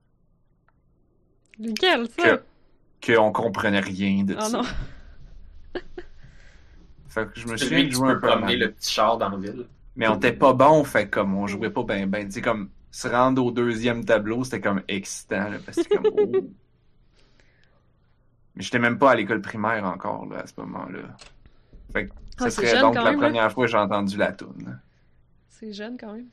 Lequel, 1.59 2.09
ça? 2.11 2.43
Que, 3.01 3.15
qu'on 3.17 3.33
comprenait 3.33 3.81
rien 3.81 4.25
de 4.25 4.37
Oh 4.39 4.43
ça. 4.43 4.59
non. 4.59 4.63
Fait 7.13 7.31
que 7.31 7.39
je 7.39 7.47
me 7.47 7.57
tu 7.57 7.91
jouer 7.93 8.11
un 8.11 8.15
peu 8.15 8.21
promener 8.29 8.57
le 8.57 8.73
petit 8.73 8.91
char 8.91 9.19
dans 9.19 9.29
la 9.29 9.37
ville. 9.37 9.67
Mais 9.97 10.09
on 10.09 10.17
était 10.17 10.33
pas 10.33 10.55
bon, 10.55 10.83
fait 10.83 11.05
que 11.05 11.11
comme 11.11 11.37
on 11.37 11.47
jouait 11.47 11.69
pas 11.69 11.83
ben 11.83 12.09
ben. 12.09 12.27
Tu 12.27 12.33
sais, 12.33 12.41
comme 12.41 12.71
se 12.91 13.07
rendre 13.07 13.45
au 13.45 13.51
deuxième 13.51 14.03
tableau, 14.05 14.45
c'était 14.45 14.63
comme 14.63 14.83
excitant, 14.89 15.51
là, 15.51 15.59
parce 15.65 15.77
que 15.87 15.95
comme 15.95 16.07
oh. 16.11 16.33
Mais 18.55 18.63
j'étais 18.63 18.79
même 18.79 18.99
pas 18.99 19.11
à 19.11 19.15
l'école 19.15 19.43
primaire 19.43 19.85
encore, 19.85 20.25
là, 20.27 20.41
à 20.41 20.47
ce 20.47 20.55
moment-là. 20.59 21.01
Fait 21.93 22.09
que 22.09 22.13
Ah, 22.39 22.51
ce 22.51 22.63
serait 22.67 22.81
donc 22.81 22.95
la 22.95 23.05
même, 23.05 23.21
là. 23.21 23.27
première 23.29 23.53
fois 23.53 23.67
que 23.67 23.71
j'ai 23.71 23.79
entendu 23.79 24.17
la 24.17 24.33
toune. 24.33 24.81
C'est 25.49 25.73
jeune 25.73 25.99
quand 25.99 26.15
même. 26.15 26.29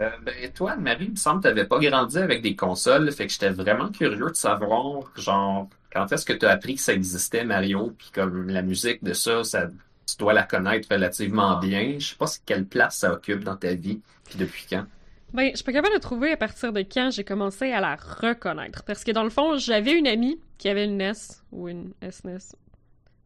Euh, 0.00 0.10
ben, 0.22 0.52
toi, 0.52 0.76
Marie, 0.76 1.04
il 1.06 1.10
me 1.12 1.16
semble 1.16 1.40
que 1.40 1.48
t'avais 1.48 1.66
pas 1.66 1.78
grandi 1.78 2.18
avec 2.18 2.42
des 2.42 2.56
consoles, 2.56 3.12
fait 3.12 3.26
que 3.26 3.32
j'étais 3.32 3.50
vraiment 3.50 3.90
curieux 3.90 4.30
de 4.30 4.34
savoir, 4.34 5.12
genre, 5.16 5.68
quand 5.92 6.10
est-ce 6.12 6.24
que 6.24 6.32
tu 6.32 6.46
as 6.46 6.50
appris 6.50 6.74
que 6.76 6.80
ça 6.80 6.92
existait, 6.92 7.44
Mario, 7.44 7.92
puis 7.98 8.10
comme 8.14 8.48
la 8.48 8.62
musique 8.62 9.02
de 9.04 9.12
ça, 9.12 9.44
ça, 9.44 9.68
tu 10.08 10.16
dois 10.18 10.32
la 10.32 10.42
connaître 10.44 10.88
relativement 10.90 11.58
bien? 11.58 11.96
Je 11.98 12.08
sais 12.08 12.16
pas 12.16 12.26
quelle 12.46 12.66
place 12.66 12.96
ça 12.96 13.12
occupe 13.12 13.44
dans 13.44 13.56
ta 13.56 13.74
vie, 13.74 14.00
puis 14.24 14.38
depuis 14.38 14.66
quand. 14.68 14.84
Ben, 15.32 15.50
je 15.50 15.56
suis 15.56 15.64
pas 15.64 15.72
capable 15.72 15.94
de 15.94 16.00
trouver 16.00 16.32
à 16.32 16.36
partir 16.36 16.72
de 16.72 16.80
quand 16.80 17.10
j'ai 17.10 17.24
commencé 17.24 17.72
à 17.72 17.80
la 17.80 17.96
reconnaître. 17.96 18.82
Parce 18.84 19.02
que 19.02 19.12
dans 19.12 19.24
le 19.24 19.30
fond, 19.30 19.56
j'avais 19.56 19.92
une 19.96 20.06
amie 20.06 20.38
qui 20.58 20.68
avait 20.68 20.84
une 20.84 20.98
NES 20.98 21.12
ou 21.52 21.68
une 21.68 21.92
SNES. 22.02 22.54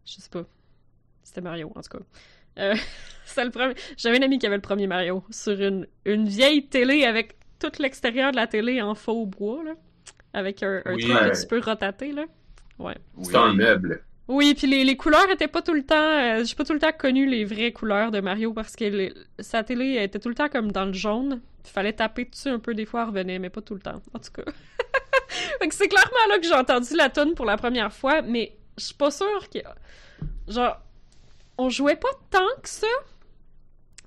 Je 0.04 0.12
sais 0.20 0.30
pas. 0.30 0.44
C'était 1.24 1.40
Mario, 1.40 1.72
en 1.74 1.80
tout 1.80 1.98
cas. 1.98 2.04
Euh, 2.58 2.74
c'est 3.24 3.44
le 3.44 3.50
premier. 3.50 3.74
J'avais 3.96 4.18
une 4.18 4.22
amie 4.22 4.38
qui 4.38 4.46
avait 4.46 4.54
le 4.54 4.62
premier 4.62 4.86
Mario 4.86 5.24
sur 5.30 5.60
une, 5.60 5.86
une 6.04 6.28
vieille 6.28 6.66
télé 6.68 7.04
avec 7.04 7.36
tout 7.58 7.72
l'extérieur 7.80 8.30
de 8.30 8.36
la 8.36 8.46
télé 8.46 8.80
en 8.80 8.94
faux 8.94 9.26
bois, 9.26 9.64
là. 9.64 9.72
Avec 10.32 10.62
un, 10.62 10.82
un 10.84 10.94
Oui. 10.94 11.02
truc 11.02 11.14
Ouais. 11.20 11.30
que 11.30 11.40
tu 11.40 11.46
peux 11.48 11.58
rotater, 11.60 12.12
là. 12.12 12.24
Ouais. 12.78 12.96
C'est 13.22 13.36
un 13.36 13.54
meuble. 13.54 14.02
Oui, 14.28 14.54
puis 14.54 14.66
les, 14.66 14.82
les 14.84 14.96
couleurs 14.96 15.30
étaient 15.30 15.46
pas 15.48 15.62
tout 15.62 15.72
le 15.72 15.84
temps. 15.84 15.94
euh, 15.96 16.42
J'ai 16.44 16.54
pas 16.56 16.64
tout 16.64 16.72
le 16.72 16.80
temps 16.80 16.92
connu 16.98 17.26
les 17.26 17.44
vraies 17.44 17.72
couleurs 17.72 18.10
de 18.10 18.20
Mario 18.20 18.52
parce 18.52 18.74
que 18.74 18.84
les- 18.84 19.14
sa 19.38 19.62
télé 19.62 20.02
était 20.02 20.18
tout 20.18 20.28
le 20.28 20.34
temps 20.34 20.48
comme 20.48 20.72
dans 20.72 20.84
le 20.84 20.92
jaune. 20.92 21.40
Il 21.64 21.70
fallait 21.70 21.92
taper 21.92 22.24
dessus 22.24 22.48
un 22.48 22.58
peu, 22.58 22.74
des 22.74 22.86
fois 22.86 23.02
elle 23.02 23.08
revenait, 23.08 23.38
mais 23.38 23.50
pas 23.50 23.60
tout 23.62 23.74
le 23.74 23.80
temps. 23.80 24.02
En 24.14 24.18
tout 24.18 24.30
cas. 24.32 24.50
fait 25.60 25.68
que 25.68 25.74
c'est 25.74 25.88
clairement 25.88 26.26
là 26.28 26.38
que 26.38 26.44
j'ai 26.46 26.54
entendu 26.54 26.94
la 26.96 27.08
tonne 27.08 27.34
pour 27.34 27.46
la 27.46 27.56
première 27.56 27.92
fois, 27.92 28.20
mais 28.22 28.56
je 28.78 28.84
suis 28.86 28.94
pas 28.94 29.10
sûre 29.12 29.48
que. 29.48 29.60
Genre, 30.52 30.76
on 31.56 31.68
jouait 31.70 31.96
pas 31.96 32.08
tant 32.30 32.60
que 32.62 32.68
ça. 32.68 32.86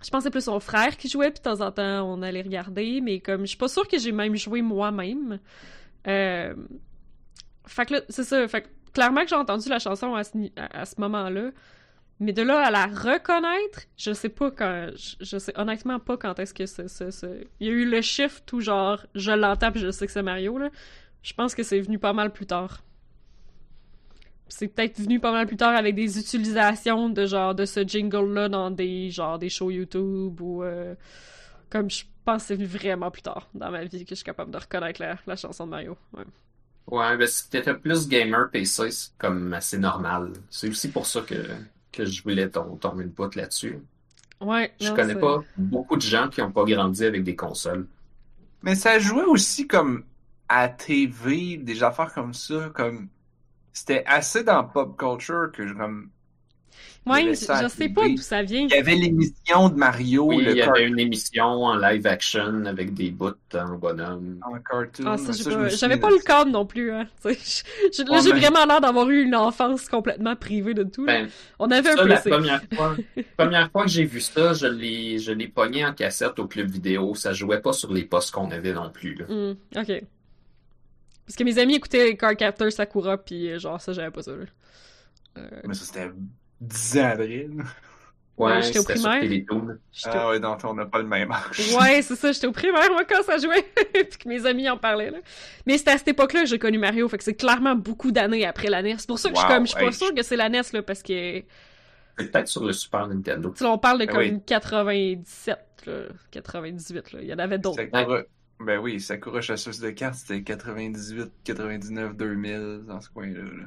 Je 0.01 0.09
pensais 0.09 0.29
plus 0.29 0.47
au 0.47 0.59
frère 0.59 0.95
qui 0.97 1.09
jouait, 1.09 1.29
puis 1.31 1.39
de 1.39 1.43
temps 1.43 1.61
en 1.61 1.71
temps 1.71 2.03
on 2.03 2.21
allait 2.21 2.41
regarder, 2.41 3.01
mais 3.01 3.19
comme 3.19 3.41
je 3.41 3.47
suis 3.47 3.57
pas 3.57 3.67
sûre 3.69 3.87
que 3.87 3.97
j'ai 3.97 4.11
même 4.11 4.35
joué 4.35 4.61
moi-même. 4.61 5.39
Euh... 6.07 6.53
Fait 7.69 7.85
que 7.85 7.93
là, 7.95 8.01
c'est 8.09 8.23
ça. 8.23 8.47
Fait 8.47 8.63
que 8.63 8.67
clairement 8.93 9.23
que 9.23 9.29
j'ai 9.29 9.35
entendu 9.35 9.69
la 9.69 9.79
chanson 9.79 10.15
à 10.15 10.23
ce, 10.23 10.99
moment-là. 10.99 11.51
Mais 12.19 12.33
de 12.33 12.41
là 12.41 12.65
à 12.65 12.71
la 12.71 12.87
reconnaître, 12.87 13.83
je 13.95 14.11
sais 14.11 14.29
pas 14.29 14.51
quand. 14.51 14.89
Je, 14.95 15.37
sais 15.37 15.57
honnêtement 15.57 15.99
pas 15.99 16.17
quand 16.17 16.37
est-ce 16.39 16.53
que 16.53 16.65
c'est. 16.65 17.47
Il 17.59 17.67
y 17.67 17.69
a 17.69 17.73
eu 17.73 17.89
le 17.89 18.01
shift 18.01 18.43
tout 18.45 18.59
genre, 18.59 19.05
je 19.15 19.31
l'entends 19.31 19.71
puis 19.71 19.79
je 19.79 19.91
sais 19.91 20.05
que 20.05 20.11
c'est 20.11 20.23
Mario, 20.23 20.57
là. 20.57 20.69
Je 21.21 21.33
pense 21.33 21.55
que 21.55 21.63
c'est 21.63 21.79
venu 21.79 21.99
pas 21.99 22.13
mal 22.13 22.31
plus 22.31 22.45
tard. 22.45 22.81
C'est 24.47 24.67
peut-être 24.67 24.99
venu 24.99 25.19
pas 25.19 25.31
mal 25.31 25.45
plus 25.45 25.57
tard 25.57 25.75
avec 25.75 25.95
des 25.95 26.17
utilisations 26.17 27.09
de 27.09 27.25
genre 27.25 27.53
de 27.53 27.65
ce 27.65 27.87
jingle-là 27.87 28.49
dans 28.49 28.71
des 28.71 29.11
genre 29.11 29.37
des 29.37 29.49
shows 29.49 29.69
YouTube 29.69 30.41
ou 30.41 30.63
euh, 30.63 30.95
comme 31.69 31.89
je 31.89 32.03
pense 32.25 32.41
que 32.41 32.47
c'est 32.47 32.55
venu 32.55 32.65
vraiment 32.65 33.11
plus 33.11 33.21
tard 33.21 33.47
dans 33.53 33.69
ma 33.69 33.83
vie 33.85 34.03
que 34.05 34.09
je 34.09 34.15
suis 34.15 34.23
capable 34.25 34.49
de 34.49 34.57
reconnaître 34.57 35.01
la, 35.01 35.17
la 35.27 35.35
chanson 35.35 35.65
de 35.67 35.71
Mario. 35.71 35.97
Ouais, 36.91 37.17
ben 37.17 37.27
si 37.27 37.49
t'étais 37.49 37.75
plus 37.75 38.07
gamer 38.07 38.49
PC, 38.51 38.91
c'est 38.91 39.17
comme 39.17 39.53
assez 39.53 39.77
normal. 39.77 40.33
C'est 40.49 40.69
aussi 40.69 40.91
pour 40.91 41.05
ça 41.05 41.21
que, 41.21 41.35
que 41.91 42.05
je 42.05 42.23
voulais 42.23 42.49
ton, 42.49 42.77
ton 42.77 42.99
input 42.99 43.35
là-dessus. 43.35 43.79
Ouais, 44.41 44.73
Je 44.79 44.89
non, 44.89 44.95
connais 44.95 45.15
pas 45.15 45.43
beaucoup 45.57 45.95
de 45.97 46.01
gens 46.01 46.29
qui 46.29 46.41
ont 46.41 46.51
pas 46.51 46.65
grandi 46.65 47.05
avec 47.05 47.23
des 47.23 47.35
consoles. 47.35 47.87
Mais 48.61 48.75
ça 48.75 48.99
jouait 48.99 49.23
aussi 49.23 49.67
comme 49.67 50.05
à 50.49 50.69
TV, 50.69 51.57
des 51.57 51.83
affaires 51.83 52.13
comme 52.13 52.33
ça, 52.33 52.69
comme 52.73 53.09
c'était 53.73 54.05
assez 54.07 54.43
dans 54.43 54.65
pop 54.65 54.97
culture 54.97 55.51
que 55.53 55.67
je 55.67 55.73
comme 55.73 56.11
Avait 57.05 57.33
je, 57.33 57.39
je 57.63 57.67
sais 57.69 57.89
pas 57.89 58.07
d'où 58.07 58.17
ça 58.17 58.43
vient. 58.43 58.67
Il 58.69 58.69
y 58.71 58.75
avait 58.77 58.93
l'émission 58.95 59.69
de 59.69 59.75
Mario, 59.75 60.25
Oui, 60.27 60.43
le 60.43 60.51
il 60.51 60.57
y 60.57 60.61
avait 60.61 60.85
une 60.85 60.99
émission 60.99 61.43
en 61.63 61.75
live 61.75 62.05
action 62.05 62.65
avec 62.65 62.93
des 62.93 63.09
bouts 63.09 63.31
en 63.55 63.75
bonhomme. 63.77 64.39
en 64.45 64.59
cartoon. 64.59 65.05
Ah, 65.07 65.15
pas- 65.17 65.69
J'avais 65.69 65.97
pas 65.97 66.09
le 66.11 66.19
cadre 66.19 66.51
non 66.51 66.65
plus, 66.67 66.91
hein. 66.91 67.07
Je- 67.25 67.29
je- 67.31 68.03
là, 68.03 68.11
Ouais, 68.11 68.21
j'ai 68.21 68.33
mais- 68.33 68.39
vraiment 68.41 68.65
l'air 68.65 68.79
d'avoir 68.81 69.09
eu 69.09 69.23
une 69.23 69.33
enfance 69.35 69.87
complètement 69.89 70.35
privée 70.35 70.73
de 70.75 70.83
tout. 70.83 71.05
là. 71.05 71.21
Ben, 71.21 71.29
On 71.57 71.71
avait 71.71 71.93
ça, 71.95 72.03
un 72.03 72.05
la 72.05 72.15
PC. 72.17 72.29
première 72.29 72.61
fois, 72.73 72.95
première 73.37 73.71
fois 73.71 73.83
que 73.85 73.89
j'ai 73.89 74.05
vu 74.05 74.21
ça, 74.21 74.53
je 74.53 74.67
l'ai, 74.67 75.17
je 75.17 75.31
l'ai 75.31 75.47
pogné 75.47 75.85
en 75.85 75.93
cassette 75.93 76.37
au 76.37 76.47
club 76.47 76.67
vidéo. 76.69 77.15
Ça 77.15 77.33
jouait 77.33 77.61
pas 77.61 77.73
sur 77.73 77.91
les 77.91 78.03
postes 78.03 78.31
qu'on 78.31 78.51
avait 78.51 78.73
non 78.73 78.91
plus, 78.91 79.15
là. 79.15 79.25
Hmm, 79.27 79.55
ok. 79.75 80.03
Parce 81.25 81.35
que 81.35 81.43
mes 81.43 81.57
amis 81.59 81.75
écoutaient 81.75 82.15
Cardcaptor 82.17 82.71
Sakura, 82.71 83.17
puis 83.17 83.51
euh, 83.51 83.57
genre, 83.59 83.79
ça, 83.81 83.93
j'avais 83.93 84.11
pas 84.11 84.21
ça, 84.21 84.31
là. 84.31 84.45
Euh, 85.37 85.47
Mais 85.67 85.73
ça, 85.75 85.85
c'était 85.85 86.11
10 86.61 86.97
ans 86.99 87.09
après. 87.13 87.47
là. 87.55 87.63
Ouais, 88.39 88.61
j'étais 88.61 88.79
au 88.79 88.83
primaire. 88.83 89.21
Ah 90.05 90.29
ouais, 90.29 90.39
donc 90.39 90.59
on 90.63 90.73
n'a 90.73 90.85
pas 90.85 90.99
le 90.99 91.07
même 91.07 91.29
âge. 91.29 91.75
Ouais, 91.77 92.01
c'est 92.01 92.15
ça, 92.15 92.31
j'étais 92.31 92.47
au 92.47 92.53
primaire, 92.53 92.89
moi, 92.89 93.03
quand 93.03 93.21
ça 93.23 93.37
jouait, 93.37 93.63
puis 93.93 94.17
que 94.17 94.29
mes 94.29 94.45
amis 94.45 94.69
en 94.69 94.77
parlaient, 94.77 95.11
là. 95.11 95.17
Mais 95.65 95.77
c'était 95.77 95.91
à 95.91 95.97
cette 95.97 96.07
époque-là 96.07 96.41
que 96.41 96.47
j'ai 96.47 96.57
connu 96.57 96.77
Mario, 96.77 97.09
fait 97.09 97.17
que 97.17 97.23
c'est 97.25 97.33
clairement 97.33 97.75
beaucoup 97.75 98.11
d'années 98.11 98.45
après 98.45 98.69
la 98.69 98.81
NES. 98.81 98.95
C'est 98.97 99.07
pour 99.07 99.19
ça 99.19 99.29
que 99.29 99.35
je 99.35 99.41
suis 99.41 99.49
comme, 99.49 99.65
je 99.65 99.71
suis 99.71 99.79
pas 99.79 99.87
hey, 99.87 99.93
sûre 99.93 100.15
que 100.15 100.23
c'est 100.23 100.37
la 100.37 100.47
NES, 100.47 100.61
là, 100.71 100.81
parce 100.81 101.03
que, 101.03 101.41
peut-être 102.15 102.47
sur 102.47 102.63
le 102.63 102.71
Super 102.71 103.07
Nintendo. 103.07 103.53
on 103.61 103.77
parle 103.77 103.99
de 103.99 104.05
Ben 104.05 104.13
comme 104.13 104.21
oui. 104.21 104.41
97, 104.45 105.57
là, 105.85 105.93
98, 106.31 107.11
là. 107.11 107.19
Il 107.21 107.27
y 107.27 107.33
en 107.33 107.39
avait 107.39 107.59
d'autres. 107.59 107.81
Sakura... 107.91 108.21
Ben 108.61 108.77
oui, 108.79 109.01
Sakura 109.01 109.41
chasseuse 109.41 109.79
de 109.79 109.89
cartes, 109.91 110.15
c'était 110.15 110.43
98, 110.43 111.29
99, 111.43 112.15
2000, 112.15 112.83
dans 112.87 113.01
ce 113.01 113.09
coin-là. 113.09 113.41
là. 113.41 113.65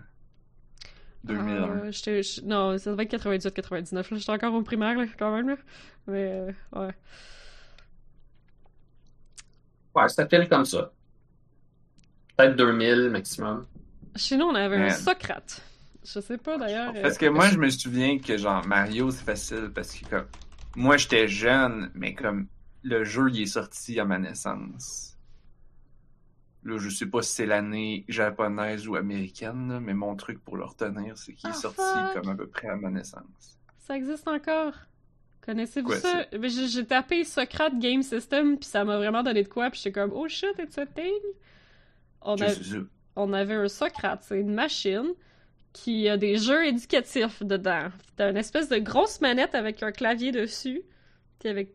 2001. 1.24 1.68
Euh, 1.68 1.92
j'étais- 1.92 2.22
je- 2.22 2.40
non, 2.42 2.76
ça 2.78 2.90
devait 2.90 3.04
être 3.04 3.10
98, 3.10 3.54
99, 3.54 4.10
là. 4.10 4.16
J'étais 4.18 4.32
encore 4.32 4.54
au 4.54 4.62
primaire, 4.62 4.96
là, 4.98 5.04
quand 5.18 5.34
même, 5.34 5.48
là. 5.50 5.56
Mais, 6.06 6.30
euh, 6.32 6.52
ouais. 6.80 6.94
Ouais, 9.94 10.08
ça 10.08 10.26
file 10.26 10.48
comme 10.48 10.64
ça. 10.64 10.90
Peut-être 12.36 12.56
2000 12.56 13.10
maximum. 13.10 13.66
Chez 14.16 14.36
nous, 14.36 14.46
on 14.46 14.54
avait 14.54 14.76
un. 14.76 14.90
Socrate. 14.90 15.62
Je 16.04 16.20
sais 16.20 16.38
pas, 16.38 16.58
d'ailleurs. 16.58 16.92
Parce 17.00 17.14
euh, 17.14 17.18
que 17.18 17.26
moi, 17.26 17.48
je 17.48 17.58
me 17.58 17.70
souviens 17.70 18.18
que 18.18 18.36
genre 18.36 18.66
Mario, 18.66 19.10
c'est 19.10 19.24
facile 19.24 19.70
parce 19.74 19.94
que 19.94 20.04
comme 20.08 20.26
moi, 20.74 20.96
j'étais 20.96 21.28
jeune, 21.28 21.90
mais 21.94 22.14
comme 22.14 22.48
le 22.82 23.04
jeu, 23.04 23.30
il 23.30 23.42
est 23.42 23.46
sorti 23.46 24.00
à 24.00 24.04
ma 24.04 24.18
naissance. 24.18 25.11
Là, 26.64 26.78
je 26.78 26.88
sais 26.90 27.06
pas 27.06 27.22
si 27.22 27.32
c'est 27.32 27.46
l'année 27.46 28.04
japonaise 28.08 28.86
ou 28.86 28.94
américaine, 28.96 29.80
mais 29.80 29.94
mon 29.94 30.14
truc 30.14 30.38
pour 30.44 30.56
le 30.56 30.64
retenir, 30.64 31.18
c'est 31.18 31.32
qu'il 31.34 31.48
est 31.50 31.52
Ah, 31.52 31.56
sorti 31.56 31.80
fuck. 31.80 32.14
comme 32.22 32.30
à 32.30 32.36
peu 32.36 32.46
près 32.46 32.68
à 32.68 32.76
ma 32.76 32.90
naissance. 32.90 33.58
Ça 33.78 33.96
existe 33.96 34.28
encore? 34.28 34.74
Connaissez-vous 35.44 35.88
Quoi, 35.88 35.96
ça? 35.98 36.24
J'ai 36.32 36.86
tapé 36.86 37.24
Socrate 37.24 37.76
Game 37.80 38.02
System, 38.04 38.58
puis 38.58 38.68
ça 38.68 38.84
m'a 38.84 38.96
vraiment 38.96 39.24
donné 39.24 39.42
de 39.42 39.48
quoi, 39.48 39.70
puis 39.70 39.80
j'étais 39.82 40.00
comme, 40.00 40.12
oh 40.14 40.28
shit, 40.28 40.54
it's 40.60 40.78
a 40.78 40.86
thing! 40.86 41.10
On, 42.20 42.36
a- 42.40 42.54
on 43.16 43.32
avait 43.32 43.54
un 43.54 43.66
Socrate, 43.66 44.22
c'est 44.22 44.38
une 44.38 44.54
machine 44.54 45.08
qui 45.72 46.08
a 46.08 46.16
des 46.16 46.36
jeux 46.36 46.64
éducatifs 46.66 47.42
dedans. 47.42 47.88
T'as 48.14 48.30
une 48.30 48.36
espèce 48.36 48.68
de 48.68 48.76
grosse 48.78 49.20
manette 49.20 49.56
avec 49.56 49.82
un 49.82 49.90
clavier 49.90 50.30
dessus, 50.30 50.82
puis 51.40 51.48
avec 51.48 51.70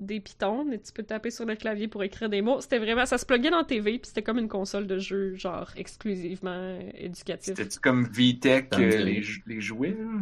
des 0.00 0.20
pitons, 0.20 0.70
et 0.72 0.80
tu 0.80 0.92
peux 0.92 1.02
taper 1.02 1.30
sur 1.30 1.44
le 1.46 1.56
clavier 1.56 1.88
pour 1.88 2.02
écrire 2.02 2.28
des 2.30 2.42
mots. 2.42 2.60
C'était 2.60 2.78
vraiment, 2.78 3.06
ça 3.06 3.18
se 3.18 3.26
pluguait 3.26 3.50
dans 3.50 3.58
la 3.58 3.64
TV, 3.64 3.98
puis 3.98 4.08
c'était 4.08 4.22
comme 4.22 4.38
une 4.38 4.48
console 4.48 4.86
de 4.86 4.98
jeu, 4.98 5.34
genre, 5.36 5.70
exclusivement 5.76 6.78
éducatif. 6.94 7.54
C'était 7.56 7.68
comme 7.80 8.06
VTech, 8.06 8.78
euh, 8.78 8.98
les, 8.98 9.22
les 9.46 9.60
jouets, 9.60 9.92
là? 9.98 10.20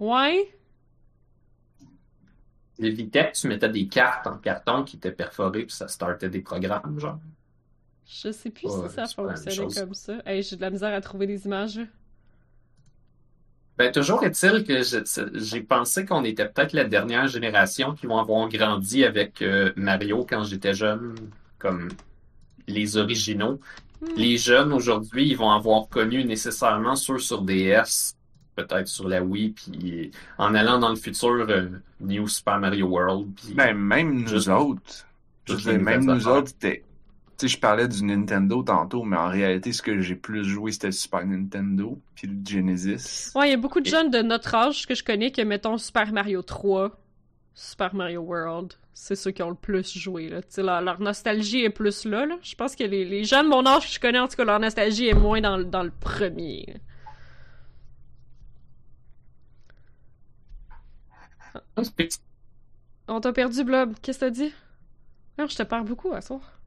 Ouais, 0.00 0.54
Les 2.78 2.90
Vitec, 2.90 3.34
tu 3.34 3.46
mettais 3.46 3.68
des 3.68 3.86
cartes 3.88 4.26
en 4.26 4.36
carton 4.38 4.82
qui 4.82 4.96
étaient 4.96 5.12
perforées 5.12 5.64
puis 5.66 5.76
ça 5.76 5.86
startait 5.86 6.28
des 6.30 6.40
programmes, 6.42 6.98
genre. 6.98 7.20
je 8.06 8.32
sais 8.32 8.50
plus 8.50 8.66
Ouais, 8.66 8.88
si 8.88 8.88
ça 8.88 9.06
fonctionnait 9.08 9.70
comme 9.70 9.94
ça. 9.94 10.20
Hey, 10.26 10.42
j'ai 10.42 10.56
de 10.56 10.60
la 10.62 10.70
misère 10.70 10.92
à 10.94 11.00
trouver 11.00 11.26
des 11.26 11.46
images. 11.46 11.80
Ben, 13.78 13.92
toujours 13.92 14.24
est-il 14.24 14.64
que 14.64 14.80
j'ai 15.34 15.60
pensé 15.60 16.04
qu'on 16.04 16.24
était 16.24 16.46
peut-être 16.48 16.72
la 16.72 16.82
dernière 16.82 17.28
génération 17.28 17.94
qui 17.94 18.06
vont 18.06 18.18
avoir 18.18 18.48
grandi 18.48 19.04
avec 19.04 19.40
euh, 19.40 19.72
Mario 19.76 20.26
quand 20.28 20.42
j'étais 20.42 20.74
jeune, 20.74 21.14
comme 21.60 21.88
les 22.66 22.96
originaux. 22.96 23.60
Hmm. 24.00 24.06
Les 24.16 24.36
jeunes 24.36 24.72
aujourd'hui, 24.72 25.28
ils 25.28 25.36
vont 25.36 25.52
avoir 25.52 25.88
connu 25.88 26.24
nécessairement 26.24 26.96
ceux 26.96 27.18
sur 27.18 27.42
DS, 27.42 28.14
peut-être 28.56 28.88
sur 28.88 29.08
la 29.08 29.22
Wii, 29.22 29.50
puis 29.50 30.10
en 30.38 30.56
allant 30.56 30.80
dans 30.80 30.90
le 30.90 30.96
futur, 30.96 31.46
euh, 31.48 31.68
New 32.00 32.26
Super 32.26 32.58
Mario 32.58 32.86
World. 32.88 33.28
Puis... 33.36 33.54
Ben, 33.54 33.76
même 33.76 34.22
nous 34.22 34.28
Juste- 34.28 34.48
autres. 34.48 35.06
Juste 35.46 35.68
dire, 35.68 35.80
même 35.80 36.04
nous 36.04 36.12
affaires. 36.12 36.32
autres, 36.32 36.48
c'était. 36.48 36.82
Tu 37.38 37.46
sais, 37.46 37.54
je 37.54 37.60
parlais 37.60 37.86
du 37.86 38.02
Nintendo 38.04 38.62
tantôt, 38.64 39.04
mais 39.04 39.16
en 39.16 39.28
réalité, 39.28 39.72
ce 39.72 39.80
que 39.80 40.00
j'ai 40.00 40.16
plus 40.16 40.44
joué, 40.44 40.72
c'était 40.72 40.88
le 40.88 40.92
Super 40.92 41.24
Nintendo, 41.24 41.96
puis 42.16 42.26
le 42.26 42.36
Genesis. 42.44 43.30
Ouais, 43.36 43.48
il 43.48 43.50
y 43.52 43.54
a 43.54 43.56
beaucoup 43.56 43.80
de 43.80 43.86
Et- 43.86 43.90
jeunes 43.90 44.10
de 44.10 44.22
notre 44.22 44.54
âge 44.56 44.86
que 44.86 44.94
je 44.96 45.04
connais 45.04 45.30
que, 45.30 45.42
mettons, 45.42 45.78
Super 45.78 46.12
Mario 46.12 46.42
3, 46.42 46.98
Super 47.54 47.94
Mario 47.94 48.22
World, 48.22 48.74
c'est 48.92 49.14
ceux 49.14 49.30
qui 49.30 49.42
ont 49.44 49.50
le 49.50 49.54
plus 49.54 49.96
joué, 49.96 50.28
là. 50.28 50.42
Tu 50.42 50.48
sais, 50.50 50.62
leur, 50.64 50.80
leur 50.80 51.00
nostalgie 51.00 51.62
est 51.62 51.70
plus 51.70 52.04
là, 52.06 52.26
là. 52.26 52.36
Je 52.42 52.56
pense 52.56 52.74
que 52.74 52.82
les, 52.82 53.04
les 53.04 53.22
gens 53.24 53.44
de 53.44 53.48
mon 53.48 53.64
âge 53.66 53.86
que 53.86 53.92
je 53.92 54.00
connais, 54.00 54.18
en 54.18 54.26
tout 54.26 54.34
cas, 54.36 54.44
leur 54.44 54.58
nostalgie 54.58 55.06
est 55.06 55.14
moins 55.14 55.40
dans, 55.40 55.56
le- 55.58 55.64
dans 55.64 55.84
le 55.84 55.92
premier. 55.92 56.64
là. 56.66 56.74
On 63.08 63.20
t'a 63.20 63.32
perdu, 63.32 63.64
Blob. 63.64 63.94
Qu'est-ce 64.02 64.18
que 64.18 64.24
t'as 64.26 64.30
dit? 64.30 64.52
Non, 65.38 65.46
je 65.46 65.56
te 65.56 65.62
perds 65.62 65.84
beaucoup 65.84 66.12
à 66.12 66.20
soir. 66.20 66.57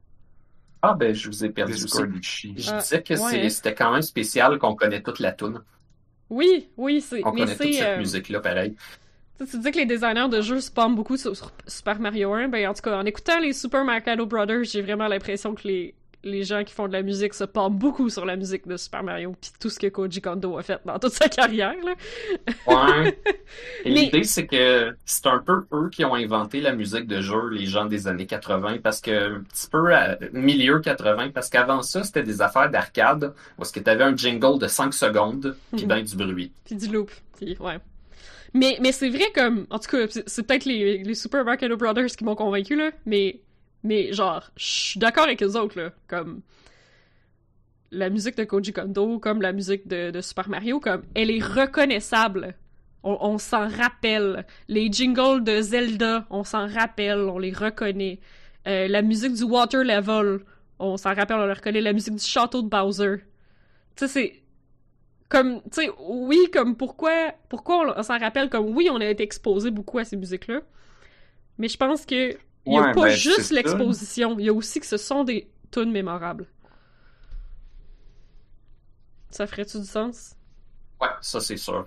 Ah, 0.82 0.94
ben, 0.94 1.14
je 1.14 1.28
vous 1.28 1.44
ai 1.44 1.50
perdu 1.50 1.74
chie. 2.22 2.54
Je 2.56 2.70
Ah, 2.70 2.78
disais 2.78 3.02
que 3.02 3.14
ouais, 3.14 3.48
c'était 3.48 3.74
quand 3.74 3.92
même 3.92 4.02
spécial 4.02 4.58
qu'on 4.58 4.74
connaît 4.74 5.00
toute 5.02 5.20
la 5.20 5.32
tune. 5.32 5.60
Oui, 6.28 6.68
oui, 6.76 7.00
c'est... 7.00 7.24
On 7.24 7.32
Mais 7.32 7.42
connaît 7.42 7.56
toute 7.56 7.72
cette 7.72 7.82
euh, 7.82 7.98
musique-là, 7.98 8.40
pareil. 8.40 8.74
Tu 9.38 9.46
sais, 9.46 9.50
tu 9.52 9.58
dis 9.58 9.70
que 9.70 9.78
les 9.78 9.86
designers 9.86 10.28
de 10.28 10.40
jeux 10.40 10.60
spawnent 10.60 10.96
beaucoup 10.96 11.16
sur, 11.16 11.36
sur 11.36 11.52
Super 11.66 12.00
Mario 12.00 12.32
1. 12.32 12.48
Ben, 12.48 12.68
en 12.68 12.74
tout 12.74 12.82
cas, 12.82 12.98
en 12.98 13.04
écoutant 13.04 13.38
les 13.38 13.52
Super 13.52 13.84
Mario 13.84 14.26
Brothers, 14.26 14.64
j'ai 14.64 14.82
vraiment 14.82 15.06
l'impression 15.08 15.54
que 15.54 15.68
les, 15.68 15.94
les 16.24 16.44
gens 16.44 16.62
qui 16.64 16.72
font 16.72 16.86
de 16.86 16.92
la 16.92 17.02
musique 17.02 17.34
se 17.34 17.44
pendent 17.44 17.78
beaucoup 17.78 18.08
sur 18.08 18.24
la 18.24 18.36
musique 18.36 18.66
de 18.66 18.76
Super 18.76 19.02
Mario, 19.02 19.34
puis 19.40 19.50
tout 19.58 19.68
ce 19.68 19.78
que 19.78 19.88
Koji 19.88 20.20
Kondo 20.20 20.56
a 20.58 20.62
fait 20.62 20.80
dans 20.84 20.98
toute 20.98 21.12
sa 21.12 21.28
carrière. 21.28 21.74
Là. 21.84 21.94
Ouais. 22.66 23.18
L'idée, 23.84 24.24
c'est 24.24 24.46
que 24.46 24.94
c'est 25.04 25.26
un 25.26 25.38
peu 25.38 25.64
eux 25.72 25.90
qui 25.90 26.04
ont 26.04 26.14
inventé 26.14 26.60
la 26.60 26.72
musique 26.72 27.06
de 27.06 27.20
jeu, 27.20 27.48
les 27.48 27.66
gens 27.66 27.86
des 27.86 28.06
années 28.06 28.26
80, 28.26 28.78
parce 28.82 29.00
que, 29.00 29.38
un 29.38 29.42
petit 29.42 29.68
peu 29.68 29.94
à 29.94 30.18
milieu 30.32 30.80
80, 30.80 31.30
parce 31.30 31.48
qu'avant 31.48 31.82
ça, 31.82 32.04
c'était 32.04 32.22
des 32.22 32.40
affaires 32.40 32.70
d'arcade, 32.70 33.34
où 33.58 33.62
est-ce 33.62 33.72
que 33.72 33.80
t'avais 33.80 34.04
un 34.04 34.16
jingle 34.16 34.58
de 34.58 34.68
5 34.68 34.94
secondes, 34.94 35.56
puis 35.76 35.86
ben 35.86 36.02
du 36.02 36.16
bruit. 36.16 36.52
Puis 36.64 36.76
du 36.76 36.86
loop. 36.86 37.10
Puis, 37.36 37.56
ouais. 37.58 37.78
Mais, 38.54 38.78
mais 38.80 38.92
c'est 38.92 39.08
vrai 39.08 39.32
comme... 39.34 39.66
En 39.70 39.78
tout 39.78 39.90
cas, 39.90 40.06
c'est 40.10 40.28
c'est 40.28 40.46
peut-être 40.46 40.64
les, 40.66 41.02
les 41.02 41.14
Super 41.14 41.44
Mario 41.44 41.76
Brothers 41.76 42.06
qui 42.16 42.24
m'ont 42.24 42.34
convaincu, 42.34 42.76
là, 42.76 42.90
mais... 43.06 43.40
Mais 43.82 44.12
genre, 44.12 44.50
je 44.56 44.64
suis 44.64 45.00
d'accord 45.00 45.24
avec 45.24 45.40
les 45.40 45.56
autres, 45.56 45.80
là. 45.80 45.90
Comme... 46.08 46.42
La 47.90 48.08
musique 48.08 48.36
de 48.36 48.44
Koji 48.44 48.72
Kondo, 48.72 49.18
comme 49.18 49.42
la 49.42 49.52
musique 49.52 49.86
de, 49.86 50.18
Super 50.20 50.48
Mario, 50.48 50.80
comme... 50.80 51.02
Elle 51.14 51.30
est 51.30 51.44
reconnaissable. 51.44 52.54
On, 53.02 53.36
s'en 53.38 53.68
rappelle. 53.68 54.46
Les 54.68 54.90
jingles 54.90 55.42
de 55.42 55.60
Zelda, 55.60 56.24
on 56.30 56.44
s'en 56.44 56.68
rappelle, 56.68 57.18
on 57.18 57.38
les 57.38 57.52
reconnaît. 57.52 58.20
Euh, 58.68 58.86
la 58.86 59.02
musique 59.02 59.34
du 59.34 59.42
Water 59.42 59.82
Level, 59.82 60.38
on 60.78 60.96
s'en 60.96 61.12
rappelle, 61.12 61.36
on 61.36 61.46
les 61.46 61.52
reconnaît. 61.52 61.80
La 61.80 61.92
musique 61.92 62.14
du 62.14 62.24
château 62.24 62.62
de 62.62 62.68
Bowser. 62.68 63.16
Tu 63.96 64.06
sais, 64.06 64.08
c'est 64.08 64.42
comme 65.32 65.62
tu 65.62 65.82
sais 65.82 65.90
oui 65.98 66.38
comme 66.52 66.76
pourquoi 66.76 67.32
pourquoi 67.48 67.96
on, 67.98 68.02
s'en 68.02 68.18
rappelle? 68.18 68.50
Comme 68.50 68.76
oui 68.76 68.88
on 68.90 69.00
a 69.00 69.06
été 69.06 69.22
exposé 69.22 69.70
beaucoup 69.70 69.98
à 69.98 70.04
ces 70.04 70.16
musiques 70.16 70.46
là 70.46 70.60
mais 71.56 71.68
je 71.68 71.76
pense 71.78 72.04
que 72.04 72.36
il 72.66 72.74
y 72.74 72.78
a 72.78 72.82
Ouais, 72.82 72.92
pas 72.92 73.02
ben, 73.02 73.16
juste 73.16 73.50
l'exposition 73.50 74.38
il 74.38 74.46
y 74.46 74.48
a 74.48 74.52
aussi 74.52 74.80
que 74.80 74.86
ce 74.86 74.96
sont 74.96 75.24
des 75.24 75.50
tunes 75.70 75.92
mémorables 75.92 76.46
ça 79.30 79.46
ferait-tu 79.46 79.78
du 79.80 79.86
sens? 79.86 80.36
Ouais, 81.00 81.08
ça 81.20 81.40
c'est 81.40 81.56
sûr. 81.56 81.86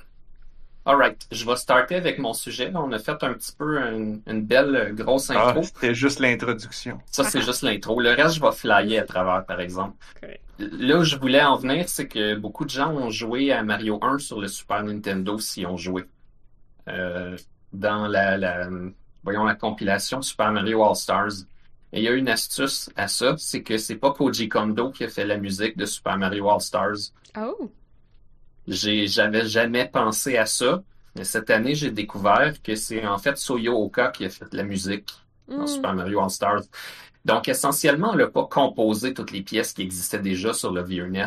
Alright, 0.85 1.27
je 1.31 1.45
vais 1.45 1.55
starter 1.55 1.95
avec 1.95 2.19
mon 2.19 2.33
sujet. 2.33 2.71
On 2.75 2.91
a 2.91 2.99
fait 2.99 3.23
un 3.23 3.33
petit 3.33 3.53
peu 3.57 3.79
une, 3.79 4.21
une 4.27 4.43
belle 4.45 4.75
euh, 4.75 4.93
grosse 4.93 5.31
Ah, 5.31 5.49
intro. 5.49 5.63
c'était 5.63 5.95
juste 5.95 6.19
l'introduction. 6.19 6.99
Ça, 7.07 7.23
c'est 7.23 7.41
juste 7.41 7.63
l'intro. 7.63 7.99
Le 7.99 8.11
reste, 8.11 8.35
je 8.35 8.41
vais 8.41 8.51
flyer 8.51 9.01
à 9.01 9.05
travers, 9.05 9.45
par 9.45 9.61
exemple. 9.61 9.97
Correct. 10.21 10.41
Là 10.59 10.99
où 10.99 11.03
je 11.03 11.15
voulais 11.17 11.41
en 11.43 11.57
venir, 11.57 11.89
c'est 11.89 12.07
que 12.07 12.35
beaucoup 12.35 12.65
de 12.65 12.69
gens 12.69 12.91
ont 12.93 13.09
joué 13.09 13.51
à 13.51 13.63
Mario 13.63 13.99
1 14.01 14.19
sur 14.19 14.39
le 14.39 14.47
Super 14.47 14.83
Nintendo 14.83 15.39
s'y 15.39 15.65
ont 15.65 15.77
joué. 15.77 16.05
Euh, 16.87 17.37
dans 17.73 18.07
la, 18.07 18.37
la, 18.37 18.69
voyons, 19.25 19.43
la 19.45 19.55
compilation 19.55 20.21
Super 20.21 20.51
Mario 20.53 20.83
All-Stars. 20.85 21.45
Et 21.93 21.99
il 21.99 22.03
y 22.05 22.07
a 22.09 22.13
une 22.13 22.29
astuce 22.29 22.89
à 22.95 23.07
ça, 23.09 23.35
c'est 23.37 23.63
que 23.63 23.77
c'est 23.77 23.97
pas 23.97 24.13
Koji 24.13 24.49
Kondo 24.49 24.91
qui 24.91 25.03
a 25.05 25.09
fait 25.09 25.25
la 25.25 25.37
musique 25.37 25.77
de 25.77 25.85
Super 25.85 26.17
Mario 26.17 26.49
All-Stars. 26.49 27.11
oh 27.37 27.71
J'ai, 28.67 29.07
j'avais 29.07 29.47
jamais 29.47 29.87
pensé 29.87 30.37
à 30.37 30.45
ça. 30.45 30.83
Mais 31.15 31.23
cette 31.23 31.49
année, 31.49 31.75
j'ai 31.75 31.91
découvert 31.91 32.61
que 32.61 32.75
c'est 32.75 33.05
en 33.07 33.17
fait 33.17 33.37
Soyo 33.37 33.73
Oka 33.85 34.09
qui 34.11 34.25
a 34.25 34.29
fait 34.29 34.53
la 34.53 34.63
musique 34.63 35.11
dans 35.55 35.65
Hmm. 35.65 35.67
Super 35.67 35.93
Mario 35.93 36.21
All 36.21 36.29
Stars. 36.31 36.63
Donc, 37.25 37.47
essentiellement, 37.47 38.13
elle 38.13 38.19
n'a 38.19 38.27
pas 38.27 38.45
composé 38.45 39.13
toutes 39.13 39.31
les 39.31 39.43
pièces 39.43 39.73
qui 39.73 39.81
existaient 39.83 40.19
déjà 40.19 40.53
sur 40.53 40.71
le 40.71 40.83
vieux 40.83 41.07
NES. 41.07 41.25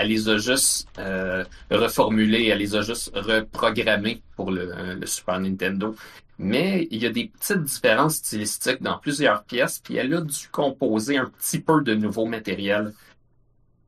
Elle 0.00 0.08
les 0.08 0.28
a 0.28 0.38
juste 0.38 0.88
euh, 0.98 1.44
reformulées, 1.70 2.46
elle 2.46 2.58
les 2.58 2.74
a 2.76 2.82
juste 2.82 3.10
reprogrammées 3.14 4.22
pour 4.36 4.52
le, 4.52 4.72
euh, 4.72 4.94
le 4.94 5.06
Super 5.06 5.40
Nintendo. 5.40 5.94
Mais 6.38 6.86
il 6.92 7.02
y 7.02 7.06
a 7.06 7.10
des 7.10 7.26
petites 7.36 7.64
différences 7.64 8.16
stylistiques 8.16 8.80
dans 8.80 8.96
plusieurs 8.98 9.42
pièces, 9.42 9.80
puis 9.82 9.96
elle 9.96 10.14
a 10.14 10.20
dû 10.20 10.48
composer 10.52 11.16
un 11.18 11.26
petit 11.26 11.58
peu 11.58 11.82
de 11.82 11.94
nouveau 11.96 12.26
matériel. 12.26 12.92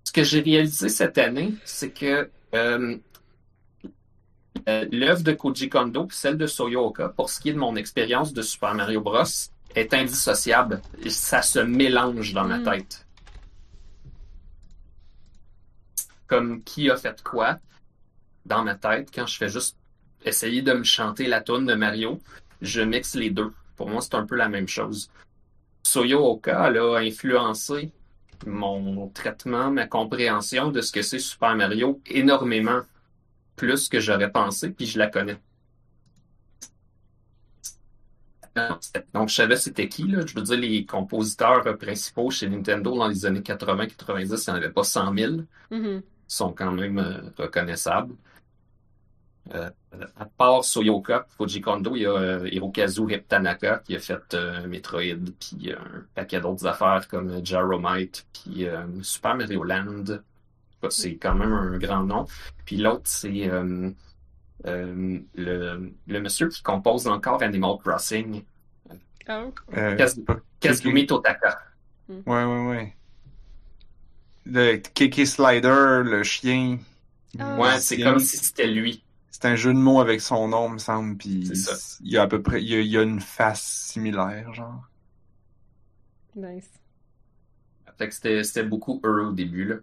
Ce 0.04 0.10
que 0.12 0.24
j'ai 0.24 0.40
réalisé 0.40 0.88
cette 0.88 1.16
année, 1.18 1.54
c'est 1.64 1.90
que 1.90 2.28
euh, 2.54 2.96
euh, 4.68 4.84
l'œuvre 4.90 5.22
de 5.22 5.32
Koji 5.32 5.68
Kondo, 5.68 6.06
puis 6.06 6.16
celle 6.16 6.36
de 6.36 6.46
Soyo 6.48 6.86
Oka, 6.86 7.08
pour 7.10 7.30
ce 7.30 7.40
qui 7.40 7.50
est 7.50 7.52
de 7.52 7.58
mon 7.58 7.76
expérience 7.76 8.32
de 8.32 8.42
Super 8.42 8.74
Mario 8.74 9.00
Bros, 9.00 9.22
est 9.76 9.94
indissociable. 9.94 10.82
Ça 11.08 11.42
se 11.42 11.60
mélange 11.60 12.32
dans 12.32 12.44
ma 12.44 12.58
Mm. 12.58 12.64
tête. 12.64 13.06
Comme 16.30 16.62
qui 16.62 16.88
a 16.88 16.96
fait 16.96 17.20
quoi 17.22 17.58
dans 18.46 18.62
ma 18.64 18.76
tête 18.76 19.10
quand 19.12 19.26
je 19.26 19.36
fais 19.36 19.48
juste 19.48 19.76
essayer 20.24 20.62
de 20.62 20.72
me 20.72 20.84
chanter 20.84 21.26
la 21.26 21.40
tune 21.40 21.66
de 21.66 21.74
Mario, 21.74 22.20
je 22.62 22.82
mixe 22.82 23.16
les 23.16 23.30
deux. 23.30 23.52
Pour 23.76 23.88
moi, 23.90 24.00
c'est 24.00 24.14
un 24.14 24.24
peu 24.24 24.36
la 24.36 24.48
même 24.48 24.68
chose. 24.68 25.10
Soyo 25.82 26.24
Oka 26.24 26.68
elle 26.68 26.78
a 26.78 26.98
influencé 26.98 27.90
mon 28.46 29.08
traitement, 29.08 29.72
ma 29.72 29.88
compréhension 29.88 30.70
de 30.70 30.80
ce 30.80 30.92
que 30.92 31.02
c'est 31.02 31.18
Super 31.18 31.56
Mario 31.56 32.00
énormément 32.06 32.82
plus 33.56 33.88
que 33.88 33.98
j'aurais 34.00 34.30
pensé, 34.30 34.70
puis 34.70 34.86
je 34.86 35.00
la 35.00 35.08
connais. 35.08 35.38
Donc, 39.14 39.28
je 39.28 39.34
savais 39.34 39.56
c'était 39.56 39.88
qui, 39.88 40.04
là. 40.08 40.24
Je 40.26 40.34
veux 40.34 40.42
dire, 40.42 40.58
les 40.58 40.84
compositeurs 40.86 41.76
principaux 41.78 42.30
chez 42.30 42.48
Nintendo 42.48 42.96
dans 42.96 43.08
les 43.08 43.26
années 43.26 43.42
80-90, 43.42 44.44
il 44.46 44.50
n'y 44.50 44.54
en 44.54 44.56
avait 44.56 44.72
pas 44.72 44.84
100 44.84 45.14
000 45.14 45.32
Mhm. 45.70 46.02
Sont 46.34 46.52
quand 46.52 46.72
même 46.72 46.98
euh, 46.98 47.20
reconnaissables. 47.38 48.14
Euh, 49.54 49.70
à 50.16 50.26
part 50.26 50.64
Soyoka, 50.64 51.26
Koji 51.36 51.60
Kondo, 51.60 51.96
il 51.96 52.02
y 52.02 52.06
a 52.06 52.10
euh, 52.12 52.48
Hirokazu 52.48 53.06
Tanaka 53.26 53.78
qui 53.78 53.96
a 53.96 53.98
fait 53.98 54.34
euh, 54.34 54.66
Metroid, 54.68 55.32
puis 55.40 55.72
euh, 55.72 55.76
un 55.78 56.06
paquet 56.14 56.40
d'autres 56.40 56.66
affaires 56.66 57.08
comme 57.08 57.44
Jaromite, 57.44 58.26
puis 58.32 58.66
euh, 58.68 58.86
Super 59.02 59.34
Mario 59.34 59.64
Land. 59.64 60.04
C'est 60.88 61.16
quand 61.16 61.34
même 61.34 61.52
un 61.52 61.78
grand 61.78 62.04
nom. 62.04 62.26
Puis 62.64 62.76
l'autre, 62.78 63.02
c'est 63.04 63.48
euh, 63.50 63.90
euh, 64.66 65.20
le, 65.34 65.92
le 66.06 66.20
monsieur 66.20 66.48
qui 66.48 66.62
compose 66.62 67.06
encore 67.08 67.42
Animal 67.42 67.76
Crossing, 67.78 68.44
Euh, 69.76 69.96
Kaz- 69.96 70.24
Kazumi 70.60 71.06
Totaka. 71.06 71.58
Ouais, 72.26 72.44
ouais, 72.44 72.66
ouais. 72.68 72.96
Le 74.46 74.76
Kiki 74.76 75.26
Slider, 75.26 76.02
le 76.04 76.22
chien. 76.22 76.78
Ah. 77.38 77.56
Ouais, 77.58 77.78
c'est 77.80 78.00
comme 78.00 78.18
si 78.18 78.36
c'était 78.38 78.66
lui. 78.66 79.04
C'est 79.30 79.46
un 79.46 79.56
jeu 79.56 79.72
de 79.72 79.78
mots 79.78 80.00
avec 80.00 80.20
son 80.20 80.48
nom, 80.48 80.68
me 80.68 80.78
semble, 80.78 81.16
puis 81.16 81.46
C'est 81.46 81.54
ça. 81.56 81.72
il 82.00 82.10
y 82.12 82.18
a 82.18 82.22
à 82.22 82.26
peu 82.28 82.42
près, 82.42 82.62
il 82.62 82.68
y 82.68 82.74
a, 82.74 82.80
il 82.80 82.86
y 82.88 82.98
a 82.98 83.02
une 83.02 83.20
face 83.20 83.62
similaire, 83.92 84.52
genre. 84.54 84.82
nice. 86.34 86.70
Fait 87.98 88.08
que 88.08 88.14
c'était, 88.14 88.42
c'était 88.44 88.64
beaucoup 88.64 89.00
eux 89.04 89.26
au 89.26 89.32
début, 89.32 89.64
là. 89.66 89.76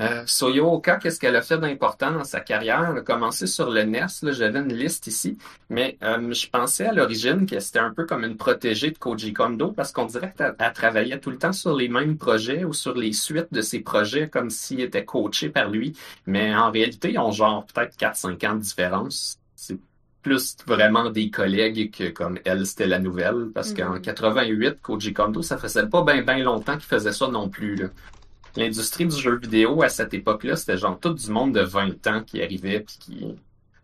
Euh, 0.00 0.22
Soyo 0.26 0.72
Oka, 0.74 0.96
qu'est-ce 0.98 1.18
qu'elle 1.18 1.34
a 1.34 1.42
fait 1.42 1.58
d'important 1.58 2.12
dans 2.12 2.22
sa 2.22 2.38
carrière? 2.38 2.88
Elle 2.92 2.98
a 2.98 3.00
commencé 3.00 3.48
sur 3.48 3.68
le 3.68 3.82
NES, 3.82 4.06
là, 4.22 4.30
j'avais 4.30 4.60
une 4.60 4.72
liste 4.72 5.08
ici, 5.08 5.36
mais 5.70 5.98
euh, 6.04 6.32
je 6.32 6.48
pensais 6.48 6.86
à 6.86 6.92
l'origine 6.92 7.46
que 7.46 7.58
c'était 7.58 7.80
un 7.80 7.92
peu 7.92 8.06
comme 8.06 8.22
une 8.22 8.36
protégée 8.36 8.92
de 8.92 8.98
Koji 8.98 9.32
Kondo 9.32 9.72
parce 9.72 9.90
qu'on 9.90 10.04
dirait 10.06 10.32
qu'elle 10.38 10.54
elle 10.56 10.72
travaillait 10.72 11.18
tout 11.18 11.30
le 11.30 11.38
temps 11.38 11.52
sur 11.52 11.74
les 11.74 11.88
mêmes 11.88 12.16
projets 12.16 12.62
ou 12.64 12.72
sur 12.72 12.94
les 12.94 13.12
suites 13.12 13.52
de 13.52 13.60
ses 13.60 13.80
projets 13.80 14.28
comme 14.28 14.50
s'il 14.50 14.80
était 14.80 15.04
coaché 15.04 15.48
par 15.48 15.68
lui, 15.68 15.94
mais 16.26 16.54
en 16.54 16.70
réalité, 16.70 17.10
ils 17.12 17.18
ont 17.18 17.32
genre 17.32 17.66
peut-être 17.66 17.96
4-5 17.96 18.44
ans 18.46 18.54
de 18.54 18.60
différence. 18.60 19.40
C'est 19.56 19.78
plus 20.22 20.56
vraiment 20.66 21.10
des 21.10 21.28
collègues 21.30 21.90
que 21.92 22.10
comme 22.10 22.38
elle, 22.44 22.66
c'était 22.66 22.86
la 22.86 23.00
nouvelle, 23.00 23.50
parce 23.52 23.72
qu'en 23.72 23.94
Mhm. 23.94 24.00
88, 24.02 24.80
Koji 24.80 25.12
Kondo, 25.12 25.42
ça 25.42 25.58
faisait 25.58 25.88
pas 25.88 26.04
bien 26.04 26.22
ben 26.22 26.40
longtemps 26.42 26.74
qu'il 26.76 26.86
faisait 26.86 27.12
ça 27.12 27.26
non 27.28 27.48
plus, 27.48 27.74
là. 27.76 27.88
L'industrie 28.56 29.06
du 29.06 29.16
jeu 29.16 29.36
vidéo 29.38 29.82
à 29.82 29.88
cette 29.88 30.14
époque-là, 30.14 30.56
c'était 30.56 30.78
genre 30.78 30.98
tout 30.98 31.14
du 31.14 31.30
monde 31.30 31.54
de 31.54 31.60
20 31.60 32.06
ans 32.06 32.22
qui 32.26 32.42
arrivait 32.42 32.80
puis 32.80 32.96
qui 32.98 33.26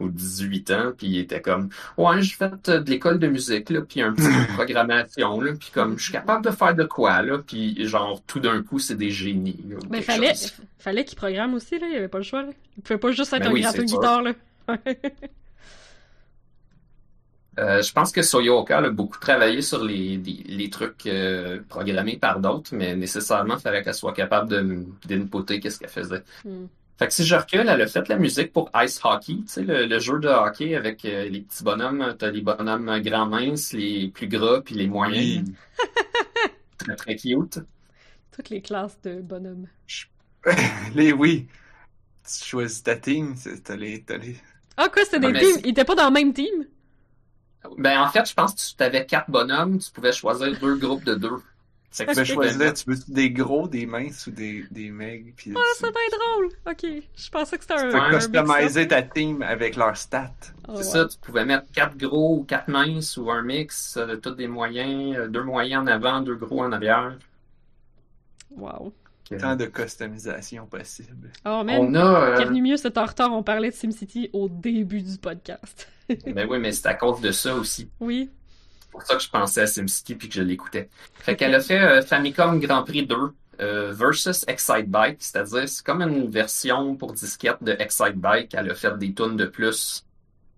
ou 0.00 0.08
18 0.08 0.70
ans 0.72 0.92
puis 0.96 1.06
il 1.06 1.18
était 1.18 1.40
comme 1.40 1.68
ouais, 1.96 2.20
j'ai 2.20 2.34
fait 2.34 2.68
euh, 2.68 2.80
de 2.80 2.90
l'école 2.90 3.20
de 3.20 3.28
musique 3.28 3.70
là, 3.70 3.80
puis 3.80 4.02
un 4.02 4.12
petit 4.12 4.26
peu 4.26 4.32
de 4.32 4.52
programmation 4.54 5.40
là, 5.40 5.52
puis 5.52 5.70
comme 5.72 5.96
je 5.98 6.04
suis 6.04 6.12
capable 6.12 6.44
de 6.44 6.50
faire 6.50 6.74
de 6.74 6.82
quoi 6.82 7.22
là, 7.22 7.38
puis 7.38 7.86
genre 7.86 8.20
tout 8.26 8.40
d'un 8.40 8.60
coup, 8.62 8.80
c'est 8.80 8.96
des 8.96 9.10
génies. 9.10 9.64
là, 9.68 9.76
Mais 9.90 10.02
fallait, 10.02 10.30
chose. 10.30 10.52
fallait 10.78 11.04
qu'il 11.04 11.16
programme 11.16 11.54
aussi, 11.54 11.78
là. 11.78 11.86
Il 11.88 11.96
avait 11.96 12.08
pas 12.08 12.18
le 12.18 12.24
choix, 12.24 12.42
là. 12.42 12.50
Il 12.76 12.82
pouvait 12.82 12.98
pas 12.98 13.12
juste 13.12 13.32
être 13.32 13.42
Ben 13.42 13.50
un 13.50 13.52
oui, 13.52 13.60
gratteux 13.60 13.84
de 13.84 13.86
guitare, 13.86 14.22
là. 14.22 14.32
Euh, 17.58 17.82
je 17.82 17.92
pense 17.92 18.12
que 18.12 18.22
Soyoka 18.22 18.78
a 18.78 18.90
beaucoup 18.90 19.18
travaillé 19.18 19.62
sur 19.62 19.84
les, 19.84 20.16
les, 20.16 20.42
les 20.46 20.70
trucs 20.70 21.06
euh, 21.06 21.60
programmés 21.68 22.16
par 22.16 22.40
d'autres, 22.40 22.74
mais 22.74 22.96
nécessairement, 22.96 23.56
il 23.56 23.60
fallait 23.60 23.82
qu'elle 23.82 23.94
soit 23.94 24.12
capable 24.12 24.50
de 24.50 24.84
d'inputter 25.06 25.60
qu'est-ce 25.60 25.78
qu'elle 25.78 25.88
faisait. 25.88 26.22
Hmm. 26.44 26.66
Fait 26.98 27.08
que 27.08 27.12
si 27.12 27.24
je 27.24 27.34
recule, 27.34 27.68
elle 27.68 27.82
a 27.82 27.86
fait 27.88 28.08
la 28.08 28.16
musique 28.16 28.52
pour 28.52 28.70
Ice 28.76 29.00
Hockey, 29.02 29.34
tu 29.34 29.42
sais, 29.46 29.62
le, 29.62 29.86
le 29.86 29.98
jeu 29.98 30.20
de 30.20 30.28
hockey 30.28 30.76
avec 30.76 31.04
euh, 31.04 31.28
les 31.28 31.40
petits 31.40 31.64
bonhommes. 31.64 32.14
T'as 32.18 32.30
les 32.30 32.40
bonhommes 32.40 33.00
grands 33.00 33.26
minces, 33.26 33.72
les 33.72 34.08
plus 34.08 34.28
gras, 34.28 34.60
puis 34.60 34.74
les 34.76 34.86
moyens. 34.86 35.44
Très, 36.78 36.96
très 36.96 37.16
cute. 37.16 37.60
Toutes 38.32 38.50
les 38.50 38.60
classes 38.60 39.00
de 39.02 39.20
bonhommes. 39.20 39.68
les 40.94 41.12
oui. 41.12 41.48
Tu 42.24 42.44
choisis 42.44 42.82
ta 42.82 42.96
team, 42.96 43.34
t'as 43.64 43.76
les, 43.76 44.02
t'as 44.02 44.16
les... 44.18 44.36
Ah, 44.76 44.88
quoi, 44.88 45.04
c'était 45.04 45.20
Ouais, 45.24 45.32
des 45.32 45.38
teams? 45.38 45.60
Ils 45.64 45.70
étaient 45.70 45.84
pas 45.84 45.94
dans 45.94 46.06
le 46.06 46.12
même 46.12 46.32
team? 46.32 46.66
Ben, 47.78 48.00
en 48.00 48.08
fait, 48.08 48.28
je 48.28 48.34
pense 48.34 48.54
que 48.54 48.76
tu 48.78 48.82
avais 48.82 49.06
quatre 49.06 49.30
bonhommes, 49.30 49.78
tu 49.78 49.90
pouvais 49.90 50.12
choisir 50.12 50.58
deux 50.60 50.76
groupes 50.76 51.04
de 51.04 51.14
deux. 51.14 51.42
Tu 51.96 52.04
peux 52.04 52.24
choisir, 52.24 52.74
tu 52.74 52.90
veux 52.90 52.96
des 53.06 53.30
gros, 53.30 53.68
des 53.68 53.86
minces 53.86 54.26
ou 54.26 54.32
des, 54.32 54.64
des 54.72 54.90
megs, 54.90 55.32
puis 55.36 55.52
Ah, 55.56 55.60
c'est 55.76 55.92
bien 55.92 56.18
drôle! 56.18 56.48
Ok, 56.66 57.02
je 57.16 57.30
pensais 57.30 57.56
que 57.56 57.62
c'était 57.62 57.74
un. 57.74 57.86
tu 57.86 57.92
peux 57.92 58.02
un 58.02 58.10
customiser 58.18 58.80
mix-up. 58.80 58.88
ta 58.88 59.02
team 59.02 59.42
avec 59.42 59.76
leurs 59.76 59.96
stats. 59.96 60.32
Ah, 60.66 60.72
C'est 60.76 60.82
ça, 60.82 61.06
tu 61.06 61.16
pouvais 61.18 61.44
mettre 61.44 61.66
quatre 61.72 61.96
gros 61.96 62.38
ou 62.38 62.42
quatre 62.42 62.66
minces 62.68 63.16
ou 63.16 63.30
un 63.30 63.42
mix, 63.42 63.96
euh, 63.96 64.16
tous 64.16 64.32
des 64.32 64.48
moyens, 64.48 65.16
euh, 65.16 65.28
deux 65.28 65.44
moyens 65.44 65.84
en 65.84 65.86
avant, 65.86 66.20
deux 66.20 66.34
gros 66.34 66.64
en 66.64 66.72
arrière. 66.72 67.16
Wow. 68.50 68.92
Tant 69.38 69.56
de 69.56 69.64
customisation 69.66 70.66
possible. 70.66 71.30
Oh, 71.46 71.62
man. 71.64 71.78
On 71.80 71.94
a. 71.94 72.40
euh, 72.40 72.50
mieux, 72.50 72.76
c'est 72.76 72.96
en 72.98 73.06
retard. 73.06 73.32
On 73.32 73.42
parlait 73.42 73.70
de 73.70 73.74
SimCity 73.74 74.28
au 74.32 74.48
début 74.48 75.02
du 75.02 75.16
podcast. 75.18 75.88
Ben 76.26 76.46
oui, 76.50 76.58
mais 76.58 76.72
c'est 76.72 76.86
à 76.86 76.94
cause 76.94 77.22
de 77.22 77.30
ça 77.30 77.54
aussi. 77.54 77.88
Oui. 77.98 78.28
C'est 78.80 78.90
pour 78.90 79.02
ça 79.02 79.16
que 79.16 79.22
je 79.22 79.30
pensais 79.30 79.62
à 79.62 79.66
SimCity 79.66 80.14
puis 80.14 80.28
que 80.28 80.34
je 80.34 80.42
l'écoutais. 80.42 80.90
Fait 81.14 81.34
qu'elle 81.34 81.54
a 81.54 81.60
fait 81.60 81.80
euh, 81.80 82.02
Famicom 82.02 82.60
Grand 82.60 82.82
Prix 82.84 83.06
2 83.06 83.16
euh, 83.60 83.92
versus 83.92 84.44
Excite 84.46 84.90
Bike, 84.90 85.16
c'est-à-dire 85.20 85.66
c'est 85.66 85.82
comme 85.84 86.02
une 86.02 86.28
version 86.28 86.94
pour 86.96 87.14
disquette 87.14 87.62
de 87.62 87.74
Excite 87.78 88.16
Bike. 88.16 88.52
Elle 88.54 88.70
a 88.70 88.74
fait 88.74 88.96
des 88.98 89.14
tunes 89.14 89.36
de 89.36 89.46
plus 89.46 90.04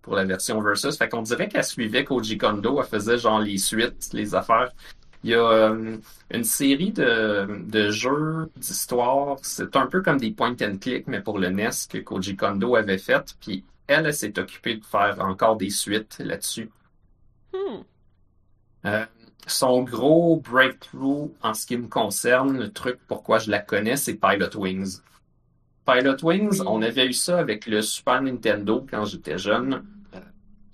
pour 0.03 0.17
la 0.17 0.25
version 0.25 0.61
versus. 0.61 0.97
Fait 0.97 1.09
qu'on 1.09 1.23
dirait 1.23 1.49
qu'elle 1.49 1.65
suivait 1.65 2.05
Koji 2.05 2.37
Kondo, 2.39 2.81
elle 2.81 2.89
faisait 2.89 3.19
genre 3.19 3.39
les 3.39 3.59
suites, 3.59 4.09
les 4.13 4.35
affaires. 4.35 4.73
Il 5.27 5.31
y 5.31 5.35
a 5.35 5.41
euh, 5.41 5.97
une 6.31 6.45
série 6.45 6.93
de, 6.93 7.49
de 7.69 7.91
jeux 7.91 8.49
d'histoire, 8.55 9.39
c'est 9.43 9.75
un 9.75 9.87
peu 9.89 10.01
comme 10.01 10.19
des 10.19 10.31
point 10.31 10.55
and 10.63 10.77
click, 10.81 11.09
mais 11.09 11.21
pour 11.21 11.41
le 11.41 11.49
NES 11.49 11.71
que 11.91 11.99
Koji 11.99 12.37
Kondo 12.37 12.77
avait 12.77 12.97
fait. 12.97 13.35
Puis 13.41 13.65
elle, 13.89 14.07
elle 14.07 14.15
s'est 14.15 14.39
occupée 14.39 14.77
de 14.77 14.85
faire 14.85 15.17
encore 15.19 15.57
des 15.57 15.71
suites 15.71 16.19
là-dessus. 16.21 16.71
Hmm. 17.53 17.81
Euh, 18.85 19.05
son 19.49 19.83
gros 19.83 20.37
breakthrough 20.37 21.33
en 21.43 21.55
ce 21.55 21.67
qui 21.67 21.77
me 21.77 21.89
concerne, 21.89 22.61
le 22.61 22.73
truc 22.73 23.01
pourquoi 23.09 23.41
je 23.41 23.51
la 23.51 23.59
connais, 23.59 23.97
c'est 23.97 24.15
Pilot 24.15 24.57
Wings. 24.57 25.01
Pilot 25.85 26.23
Wings, 26.23 26.63
on 26.65 26.83
avait 26.83 27.07
eu 27.07 27.13
ça 27.13 27.41
avec 27.41 27.67
le 27.67 27.83
Super 27.83 28.23
Nintendo 28.23 28.87
quand 28.89 29.05
j'étais 29.07 29.39
jeune. 29.39 29.85
Euh, 30.15 30.21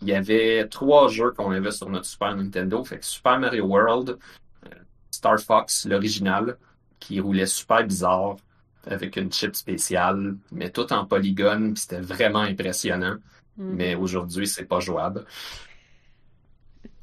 Il 0.03 0.09
y 0.09 0.15
avait 0.15 0.69
trois 0.69 1.09
jeux 1.09 1.31
qu'on 1.31 1.53
avait 1.53 1.70
sur 1.70 1.89
notre 1.89 2.05
Super 2.05 2.37
Nintendo. 2.37 2.85
Fait 2.85 2.99
que 2.99 3.07
Super 3.07 3.39
Mario 3.39 3.65
World, 3.65 4.19
Star 5.12 5.39
Fox, 5.39 5.86
l'original, 5.86 6.56
qui 6.98 7.20
roulait 7.20 7.47
super 7.47 7.84
bizarre, 7.86 8.36
avec 8.86 9.16
une 9.16 9.32
chip 9.32 9.55
spéciale, 9.55 10.36
mais 10.51 10.70
tout 10.70 10.93
en 10.93 11.05
polygone, 11.06 11.74
puis 11.74 11.82
c'était 11.82 12.01
vraiment 12.01 12.40
impressionnant 12.40 13.16
Mhm. 13.59 13.74
mais 13.76 13.94
aujourd'hui, 13.94 14.47
c'est 14.47 14.64
pas 14.64 14.80
jouable. 14.80 15.26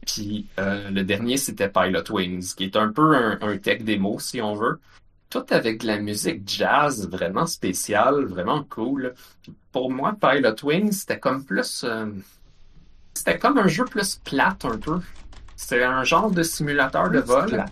Puis 0.06 0.48
euh, 0.60 0.90
le 0.90 1.04
dernier, 1.04 1.38
c'était 1.38 1.70
Pilot 1.70 2.10
Wings, 2.12 2.56
qui 2.56 2.64
est 2.64 2.76
un 2.76 2.92
peu 2.92 3.16
un, 3.16 3.38
un 3.42 3.58
tech 3.58 3.84
démo, 3.84 4.20
si 4.20 4.42
on 4.42 4.56
veut. 4.56 4.80
tout 5.30 5.46
avec 5.52 5.82
de 5.82 5.86
la 5.88 6.00
musique 6.00 6.42
jazz 6.50 7.08
vraiment 7.08 7.46
spéciale, 7.46 8.26
vraiment 8.26 8.64
cool. 8.64 9.14
Puis 9.44 9.54
pour 9.72 9.92
moi, 9.92 10.18
Pilot 10.20 10.56
Wings, 10.64 10.92
c'était 10.92 11.20
comme 11.20 11.46
plus... 11.46 11.84
euh, 11.84 12.08
C'était 13.14 13.38
comme 13.38 13.60
un 13.60 13.68
jeu 13.68 13.86
plus 13.86 14.16
plate 14.16 14.66
un 14.66 14.80
peu. 14.80 15.00
C'était 15.56 15.84
un 15.84 16.04
genre 16.04 16.32
de 16.32 16.42
simulateur 16.42 17.12
de 17.12 17.20
vol. 17.20 17.46
Plate. 17.48 17.72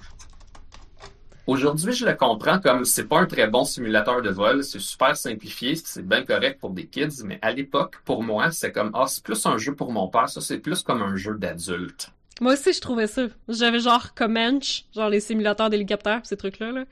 Aujourd'hui, 1.48 1.94
je 1.94 2.06
le 2.06 2.14
comprends 2.14 2.60
comme 2.60 2.84
c'est 2.86 3.06
pas 3.07 3.19
un 3.19 3.26
très 3.26 3.48
bon 3.48 3.64
simulateur 3.64 4.22
de 4.22 4.30
vol, 4.30 4.64
c'est 4.64 4.80
super 4.80 5.15
simplifié, 5.15 5.76
c'est 5.76 6.06
bien 6.06 6.24
correct 6.24 6.60
pour 6.60 6.72
des 6.72 6.86
kids, 6.86 7.24
mais 7.24 7.40
à 7.41 7.52
l'époque, 7.52 7.95
pour 8.03 8.22
moi, 8.22 8.52
c'est 8.52 8.72
comme 8.74 8.91
ah, 8.94 9.06
c'est 9.07 9.24
plus 9.24 9.45
un 9.45 9.57
jeu 9.57 9.74
pour 9.74 9.91
mon 9.91 10.07
père, 10.10 10.28
ça 10.30 10.41
c'est 10.41 10.60
plus 10.60 10.84
comme 10.84 11.02
un 11.02 11.15
jeu 11.15 11.36
d'adulte. 11.36 12.11
Moi 12.41 12.53
aussi, 12.53 12.72
je 12.74 12.82
trouvais 12.82 13.07
ça. 13.07 13.24
J'avais 13.48 13.80
genre 13.80 14.14
Comanche, 14.14 14.84
genre 14.94 15.10
les 15.10 15.22
simulateurs 15.22 15.69
d'hélicoptères, 15.69 16.22
ces 16.24 16.38
trucs-là, 16.38 16.72
là. 16.72 16.84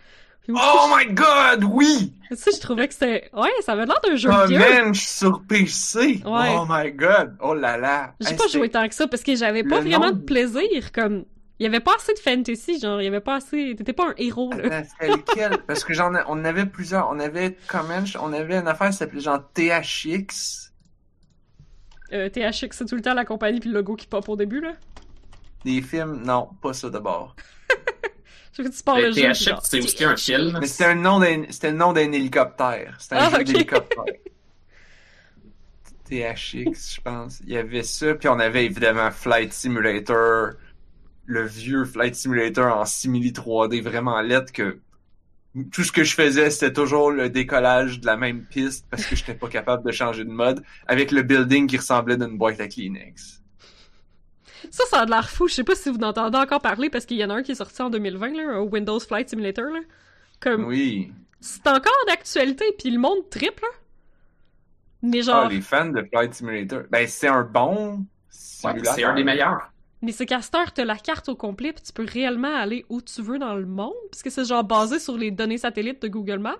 Aussi, 0.47 0.61
Oh 0.63 0.87
my 0.95 1.11
god, 1.13 1.63
oui! 1.71 2.13
ça, 2.35 2.51
je 2.53 2.59
trouvais 2.59 2.87
que 2.87 2.93
c'était... 2.93 3.29
Ouais, 3.33 3.49
ça 3.61 3.71
avait 3.73 3.85
l'air 3.87 3.99
d'un 4.07 4.15
jeu 4.15 4.29
Oh 4.31 4.45
vieux. 4.47 4.59
suis 4.93 5.07
sur 5.07 5.41
PC! 5.47 6.21
Ouais. 6.23 6.55
Oh 6.55 6.65
my 6.69 6.91
god! 6.91 7.35
Oh 7.41 7.53
là 7.55 7.77
là! 7.77 8.13
J'ai 8.21 8.29
Hey, 8.29 8.35
pas 8.37 8.47
joué 8.47 8.69
tant 8.69 8.87
que 8.87 8.93
ça, 8.93 9.07
parce 9.07 9.23
que 9.23 9.35
j'avais 9.35 9.63
pas 9.63 9.81
Le 9.81 9.89
vraiment 9.89 10.11
nom- 10.11 10.17
de 10.17 10.21
plaisir, 10.23 10.91
comme... 10.93 11.25
Il 11.59 11.63
y 11.63 11.67
avait 11.67 11.79
pas 11.79 11.95
assez 11.95 12.13
de 12.13 12.19
fantasy, 12.19 12.79
genre, 12.79 13.01
il 13.01 13.05
y 13.05 13.07
avait 13.07 13.21
pas 13.21 13.35
assez... 13.35 13.75
T'étais 13.77 13.93
pas 13.93 14.09
un 14.09 14.13
héros, 14.17 14.51
là. 14.51 14.65
Attends, 14.79 14.89
c'était 14.91 15.11
lequel? 15.13 15.57
Parce 15.67 15.85
que 15.85 15.93
j'en 15.93 16.13
ai, 16.13 16.19
on 16.27 16.43
avait 16.43 16.65
plusieurs. 16.65 17.09
On 17.09 17.19
avait 17.19 17.55
Comanche, 17.67 18.17
on 18.19 18.33
avait 18.33 18.57
une 18.57 18.67
affaire 18.67 18.89
qui 18.89 18.97
s'appelait 18.97 19.21
genre 19.21 19.41
THX. 19.53 20.73
Euh, 22.11 22.29
THX, 22.29 22.67
c'est 22.71 22.85
tout 22.85 22.95
le 22.95 23.01
temps 23.01 23.13
la 23.13 23.23
compagnie 23.25 23.59
puis 23.61 23.69
le 23.69 23.75
logo 23.75 23.95
qui 23.95 24.05
pop 24.07 24.27
au 24.27 24.35
début, 24.35 24.59
là? 24.59 24.73
Des 25.63 25.81
films, 25.81 26.21
non, 26.25 26.49
pas 26.61 26.73
ça 26.73 26.89
d'abord. 26.89 27.35
Je 28.53 28.61
veux 28.61 28.69
que 28.69 28.75
tu 28.75 28.83
parles 28.83 29.03
Le 29.05 29.11
jeu. 29.11 29.21
THX, 29.33 29.59
c'est 29.63 29.79
aussi 29.81 30.03
un 30.03 30.15
film. 30.15 30.57
Mais 30.59 30.67
c'était 30.67 30.91
un 30.91 30.95
nom 30.95 31.19
d'un, 31.19 31.43
c'était 31.49 31.71
le 31.71 31.77
nom 31.77 31.93
d'un 31.93 32.11
hélicoptère. 32.11 32.95
C'était 32.99 33.15
un 33.15 33.29
Ah, 33.31 33.37
jeu 33.37 33.43
d'hélicoptère. 33.45 34.03
THX, 36.09 36.95
je 36.95 37.01
pense. 37.01 37.39
Il 37.41 37.53
y 37.53 37.57
avait 37.57 37.81
ça, 37.83 38.13
puis 38.13 38.27
on 38.29 38.39
avait 38.39 38.65
évidemment 38.65 39.09
Flight 39.09 39.51
Simulator, 39.53 40.51
le 41.25 41.43
vieux 41.45 41.85
Flight 41.85 42.15
Simulator 42.15 42.75
en 42.77 42.85
simili 42.85 43.31
3D 43.31 43.81
vraiment 43.81 44.21
laid 44.21 44.51
que 44.51 44.79
tout 45.71 45.83
ce 45.83 45.91
que 45.91 46.03
je 46.03 46.13
faisais, 46.13 46.49
c'était 46.49 46.73
toujours 46.73 47.11
le 47.11 47.29
décollage 47.29 48.01
de 48.01 48.05
la 48.05 48.17
même 48.17 48.43
piste 48.43 48.85
parce 48.91 49.05
que 49.05 49.15
j'étais 49.15 49.33
pas 49.35 49.47
capable 49.47 49.85
de 49.85 49.91
changer 49.91 50.25
de 50.25 50.29
mode 50.29 50.63
avec 50.87 51.11
le 51.11 51.23
building 51.23 51.67
qui 51.67 51.77
ressemblait 51.77 52.17
d'une 52.17 52.37
boîte 52.37 52.59
à 52.59 52.67
Kleenex. 52.67 53.41
Ça, 54.69 54.83
ça 54.89 55.01
a 55.01 55.05
de 55.05 55.11
l'air 55.11 55.29
fou. 55.29 55.47
Je 55.47 55.53
sais 55.53 55.63
pas 55.63 55.75
si 55.75 55.89
vous 55.89 55.97
en 55.99 56.09
entendez 56.09 56.37
encore 56.37 56.61
parler, 56.61 56.89
parce 56.89 57.05
qu'il 57.05 57.17
y 57.17 57.23
en 57.23 57.29
a 57.29 57.35
un 57.35 57.43
qui 57.43 57.51
est 57.51 57.55
sorti 57.55 57.81
en 57.81 57.89
2020, 57.89 58.29
là, 58.33 58.61
Windows 58.63 58.99
Flight 58.99 59.29
Simulator, 59.29 59.65
là. 59.65 59.79
Comme, 60.41 60.65
Oui. 60.65 61.13
c'est 61.39 61.65
encore 61.67 61.93
d'actualité, 62.07 62.65
puis 62.77 62.89
le 62.89 62.99
monde 62.99 63.29
triple, 63.29 63.61
là. 63.63 63.69
Mais 65.03 65.19
Ah, 65.19 65.21
genre, 65.21 65.49
les 65.49 65.61
fans 65.61 65.85
de 65.89 66.03
Flight 66.11 66.33
Simulator. 66.33 66.83
Ben, 66.89 67.07
c'est 67.07 67.27
un 67.27 67.43
bon 67.43 68.05
Ouais, 68.63 68.73
c'est 68.83 69.03
un 69.03 69.13
des 69.13 69.23
meilleurs. 69.23 69.71
Mais 70.05 70.11
cette 70.11 70.31
heure, 70.31 70.71
t'as 70.73 70.85
la 70.85 70.95
carte 70.95 71.27
au 71.29 71.35
complet, 71.35 71.73
puis 71.73 71.83
tu 71.83 71.91
peux 71.91 72.05
réellement 72.05 72.55
aller 72.55 72.85
où 72.89 73.01
tu 73.01 73.21
veux 73.21 73.39
dans 73.39 73.55
le 73.55 73.65
monde, 73.65 73.93
parce 74.11 74.23
que 74.23 74.29
c'est 74.29 74.45
genre 74.45 74.63
basé 74.63 74.99
sur 74.99 75.17
les 75.17 75.31
données 75.31 75.57
satellites 75.57 76.01
de 76.01 76.07
Google 76.07 76.39
Maps? 76.39 76.55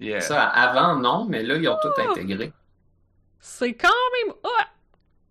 Yeah. 0.00 0.20
Ça, 0.20 0.42
avant, 0.42 0.96
non, 0.96 1.24
mais 1.24 1.42
là, 1.42 1.56
ils 1.56 1.68
ont 1.68 1.76
tout 1.80 1.88
Ah! 1.98 2.10
intégré. 2.10 2.52
C'est 3.38 3.74
quand 3.74 3.88
même... 4.26 4.34
Ah! 4.42 4.68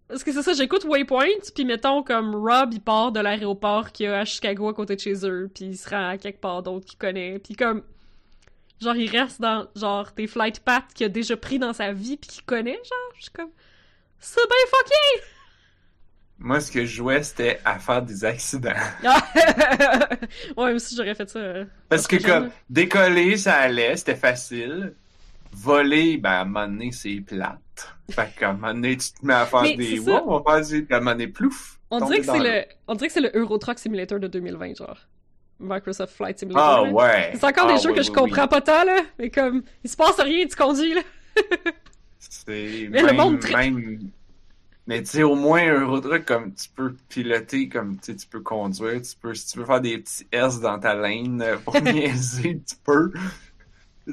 Parce 0.08 0.24
que 0.24 0.32
c'est 0.32 0.44
ça, 0.44 0.54
j'écoute 0.54 0.86
Waypoint, 0.86 1.26
puis 1.56 1.66
mettons 1.66 2.04
comme 2.04 2.36
Rob, 2.36 2.74
il 2.74 2.82
part 2.82 3.12
de 3.12 3.20
l'aéroport 3.20 3.92
qu'il 3.92 4.06
y 4.06 4.10
a 4.10 4.20
à 4.20 4.26
Chicago 4.26 4.70
à 4.70 4.74
côté 4.74 4.96
de 4.96 5.02
chez 5.02 5.26
eux, 5.26 5.50
puis 5.54 5.66
il 5.66 5.78
se 5.78 5.90
rend 5.90 6.10
à 6.10 6.18
quelque 6.18 6.40
part 6.40 6.62
d'autre 6.62 6.86
qu'il 6.86 6.98
connaît, 6.98 7.40
puis 7.40 7.56
comme... 7.56 7.84
Genre, 8.82 8.96
il 8.96 9.10
reste 9.10 9.40
dans, 9.42 9.66
genre, 9.76 10.10
des 10.16 10.28
flight 10.28 10.60
paths 10.60 10.94
qu'il 10.94 11.06
a 11.06 11.10
déjà 11.10 11.38
pris 11.38 11.58
dans 11.58 11.74
sa 11.74 11.94
vie, 11.94 12.18
puis 12.18 12.30
qu'il 12.30 12.44
connaît, 12.44 12.74
genre, 12.76 13.12
je 13.16 13.24
suis 13.24 13.32
comme... 13.32 13.50
C'est 14.20 14.42
bien 14.48 14.58
fucké! 14.68 15.26
Moi, 16.44 16.60
ce 16.60 16.70
que 16.72 16.82
je 16.86 16.98
jouais, 16.98 17.24
c'était 17.24 17.60
à 17.64 17.80
faire 17.80 18.02
des 18.02 18.26
accidents. 18.26 18.72
Ah! 19.06 19.22
ouais, 20.20 20.28
moi 20.58 20.72
aussi, 20.74 20.96
j'aurais 20.96 21.16
fait 21.16 21.30
ça. 21.30 21.40
euh. 21.40 21.66
Parce 21.90 22.06
que 22.06 22.18
comme 22.18 22.26
j'aime- 22.44 22.52
décoller, 22.70 23.38
ça 23.38 23.56
allait, 23.56 23.96
c'était 23.96 24.16
facile. 24.16 24.94
Voler, 25.54 26.18
ben 26.18 26.30
à 26.32 26.42
un 26.42 26.46
moment 26.46 26.68
donné, 26.68 26.92
c'est 26.92 27.22
plate. 27.22 27.60
Fait 28.12 28.28
qu'à 28.38 28.50
un 28.50 28.54
moment 28.54 28.74
donné, 28.74 28.98
tu 28.98 29.12
te 29.14 29.26
mets 29.26 29.34
à 29.36 29.46
faire 29.46 29.62
Mais 29.62 29.76
des 29.78 30.00
wow, 30.00 30.22
on 30.26 30.40
va 30.40 30.62
faire 30.64 30.82
à 30.92 30.96
un 30.96 31.00
moment 31.00 31.12
donné, 31.12 31.28
plouf. 31.28 31.80
On 31.92 32.00
dirait 32.06 32.20
que 32.20 32.26
c'est 32.26 32.40
le... 32.40 32.66
On 32.88 32.96
dirait 32.96 33.08
que 33.08 33.14
c'est 33.14 33.22
le 33.22 33.32
Euro 33.36 33.58
Truck 33.58 33.80
Simulator 33.80 34.20
de 34.20 34.28
2020, 34.28 34.76
genre. 34.78 34.98
Microsoft 35.60 36.16
Flight 36.16 36.40
Simulator. 36.40 36.64
Ah 36.88 36.92
ouais. 36.92 37.32
C'est 37.36 37.44
encore 37.46 37.68
Ah, 37.70 37.74
des 37.74 37.80
jeux 37.82 37.90
oui, 37.90 37.96
que 37.96 38.00
oui, 38.02 38.06
je 38.06 38.12
oui. 38.12 38.16
comprends 38.18 38.48
pas 38.50 38.60
tant, 38.62 38.84
là. 38.84 38.98
Mais 39.20 39.30
comme, 39.30 39.64
il 39.84 39.90
se 39.90 39.96
passe 39.96 40.20
rien, 40.20 40.46
tu 40.48 40.56
conduis, 40.58 40.96
là. 40.96 41.02
C'est 42.20 42.88
Mais 42.90 43.02
le 43.02 43.06
même, 43.08 43.16
monde 43.16 43.44
même... 43.52 44.00
Mais 44.86 45.02
tu 45.02 45.12
sais, 45.12 45.24
au 45.24 45.36
moins, 45.36 45.62
un 45.62 45.82
Eurotruck, 45.82 46.26
comme 46.26 46.54
tu 46.54 46.68
peux 46.70 46.94
piloter, 47.08 47.70
comme 47.70 47.96
tu 47.98 48.12
sais, 48.12 48.16
tu 48.18 48.28
peux 48.28 48.42
conduire, 48.42 49.02
tu 49.02 49.16
peux, 49.22 49.34
si 49.34 49.48
tu 49.54 49.60
veux 49.60 49.66
faire 49.66 49.80
des 49.80 49.98
petits 50.00 50.28
S 50.32 50.60
dans 50.60 50.78
ta 50.78 50.94
lane 50.94 51.42
euh, 51.42 51.58
pour 51.58 51.74
niaiser, 51.82 52.62
tu 52.68 52.76
peux. 52.84 53.14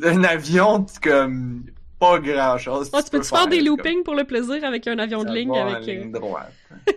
Un 0.03 0.23
avion, 0.23 0.85
tu 0.85 1.01
comme 1.01 1.65
pas 1.99 2.21
grand 2.21 2.57
chose. 2.57 2.89
Ah, 2.93 3.03
tu 3.03 3.11
peux-tu 3.11 3.29
faire 3.29 3.49
des 3.49 3.61
loopings 3.61 4.05
pour 4.05 4.15
le 4.15 4.25
plaisir 4.25 4.65
avec 4.65 4.87
un 4.87 4.99
avion 5.01 5.25
de 5.25 5.33
ligne 5.33 5.57
avec. 5.59 5.89
euh, 5.89 5.93
ligne 5.93 6.13
droite. 6.13 6.53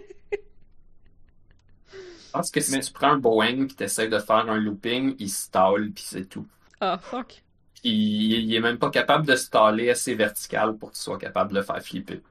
Je 1.92 2.32
pense 2.40 2.50
que 2.52 2.60
si 2.62 2.72
Mais- 2.72 2.80
tu 2.82 2.92
prends 2.92 3.12
un 3.12 3.18
Boeing 3.18 3.66
et 3.66 3.68
t'essaies 3.68 4.08
de 4.08 4.18
faire 4.20 4.50
un 4.50 4.58
looping, 4.58 5.16
il 5.20 5.30
stall 5.30 5.92
puis 5.92 6.04
c'est 6.08 6.26
tout. 6.26 6.48
Ah, 6.80 6.98
fuck. 7.00 7.44
Puis 7.82 7.92
il, 7.92 8.32
il 8.50 8.56
est 8.56 8.60
même 8.60 8.78
pas 8.78 8.90
capable 8.90 9.26
de 9.28 9.36
staller 9.36 9.90
assez 9.90 10.16
vertical 10.16 10.76
pour 10.78 10.92
que 10.92 10.96
tu 10.96 11.02
sois 11.02 11.18
capable 11.20 11.52
de 11.52 11.58
le 11.58 11.64
faire 11.64 11.82
flipper. 11.82 12.22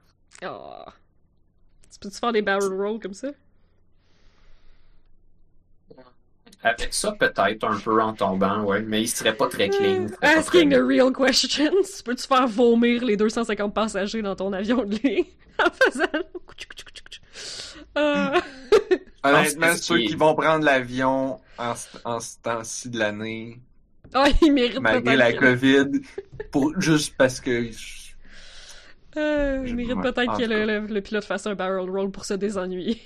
Ah. 0.41 0.85
Tu 2.03 2.09
peux-tu 2.09 2.19
faire 2.19 2.33
des 2.33 2.41
barrel 2.41 2.73
rolls 2.73 2.99
comme 2.99 3.13
ça? 3.13 3.29
Avec 6.63 6.93
ça, 6.93 7.11
peut-être 7.11 7.63
un 7.65 7.77
peu 7.77 8.01
en 8.01 8.13
tombant, 8.13 8.63
ouais, 8.63 8.81
mais 8.81 9.01
il 9.01 9.07
serait 9.07 9.35
pas 9.35 9.47
très 9.49 9.69
clean. 9.69 10.05
Euh, 10.05 10.07
Asking 10.21 10.69
très 10.69 10.79
the 10.79 10.81
real 10.81 11.11
questions. 11.11 11.71
Peux-tu 12.05 12.25
faire 12.27 12.47
vomir 12.47 13.03
les 13.03 13.17
250 13.17 13.73
passagers 13.73 14.21
dans 14.21 14.35
ton 14.35 14.51
avion 14.53 14.83
de 14.83 14.95
ligne 14.95 15.25
en 15.59 15.69
faisant. 15.71 16.05
Euh... 17.95 18.39
Honnêtement, 19.23 19.75
ceux 19.75 19.99
qui 19.99 20.15
vont 20.15 20.33
prendre 20.33 20.65
l'avion 20.65 21.39
en, 21.59 21.75
ce- 21.75 21.97
en 22.03 22.19
ce 22.19 22.37
temps-ci 22.41 22.89
de 22.89 22.97
l'année, 22.97 23.59
Ah, 24.15 24.25
il 24.41 24.51
mérite 24.51 24.79
malgré 24.79 25.15
la 25.15 25.31
COVID, 25.31 26.01
pour, 26.51 26.73
juste 26.81 27.13
parce 27.17 27.39
que 27.39 27.69
Euh, 29.17 29.63
il 29.65 29.75
mérite 29.75 30.01
peut-être 30.01 30.37
que 30.37 30.43
le, 30.43 30.65
le- 30.65 30.87
le 30.93 31.01
pilote 31.01 31.23
fasse 31.23 31.45
un 31.47 31.55
barrel 31.55 31.89
roll 31.89 32.09
pour 32.11 32.25
se 32.25 32.33
désennuyer. 32.33 33.01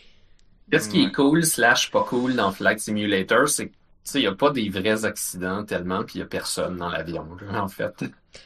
Qu'est-ce 0.71 0.89
qui 0.89 1.03
est 1.03 1.11
cool 1.11 1.43
slash 1.45 1.91
pas 1.91 2.03
cool 2.03 2.35
dans 2.35 2.51
Flight 2.51 2.79
Simulator, 2.79 3.47
c'est 3.49 3.67
que 3.69 3.73
tu 3.73 4.11
sais, 4.13 4.19
il 4.21 4.23
y 4.23 4.27
a 4.27 4.33
pas 4.35 4.51
des 4.51 4.69
vrais 4.69 5.03
accidents 5.03 5.65
tellement, 5.65 6.03
puis 6.05 6.15
il 6.15 6.19
y 6.19 6.21
a 6.21 6.25
personne 6.25 6.77
dans 6.77 6.87
l'avion, 6.89 7.27
en 7.53 7.67
fait. 7.67 8.01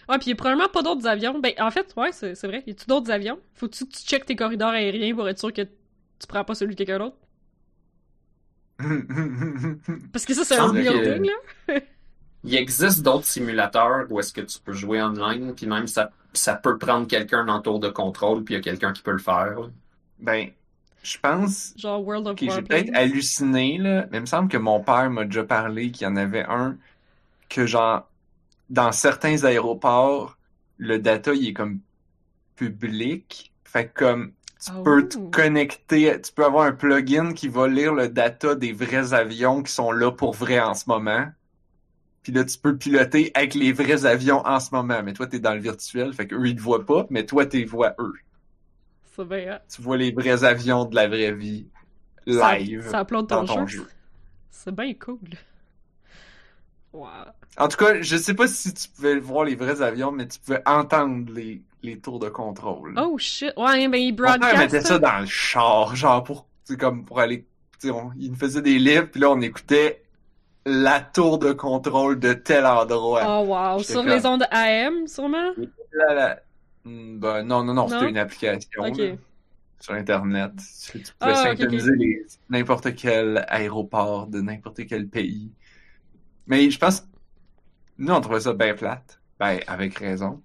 Ouais, 0.09 0.17
puis 0.17 0.27
il 0.27 0.29
y 0.29 0.31
a 0.33 0.35
probablement 0.35 0.69
pas 0.69 0.81
d'autres 0.81 1.05
avions. 1.05 1.39
Ben, 1.39 1.53
en 1.59 1.69
fait, 1.69 1.93
ouais, 1.97 2.11
c'est 2.11 2.33
c'est 2.33 2.47
vrai. 2.47 2.63
Y 2.65 2.71
a-tu 2.71 2.85
d'autres 2.87 3.11
avions? 3.11 3.39
Faut-tu 3.53 3.85
que 3.85 3.91
tu 3.91 4.01
checkes 4.03 4.25
tes 4.25 4.35
corridors 4.35 4.69
aériens 4.71 5.13
pour 5.13 5.29
être 5.29 5.37
sûr 5.39 5.53
que 5.53 5.61
tu 5.61 6.27
prends 6.27 6.43
pas 6.43 6.55
celui 6.55 6.73
de 6.75 6.77
quelqu'un 6.83 6.97
d'autre? 6.99 7.17
Parce 10.11 10.25
que 10.25 10.33
ça, 10.33 10.43
c'est 10.43 10.57
un 10.57 10.73
que- 10.73 11.13
thing, 11.15 11.29
là. 11.67 11.75
Il 12.43 12.55
existe 12.55 13.01
d'autres 13.03 13.25
simulateurs 13.25 14.05
où 14.11 14.19
est-ce 14.19 14.33
que 14.33 14.41
tu 14.41 14.59
peux 14.59 14.73
jouer 14.73 15.01
online, 15.01 15.53
puis 15.55 15.67
même 15.67 15.87
ça, 15.87 16.11
ça 16.33 16.55
peut 16.55 16.77
prendre 16.77 17.07
quelqu'un 17.07 17.47
en 17.47 17.61
tour 17.61 17.79
de 17.79 17.89
contrôle, 17.89 18.43
puis 18.43 18.55
il 18.55 18.57
y 18.57 18.59
a 18.59 18.63
quelqu'un 18.63 18.93
qui 18.93 19.01
peut 19.01 19.11
le 19.11 19.19
faire. 19.19 19.59
là. 19.59 19.67
ben, 20.19 20.49
je 21.03 21.17
pense 21.19 21.73
Genre 21.77 22.01
World 22.05 22.27
of 22.27 22.35
que 22.35 22.47
j'ai 22.49 22.61
peut-être 22.61 22.91
halluciné, 22.95 23.77
là, 23.79 24.07
mais 24.11 24.17
il 24.17 24.21
me 24.21 24.25
semble 24.27 24.49
que 24.49 24.57
mon 24.57 24.81
père 24.83 25.09
m'a 25.09 25.25
déjà 25.25 25.43
parlé 25.43 25.91
qu'il 25.91 26.05
y 26.07 26.09
en 26.09 26.15
avait 26.15 26.45
un 26.47 26.77
que, 27.49 27.65
genre, 27.65 28.09
dans 28.69 28.91
certains 28.91 29.43
aéroports, 29.43 30.37
le 30.77 30.99
data, 30.99 31.33
il 31.33 31.49
est 31.49 31.53
comme 31.53 31.79
public. 32.55 33.51
Fait 33.63 33.87
que, 33.87 33.93
comme, 33.99 34.33
tu 34.63 34.71
Oh. 34.71 34.83
peux 34.83 35.07
te 35.07 35.17
connecter, 35.17 36.21
tu 36.21 36.31
peux 36.33 36.45
avoir 36.45 36.65
un 36.65 36.71
plugin 36.73 37.33
qui 37.33 37.47
va 37.47 37.67
lire 37.67 37.93
le 37.95 38.09
data 38.09 38.55
des 38.55 38.73
vrais 38.73 39.13
avions 39.13 39.63
qui 39.63 39.71
sont 39.71 39.91
là 39.91 40.11
pour 40.11 40.33
vrai 40.33 40.59
en 40.59 40.73
ce 40.75 40.85
moment. 40.87 41.25
Puis 42.23 42.31
là, 42.31 42.43
tu 42.45 42.57
peux 42.57 42.77
piloter 42.77 43.31
avec 43.33 43.55
les 43.55 43.71
vrais 43.73 44.05
avions 44.05 44.45
en 44.45 44.59
ce 44.59 44.73
moment. 44.73 45.01
Mais 45.03 45.13
toi, 45.13 45.25
t'es 45.27 45.39
dans 45.39 45.53
le 45.55 45.59
virtuel, 45.59 46.13
fait 46.13 46.27
qu'eux, 46.27 46.47
ils 46.47 46.55
te 46.55 46.61
voient 46.61 46.85
pas, 46.85 47.07
mais 47.09 47.25
toi, 47.25 47.45
t'es 47.45 47.63
vois 47.63 47.95
eux. 47.99 48.13
C'est 49.15 49.25
bien, 49.27 49.53
hein? 49.53 49.59
Tu 49.73 49.81
vois 49.81 49.97
les 49.97 50.11
vrais 50.11 50.43
avions 50.43 50.85
de 50.85 50.95
la 50.95 51.07
vraie 51.07 51.33
vie 51.33 51.67
Ça- 52.27 52.57
live 52.57 52.87
Ça 52.89 53.01
upload 53.01 53.27
dans 53.27 53.45
ton, 53.45 53.55
ton 53.55 53.67
jeu. 53.67 53.79
jeu. 53.79 53.87
C'est 54.51 54.73
bien 54.73 54.93
cool. 54.93 55.17
Wow. 56.93 57.07
En 57.57 57.67
tout 57.67 57.77
cas, 57.77 58.01
je 58.01 58.17
sais 58.17 58.33
pas 58.33 58.47
si 58.47 58.73
tu 58.73 58.87
pouvais 58.89 59.17
voir 59.19 59.45
les 59.45 59.55
vrais 59.55 59.81
avions, 59.81 60.11
mais 60.11 60.27
tu 60.27 60.39
pouvais 60.39 60.61
entendre 60.65 61.31
les, 61.33 61.61
les 61.83 61.99
tours 61.99 62.19
de 62.19 62.29
contrôle. 62.29 62.93
Oh 62.97 63.17
shit. 63.17 63.51
Ouais, 63.57 63.83
il 63.83 63.89
Mon 63.89 64.15
père 64.15 64.37
broadcast. 64.37 64.57
mettait 64.57 64.81
ça 64.81 64.99
dans 64.99 65.19
le 65.19 65.25
char, 65.25 65.95
genre 65.95 66.23
pour, 66.23 66.47
comme 66.79 67.03
pour 67.05 67.19
aller, 67.19 67.45
on- 67.85 68.11
nous 68.15 68.35
faisait 68.35 68.61
des 68.61 68.77
livres, 68.77 69.07
puis 69.11 69.19
là 69.21 69.31
on 69.31 69.41
écoutait 69.41 70.03
la 70.65 70.99
tour 71.01 71.39
de 71.39 71.51
contrôle 71.53 72.19
de 72.19 72.33
tel 72.33 72.65
endroit. 72.65 73.21
Oh 73.25 73.45
wow, 73.47 73.81
sur 73.83 73.95
comme- 74.01 74.07
les 74.09 74.25
ondes 74.25 74.45
AM, 74.51 75.07
sûrement? 75.07 75.51
Là, 75.93 76.13
là. 76.13 76.39
Hmm, 76.83 77.19
ben, 77.19 77.43
non, 77.43 77.63
non, 77.63 77.73
non, 77.73 77.87
c'était 77.87 78.09
une 78.09 78.17
application 78.17 78.83
là, 78.83 79.15
sur 79.79 79.93
Internet. 79.93 80.51
Tu, 80.91 81.01
tu 81.01 81.13
pouvais 81.19 81.33
Ah, 81.35 81.43
synchroniser 81.43 82.25
n'importe 82.49 82.95
quel 82.95 83.45
aéroport 83.47 84.27
de 84.27 84.41
n'importe 84.41 84.85
quel 84.87 85.07
pays. 85.07 85.51
Mais 86.47 86.69
je 86.69 86.79
pense, 86.79 87.03
nous, 87.97 88.13
on 88.13 88.21
trouvait 88.21 88.39
ça 88.41 88.53
bien 88.53 88.73
plate. 88.73 89.19
Ben, 89.39 89.59
avec 89.67 89.97
raison. 89.97 90.41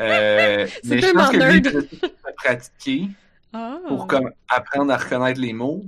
Euh, 0.00 0.66
mais 0.84 0.98
je 1.00 1.12
pense 1.12 1.30
que 1.30 1.36
lui, 1.36 2.08
a 2.26 2.32
pratiqué 2.32 3.08
Ah. 3.52 3.78
pour 3.88 4.06
comme 4.06 4.30
apprendre 4.48 4.92
à 4.92 4.96
reconnaître 4.96 5.40
les 5.40 5.52
mots 5.52 5.84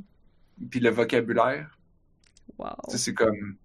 puis 0.70 0.80
le 0.80 0.90
vocabulaire. 0.90 1.78
Wow. 2.58 2.68
C'est 2.88 3.14
comme. 3.14 3.56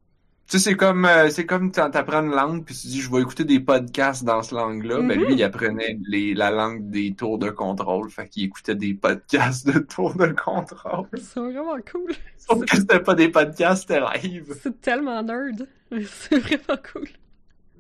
Tu 0.48 0.58
sais, 0.58 0.70
c'est 0.72 0.76
comme, 0.76 1.06
euh, 1.06 1.30
c'est 1.30 1.46
comme 1.46 1.72
t'apprends 1.72 2.24
une 2.24 2.32
langue, 2.32 2.66
puis 2.66 2.74
tu 2.74 2.88
dis, 2.88 3.02
je 3.02 3.12
vais 3.12 3.22
écouter 3.22 3.44
des 3.46 3.60
podcasts 3.60 4.24
dans 4.24 4.42
ce 4.42 4.56
langue-là. 4.56 5.00
Ben, 5.02 5.20
Mhm. 5.20 5.26
lui, 5.28 5.34
il 5.36 5.44
apprenait 5.44 6.00
les, 6.08 6.34
la 6.34 6.50
langue 6.50 6.90
des 6.90 7.14
tours 7.14 7.38
de 7.38 7.52
contrôle. 7.52 8.10
Fait 8.10 8.28
qu'il 8.28 8.46
écoutait 8.46 8.74
des 8.74 8.96
podcasts 8.96 9.68
de 9.68 9.78
tours 9.78 10.16
de 10.16 10.26
contrôle. 10.30 11.06
C'est 11.18 11.40
vraiment 11.40 11.78
cool. 11.92 12.14
Sauf 12.38 12.66
que 12.66 12.76
c'était 12.78 13.00
pas 13.00 13.14
des 13.14 13.30
podcasts, 13.30 13.84
c'était 13.88 14.00
live. 14.00 14.56
C'est 14.64 14.82
tellement 14.82 15.22
nerd. 15.22 15.68
C'est 16.08 16.40
vraiment 16.40 16.82
cool. 16.94 17.08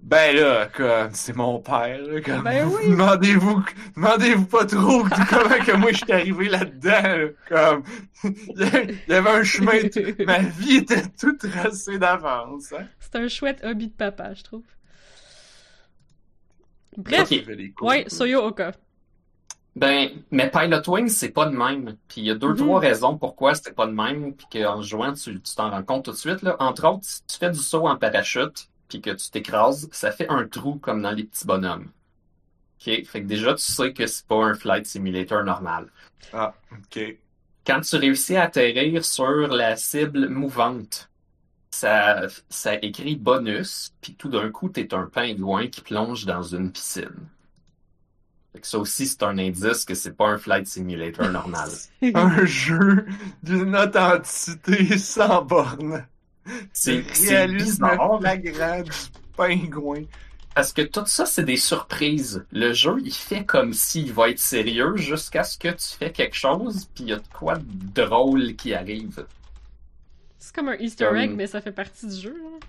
Ben 0.10 0.36
là, 0.36 0.65
comme, 0.76 1.11
c'est 1.14 1.36
mon 1.36 1.60
père, 1.60 2.02
là, 2.02 2.19
comme, 2.22 2.44
Ben 2.44 2.65
oui. 2.68 2.90
demandez-vous, 2.90 3.64
demandez-vous 3.95 4.45
pas 4.48 4.65
trop 4.65 5.03
comment 5.30 5.64
que 5.64 5.76
moi 5.77 5.91
je 5.91 5.98
suis 5.98 6.11
arrivé 6.11 6.49
là-dedans, 6.49 7.03
là, 7.03 7.27
comme, 7.48 7.84
il 8.23 8.95
y 9.07 9.14
avait 9.14 9.30
un 9.30 9.44
chemin, 9.44 9.88
tout- 9.88 10.23
ma 10.26 10.40
vie 10.40 10.77
était 10.77 11.03
toute 11.19 11.38
tracée 11.48 11.99
d'avance, 11.99 12.73
hein. 12.73 12.88
C'est 12.99 13.15
un 13.18 13.27
chouette 13.27 13.61
hobby 13.64 13.88
de 13.90 13.94
papa, 13.94 14.34
je 14.34 14.41
trouve. 14.44 14.64
Bref, 16.98 17.22
Ok. 17.31 17.38
J'avais 17.40 17.56
les 17.56 17.72
cours. 17.72 17.88
ouais, 17.88 18.06
Soyo 18.07 18.44
Oka. 18.45 18.72
Ben, 19.76 20.10
mais 20.31 20.49
Pilot 20.49 20.81
Wings, 20.90 21.10
c'est 21.10 21.30
pas 21.30 21.45
de 21.45 21.56
même. 21.56 21.95
Puis 22.07 22.22
il 22.22 22.26
y 22.26 22.31
a 22.31 22.36
deux, 22.36 22.49
Mhm. 22.49 22.57
trois 22.57 22.80
raisons 22.80 23.18
pourquoi 23.18 23.53
c'est 23.53 23.76
pas 23.76 23.86
de 23.86 23.91
même, 23.94 24.34
puis 24.34 24.48
qu'en 24.52 24.81
jouant, 24.81 25.14
tu 25.14 25.40
tu 25.40 25.56
t'en 25.56 25.69
rends 25.69 25.84
compte 25.84 26.06
tout 26.06 26.11
de 26.11 26.18
suite. 26.18 26.41
Là. 26.41 26.56
Entre 26.60 26.86
autres, 26.88 27.03
si 27.03 27.23
tu 27.27 27.38
fais 27.38 27.52
du 27.52 27.60
saut 27.60 27.88
en 27.88 27.95
parachute, 27.95 28.68
puis 28.90 29.02
que 29.02 29.11
tu 29.11 29.30
t'écrases, 29.30 29.88
ça 29.91 30.11
fait 30.11 30.28
un 30.30 30.48
trou 30.48 30.76
comme 30.76 31.02
dans 31.02 31.11
les 31.11 31.24
petits 31.24 31.45
bonhommes. 31.45 31.90
OK? 32.80 33.06
Fait 33.06 33.22
que 33.22 33.28
déjà, 33.28 33.53
tu 33.53 33.64
sais 33.64 33.94
que 33.94 34.07
c'est 34.07 34.26
pas 34.26 34.44
un 34.44 34.56
flight 34.56 34.86
simulator 34.86 35.44
normal. 35.44 35.88
Ah, 36.34 36.53
ok. 36.72 37.18
Quand 37.66 37.82
tu 37.82 37.95
réussis 37.98 38.36
à 38.36 38.44
atterrir 38.44 39.06
sur 39.06 39.48
la 39.48 39.76
cible 39.76 40.28
mouvante, 40.28 41.10
ça, 41.72 42.28
ça 42.49 42.76
écrit 42.82 43.16
bonus, 43.16 43.94
puis 44.02 44.16
tout 44.16 44.30
d'un 44.30 44.49
coup, 44.49 44.70
t'es 44.70 44.94
un 44.94 45.06
pingouin 45.06 45.68
qui 45.68 45.82
plonge 45.82 46.26
dans 46.26 46.41
une 46.41 46.72
piscine. 46.72 47.30
Fait 48.52 48.61
que 48.61 48.68
ça 48.68 48.80
aussi, 48.80 49.06
c'est 49.06 49.22
un 49.22 49.38
indice 49.38 49.86
que 49.86 49.94
c'est 49.94 50.14
pas 50.14 50.28
un 50.28 50.38
flight 50.40 50.66
simulator 50.66 51.30
normal. 51.30 51.70
Un 52.16 52.45
jeu 52.45 53.06
d'une 53.44 53.76
authenticité 53.76 54.98
sans 54.98 55.44
borne. 55.44 56.07
C'est 56.74 57.02
bizarre 57.48 58.20
flagrant 58.20 58.82
du 58.84 58.92
pingouin. 59.36 60.04
parce 60.56 60.74
que 60.74 60.82
tout 60.82 61.06
ça, 61.06 61.26
c'est 61.26 61.44
des 61.46 61.58
surprises. 61.58 62.46
Le 62.52 62.74
jeu, 62.74 62.98
il 63.04 63.14
fait 63.14 63.46
comme 63.46 63.74
s'il 63.74 64.12
va 64.14 64.30
être 64.30 64.40
sérieux 64.40 64.96
jusqu'à 64.98 65.44
ce 65.44 65.58
que 65.58 65.70
tu 65.70 65.98
fais 65.98 66.12
quelque 66.12 66.36
chose, 66.36 66.88
puis 66.94 67.06
il 67.06 67.10
y 67.10 67.14
a 67.14 67.18
de 67.18 67.28
quoi 67.34 67.56
de 67.58 68.04
drôle 68.04 68.56
qui 68.56 68.74
arrive. 68.74 69.26
C'est 70.38 70.56
comme 70.56 70.70
un 70.70 70.76
Easter 70.78 71.10
egg, 71.16 71.28
Comme- 71.30 71.36
mais 71.38 71.48
ça 71.48 71.62
fait 71.62 71.72
partie 71.72 72.08
du 72.08 72.16
jeu. 72.16 72.34
là. 72.34 72.68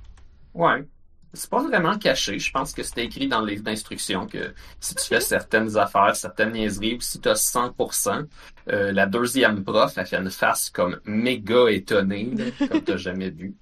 Ouais. 0.54 0.84
C'est 1.32 1.48
pas 1.48 1.62
vraiment 1.62 1.96
caché. 1.96 2.40
Je 2.40 2.50
pense 2.50 2.72
que 2.72 2.82
c'était 2.82 3.04
écrit 3.04 3.28
dans 3.28 3.42
les 3.42 3.62
instructions 3.66 4.26
que 4.26 4.52
si 4.80 4.96
tu 4.96 5.04
fais 5.04 5.20
certaines 5.20 5.76
affaires, 5.76 6.16
certaines 6.16 6.50
niaiseries, 6.52 6.96
ou 6.96 7.00
si 7.00 7.20
tu 7.20 7.28
as 7.28 7.36
100%, 7.36 8.26
euh, 8.68 8.90
la 8.90 9.06
deuxième 9.06 9.62
prof, 9.62 9.92
elle 9.96 10.06
fait 10.06 10.16
une 10.16 10.30
face 10.30 10.70
comme 10.70 10.98
méga 11.04 11.68
étonnée, 11.70 12.30
là, 12.36 12.66
comme 12.66 12.82
t'as 12.82 12.96
jamais 12.96 13.30
vu. 13.30 13.54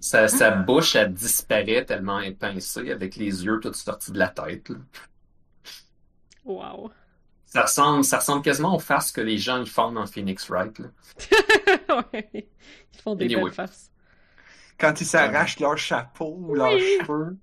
Sa, 0.00 0.28
sa 0.28 0.50
bouche, 0.52 0.94
elle 0.96 1.12
disparaît 1.12 1.84
tellement 1.84 2.20
épincée, 2.20 2.90
avec 2.92 3.16
les 3.16 3.44
yeux 3.44 3.58
tous 3.60 3.74
sortis 3.74 4.12
de 4.12 4.18
la 4.18 4.28
tête. 4.28 4.68
là. 4.68 4.76
Wow. 6.44 6.90
Ça 7.46 7.62
ressemble, 7.62 8.04
ça 8.04 8.18
ressemble 8.18 8.42
quasiment 8.42 8.76
aux 8.76 8.78
faces 8.78 9.10
que 9.10 9.20
les 9.20 9.38
gens 9.38 9.58
ils 9.60 9.68
font 9.68 9.90
dans 9.92 10.06
Phoenix 10.06 10.48
Wright. 10.50 10.78
Là. 10.78 10.88
ouais. 12.12 12.30
Ils 12.94 13.00
font 13.00 13.14
des 13.16 13.24
Anyway. 13.24 13.44
belles 13.44 13.52
faces. 13.52 13.90
Quand 14.78 15.00
ils 15.00 15.06
s'arrachent 15.06 15.58
leur 15.58 15.76
chapeau 15.76 16.36
ou 16.38 16.54
leurs 16.54 16.72
Oui. 16.74 16.98
cheveux, 17.00 17.36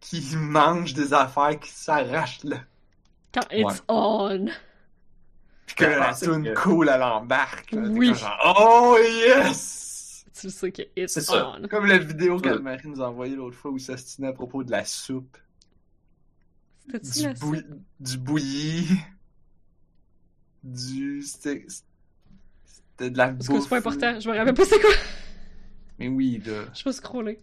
qu'ils 0.00 0.38
mangent 0.38 0.94
des 0.94 1.12
affaires 1.12 1.58
qui 1.60 1.70
s'arrachent 1.70 2.42
là. 2.44 2.58
Quand 3.34 3.46
it's 3.52 3.82
on. 3.88 4.46
Puis 5.66 5.74
que 5.76 5.84
la 5.84 6.14
tune 6.14 6.44
que- 6.44 6.54
cool, 6.62 6.88
elle 6.88 7.02
embarque. 7.02 7.72
Là. 7.72 7.82
Oui. 7.90 8.08
comme 8.08 8.16
genre, 8.18 8.54
oh 8.58 8.98
yes! 9.02 10.24
Tu 10.38 10.50
sais 10.50 10.70
que 10.70 10.82
it's 10.96 11.12
C'est 11.14 11.20
ça. 11.22 11.54
on. 11.60 11.66
Comme 11.66 11.86
la 11.86 11.98
vidéo 11.98 12.36
Ouais. 12.36 12.42
qu'Anne-Marie 12.42 12.88
nous 12.88 13.00
a 13.02 13.08
envoyée 13.08 13.34
l'autre 13.36 13.56
fois 13.56 13.70
où 13.70 13.78
ça 13.78 13.96
se 13.96 14.16
tenait 14.16 14.28
à 14.28 14.32
propos 14.32 14.62
de 14.62 14.70
la 14.70 14.84
soupe. 14.84 15.36
C'était-tu 16.86 17.18
Du, 17.18 17.24
la 17.24 17.32
bouilli... 17.34 17.64
du 18.00 18.18
bouilli. 18.18 18.86
Du. 20.62 21.22
C'était 21.22 21.64
c'était 21.68 23.10
de 23.10 23.18
la 23.18 23.28
Parce 23.28 23.46
que 23.48 23.52
bouffe. 23.52 23.62
c'est 23.64 23.68
pas 23.68 23.78
important. 23.78 24.20
Je 24.20 24.30
me 24.30 24.36
rappelle 24.36 24.54
pas 24.54 24.64
c'est 24.64 24.80
quoi. 24.80 24.90
Mais 25.98 26.08
oui, 26.08 26.42
là. 26.44 26.64
Je 26.74 26.84
peux 26.84 26.92
scroller. 26.92 27.40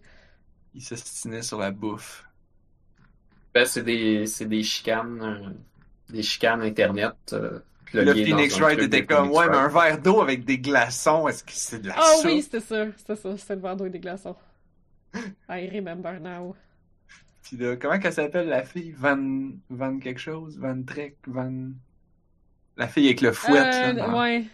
Il 0.74 0.82
s'ostinait 0.82 1.42
sur 1.42 1.58
la 1.58 1.70
bouffe. 1.70 2.24
Ben, 3.52 3.64
c'est 3.66 3.82
des, 3.82 4.26
c'est 4.26 4.46
des 4.46 4.62
chicanes, 4.62 5.20
euh, 5.22 5.50
des 6.12 6.22
chicanes 6.22 6.62
Internet. 6.62 7.14
Euh, 7.32 7.60
Le 7.94 8.12
Phoenix 8.14 8.58
Wright 8.58 8.78
était 8.80 9.04
comme, 9.06 9.26
Phoenix 9.30 9.38
ouais, 9.38 9.48
mais 9.50 9.56
un 9.56 9.68
verre 9.68 9.98
d'eau 10.00 10.20
avec 10.20 10.44
des 10.44 10.58
glaçons, 10.58 11.28
est-ce 11.28 11.44
que 11.44 11.52
c'est 11.52 11.80
de 11.80 11.88
la 11.88 11.94
Ah 11.96 12.02
soupe? 12.16 12.26
oui, 12.26 12.42
c'était 12.42 12.60
ça. 12.60 12.86
C'était 12.96 13.16
ça. 13.16 13.36
C'était 13.36 13.54
le 13.56 13.60
verre 13.60 13.76
d'eau 13.76 13.86
et 13.86 13.90
des 13.90 14.00
glaçons. 14.00 14.36
I 15.48 15.68
remember 15.72 16.18
now. 16.20 16.56
Puis 17.42 17.56
là, 17.56 17.76
comment 17.76 17.98
qu'elle 17.98 18.12
s'appelle 18.12 18.48
la 18.48 18.64
fille? 18.64 18.92
Van... 18.96 19.50
Van 19.70 19.98
quelque 19.98 20.18
chose? 20.20 20.58
Van 20.58 20.82
Trek? 20.82 21.16
Van... 21.26 21.52
La 22.76 22.88
fille 22.88 23.06
avec 23.06 23.20
le 23.20 23.32
fouet, 23.32 23.58
Euh, 23.60 23.92
là. 23.92 23.92
dans- 23.92 24.18
ouais. 24.20 24.44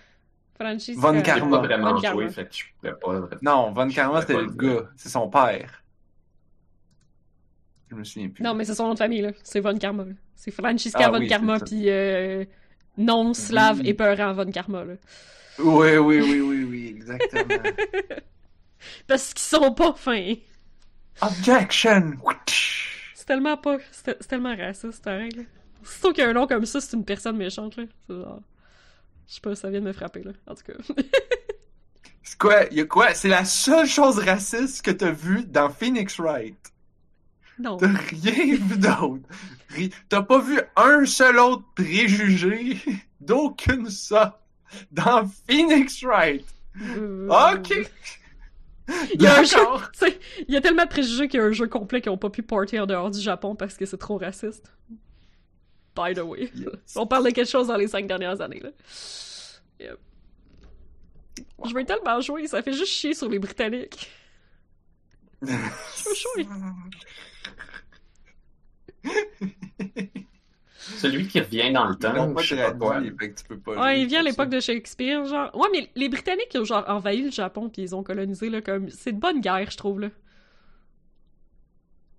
Francis. 0.61 0.99
Von 0.99 1.17
euh, 1.17 1.23
Karma. 1.23 1.59
pas 1.61 1.67
vraiment 1.67 1.95
Von 1.95 2.01
Karma. 2.03 2.21
joué, 2.23 2.31
fait 2.31 2.45
que 2.47 2.55
je 2.55 2.65
pourrais 2.79 2.99
pas. 2.99 3.37
Non, 3.41 3.73
Von 3.73 3.89
Je 3.89 3.95
Karma, 3.95 4.21
c'était 4.21 4.35
le 4.35 4.51
gars. 4.51 4.91
C'est 4.97 5.09
son 5.09 5.31
père. 5.31 5.83
Je 7.91 7.97
me 7.97 8.05
souviens 8.05 8.29
plus. 8.29 8.43
Non, 8.45 8.55
mais 8.55 8.65
c'est 8.65 8.75
son 8.75 8.87
nom 8.89 8.95
de 8.95 8.99
famille, 8.99 9.23
là. 9.23 9.33
C'est 9.43 9.61
Von 9.61 9.77
Karma. 9.79 10.05
là. 10.05 10.12
C'est 10.37 10.51
Francisca 10.51 10.99
Ah 11.07 11.11
Von 11.11 11.19
oui, 11.21 11.29
Karma, 11.29 11.59
puis 11.61 11.85
euh, 11.89 12.45
non 13.01 13.35
slave 13.35 13.81
Oui. 13.81 13.89
épeurant 13.89 14.33
Von 14.33 14.51
Karma, 14.51 14.85
là. 14.85 14.95
Oui, 15.59 15.97
oui, 15.97 16.21
oui, 16.21 16.41
oui, 16.41 16.65
oui, 16.65 16.87
exactement. 16.89 17.63
Parce 19.07 19.35
qu'ils 19.35 19.43
sont 19.43 19.73
pas 19.75 19.93
fins. 19.93 20.35
Objection! 21.21 22.13
C'est 23.15 23.27
tellement 23.27 23.57
pas. 23.57 23.79
C'est 23.93 24.27
tellement 24.27 24.57
raciste, 24.57 25.05
là. 25.07 25.29
Surtout 25.85 26.13
qu'il 26.13 26.25
y 26.25 26.27
a 26.27 26.31
un 26.31 26.33
nom 26.33 26.47
comme 26.47 26.65
ça, 26.65 26.81
c'est 26.81 26.97
une 26.97 27.05
personne 27.05 27.37
méchante, 27.37 27.77
là. 27.77 27.85
C'est 28.07 28.15
genre. 28.15 28.41
Je 29.29 29.35
sais 29.35 29.41
pas, 29.41 29.55
ça 29.55 29.71
vient 29.71 29.81
de 29.81 29.87
me 29.87 29.93
frapper, 29.93 30.23
là. 30.23 30.33
En 30.47 30.55
tout 30.55 30.63
cas. 30.65 30.73
C'est 32.23 32.39
quoi? 32.39 32.65
Y 32.71 32.81
a 32.81 32.85
quoi? 32.85 33.15
C'est 33.15 33.29
la 33.29 33.45
seule 33.45 33.87
chose 33.87 34.19
raciste 34.19 34.83
que 34.83 34.91
t'as 34.91 35.11
vu 35.11 35.45
dans 35.45 35.69
Phoenix 35.69 36.19
Wright. 36.19 36.57
Non. 37.61 37.77
T'as 37.77 37.89
rien 37.89 38.57
vu 38.57 38.78
d'autre. 38.78 39.28
T'as 40.09 40.23
pas 40.23 40.41
vu 40.41 40.61
un 40.77 41.05
seul 41.07 41.39
autre 41.39 41.65
préjugé 41.74 42.77
d'aucune 43.20 43.89
sorte 43.89 44.39
dans 44.91 45.28
Phoenix 45.49 46.03
Wright. 46.03 46.45
Euh, 46.81 47.28
Ok! 47.28 47.91
Il 49.15 49.23
y 49.23 49.27
a 49.27 49.39
un 49.39 49.45
jeu, 49.45 49.57
il 50.49 50.53
y 50.53 50.57
a 50.57 50.61
tellement 50.61 50.82
de 50.82 50.89
préjugés 50.89 51.28
qu'il 51.28 51.39
y 51.39 51.43
a 51.43 51.47
un 51.47 51.53
jeu 51.53 51.69
complet 51.69 52.01
qui 52.01 52.09
ont 52.09 52.19
pas 52.19 52.31
pu 52.31 52.43
porter 52.43 52.81
en 52.81 52.87
dehors 52.87 53.09
du 53.09 53.20
Japon 53.20 53.55
parce 53.55 53.77
que 53.77 53.87
c'est 53.87 53.99
trop 53.99 54.19
raciste. 54.19 54.73
By 55.95 56.12
the 56.15 56.24
way. 56.24 56.51
Yes. 56.57 56.97
On 56.97 57.07
parle 57.07 57.27
de 57.27 57.31
quelque 57.31 57.49
chose 57.49 57.69
dans 57.69 57.77
les 57.77 57.87
cinq 57.87 58.09
dernières 58.09 58.41
années, 58.41 58.59
là. 58.59 58.70
Yep. 59.78 59.99
Je 61.66 61.74
veux 61.74 61.85
tellement 61.85 62.20
jouer, 62.20 62.49
ça 62.49 62.62
fait 62.62 62.73
juste 62.73 62.93
chier 62.93 63.15
sur 63.15 63.28
les 63.28 63.39
Britanniques. 63.39 64.11
Je 65.43 65.53
veux 65.53 66.15
jouer. 66.15 66.49
Celui 70.97 71.29
qui 71.29 71.41
revient 71.41 71.73
dans 71.73 71.87
le 71.87 71.95
Ils 71.95 71.99
temps, 71.99 72.33
pas 72.35 72.43
je 72.43 72.49
sais 72.55 72.57
pas 72.57 72.73
quoi. 72.73 72.91
traduit, 72.93 73.15
fait 73.19 73.31
que 73.31 73.39
tu 73.41 73.45
peux 73.47 73.59
pas 73.59 73.75
jouer 73.75 73.81
Ouais, 73.83 74.01
il 74.03 74.07
vient 74.07 74.21
à 74.21 74.23
l'époque 74.23 74.49
de 74.49 74.61
Shakespeare, 74.61 75.25
genre. 75.27 75.55
Ouais, 75.57 75.69
mais 75.73 75.91
les 75.95 76.09
Britanniques, 76.09 76.49
ils 76.55 76.61
ont 76.61 76.65
genre 76.65 76.85
envahi 76.89 77.23
le 77.23 77.31
Japon 77.31 77.69
puis 77.69 77.83
ils 77.83 77.95
ont 77.95 78.03
colonisé, 78.03 78.49
là, 78.51 78.61
comme. 78.63 78.89
C'est 78.91 79.13
de 79.13 79.19
bonne 79.21 79.41
guerre, 79.41 79.71
je 79.71 79.77
trouve, 79.77 80.01
là. 80.01 80.09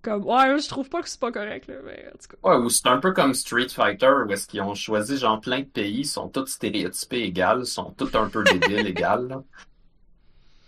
Comme, 0.03 0.25
ouais, 0.25 0.57
je 0.59 0.67
trouve 0.67 0.89
pas 0.89 1.01
que 1.01 1.09
c'est 1.09 1.19
pas 1.19 1.31
correct, 1.31 1.67
là, 1.67 1.75
mais 1.85 2.07
en 2.07 2.17
tout 2.17 2.35
cas. 2.35 2.49
Ouais, 2.49 2.55
ou 2.63 2.69
c'est 2.69 2.87
un 2.87 2.97
peu 2.97 3.11
comme 3.13 3.33
Street 3.35 3.69
Fighter, 3.69 4.11
où 4.27 4.31
est-ce 4.31 4.47
qu'ils 4.47 4.61
ont 4.61 4.73
choisi 4.73 5.17
genre 5.17 5.39
plein 5.41 5.59
de 5.59 5.65
pays, 5.65 6.05
sont 6.05 6.27
tous 6.29 6.47
stéréotypés 6.47 7.23
égales, 7.23 7.65
sont 7.65 7.91
tous 7.91 8.15
un 8.15 8.27
peu 8.29 8.43
débiles 8.43 8.87
égales. 8.87 9.27
là. 9.27 9.43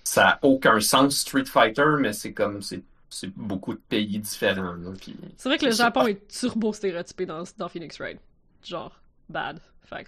ça 0.03 0.29
a 0.29 0.39
aucun 0.43 0.79
sens 0.81 1.15
Street 1.17 1.45
Fighter, 1.45 1.95
mais 1.99 2.13
c'est 2.13 2.33
comme 2.33 2.61
c'est 2.61 2.83
c'est 3.13 3.27
beaucoup 3.35 3.73
de 3.73 3.79
pays 3.79 4.19
différents. 4.19 4.73
là, 4.73 4.91
puis 4.99 5.15
C'est 5.37 5.49
vrai 5.49 5.57
que 5.57 5.65
le. 5.65 5.71
Japon 5.71 6.07
est 6.07 6.27
turbo 6.27 6.73
stéréotypé 6.73 7.25
dans, 7.25 7.43
dans 7.57 7.69
Phoenix 7.69 7.97
Wright. 7.99 8.19
Genre, 8.63 8.99
bad. 9.29 9.59
Fait 9.83 10.07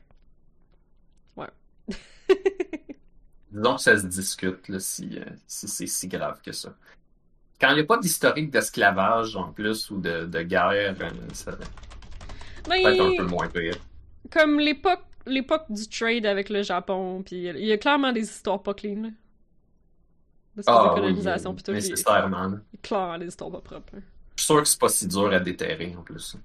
Ouais. 1.36 1.48
Disons 3.52 3.76
que 3.76 3.82
ça 3.82 3.98
se 3.98 4.06
discute 4.08 4.68
là, 4.68 4.80
si, 4.80 5.18
euh, 5.18 5.26
si 5.48 5.68
c'est 5.68 5.88
si 5.88 6.08
grave 6.08 6.42
que 6.42 6.52
ça. 6.52 6.76
Quand 7.60 7.70
il 7.70 7.76
n'y 7.76 7.82
a 7.82 7.86
pas 7.86 7.98
d'historique 7.98 8.50
d'esclavage 8.52 9.36
en 9.38 9.52
plus 9.54 9.90
ou 9.92 10.00
de, 10.02 10.26
de 10.26 10.42
guerre, 10.42 10.96
euh, 11.00 11.10
ça 11.34 11.52
va 11.52 11.58
Mais, 12.68 12.82
être 12.84 13.02
un 13.02 13.16
peu 13.16 13.26
moins 13.26 13.48
pire. 13.48 13.78
comme 14.32 14.60
l'époque 14.60 15.04
l'époque 15.28 15.66
du 15.70 15.88
trade 15.88 16.26
avec 16.26 16.50
le 16.50 16.62
Japon, 16.62 17.24
puis 17.26 17.48
il 17.48 17.66
y 17.66 17.72
a 17.72 17.78
clairement 17.78 18.12
des 18.12 18.22
histoires 18.22 18.62
pas 18.62 18.74
clean, 18.76 19.02
là. 19.04 19.10
De 20.56 20.62
ces 20.62 20.70
Ah 20.70 20.90
oui, 20.94 21.02
colonisation, 21.02 21.54
puis 21.54 21.64
tout. 21.64 21.72
puis 21.72 21.82
nécessairement. 21.82 22.48
là. 22.48 22.58
clairement 22.82 23.18
des 23.18 23.28
histoires 23.28 23.52
pas 23.52 23.62
propres. 23.62 23.94
hein. 23.98 24.02
Je 24.38 24.44
suis 24.44 24.48
sûr 24.54 24.62
que 24.62 24.68
c'est 24.68 24.80
pas 24.80 24.90
si 24.90 25.08
dur 25.08 25.32
à 25.34 25.40
déterrer 25.40 25.96
en 25.98 26.02
plus. 26.04 26.38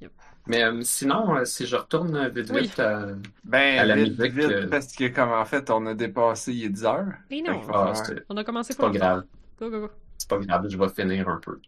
Yep. 0.00 0.12
Mais 0.46 0.62
euh, 0.64 0.80
sinon, 0.82 1.36
euh, 1.36 1.44
si 1.44 1.66
je 1.66 1.76
retourne 1.76 2.14
euh, 2.16 2.28
vite 2.28 2.50
Oui. 2.52 2.62
vite 2.62 2.78
à... 2.80 3.06
Ben, 3.44 3.78
À 3.78 3.84
la 3.84 3.94
vite, 3.96 4.18
musique, 4.18 4.34
vite, 4.34 4.50
euh, 4.50 4.68
parce 4.68 4.92
que 4.92 5.08
comme 5.08 5.30
en 5.32 5.44
fait, 5.44 5.70
on 5.70 5.86
a 5.86 5.94
dépassé 5.94 6.52
il 6.52 6.58
y 6.58 6.66
a 6.66 6.68
10 6.68 6.84
heures. 6.84 7.06
Mais 7.30 7.42
non, 7.42 7.60
Ah, 7.72 7.92
on 8.28 8.36
a 8.36 8.44
commencé 8.44 8.72
c'est 8.72 8.78
pas 8.80 8.90
grave. 8.90 9.24
Go, 9.58 9.70
go, 9.70 9.80
go. 9.80 9.90
C'est 10.18 10.28
pas 10.28 10.38
grave, 10.38 10.66
je 10.68 10.76
vais 10.76 10.88
finir 10.88 11.28
un 11.28 11.38
peu. 11.38 11.60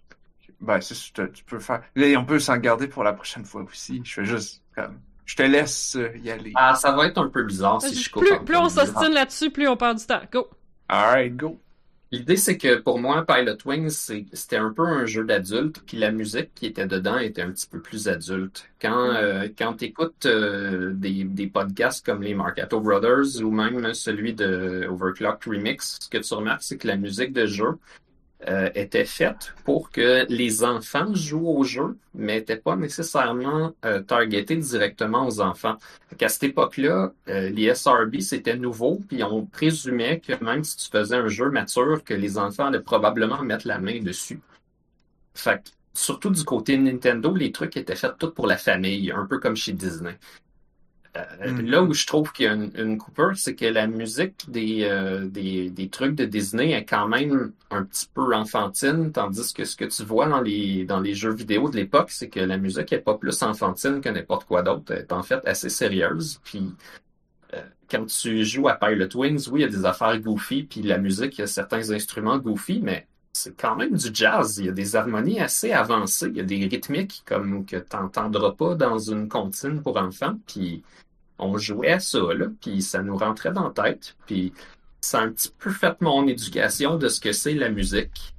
Ben, 0.60 0.80
ça, 0.80 0.94
tu 1.28 1.44
peux 1.44 1.58
faire. 1.58 1.82
Là, 1.94 2.18
on 2.18 2.24
peut 2.24 2.38
s'en 2.38 2.56
garder 2.56 2.88
pour 2.88 3.04
la 3.04 3.12
prochaine 3.12 3.44
fois 3.44 3.62
aussi. 3.62 4.00
Je 4.04 4.12
fais 4.14 4.24
juste 4.24 4.62
comme. 4.74 4.98
Je 5.26 5.36
te 5.36 5.42
laisse 5.42 5.96
euh, 5.96 6.16
y 6.22 6.30
aller. 6.30 6.52
Ah, 6.54 6.74
ça 6.76 6.92
va 6.92 7.06
être 7.06 7.18
un 7.18 7.28
peu 7.28 7.42
bizarre 7.42 7.82
si 7.82 7.94
je 7.94 8.10
coupe. 8.10 8.24
plus, 8.24 8.38
plus 8.44 8.56
on 8.56 8.68
s'ostine 8.68 9.12
là-dessus, 9.12 9.50
plus 9.50 9.68
on 9.68 9.76
perd 9.76 9.98
du 9.98 10.06
temps. 10.06 10.22
Go! 10.32 10.48
Alright, 10.88 11.36
go. 11.36 11.60
L'idée, 12.12 12.36
c'est 12.36 12.56
que 12.56 12.76
pour 12.76 13.00
moi, 13.00 13.26
Pilot 13.26 13.58
Wings, 13.64 14.24
c'était 14.32 14.56
un 14.56 14.72
peu 14.72 14.86
un 14.86 15.04
jeu 15.06 15.24
d'adulte, 15.24 15.82
puis 15.84 15.96
la 15.96 16.12
musique 16.12 16.54
qui 16.54 16.66
était 16.66 16.86
dedans 16.86 17.18
était 17.18 17.42
un 17.42 17.50
petit 17.50 17.66
peu 17.66 17.80
plus 17.80 18.06
adulte. 18.06 18.70
Quand, 18.80 19.12
euh, 19.12 19.48
quand 19.58 19.74
tu 19.74 19.86
écoutes 19.86 20.28
des, 20.28 21.24
des 21.24 21.46
podcasts 21.48 22.06
comme 22.06 22.22
les 22.22 22.34
Marcato 22.34 22.80
Brothers 22.80 23.42
ou 23.42 23.50
même 23.50 23.92
celui 23.92 24.34
de 24.34 24.86
Overclocked 24.88 25.52
Remix, 25.52 25.98
ce 26.00 26.08
que 26.08 26.18
tu 26.18 26.32
remarques, 26.32 26.62
c'est 26.62 26.78
que 26.78 26.86
la 26.86 26.96
musique 26.96 27.32
de 27.32 27.46
jeu 27.46 27.76
euh, 28.48 28.70
était 28.74 29.04
faite 29.04 29.54
pour 29.64 29.90
que 29.90 30.24
les 30.28 30.62
enfants 30.62 31.14
jouent 31.14 31.48
au 31.48 31.64
jeu, 31.64 31.96
mais 32.14 32.36
n'était 32.36 32.56
pas 32.56 32.76
nécessairement 32.76 33.72
euh, 33.84 34.00
targetée 34.00 34.56
directement 34.56 35.26
aux 35.26 35.40
enfants. 35.40 35.76
Qu'à 36.16 36.28
cette 36.28 36.44
époque-là, 36.44 37.12
euh, 37.28 37.50
les 37.50 37.74
SRB, 37.74 38.20
c'était 38.20 38.56
nouveau, 38.56 39.00
puis 39.08 39.22
on 39.24 39.46
présumait 39.46 40.20
que 40.20 40.32
même 40.44 40.62
si 40.64 40.76
tu 40.76 40.90
faisais 40.90 41.16
un 41.16 41.28
jeu 41.28 41.50
mature, 41.50 42.04
que 42.04 42.14
les 42.14 42.38
enfants 42.38 42.66
allaient 42.66 42.80
probablement 42.80 43.42
mettre 43.42 43.66
la 43.66 43.78
main 43.78 44.00
dessus. 44.00 44.40
Fait 45.34 45.62
surtout 45.92 46.30
du 46.30 46.44
côté 46.44 46.76
Nintendo, 46.78 47.34
les 47.34 47.52
trucs 47.52 47.76
étaient 47.76 47.96
faits 47.96 48.18
tout 48.18 48.30
pour 48.30 48.46
la 48.46 48.56
famille, 48.56 49.10
un 49.10 49.26
peu 49.26 49.38
comme 49.38 49.56
chez 49.56 49.72
Disney. 49.72 50.18
Euh, 51.16 51.22
Mm. 51.52 51.66
Là 51.70 51.82
où 51.82 51.92
je 51.94 52.06
trouve 52.06 52.32
qu'il 52.32 52.46
y 52.46 52.48
a 52.48 52.52
une, 52.54 52.70
une 52.76 52.98
coupure, 52.98 53.32
c'est 53.36 53.54
que 53.54 53.64
la 53.64 53.86
musique 53.86 54.50
des, 54.50 54.84
euh, 54.84 55.26
des, 55.26 55.70
des 55.70 55.88
trucs 55.88 56.14
de 56.14 56.24
Disney 56.24 56.72
est 56.72 56.84
quand 56.84 57.08
même 57.08 57.52
un 57.70 57.84
petit 57.84 58.08
peu 58.12 58.34
enfantine, 58.34 59.12
tandis 59.12 59.52
que 59.52 59.64
ce 59.64 59.76
que 59.76 59.84
tu 59.84 60.04
vois 60.04 60.26
dans 60.28 60.40
les, 60.40 60.84
dans 60.84 61.00
les 61.00 61.14
jeux 61.14 61.32
vidéo 61.32 61.68
de 61.70 61.76
l'époque, 61.76 62.10
c'est 62.10 62.28
que 62.28 62.40
la 62.40 62.56
musique 62.58 62.92
est 62.92 62.98
pas 62.98 63.14
plus 63.16 63.42
enfantine 63.42 64.00
que 64.00 64.08
n'importe 64.08 64.46
quoi 64.46 64.62
d'autre. 64.62 64.92
Elle 64.92 64.98
est 65.00 65.12
en 65.12 65.22
fait 65.22 65.46
assez 65.46 65.68
sérieuse. 65.68 66.40
Puis 66.44 66.74
euh, 67.54 67.62
quand 67.90 68.06
tu 68.06 68.44
joues 68.44 68.68
à 68.68 68.74
Pilot 68.74 69.16
Wings, 69.16 69.48
oui, 69.50 69.60
il 69.60 69.62
y 69.62 69.66
a 69.66 69.68
des 69.68 69.84
affaires 69.84 70.18
goofy, 70.20 70.64
puis 70.64 70.82
la 70.82 70.98
musique, 70.98 71.38
il 71.38 71.42
y 71.42 71.44
a 71.44 71.46
certains 71.46 71.90
instruments 71.90 72.38
goofy, 72.38 72.80
mais 72.82 73.06
c'est 73.32 73.56
quand 73.56 73.76
même 73.76 73.94
du 73.96 74.08
jazz. 74.12 74.58
Il 74.58 74.66
y 74.66 74.68
a 74.68 74.72
des 74.72 74.96
harmonies 74.96 75.40
assez 75.40 75.72
avancées. 75.72 76.28
Il 76.30 76.36
y 76.38 76.40
a 76.40 76.44
des 76.44 76.66
rythmiques 76.66 77.22
comme 77.26 77.66
que 77.66 77.76
tu 77.76 77.96
n'entendras 77.96 78.52
pas 78.52 78.74
dans 78.74 78.98
une 78.98 79.28
comptine 79.28 79.82
pour 79.82 79.98
enfants. 79.98 80.36
Puis 80.46 80.82
on 81.38 81.58
jouait 81.58 81.92
à 81.92 82.00
ça, 82.00 82.18
là, 82.34 82.46
puis 82.60 82.82
ça 82.82 83.02
nous 83.02 83.16
rentrait 83.16 83.52
dans 83.52 83.72
la 83.74 83.84
tête. 83.90 84.16
Puis 84.26 84.52
ça 85.00 85.20
a 85.20 85.22
un 85.22 85.30
petit 85.30 85.52
peu 85.58 85.70
fait 85.70 86.00
mon 86.00 86.26
éducation 86.26 86.96
de 86.96 87.08
ce 87.08 87.20
que 87.20 87.32
c'est 87.32 87.54
la 87.54 87.68
musique. 87.68 88.34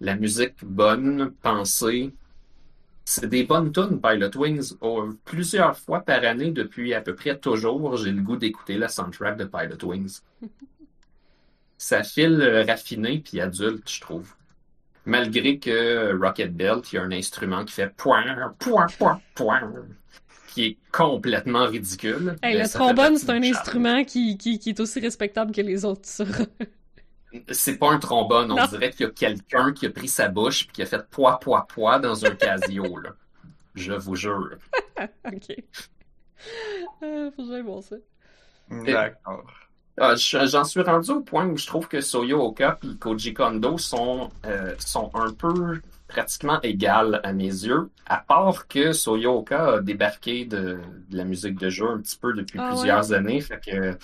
La 0.00 0.16
musique 0.16 0.64
bonne, 0.64 1.32
pensée. 1.42 2.12
C'est 3.04 3.28
des 3.28 3.44
bonnes 3.44 3.72
tunes, 3.72 4.00
Pilot 4.00 4.36
Wings. 4.36 4.74
Oh, 4.80 5.08
plusieurs 5.24 5.78
fois 5.78 6.00
par 6.00 6.24
année, 6.24 6.50
depuis 6.50 6.92
à 6.92 7.00
peu 7.00 7.14
près 7.14 7.38
toujours, 7.38 7.96
j'ai 7.96 8.10
le 8.10 8.22
goût 8.22 8.36
d'écouter 8.36 8.76
la 8.78 8.88
soundtrack 8.88 9.36
de 9.36 9.44
Pilot 9.44 9.88
Wings. 9.88 10.20
Ça 11.78 12.02
file 12.02 12.40
euh, 12.40 12.64
raffiné 12.64 13.18
puis 13.18 13.40
adulte, 13.40 13.88
je 13.88 14.00
trouve. 14.00 14.34
Malgré 15.04 15.58
que 15.58 16.18
Rocket 16.20 16.56
Belt, 16.56 16.92
il 16.92 16.96
y 16.96 16.98
a 16.98 17.02
un 17.02 17.12
instrument 17.12 17.64
qui 17.64 17.74
fait 17.74 17.94
point, 17.94 18.24
point, 18.58 18.86
point, 18.98 19.20
point, 19.34 19.72
qui 20.56 20.64
est 20.64 20.78
complètement 20.90 21.66
ridicule. 21.66 22.36
Hey, 22.42 22.56
mais 22.56 22.62
le 22.62 22.68
trombone, 22.70 23.18
c'est 23.18 23.28
un 23.28 23.42
instrument 23.42 24.04
qui, 24.04 24.38
qui, 24.38 24.58
qui 24.58 24.70
est 24.70 24.80
aussi 24.80 25.00
respectable 25.00 25.52
que 25.52 25.60
les 25.60 25.84
autres. 25.84 26.08
C'est 27.50 27.76
pas 27.76 27.90
un 27.92 27.98
trombone, 27.98 28.50
on 28.50 28.56
Non. 28.56 28.66
dirait 28.66 28.90
qu'il 28.90 29.04
y 29.04 29.08
a 29.08 29.12
quelqu'un 29.12 29.72
qui 29.74 29.84
a 29.84 29.90
pris 29.90 30.08
sa 30.08 30.28
bouche 30.28 30.64
puis 30.66 30.72
qui 30.76 30.82
a 30.82 30.86
fait 30.86 31.06
poids, 31.10 31.38
poids, 31.38 31.66
poids 31.68 31.98
dans 31.98 32.24
un 32.24 32.30
casio, 32.30 32.96
là. 33.04 33.10
Je 33.74 33.92
vous 33.92 34.14
jure. 34.16 34.56
ok. 35.26 35.56
Euh, 37.02 37.30
faut 37.36 37.42
que 37.42 37.62
voir 37.62 37.82
ça. 37.82 37.96
D'accord. 38.70 39.44
Ah, 39.98 40.14
je- 40.14 40.46
J'en 40.46 40.64
suis 40.64 40.80
rendu 40.80 41.10
au 41.10 41.20
point 41.20 41.46
où 41.46 41.58
je 41.58 41.66
trouve 41.66 41.86
que 41.88 42.00
Soyo 42.00 42.40
Oka 42.42 42.78
et 42.82 42.96
Koji 42.96 43.34
Kondo 43.34 43.76
sont, 43.76 44.30
euh, 44.46 44.74
sont 44.78 45.10
un 45.14 45.32
peu 45.32 45.80
pratiquement 46.08 46.60
égales 46.62 47.20
à 47.24 47.32
mes 47.32 47.44
yeux, 47.44 47.90
à 48.06 48.18
part 48.18 48.68
que 48.68 48.92
Soyo 48.92 49.38
Oka 49.38 49.74
a 49.74 49.80
débarqué 49.80 50.44
de, 50.44 50.78
de 51.10 51.16
la 51.16 51.24
musique 51.24 51.58
de 51.58 51.68
jeu 51.68 51.88
un 51.88 51.98
petit 51.98 52.16
peu 52.16 52.32
depuis 52.32 52.58
Ah 52.60 52.68
plusieurs 52.70 53.12
années, 53.12 53.40
fait 53.40 53.60
que 53.64 53.98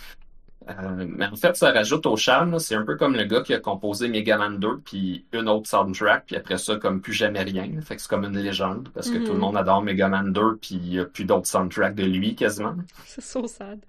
euh, 0.69 1.07
mais 1.09 1.27
en 1.27 1.37
fait, 1.37 1.57
ça 1.57 1.73
rajoute 1.73 2.07
au 2.07 2.17
charme. 2.17 2.59
C'est 2.59 2.75
un 2.75 2.85
peu 2.85 2.97
comme 2.97 3.15
le 3.15 3.25
gars 3.25 3.43
qui 3.43 3.55
a 3.55 3.59
composé 3.59 4.09
Mega 4.09 4.37
Man 4.37 4.59
2 4.59 4.81
puis 4.85 5.27
une 5.33 5.49
autre 5.49 5.69
soundtrack, 5.69 6.27
puis 6.27 6.37
après 6.37 6.59
ça, 6.59 6.77
comme 6.77 7.01
plus 7.01 7.13
jamais 7.13 7.43
rien. 7.43 7.69
Fait 7.81 7.97
que 7.97 8.03
c'est 8.03 8.09
comme 8.09 8.25
une 8.25 8.39
légende 8.39 8.89
parce 8.95 9.11
que 9.11 9.19
tout 9.19 9.33
le 9.33 9.39
monde 9.39 9.57
adore 9.57 9.83
Mega 9.83 10.09
Man 10.09 10.33
2 10.33 10.57
puis 10.61 10.77
il 10.77 10.91
n'y 10.91 10.99
a 11.01 11.05
plus 11.05 11.25
d'autres 11.25 11.49
soundtracks 11.49 11.95
de 11.95 12.05
lui 12.05 12.35
quasiment. 12.35 12.77
C'est 13.07 13.23
so 13.23 13.47
sad. 13.47 13.81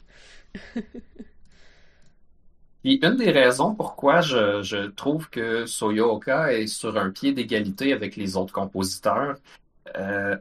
Puis 2.83 2.99
une 3.01 3.15
des 3.15 3.31
raisons 3.31 3.75
pourquoi 3.75 4.21
je, 4.21 4.61
je 4.61 4.89
trouve 4.89 5.29
que 5.29 5.65
Soyo 5.65 6.11
Oka 6.11 6.51
est 6.53 6.67
sur 6.67 6.97
un 6.97 7.11
pied 7.11 7.31
d'égalité 7.31 7.93
avec 7.93 8.15
les 8.17 8.35
autres 8.35 8.53
compositeurs, 8.53 9.37
euh, 9.95 10.35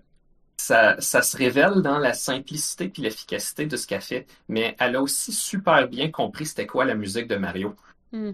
ça, 0.56 1.00
ça 1.00 1.22
se 1.22 1.36
révèle 1.36 1.82
dans 1.82 1.98
la 1.98 2.14
simplicité 2.14 2.88
puis 2.88 3.02
l'efficacité 3.02 3.66
de 3.66 3.76
ce 3.76 3.86
qu'elle 3.86 4.00
fait, 4.00 4.26
mais 4.48 4.76
elle 4.78 4.96
a 4.96 5.02
aussi 5.02 5.32
super 5.32 5.88
bien 5.88 6.10
compris 6.10 6.46
c'était 6.46 6.66
quoi 6.66 6.84
la 6.84 6.94
musique 6.94 7.28
de 7.28 7.36
Mario. 7.36 7.74
Hmm. 8.12 8.32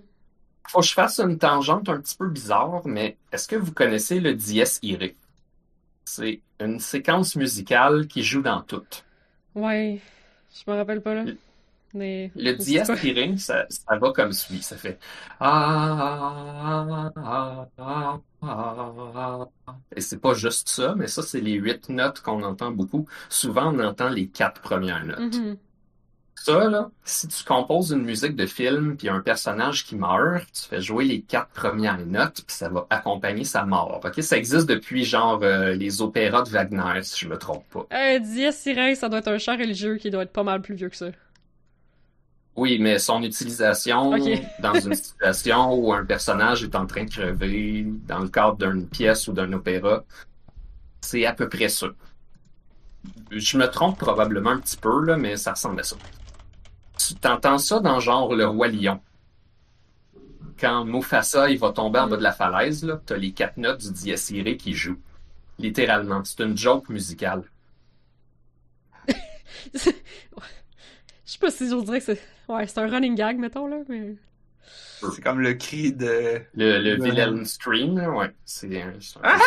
Faut 0.69 0.81
que 0.81 0.87
je 0.87 0.93
fasse 0.93 1.21
une 1.21 1.39
tangente 1.39 1.89
un 1.89 2.01
petit 2.01 2.17
peu 2.17 2.29
bizarre, 2.29 2.83
mais 2.87 3.17
est-ce 3.33 3.49
que 3.49 3.57
vous 3.57 3.73
connaissez 3.73 4.21
le 4.21 4.35
Dies 4.35 4.63
Irae? 4.83 5.15
C'est 6.05 6.41
une 6.61 6.81
séquence 6.81 7.37
musicale 7.37 8.07
qui 8.07 8.23
joue 8.23 8.43
dans 8.43 8.63
tout. 8.63 8.85
Ouais, 9.55 10.01
je 10.55 10.71
me 10.71 10.77
rappelle 10.77 11.01
pas 11.01 11.15
là. 11.15 11.25
Le- 11.25 11.39
Mais. 11.95 12.31
Le 12.37 12.57
tiré, 12.57 13.37
ça, 13.39 13.67
ça 13.69 13.97
va 13.97 14.13
comme 14.13 14.33
suit. 14.33 14.63
Ça 14.63 14.77
fait 14.77 14.99
ah, 15.41 17.11
ah, 17.17 17.69
ah. 17.79 18.19
Et 19.97 20.01
c'est 20.01 20.21
pas 20.21 20.35
juste 20.35 20.69
ça, 20.69 20.95
mais 20.97 21.07
ça, 21.09 21.23
c'est 21.23 21.41
les 21.41 21.55
huit 21.55 21.89
notes 21.89 22.21
qu'on 22.21 22.43
entend 22.43 22.71
beaucoup. 22.71 23.07
Souvent, 23.29 23.75
on 23.75 23.81
entend 23.81 24.09
les 24.09 24.29
quatre 24.29 24.61
premières 24.61 25.05
notes. 25.05 25.35
Mhm. 25.35 25.57
Ça, 26.45 26.69
là, 26.69 26.91
si 27.05 27.27
tu 27.27 27.45
composes 27.45 27.91
une 27.91 28.05
musique 28.05 28.37
de 28.37 28.47
film 28.47 28.97
puis 28.97 29.09
un 29.09 29.21
personnage 29.21 29.85
qui 29.85 29.97
meurt, 29.97 30.47
tu 30.53 30.63
fais 30.69 30.81
jouer 30.81 31.05
les 31.05 31.21
quatre 31.21 31.51
premières 31.51 31.99
notes 32.07 32.45
puis 32.47 32.57
ça 32.57 32.69
va 32.69 32.87
accompagner 32.91 33.45
sa 33.45 33.65
mort. 33.65 34.01
Ça 34.21 34.37
existe 34.37 34.67
depuis 34.67 35.05
genre 35.05 35.41
euh, 35.43 35.75
les 35.75 36.01
opéras 36.01 36.43
de 36.43 36.49
Wagner, 36.49 37.03
si 37.03 37.25
je 37.25 37.29
me 37.29 37.37
trompe 37.37 37.65
pas. 37.71 37.87
Euh, 37.93 38.19
Dies 38.21 38.49
Irae, 38.67 38.95
ça 38.95 39.09
doit 39.09 39.19
être 39.19 39.29
un 39.29 39.39
chant 39.39 39.57
religieux 39.57 39.97
qui 39.97 40.11
doit 40.11 40.23
être 40.23 40.33
pas 40.33 40.45
mal 40.45 40.63
plus 40.63 40.77
vieux 40.77 40.89
que 40.89 40.97
ça. 40.97 41.09
Oui, 42.59 42.81
mais 42.81 42.99
son 42.99 43.23
utilisation 43.23 44.11
dans 44.59 44.75
une 44.75 44.95
situation 44.95 45.75
où 45.75 45.93
un 45.93 46.05
personnage 46.05 46.65
est 46.65 46.75
en 46.75 46.87
train 46.87 47.05
de 47.05 47.11
crever, 47.11 47.87
dans 48.09 48.19
le 48.19 48.29
cadre 48.29 48.57
d'une 48.57 48.89
pièce 48.89 49.29
ou 49.29 49.33
d'un 49.33 49.53
opéra, 49.53 50.03
c'est 51.01 51.25
à 51.25 51.33
peu 51.33 51.49
près 51.49 51.69
ça. 51.69 51.87
Je 53.31 53.57
me 53.57 53.67
trompe 53.67 53.97
probablement 53.97 54.51
un 54.51 54.59
petit 54.59 54.77
peu, 54.77 55.05
là, 55.05 55.17
mais 55.17 55.37
ça 55.37 55.53
ressemble 55.53 55.79
à 55.79 55.85
ça. 55.85 55.95
Tu 56.99 57.15
t'entends 57.15 57.59
ça 57.59 57.79
dans 57.79 58.01
genre 58.01 58.35
Le 58.35 58.49
Roi 58.49 58.67
Lion. 58.67 59.01
Quand 60.59 60.85
Mufasa 60.85 61.51
il 61.51 61.61
va 61.61 61.71
tomber 61.71 62.01
en 62.01 62.09
bas 62.09 62.17
de 62.17 62.25
la 62.25 62.33
falaise, 62.33 62.93
t'as 63.07 63.17
les 63.17 63.31
quatre 63.31 63.59
notes 63.59 63.87
du 63.87 63.93
Dies 63.93 64.35
Irae 64.35 64.57
qui 64.57 64.75
jouent. 64.75 65.01
Littéralement. 65.61 66.25
C'est 66.25 66.43
une 66.43 66.59
joke 66.59 66.89
musicale. 66.89 67.45
Je 69.75 69.79
sais 71.25 71.39
pas 71.39 71.53
si 71.53 71.71
je 71.71 71.85
dirais 71.85 72.01
que 72.01 72.07
c'est. 72.07 72.38
Ouais, 72.49 72.67
c'est 72.67 72.79
un 72.81 72.89
running 72.89 73.15
gag, 73.15 73.39
mettons, 73.39 73.67
là, 73.67 73.79
mais. 73.89 74.17
C'est 75.15 75.23
comme 75.23 75.41
le 75.41 75.55
cri 75.55 75.93
de. 75.93 76.41
Le. 76.55 77.01
Wilhelm 77.01 77.45
Scream, 77.45 77.99
là, 77.99 78.11
ouais. 78.11 78.35
C'est 78.45 78.69
peu 78.69 79.21
Ah! 79.23 79.39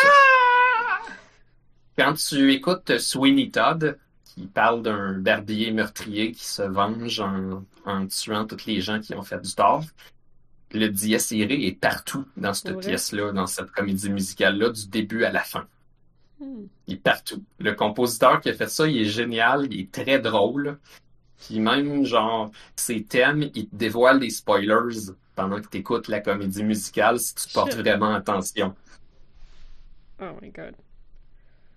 Quand 1.98 2.14
tu 2.14 2.52
écoutes 2.52 2.98
Sweeney 2.98 3.50
Todd, 3.50 3.98
qui 4.24 4.46
parle 4.46 4.82
d'un 4.82 5.12
barbier 5.18 5.72
meurtrier 5.72 6.32
qui 6.32 6.44
se 6.46 6.62
venge 6.62 7.20
en, 7.20 7.64
en 7.84 8.06
tuant 8.06 8.46
toutes 8.46 8.64
les 8.64 8.80
gens 8.80 8.98
qui 9.00 9.14
ont 9.14 9.22
fait 9.22 9.40
du 9.40 9.54
tort, 9.54 9.84
le 10.72 10.88
dies 10.88 11.10
irae 11.32 11.66
est 11.66 11.78
partout 11.78 12.24
dans 12.38 12.54
cette 12.54 12.76
Ouais. 12.76 12.80
pièce-là, 12.86 13.32
dans 13.32 13.46
cette 13.46 13.70
comédie 13.72 14.08
musicale-là, 14.08 14.70
du 14.70 14.86
début 14.88 15.24
à 15.24 15.30
la 15.32 15.40
fin. 15.42 15.66
Hmm. 16.40 16.64
Il 16.86 16.94
est 16.94 16.96
partout. 16.96 17.44
Le 17.58 17.74
compositeur 17.74 18.40
qui 18.40 18.48
a 18.48 18.54
fait 18.54 18.70
ça, 18.70 18.88
il 18.88 19.02
est 19.02 19.04
génial, 19.10 19.66
il 19.70 19.80
est 19.80 19.92
très 19.92 20.18
drôle. 20.18 20.78
Puis 21.46 21.60
même, 21.60 22.04
genre, 22.04 22.50
ses 22.76 23.04
thèmes, 23.04 23.42
il 23.54 23.68
te 23.68 23.74
dévoile 23.76 24.20
des 24.20 24.30
spoilers 24.30 25.12
pendant 25.34 25.60
que 25.60 25.68
tu 25.68 25.78
écoutes 25.78 26.08
la 26.08 26.20
comédie 26.20 26.64
musicale 26.64 27.18
si 27.18 27.34
tu 27.34 27.48
portes 27.48 27.72
Shit. 27.72 27.80
vraiment 27.80 28.14
attention. 28.14 28.74
Oh 30.18 30.38
my 30.40 30.50
god. 30.50 30.74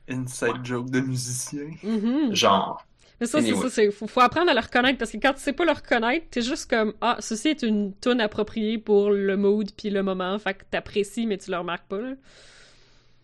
Inside 0.08 0.64
joke 0.66 0.90
de 0.90 1.00
musicien. 1.02 1.78
Mhm. 1.84 2.36
Genre, 2.36 2.86
Mais 3.20 3.28
ça, 3.28 3.42
c'est 3.42 3.56
ça, 3.56 3.70
c'est 3.70 3.92
faut, 3.92 4.08
faut 4.08 4.20
apprendre 4.22 4.52
à 4.52 4.54
le 4.54 4.60
reconnaître 4.60 4.98
parce 4.98 5.12
que 5.12 5.18
quand 5.18 5.34
tu 5.34 5.42
sais 5.42 5.54
pas 5.54 5.66
le 5.66 5.72
reconnaître, 5.72 6.28
t'es 6.32 6.42
juste 6.42 6.70
comme 6.70 6.94
ah, 7.02 7.18
ceci 7.20 7.50
est 7.50 7.64
une 7.64 7.94
tune 8.00 8.20
appropriée 8.22 8.78
pour 8.78 9.10
le 9.10 9.38
mood 9.38 9.70
puis 9.78 9.90
le 9.90 10.04
moment, 10.04 10.38
fait 10.40 10.56
que 10.56 10.64
t'apprécies 10.70 11.26
mais 11.26 11.38
tu 11.38 11.50
le 11.52 11.58
remarques 11.58 11.88
pas 11.88 12.00
là. 12.02 12.16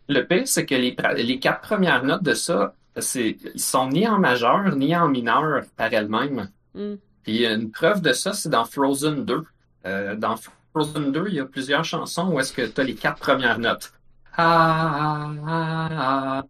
le 0.10 0.22
pire, 0.28 0.48
c'est 0.48 0.66
que 0.66 0.76
les, 0.76 0.96
les 1.24 1.40
quatre 1.40 1.62
premières 1.62 2.04
notes 2.04 2.24
de 2.24 2.34
ça, 2.34 2.76
c'est, 2.98 3.38
ils 3.54 3.62
sont 3.62 3.90
ni 3.90 4.08
en 4.08 4.20
majeur 4.20 4.76
ni 4.76 4.96
en 4.96 5.08
mineur 5.08 5.64
par 5.78 5.94
elles-mêmes. 5.94 6.50
Hmm. 6.74 6.96
Puis 7.24 7.46
une 7.46 7.72
preuve 7.72 8.02
de 8.02 8.14
ça, 8.14 8.34
c'est 8.34 8.50
dans 8.50 8.66
Frozen 8.66 9.26
2. 9.26 9.44
Euh, 9.86 10.16
dans 10.16 10.36
Frozen 10.74 11.12
2, 11.12 11.26
il 11.28 11.36
y 11.36 11.40
a 11.40 11.46
plusieurs 11.46 11.84
chansons 11.84 12.32
où 12.32 12.40
est-ce 12.40 12.54
que 12.54 12.64
tu 12.64 12.82
as 12.82 12.84
les 12.84 12.96
quatre 12.96 13.20
premières 13.20 13.60
notes. 13.60 13.94
Ah, 14.38 15.32
ah, 15.46 15.90
ah. 15.92 16.46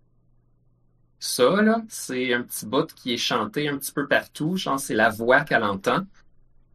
Ça, 1.19 1.61
là, 1.61 1.81
c'est 1.87 2.33
un 2.33 2.41
petit 2.41 2.65
bout 2.65 2.91
qui 2.93 3.13
est 3.13 3.17
chanté 3.17 3.67
un 3.67 3.77
petit 3.77 3.91
peu 3.91 4.07
partout. 4.07 4.57
Genre, 4.57 4.79
c'est 4.79 4.95
la 4.95 5.09
voix 5.09 5.41
qu'elle 5.41 5.63
entend. 5.63 6.05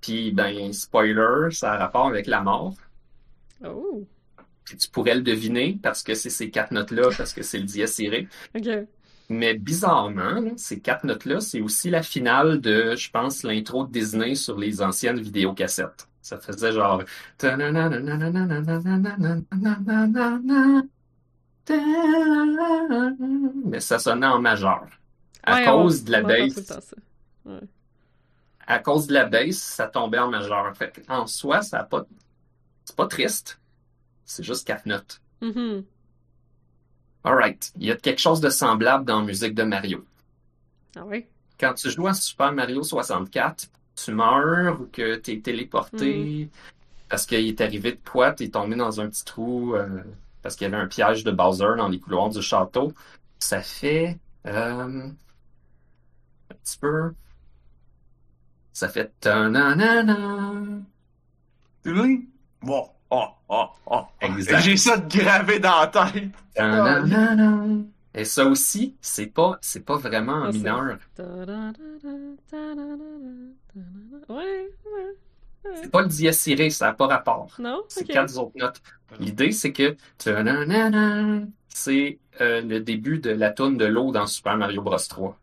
Puis, 0.01 0.30
ben, 0.30 0.72
spoiler, 0.72 1.51
ça 1.51 1.72
a 1.72 1.78
rapport 1.78 2.06
avec 2.06 2.26
la 2.26 2.43
mort. 2.43 2.74
Oh. 3.64 4.06
Puis 4.64 4.76
tu 4.76 4.88
pourrais 4.88 5.14
le 5.14 5.22
deviner 5.22 5.78
parce 5.82 6.02
que 6.02 6.14
c'est 6.14 6.30
ces 6.30 6.51
quatre 6.51 6.72
notes-là, 6.72 7.10
parce 7.16 7.32
que 7.32 7.43
c'est 7.43 7.59
le 7.59 7.66
irae. 7.76 8.26
Ok. 8.55 8.86
Mais 9.28 9.54
bizarrement, 9.54 10.40
ces 10.56 10.80
quatre 10.80 11.04
notes-là, 11.04 11.40
c'est 11.40 11.60
aussi 11.60 11.90
la 11.90 12.02
finale 12.02 12.60
de, 12.60 12.94
je 12.96 13.10
pense, 13.10 13.42
l'intro 13.42 13.84
de 13.84 13.92
Disney 13.92 14.34
sur 14.36 14.58
les 14.58 14.82
anciennes 14.82 15.20
vidéocassettes. 15.20 16.08
Ça 16.22 16.38
faisait 16.38 16.72
genre. 16.72 17.02
Mais 23.64 23.80
ça 23.80 23.98
sonnait 23.98 24.26
en 24.26 24.40
majeur. 24.40 24.86
À 25.42 25.64
cause 25.64 26.04
de 26.04 26.12
la 26.12 26.22
ça. 26.50 26.80
à 28.66 28.78
cause 28.80 29.06
de 29.06 29.14
la 29.14 29.24
bass, 29.24 29.56
ça 29.56 29.86
tombait 29.86 30.18
en 30.18 30.28
majeur. 30.28 30.76
Fait 30.76 31.04
en 31.08 31.26
soi, 31.26 31.62
ça 31.62 31.80
a 31.80 31.84
pas, 31.84 32.04
c'est 32.84 32.96
pas 32.96 33.06
triste. 33.06 33.60
C'est 34.24 34.42
juste 34.42 34.66
quatre 34.66 34.86
notes. 34.86 35.20
Alright. 37.26 37.72
Il 37.76 37.86
y 37.86 37.90
a 37.90 37.96
quelque 37.96 38.20
chose 38.20 38.40
de 38.40 38.48
semblable 38.50 39.04
dans 39.04 39.18
la 39.18 39.26
musique 39.26 39.54
de 39.54 39.64
Mario. 39.64 40.04
Ah 40.94 41.04
ouais. 41.04 41.28
quand 41.58 41.74
tu 41.74 41.90
joues 41.90 42.06
à 42.06 42.14
Super 42.14 42.52
Mario 42.52 42.84
64, 42.84 43.66
tu 43.96 44.12
meurs 44.12 44.80
ou 44.80 44.86
que 44.86 45.16
tu 45.16 45.32
es 45.32 45.40
téléporté 45.40 46.48
parce 47.08 47.26
qu'il 47.26 47.46
est 47.48 47.60
arrivé 47.60 47.92
de 47.92 48.00
quoi, 48.08 48.32
tu 48.32 48.44
es 48.44 48.48
tombé 48.48 48.76
dans 48.76 49.00
un 49.00 49.08
petit 49.08 49.24
trou 49.24 49.74
euh, 49.74 50.02
parce 50.40 50.54
qu'il 50.54 50.66
y 50.66 50.72
avait 50.72 50.82
un 50.82 50.86
piège 50.86 51.24
de 51.24 51.32
Bowser 51.32 51.74
dans 51.76 51.88
les 51.88 51.98
couloirs 51.98 52.30
du 52.30 52.40
château, 52.40 52.92
ça 53.40 53.60
fait 53.60 54.18
euh, 54.46 55.08
un 56.50 56.54
petit 56.62 56.78
peu. 56.78 57.12
Ça 58.72 58.88
fait 58.88 59.12
ta-na-na-na. 59.20 60.52
Oui. 61.86 62.28
Bon. 62.62 62.88
Oh, 63.10 63.26
oh, 63.48 63.66
oh. 63.86 64.02
Exact. 64.20 64.60
J'ai 64.60 64.76
ça 64.76 64.98
gravé 64.98 65.58
dans 65.60 65.80
la 65.80 65.86
tête. 65.86 66.24
Et 68.14 68.24
ça 68.24 68.46
aussi, 68.46 68.96
c'est 69.00 69.26
pas, 69.26 69.58
c'est 69.60 69.84
pas 69.84 69.96
vraiment 69.96 70.32
en 70.32 70.44
Ah, 70.46 70.52
mineur. 70.52 70.98
Ouais, 74.28 74.68
ouais. 74.86 75.16
C'est 75.82 75.90
pas 75.90 76.02
le 76.02 76.08
dies 76.08 76.28
irae, 76.46 76.70
ça 76.70 76.86
n'a 76.86 76.92
pas 76.94 77.06
rapport. 77.08 77.54
Non? 77.58 77.82
C'est 77.88 78.04
quatre 78.06 78.38
autres 78.38 78.56
notes. 78.56 78.80
L'idée, 79.20 79.52
c'est 79.52 79.72
que 79.72 79.96
c'est 81.68 82.18
euh, 82.40 82.62
le 82.62 82.78
début 82.80 83.18
de 83.18 83.30
la 83.30 83.50
toune 83.50 83.76
de 83.76 83.84
l'eau 83.84 84.12
dans 84.12 84.26
Super 84.26 84.56
Mario 84.56 84.80
Bros 84.82 84.96
3. 84.96 85.38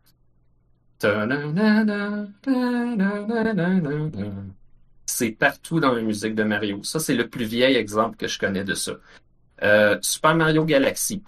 C'est 5.16 5.30
partout 5.30 5.78
dans 5.78 5.92
la 5.92 6.02
musique 6.02 6.34
de 6.34 6.42
Mario. 6.42 6.82
Ça, 6.82 6.98
c'est 6.98 7.14
le 7.14 7.28
plus 7.28 7.44
vieil 7.44 7.76
exemple 7.76 8.16
que 8.16 8.26
je 8.26 8.36
connais 8.36 8.64
de 8.64 8.74
ça. 8.74 8.94
Euh, 9.62 9.96
Super 10.02 10.34
Mario 10.34 10.64
Galaxy. 10.64 11.22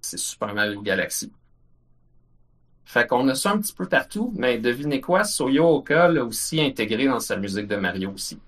C'est 0.00 0.18
Super 0.18 0.54
Mario 0.54 0.82
Galaxy. 0.82 1.32
Fait 2.84 3.08
qu'on 3.08 3.26
a 3.26 3.34
ça 3.34 3.50
un 3.50 3.58
petit 3.58 3.74
peu 3.74 3.86
partout, 3.86 4.32
mais 4.36 4.58
devinez 4.58 5.00
quoi, 5.00 5.24
Soyo 5.24 5.78
Oka 5.78 6.06
l'a 6.06 6.24
aussi 6.24 6.60
intégré 6.60 7.06
dans 7.06 7.18
sa 7.18 7.36
musique 7.36 7.66
de 7.66 7.74
Mario 7.74 8.12
aussi. 8.12 8.38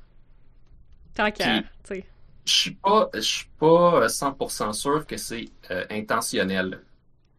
Tant 1.15 1.33
qu'à, 1.33 1.63
Puis- 1.63 1.63
tu 1.63 1.95
sais. 1.97 2.05
Je 2.47 2.53
suis 2.53 2.75
pas, 2.75 3.11
je 3.13 3.21
suis 3.21 3.51
pas 3.59 4.03
euh, 4.03 4.07
100% 4.07 4.73
sûr 4.73 5.07
que 5.07 5.17
c'est 5.17 5.47
euh, 5.71 5.85
intentionnel. 5.91 6.81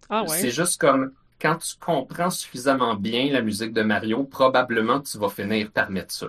Ah 0.09 0.25
C'est 0.27 0.51
juste 0.51 0.79
comme 0.79 1.13
quand 1.39 1.57
tu 1.57 1.75
comprends 1.79 2.29
suffisamment 2.29 2.95
bien 2.95 3.31
la 3.31 3.41
musique 3.41 3.73
de 3.73 3.81
Mario, 3.81 4.23
probablement 4.23 4.99
tu 4.99 5.17
vas 5.17 5.29
finir 5.29 5.71
par 5.71 5.89
mettre 5.89 6.13
ça. 6.13 6.27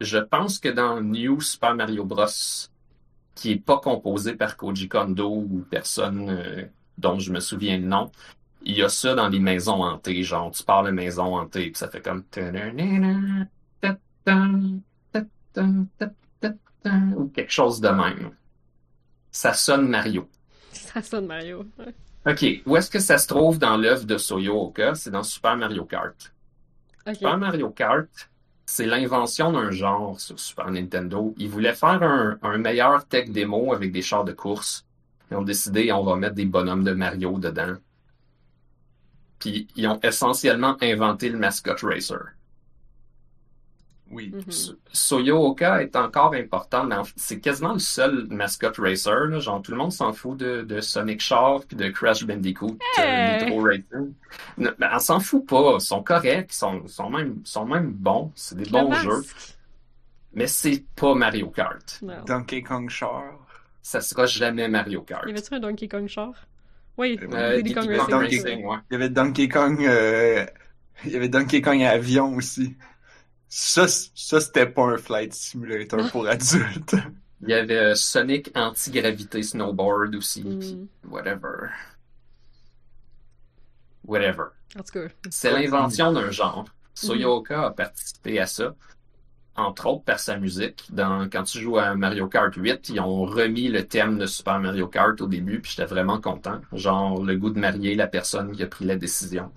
Je 0.00 0.18
pense 0.18 0.58
que 0.58 0.68
dans 0.68 1.00
New 1.00 1.40
Super 1.40 1.74
Mario 1.74 2.04
Bros, 2.04 2.26
qui 3.34 3.52
est 3.52 3.64
pas 3.64 3.78
composé 3.78 4.34
par 4.34 4.56
Koji 4.56 4.88
Kondo 4.88 5.28
ou 5.30 5.64
personne 5.70 6.28
euh, 6.28 6.64
dont 6.98 7.18
je 7.18 7.32
me 7.32 7.40
souviens 7.40 7.78
le 7.78 7.86
nom, 7.86 8.10
il 8.62 8.76
y 8.76 8.82
a 8.82 8.88
ça 8.88 9.14
dans 9.14 9.28
les 9.28 9.40
maisons 9.40 9.82
hantées, 9.82 10.22
genre 10.22 10.50
tu 10.50 10.62
parles 10.62 10.86
de 10.86 10.92
maison 10.92 11.36
hantée, 11.36 11.70
puis 11.70 11.76
ça 11.76 11.88
fait 11.88 12.02
comme 12.02 12.24
ou 17.16 17.26
quelque 17.28 17.52
chose 17.52 17.80
de 17.80 17.88
même. 17.88 18.30
Ça 19.30 19.54
sonne 19.54 19.88
Mario. 19.88 20.28
Ça 20.72 21.02
sonne 21.02 21.26
Mario. 21.26 21.64
OK. 22.26 22.44
Où 22.66 22.76
est-ce 22.76 22.90
que 22.90 22.98
ça 22.98 23.18
se 23.18 23.26
trouve 23.26 23.58
dans 23.58 23.76
l'œuvre 23.76 24.04
de 24.04 24.18
Soyo 24.18 24.60
Oka? 24.60 24.94
C'est 24.94 25.10
dans 25.10 25.22
Super 25.22 25.56
Mario 25.56 25.84
Kart. 25.84 26.32
Super 27.06 27.38
Mario 27.38 27.70
Kart, 27.70 28.30
c'est 28.66 28.86
l'invention 28.86 29.52
d'un 29.52 29.70
genre 29.70 30.20
sur 30.20 30.38
Super 30.38 30.70
Nintendo. 30.70 31.34
Ils 31.38 31.48
voulaient 31.48 31.74
faire 31.74 32.02
un, 32.02 32.38
un 32.42 32.58
meilleur 32.58 33.06
tech 33.06 33.30
démo 33.30 33.72
avec 33.72 33.90
des 33.90 34.02
chars 34.02 34.24
de 34.24 34.32
course. 34.32 34.86
Ils 35.30 35.36
ont 35.36 35.42
décidé, 35.42 35.92
on 35.92 36.04
va 36.04 36.16
mettre 36.16 36.34
des 36.34 36.44
bonhommes 36.44 36.84
de 36.84 36.92
Mario 36.92 37.38
dedans. 37.38 37.76
Puis 39.38 39.66
ils 39.74 39.88
ont 39.88 39.98
essentiellement 40.02 40.76
inventé 40.82 41.30
le 41.30 41.38
mascot 41.38 41.74
racer. 41.82 42.26
Oui. 44.10 44.32
Mhm. 44.34 44.50
So- 44.50 44.72
Soyo 44.92 45.36
Oka 45.46 45.82
est 45.82 45.94
encore 45.94 46.34
important, 46.34 46.84
mais 46.84 46.96
en 46.96 47.04
fait, 47.04 47.12
c'est 47.16 47.38
quasiment 47.40 47.72
le 47.74 47.78
seul 47.78 48.26
mascot 48.28 48.72
racer. 48.78 49.26
Là. 49.26 49.38
Genre, 49.38 49.62
tout 49.62 49.70
le 49.70 49.76
monde 49.78 49.92
s'en 49.92 50.12
fout 50.12 50.36
de, 50.36 50.62
de 50.62 50.80
Sonic 50.80 51.20
Shark 51.20 51.66
puis 51.68 51.76
de 51.76 51.88
Crash 51.90 52.24
Bandicoot, 52.24 52.76
euh, 52.98 53.02
Hey! 53.02 53.44
Nitro 53.44 53.62
Racing. 53.62 54.12
Non, 54.58 54.70
mais 54.78 54.86
on 54.92 54.98
s'en 54.98 55.20
fout 55.20 55.46
pas. 55.46 55.74
Ils 55.76 55.80
sont 55.80 56.02
corrects, 56.02 56.48
ils 56.52 56.56
sont, 56.56 56.86
sont, 56.88 57.08
même, 57.08 57.40
sont 57.44 57.64
même 57.66 57.92
bons. 57.92 58.32
C'est 58.34 58.56
des 58.58 58.64
Le 58.64 58.70
bons 58.72 58.88
masque. 58.88 59.02
jeux. 59.04 59.22
Mais 60.32 60.46
c'est 60.46 60.84
pas 60.96 61.14
Mario 61.14 61.48
Kart. 61.50 62.00
Donkey 62.26 62.62
Kong 62.62 62.88
Char. 62.90 63.24
Ça 63.82 64.00
sera 64.00 64.26
jamais 64.26 64.68
Mario 64.68 65.02
Kart. 65.02 65.24
Y 65.26 65.30
avait-tu 65.30 65.54
un 65.54 65.60
Donkey 65.60 65.88
Kong 65.88 66.06
char? 66.06 66.32
Oui, 66.98 67.18
Euh, 67.32 67.56
Diddy 67.56 67.72
Kong 67.74 67.84
Diddy 67.84 67.96
Racing. 67.98 68.10
Donkey 68.10 68.38
c'est 68.38 68.42
Racing, 68.50 68.66
ouais. 68.66 68.76
Il 68.90 68.92
y 68.92 68.96
avait 68.96 69.08
Donkey 69.08 69.48
Kong. 69.48 69.84
euh, 69.86 70.44
Il 71.06 71.12
y 71.12 71.16
avait 71.16 71.28
Donkey 71.30 71.62
Kong 71.62 71.82
avion 71.82 72.34
aussi. 72.34 72.76
Ça, 73.50 73.86
ça 73.88 74.40
c'était 74.40 74.66
pas 74.66 74.84
un 74.84 74.96
flight 74.96 75.34
simulator 75.34 76.08
pour 76.10 76.26
adultes. 76.28 76.94
Il 77.42 77.48
y 77.50 77.54
avait 77.54 77.76
euh, 77.76 77.94
Sonic 77.96 78.50
Anti-Gravité 78.54 79.42
Snowboard 79.42 80.14
aussi. 80.14 80.44
Mm. 80.44 80.58
puis 80.60 80.88
Whatever. 81.08 81.68
Whatever. 84.04 84.44
En 84.78 84.82
tout 84.82 84.92
cas. 84.92 85.08
C'est 85.30 85.52
l'invention 85.52 86.12
d'un 86.12 86.30
genre. 86.30 86.64
Soyoka 86.94 87.66
a 87.66 87.70
participé 87.70 88.38
à 88.38 88.46
ça. 88.46 88.74
entre 89.56 89.86
autres 89.86 90.04
par 90.04 90.20
sa 90.20 90.36
musique. 90.38 90.84
Dans, 90.90 91.28
quand 91.28 91.42
tu 91.44 91.58
joues 91.60 91.78
à 91.78 91.94
Mario 91.94 92.28
Kart 92.28 92.54
8, 92.54 92.88
ils 92.90 93.00
ont 93.00 93.24
remis 93.24 93.68
le 93.68 93.86
thème 93.86 94.18
de 94.18 94.26
Super 94.26 94.60
Mario 94.60 94.86
Kart 94.88 95.20
au 95.20 95.26
début, 95.26 95.60
puis 95.60 95.72
j'étais 95.72 95.86
vraiment 95.88 96.20
content. 96.20 96.60
Genre 96.72 97.22
le 97.22 97.36
goût 97.36 97.50
de 97.50 97.58
marier 97.58 97.94
la 97.96 98.06
personne 98.06 98.52
qui 98.52 98.62
a 98.62 98.66
pris 98.68 98.84
la 98.84 98.96
décision. 98.96 99.50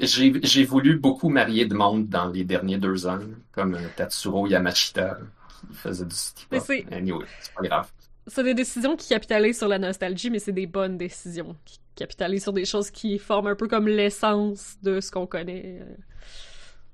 J'ai 0.00 0.32
j'ai 0.42 0.64
voulu 0.64 0.98
beaucoup 0.98 1.28
marier 1.28 1.66
de 1.66 1.74
monde 1.74 2.08
dans 2.08 2.28
les 2.28 2.44
derniers 2.44 2.78
deux 2.78 3.06
ans, 3.06 3.18
comme 3.52 3.74
euh, 3.74 3.80
Tatsuro 3.96 4.46
Yamashita, 4.46 5.18
qui 5.68 5.74
faisait 5.74 6.04
du 6.06 6.14
Mais 6.50 6.60
c'est- 6.60 6.86
Anyway, 6.92 7.24
c'est 7.40 7.54
pas 7.54 7.62
grave. 7.62 7.90
C'est 8.26 8.44
des 8.44 8.54
décisions 8.54 8.96
qui 8.96 9.08
capitalisent 9.08 9.58
sur 9.58 9.68
la 9.68 9.78
nostalgie, 9.78 10.30
mais 10.30 10.38
c'est 10.38 10.52
des 10.52 10.66
bonnes 10.66 10.96
décisions. 10.98 11.56
Qui 11.64 11.78
capitalisent 11.96 12.44
sur 12.44 12.52
des 12.52 12.64
choses 12.64 12.90
qui 12.90 13.18
forment 13.18 13.48
un 13.48 13.56
peu 13.56 13.66
comme 13.68 13.88
l'essence 13.88 14.76
de 14.82 15.00
ce 15.00 15.10
qu'on 15.10 15.26
connaît. 15.26 15.80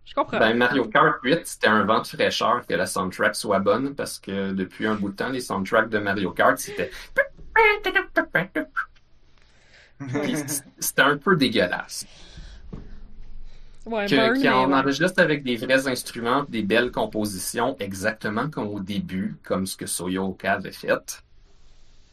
Je 0.05 0.15
comprends. 0.15 0.39
Ben, 0.39 0.57
Mario 0.57 0.87
Kart 0.87 1.17
8, 1.23 1.41
c'était 1.45 1.67
un 1.67 1.85
vent 1.85 2.01
de 2.01 2.07
fraîcheur 2.07 2.65
que 2.67 2.75
la 2.75 2.87
soundtrack 2.87 3.35
soit 3.35 3.59
bonne 3.59 3.95
parce 3.95 4.19
que 4.19 4.53
depuis 4.53 4.87
un 4.87 4.95
bout 4.95 5.11
de 5.11 5.17
temps, 5.17 5.29
les 5.31 5.41
soundtracks 5.41 5.91
de 5.91 5.99
Mario 5.99 6.31
Kart, 6.31 6.57
c'était. 6.59 6.91
Puis 9.99 10.37
C'était 10.79 11.03
un 11.03 11.17
peu 11.17 11.37
dégueulasse. 11.37 12.07
Ouais, 13.87 14.07
Que, 14.07 14.17
Burn, 14.17 14.39
mais 14.41 14.49
ouais. 14.49 14.75
enregistre 14.75 15.21
avec 15.21 15.43
des 15.43 15.57
vrais 15.57 15.89
instruments, 15.89 16.45
des 16.49 16.63
belles 16.63 16.91
compositions, 16.91 17.77
exactement 17.79 18.51
comme 18.51 18.69
au 18.69 18.81
début, 18.81 19.37
comme 19.43 19.67
ce 19.67 19.77
que 19.77 19.87
Soyo 19.87 20.25
Oka 20.27 20.55
avait 20.55 20.73
fait. 20.73 21.23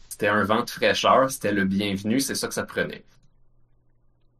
C'était 0.09 0.27
un 0.27 0.43
vent 0.43 0.63
de 0.63 0.69
fraîcheur, 0.69 1.29
c'était 1.31 1.51
le 1.51 1.65
bienvenu, 1.65 2.19
c'est 2.19 2.35
ça 2.35 2.47
que 2.47 2.53
ça 2.53 2.63
prenait. 2.63 3.03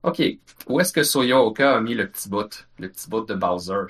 OK. 0.04 0.22
Où 0.68 0.80
est-ce 0.80 0.94
que 0.94 1.04
Soyo 1.04 1.38
Oka 1.38 1.76
a 1.78 1.82
mis 1.82 1.96
le 1.96 2.08
petit 2.08 2.30
bout? 2.30 2.68
Le 2.78 2.90
petit 2.90 3.10
bout 3.10 3.26
de 3.26 3.34
Bowser? 3.34 3.86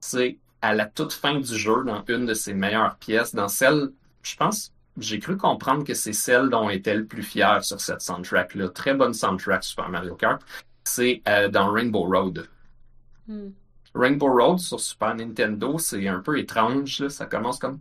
C'est 0.00 0.38
à 0.62 0.74
la 0.74 0.86
toute 0.86 1.12
fin 1.12 1.38
du 1.38 1.58
jeu, 1.58 1.84
dans 1.84 2.04
une 2.08 2.26
de 2.26 2.34
ses 2.34 2.54
meilleures 2.54 2.96
pièces, 2.96 3.34
dans 3.34 3.48
celle, 3.48 3.90
je 4.22 4.36
pense, 4.36 4.72
j'ai 4.98 5.18
cru 5.18 5.36
comprendre 5.36 5.84
que 5.84 5.94
c'est 5.94 6.12
celle 6.12 6.48
dont 6.48 6.66
on 6.66 6.70
était 6.70 6.94
le 6.94 7.06
plus 7.06 7.22
fier 7.22 7.64
sur 7.64 7.80
cette 7.80 8.02
soundtrack-là. 8.02 8.68
Très 8.70 8.94
bonne 8.94 9.14
soundtrack 9.14 9.64
Super 9.64 9.88
Mario 9.88 10.14
Kart. 10.14 10.42
C'est 10.90 11.22
euh, 11.28 11.48
dans 11.48 11.70
Rainbow 11.70 12.02
Road. 12.02 12.48
Hmm. 13.28 13.50
Rainbow 13.94 14.26
Road 14.26 14.58
sur 14.58 14.80
Super 14.80 15.14
Nintendo, 15.14 15.78
c'est 15.78 16.08
un 16.08 16.18
peu 16.18 16.36
étrange. 16.36 16.98
Là. 16.98 17.08
Ça 17.08 17.26
commence 17.26 17.60
comme. 17.60 17.78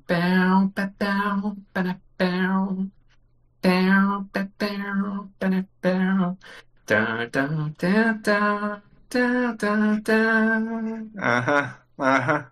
Ah 11.18 11.44
ah, 11.48 11.80
ah 11.98 12.26
ah. 12.28 12.46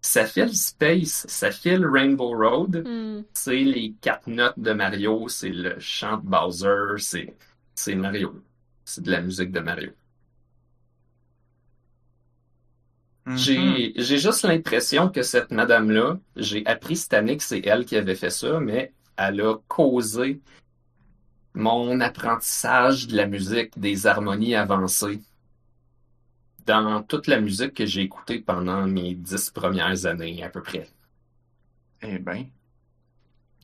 Ça 0.00 0.26
file 0.26 0.56
Space, 0.56 1.26
ça 1.28 1.52
file 1.52 1.86
Rainbow 1.86 2.36
Road. 2.36 2.84
Hmm. 2.84 3.22
C'est 3.34 3.62
les 3.62 3.94
quatre 4.00 4.26
notes 4.26 4.58
de 4.58 4.72
Mario, 4.72 5.28
c'est 5.28 5.50
le 5.50 5.78
chant 5.78 6.16
de 6.16 6.26
Bowser, 6.26 6.98
c'est 6.98 7.36
c'est 7.76 7.94
Mario. 7.94 8.42
De 9.00 9.10
la 9.10 9.20
musique 9.20 9.52
de 9.52 9.60
Mario. 9.60 9.90
Mhm. 13.26 13.36
J'ai, 13.36 13.92
j'ai 13.96 14.18
juste 14.18 14.42
l'impression 14.42 15.08
que 15.08 15.22
cette 15.22 15.52
madame-là, 15.52 16.18
j'ai 16.36 16.66
appris 16.66 16.96
cette 16.96 17.14
année 17.14 17.36
que 17.36 17.44
c'est 17.44 17.64
elle 17.64 17.84
qui 17.84 17.96
avait 17.96 18.16
fait 18.16 18.30
ça, 18.30 18.58
mais 18.60 18.92
elle 19.16 19.40
a 19.40 19.56
causé 19.68 20.40
mon 21.54 22.00
apprentissage 22.00 23.06
de 23.06 23.16
la 23.16 23.26
musique, 23.26 23.78
des 23.78 24.06
harmonies 24.06 24.54
avancées 24.54 25.20
dans 26.66 27.02
toute 27.02 27.26
la 27.26 27.40
musique 27.40 27.74
que 27.74 27.86
j'ai 27.86 28.02
écoutée 28.02 28.40
pendant 28.40 28.86
mes 28.86 29.14
dix 29.14 29.50
premières 29.50 30.06
années, 30.06 30.42
à 30.42 30.48
peu 30.48 30.62
près. 30.62 30.88
Eh 32.02 32.18
ben. 32.18 32.46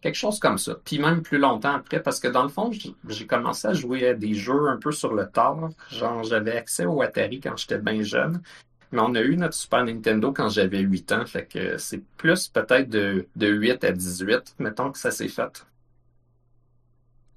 Quelque 0.00 0.14
chose 0.14 0.38
comme 0.38 0.58
ça. 0.58 0.76
Puis 0.84 0.98
même 0.98 1.22
plus 1.22 1.38
longtemps 1.38 1.74
après, 1.74 2.00
parce 2.00 2.20
que 2.20 2.28
dans 2.28 2.42
le 2.44 2.48
fond, 2.48 2.70
j'ai 3.08 3.26
commencé 3.26 3.66
à 3.66 3.72
jouer 3.72 4.08
à 4.08 4.14
des 4.14 4.34
jeux 4.34 4.68
un 4.68 4.76
peu 4.76 4.92
sur 4.92 5.12
le 5.14 5.28
tard. 5.28 5.70
Genre, 5.90 6.22
j'avais 6.22 6.56
accès 6.56 6.86
au 6.86 7.02
Atari 7.02 7.40
quand 7.40 7.56
j'étais 7.56 7.78
bien 7.78 8.02
jeune. 8.02 8.40
Mais 8.92 9.00
on 9.00 9.14
a 9.14 9.20
eu 9.20 9.36
notre 9.36 9.54
Super 9.54 9.84
Nintendo 9.84 10.32
quand 10.32 10.48
j'avais 10.48 10.80
8 10.80 11.12
ans. 11.12 11.26
Fait 11.26 11.46
que 11.46 11.76
c'est 11.78 12.02
plus 12.16 12.48
peut-être 12.48 12.88
de, 12.88 13.26
de 13.36 13.48
8 13.48 13.84
à 13.84 13.92
18, 13.92 14.56
mettons 14.60 14.92
que 14.92 14.98
ça 14.98 15.10
s'est 15.10 15.28
fait. 15.28 15.66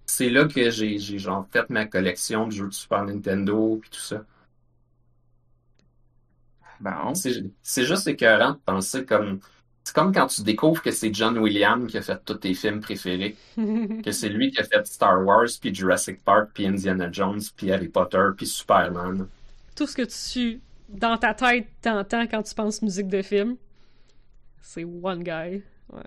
C'est 0.05 0.29
là 0.29 0.45
que 0.45 0.69
j'ai 0.69 0.99
genre 0.99 1.47
fait 1.51 1.69
ma 1.69 1.85
collection 1.85 2.47
de 2.47 2.51
jeux 2.51 2.67
de 2.67 2.73
Super 2.73 3.05
Nintendo 3.05 3.77
puis 3.81 3.89
tout 3.89 3.99
ça. 3.99 4.23
Bon. 6.79 7.13
C'est 7.15 7.43
c'est 7.61 7.85
juste 7.85 8.07
écœurant 8.07 8.51
de 8.53 8.59
penser 8.65 9.05
comme... 9.05 9.39
C'est 9.91 9.95
comme 9.95 10.13
quand 10.13 10.27
tu 10.27 10.43
découvres 10.43 10.81
que 10.81 10.91
c'est 10.91 11.13
John 11.13 11.37
Williams 11.37 11.91
qui 11.91 11.97
a 11.97 12.01
fait 12.01 12.17
tous 12.23 12.35
tes 12.35 12.53
films 12.53 12.79
préférés. 12.79 13.35
que 13.57 14.13
c'est 14.13 14.29
lui 14.29 14.49
qui 14.49 14.61
a 14.61 14.63
fait 14.63 14.87
Star 14.87 15.21
Wars, 15.25 15.49
puis 15.59 15.75
Jurassic 15.75 16.23
Park, 16.23 16.51
puis 16.53 16.65
Indiana 16.65 17.11
Jones, 17.11 17.41
puis 17.57 17.73
Harry 17.73 17.89
Potter, 17.89 18.29
puis 18.37 18.47
Superman. 18.47 19.27
Tout 19.75 19.87
ce 19.87 19.97
que 19.97 20.03
tu, 20.03 20.61
dans 20.87 21.17
ta 21.17 21.33
tête, 21.33 21.67
t'entends 21.81 22.25
quand 22.25 22.41
tu 22.41 22.55
penses 22.55 22.81
musique 22.81 23.09
de 23.09 23.21
film, 23.21 23.57
c'est 24.61 24.85
One 24.85 25.23
Guy. 25.23 25.61
Ouais. 25.91 26.03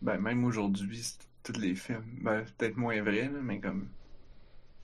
Ben, 0.00 0.16
même 0.16 0.42
aujourd'hui, 0.46 1.02
c'est 1.02 1.18
tous 1.42 1.60
les 1.60 1.74
films. 1.74 2.18
Ben, 2.22 2.46
peut-être 2.56 2.78
moins 2.78 3.02
vrai, 3.02 3.24
là, 3.24 3.40
mais 3.42 3.60
comme. 3.60 3.90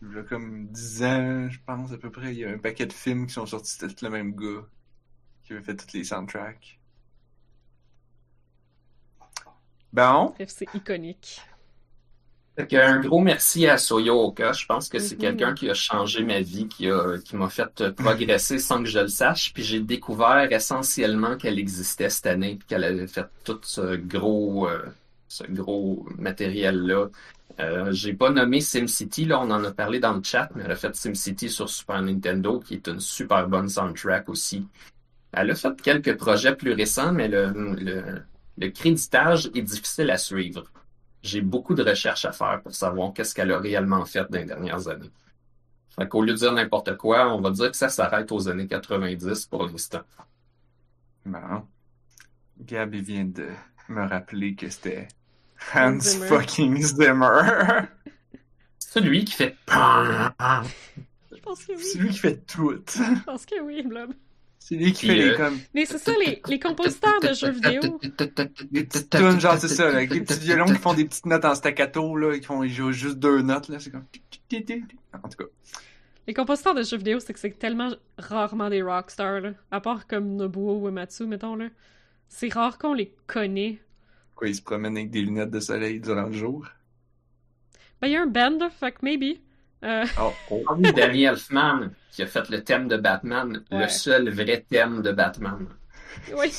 Il 0.03 0.15
y 0.15 0.19
a 0.19 0.23
comme 0.23 0.67
10 0.67 1.03
ans, 1.03 1.49
je 1.49 1.59
pense, 1.65 1.93
à 1.93 1.97
peu 1.97 2.11
près, 2.11 2.35
il 2.35 2.41
y 2.41 2.45
a 2.45 2.51
un 2.51 2.59
paquet 2.59 2.85
de 2.85 2.93
films 2.93 3.27
qui 3.27 3.33
sont 3.33 3.47
sortis, 3.47 3.73
c'était 3.73 3.95
tout 3.95 4.05
le 4.05 4.11
même 4.11 4.35
gars 4.37 4.67
qui 5.45 5.55
avait 5.55 5.63
fait 5.63 5.77
tous 5.77 5.97
les 5.97 6.05
soundtracks. 6.05 6.80
Bon. 9.93 10.33
Bref, 10.37 10.49
c'est 10.57 10.69
iconique. 10.75 11.41
Que 12.57 12.77
un 12.77 13.01
gros 13.01 13.21
merci 13.21 13.67
à 13.67 13.79
Soyo 13.79 14.23
Oka. 14.27 14.53
Je 14.53 14.67
pense 14.67 14.89
que 14.91 14.99
c'est 14.99 15.15
Mhm. 15.15 15.21
quelqu'un 15.21 15.55
qui 15.55 15.71
a 15.71 15.75
changé 15.75 16.23
ma 16.25 16.41
vie, 16.41 16.69
qui 16.69 16.91
a, 16.91 17.17
qui 17.25 17.35
m'a 17.37 17.49
fait 17.49 17.81
euh, 17.81 17.91
progresser 17.93 18.59
sans 18.59 18.83
que 18.83 18.89
je 18.89 18.99
le 18.99 19.09
sache. 19.09 19.55
Puis 19.55 19.63
j'ai 19.63 19.81
découvert 19.81 20.51
essentiellement 20.53 21.37
qu'elle 21.37 21.59
existait 21.59 22.11
cette 22.11 22.27
année, 22.27 22.57
puis 22.57 22.67
qu'elle 22.69 22.85
avait 22.85 23.07
fait 23.07 23.25
tout 23.45 23.59
ce 23.63 23.97
gros, 23.97 24.69
euh, 24.69 24.85
ce 25.29 25.45
gros 25.45 26.07
matériel-là. 26.19 27.07
Euh, 27.61 27.93
j'ai 27.93 28.13
pas 28.13 28.31
nommé 28.31 28.61
SimCity, 28.61 29.25
là, 29.25 29.41
on 29.41 29.51
en 29.51 29.65
a 29.65 29.71
parlé 29.71 29.99
dans 29.99 30.13
le 30.15 30.23
chat, 30.23 30.51
mais 30.55 30.65
elle 30.67 30.73
a 30.73 30.77
fait 30.77 30.95
SimCity 30.95 31.49
sur 31.49 31.69
Super 31.69 32.03
Nintendo, 32.03 32.61
qui 32.61 32.75
est 32.75 32.89
une 32.89 33.01
super 33.01 33.49
bonne 33.49 33.69
soundtrack 33.71 34.29
aussi. 34.29 34.67
Elle 35.33 35.51
a 35.51 35.55
fait 35.55 35.81
quelques 35.81 36.17
projets 36.17 36.55
plus 36.57 36.73
récents, 36.73 37.13
mais 37.13 37.29
le, 37.29 37.53
le, 37.79 38.03
le 38.61 38.69
créditage 38.71 39.51
est 39.55 39.63
difficile 39.63 40.11
à 40.11 40.19
suivre. 40.19 40.65
J'ai 41.23 41.41
beaucoup 41.41 41.75
de 41.75 41.83
recherches 41.83 42.27
à 42.27 42.33
faire 42.33 42.61
pour 42.63 42.75
savoir 42.75 43.13
qu'est-ce 43.15 43.35
qu'elle 43.35 43.51
a 43.53 43.59
réellement 43.59 44.05
fait 44.05 44.31
dans 44.31 44.39
les 44.39 44.45
dernières 44.45 44.87
années. 44.89 45.11
Fait 45.89 46.07
qu'au 46.07 46.23
lieu 46.23 46.33
de 46.35 46.39
dire 46.39 46.53
n'importe 46.53 46.97
quoi, 46.97 47.35
on 47.35 47.41
va 47.41 47.51
dire 47.51 47.71
que 47.71 47.77
ça 47.77 47.89
s'arrête 47.89 48.31
aux 48.31 48.49
années 48.49 48.67
90 48.69 49.47
pour 49.47 49.67
l'instant. 49.67 50.03
Bon. 51.25 51.67
Gab, 52.61 52.95
il 52.95 53.03
vient 53.03 53.25
de 53.25 53.49
me 53.89 54.07
rappeler 54.07 54.55
que 54.55 54.69
c'était 54.69 55.09
Hans 55.75 55.99
Zimmer. 55.99 56.27
fucking 56.27 56.83
Zimmer. 56.83 57.41
C'est 58.79 59.01
lui 59.01 59.25
qui 59.25 59.33
fait 59.35 59.57
Je 59.69 61.41
pense 61.43 61.65
que 61.65 61.77
C'est 61.79 61.99
oui. 61.99 62.05
lui 62.05 62.11
qui 62.11 62.19
fait 62.19 62.47
tout. 62.47 62.73
Je 62.87 63.25
pense 63.25 63.47
que 63.47 63.61
oui, 63.63 63.83
Blob. 63.83 64.13
C'est 64.63 64.77
lui 64.77 64.93
qui 64.93 65.07
fait 65.07 65.15
les 65.15 65.31
euh, 65.31 65.37
comme. 65.37 65.59
Mais 65.75 65.87
c'est 65.87 65.99
ça, 65.99 66.13
les, 66.25 66.41
les 66.47 66.61
compositeurs 66.61 67.19
de 67.21 67.33
jeux 67.33 67.51
vidéo. 67.51 67.81
Des 68.71 68.85
petites 68.85 69.11
tunes, 69.11 69.41
genre, 69.41 69.57
c'est 69.59 69.69
ça, 69.69 69.91
là, 69.91 69.97
avec 69.97 70.11
des 70.11 70.21
petits 70.21 70.39
violons 70.39 70.67
qui 70.67 70.75
font 70.75 70.95
des 70.95 71.07
petites 71.07 71.27
notes 71.27 71.45
en 71.45 71.55
staccato, 71.55 72.15
là, 72.15 72.39
qui 72.39 72.45
font, 72.45 72.63
ils 72.63 72.71
jouent 72.71 72.93
juste 72.93 73.19
deux 73.19 73.41
notes, 73.43 73.69
là, 73.69 73.81
c'est 73.81 73.91
comme. 73.91 74.05
En 75.13 75.29
tout 75.29 75.39
cas. 75.39 75.51
Les 76.29 76.35
compositeurs 76.35 76.75
de 76.75 76.83
jeux 76.83 76.99
vidéo, 76.99 77.19
c'est 77.19 77.33
que 77.33 77.41
c'est 77.41 77.59
tellement 77.59 77.91
rarement 78.19 78.69
des 78.69 78.83
rockstars, 78.83 79.41
là. 79.41 79.55
À 79.71 79.81
part 79.81 80.07
comme 80.07 80.37
Nobuo 80.37 80.87
Uematsu, 80.87 81.27
mettons, 81.27 81.57
là. 81.57 81.69
C'est 82.29 82.53
rare 82.53 82.79
qu'on 82.79 82.95
les 82.95 83.13
connaît. 83.27 83.81
Quoi, 84.37 84.49
ils 84.49 84.55
se 84.55 84.63
promènent 84.63 84.97
avec 84.97 85.11
des 85.11 85.23
lunettes 85.23 85.51
de 85.51 85.61
soleil 85.61 86.01
durant 86.01 86.27
le 86.27 86.33
jour? 86.33 86.69
Ben, 88.01 88.09
il 88.09 88.13
y 88.13 88.17
a 88.17 88.23
un 88.23 88.27
band, 88.27 88.59
là, 88.61 88.71
fait 88.71 88.93
que 88.93 88.99
maybe. 89.03 89.39
Euh, 89.83 90.05
Oh, 90.21 90.33
oh. 90.51 90.63
Ah 90.69 90.75
oui, 90.79 90.93
Danny 90.93 91.25
Elfman, 91.25 91.91
qui 92.13 92.23
a 92.23 92.27
fait 92.27 92.49
le 92.51 92.63
thème 92.65 92.89
de 92.89 92.97
Batman, 92.97 93.63
Ouais. 93.71 93.83
le 93.85 93.89
seul 93.89 94.29
vrai 94.31 94.65
thème 94.69 95.03
de 95.03 95.13
Batman. 95.13 95.67
oui. 96.37 96.51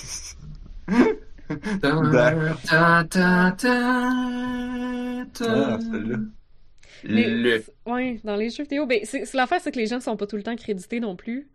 Ta, 1.81 3.03
ta, 3.09 3.51
ta. 3.57 4.09
Mais, 7.03 7.27
Le 7.29 7.63
ouais, 7.87 8.19
dans 8.23 8.35
les 8.35 8.49
jeux 8.49 8.63
vidéo, 8.63 8.85
ben, 8.85 8.99
c'est 9.03 9.25
c'est 9.25 9.35
l'affaire, 9.37 9.59
c'est 9.61 9.71
que 9.71 9.79
les 9.79 9.87
gens 9.87 9.99
sont 9.99 10.15
pas 10.17 10.27
tout 10.27 10.35
le 10.37 10.43
temps 10.43 10.55
crédités 10.55 10.99
non 10.99 11.15
plus. 11.15 11.47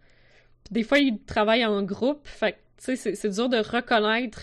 Puis 0.64 0.72
des 0.72 0.82
fois, 0.82 0.98
ils 0.98 1.18
travaillent 1.24 1.64
en 1.64 1.82
groupe, 1.82 2.26
fait 2.26 2.52
que, 2.52 2.56
tu 2.56 2.62
sais, 2.84 2.96
c'est- 2.96 3.14
c'est 3.14 3.28
dur 3.30 3.48
de 3.48 3.58
reconnaître 3.58 4.42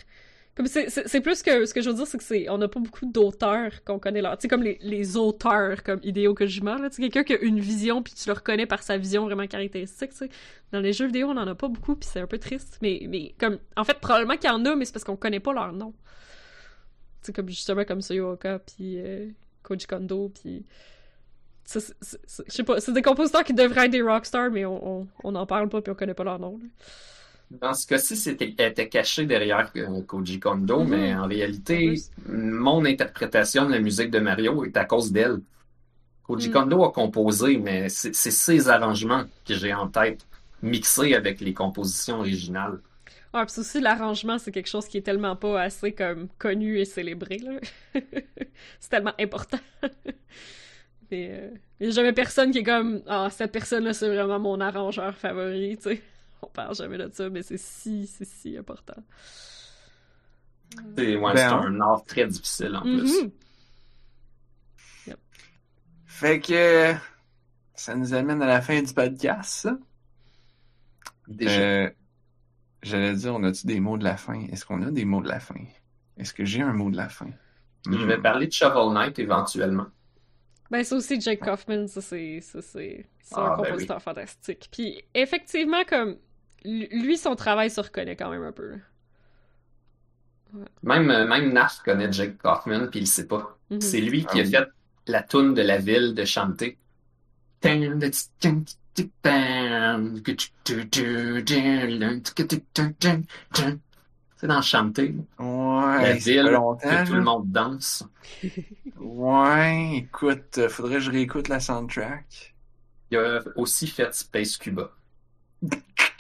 c'est, 0.66 0.90
c'est, 0.90 1.08
c'est 1.08 1.22
plus 1.22 1.42
que 1.42 1.66
ce 1.66 1.74
que 1.74 1.82
je 1.82 1.90
veux 1.90 1.96
dire, 1.96 2.06
c'est 2.06 2.18
que 2.18 2.24
c'est 2.24 2.48
on 2.50 2.58
n'a 2.60 2.68
pas 2.68 2.80
beaucoup 2.80 3.06
d'auteurs 3.06 3.84
qu'on 3.84 3.98
connaît 4.00 4.22
là. 4.22 4.38
Tu 4.38 4.44
sais, 4.44 4.48
comme 4.48 4.62
les, 4.64 4.78
les 4.82 5.18
auteurs 5.18 5.82
comme 5.84 6.00
Hideo 6.04 6.34
Kojima, 6.36 6.78
là. 6.78 6.90
Tu 6.92 7.02
quelqu'un 7.02 7.24
qui 7.24 7.34
a 7.34 7.40
une 7.42 7.60
vision 7.60 8.04
puis 8.04 8.14
tu 8.14 8.28
le 8.30 8.34
reconnais 8.34 8.66
par 8.68 8.84
sa 8.84 8.98
vision 8.98 9.26
vraiment 9.26 9.48
caractéristique. 9.48 10.12
Dans 10.72 10.80
les 10.80 10.94
jeux 10.94 11.08
vidéo, 11.08 11.28
on 11.30 11.38
en 11.38 11.48
a 11.48 11.56
pas 11.56 11.68
beaucoup 11.68 11.96
puis 11.96 12.08
c'est 12.12 12.20
un 12.20 12.28
peu 12.28 12.38
triste. 12.38 12.78
Mais, 12.82 13.06
mais 13.10 13.34
comme, 13.40 13.58
en 13.76 13.84
fait, 13.84 14.00
probablement 14.00 14.38
qu'il 14.38 14.50
y 14.50 14.54
en 14.54 14.64
a, 14.66 14.76
mais 14.76 14.86
c'est 14.86 14.94
parce 14.94 15.04
qu'on 15.06 15.16
connaît 15.16 15.40
pas 15.40 15.54
leur 15.54 15.74
nom. 15.74 15.94
Sais, 17.24 17.34
comme 17.34 17.50
justement 17.50 17.84
comme 17.86 18.02
Soyoka 18.02 18.60
puis 18.60 19.00
euh, 19.00 19.28
Koji 19.64 19.88
Kondo 19.88 20.30
puis. 20.30 20.66
c'est- 21.66 21.96
c'est- 22.02 22.20
c'est- 22.28 22.44
Je 22.48 22.52
sais 22.54 22.64
pas, 22.64 22.80
c'est 22.80 22.92
des 22.94 23.02
compositeurs 23.02 23.44
qui 23.44 23.54
devraient 23.54 23.86
être 23.86 23.92
des 23.92 24.02
rockstars, 24.02 24.52
mais 24.52 24.66
on, 24.66 25.00
on, 25.02 25.08
on 25.24 25.34
en 25.36 25.46
parle 25.46 25.70
pas 25.70 25.82
puis 25.82 25.92
on 25.92 25.96
connaît 25.96 26.14
pas 26.14 26.26
leur 26.26 26.38
nom. 26.38 26.60
Dans 27.62 27.74
ce 27.74 27.86
cas-ci, 27.88 28.16
c'était 28.18 28.50
était 28.58 28.90
caché 28.90 29.26
derrière 29.26 29.72
euh, 29.78 30.02
Koji 30.04 30.40
Kondo, 30.40 30.84
Mhm. 30.84 30.90
mais 30.90 31.14
en 31.16 31.28
réalité, 31.28 31.94
mon 32.28 32.84
interprétation 32.86 33.66
de 33.68 33.72
la 33.72 33.80
musique 33.80 34.10
de 34.12 34.20
Mario 34.20 34.66
est 34.66 34.76
à 34.78 34.86
cause 34.86 35.12
d'elle. 35.12 35.40
Koji 36.24 36.50
Mm. 36.50 36.52
Kondo 36.52 36.84
a 36.86 36.92
composé, 36.94 37.58
mais 37.58 37.90
c'est 37.90 38.14
ses 38.16 38.70
arrangements 38.70 39.26
que 39.46 39.56
j'ai 39.56 39.74
en 39.74 39.90
tête, 39.90 40.28
mixés 40.62 41.16
avec 41.16 41.42
les 41.42 41.54
compositions 41.54 42.20
originales. 42.20 42.82
Ah, 43.34 43.46
puis 43.48 43.60
aussi, 43.62 43.80
l'arrangement, 43.82 44.38
c'est 44.38 44.52
quelque 44.52 44.68
chose 44.70 44.88
qui 44.88 44.98
est 44.98 45.02
tellement 45.02 45.36
pas 45.36 45.62
assez 45.64 45.92
comme 45.94 46.30
connu 46.38 46.80
et 46.80 46.86
célébré, 46.86 47.40
c'est 48.80 48.90
tellement 48.90 49.14
important. 49.20 49.60
Mais 51.12 51.30
euh, 51.32 51.50
il 51.80 51.88
y 51.88 51.90
a 51.90 51.92
jamais 51.92 52.14
personne 52.14 52.52
qui 52.52 52.60
est 52.60 52.64
comme 52.64 53.02
Ah, 53.08 53.30
cette 53.32 53.52
personne-là, 53.52 53.94
c'est 53.94 54.08
vraiment 54.10 54.40
mon 54.40 54.60
arrangeur 54.62 55.16
favori, 55.16 55.78
tu 55.78 55.84
sais. 55.92 56.02
On 56.44 56.50
parle 56.52 56.76
jamais 56.76 56.98
de 56.98 57.10
ça, 57.14 57.30
mais 57.30 57.42
c'est 57.44 57.58
si, 57.58 58.08
c'est 58.08 58.26
si 58.26 58.58
important. 58.58 59.02
C'est 60.98 61.16
ouais, 61.16 61.34
Ben, 61.34 61.36
c'est 61.36 61.44
hein. 61.44 61.62
un 61.66 61.80
art 61.82 62.04
très 62.06 62.28
difficile 62.28 62.76
en 62.76 62.82
plus. 62.82 63.24
Mhm. 63.24 63.32
Fait 66.06 66.40
que 66.40 66.94
ça 67.74 67.96
nous 67.96 68.14
amène 68.14 68.42
à 68.42 68.46
la 68.46 68.62
fin 68.62 68.80
du 68.82 68.94
podcast, 68.94 69.50
ça? 69.52 69.78
Déjà. 71.28 71.60
Euh, 71.62 71.90
J'allais 72.84 73.14
dire, 73.14 73.34
on 73.34 73.44
a-tu 73.44 73.66
des 73.66 73.80
mots 73.80 73.98
de 73.98 74.04
la 74.04 74.18
fin? 74.18 74.46
Est-ce 74.52 74.66
qu'on 74.66 74.82
a 74.84 74.92
des 74.92 75.06
mots 75.06 75.22
de 75.22 75.30
la 75.30 75.40
fin? 75.40 75.56
Est-ce 76.18 76.34
que 76.34 76.44
j'ai 76.44 76.62
un 76.62 76.74
mot 76.74 76.92
de 76.92 76.98
la 76.98 77.08
fin? 77.08 77.30
Je 77.90 77.98
vais 77.98 78.18
Hmm. 78.18 78.22
parler 78.22 78.48
de 78.48 78.52
Shovel 78.52 78.94
Knight 78.94 79.18
éventuellement. 79.20 79.88
Ben, 80.70 80.84
c'est 80.84 80.96
aussi 80.96 81.20
Jake 81.22 81.40
Kaufman, 81.40 81.88
ça, 81.88 82.02
c'est 82.02 82.42
ça, 82.42 82.62
c'est 82.62 83.06
c'est 83.22 83.36
Ah, 83.38 83.54
un 83.54 83.58
ben 83.58 83.64
compositeur 83.64 84.02
fantastique. 84.02 84.68
Puis, 84.72 85.02
effectivement, 85.14 85.84
comme, 85.88 86.18
lui, 86.66 87.18
son 87.18 87.36
travail 87.36 87.70
se 87.70 87.82
reconnaît 87.82 88.16
quand 88.16 88.30
même 88.30 88.44
un 88.44 88.52
peu. 88.52 88.76
Même, 90.84 91.10
euh, 91.10 91.28
même 91.28 91.52
Naf 91.54 91.82
connaît 91.84 92.12
Jake 92.12 92.38
Kaufman, 92.38 92.88
puis 92.90 93.00
il 93.00 93.08
sait 93.08 93.28
pas. 93.28 93.58
Mhm. 93.70 93.82
C'est 93.82 94.02
lui 94.02 94.26
qui 94.26 94.40
Ah 94.40 94.42
a 94.42 94.44
oui. 94.44 94.52
fait 94.52 94.68
la 95.08 95.24
toune 95.24 95.54
de 95.54 95.62
la 95.62 95.78
ville 95.80 96.14
de 96.14 96.26
chanter. 96.26 96.78
C'est 104.36 104.48
dans 104.48 104.62
chanter. 104.62 105.16
Ouais, 105.40 106.02
La 106.04 106.14
ville 106.14 106.42
longtemps, 106.44 106.90
que 106.90 107.08
tout 107.08 107.14
le 107.14 107.22
monde 107.24 107.52
danse. 107.52 108.04
Ouais, 109.00 109.98
écoute, 109.98 110.58
euh, 110.58 110.70
faudrait 110.70 110.96
que 110.96 111.00
je 111.02 111.12
réécoute 111.12 111.48
la 111.48 111.60
soundtrack. 111.60 112.56
Il 113.12 113.18
a 113.18 113.42
aussi 113.56 113.88
fait 113.88 114.14
Space 114.14 114.58
Cuba. 114.58 114.92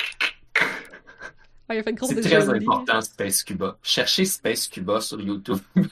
Ah, 1.73 1.77
il 1.77 1.79
a 1.79 1.83
fait 1.83 1.89
une 1.89 1.95
grosse 1.95 2.09
C'est 2.11 2.21
très 2.21 2.49
important, 2.49 3.01
Space 3.01 3.43
Cuba. 3.43 3.77
Cherchez 3.81 4.25
Space 4.25 4.67
Cuba 4.67 5.01
sur 5.01 5.19
YouTube. 5.19 5.57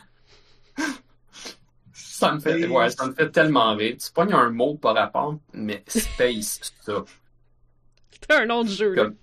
Ça 1.93 2.33
me 2.33 2.39
fait, 2.39 2.67
ouais, 2.67 2.89
ça 2.91 3.07
me 3.07 3.13
fait 3.13 3.31
tellement 3.31 3.75
rire. 3.75 3.95
Tu 3.99 4.11
pognes 4.11 4.33
un 4.33 4.51
mot 4.51 4.75
par 4.75 4.93
rapport, 4.95 5.39
mais 5.53 5.83
Space, 5.87 6.59
ça. 6.81 7.03
C'était 8.11 8.33
un 8.35 8.45
nom 8.45 8.63
de 8.63 8.69
jeu. 8.69 8.93
Comme- 8.93 9.15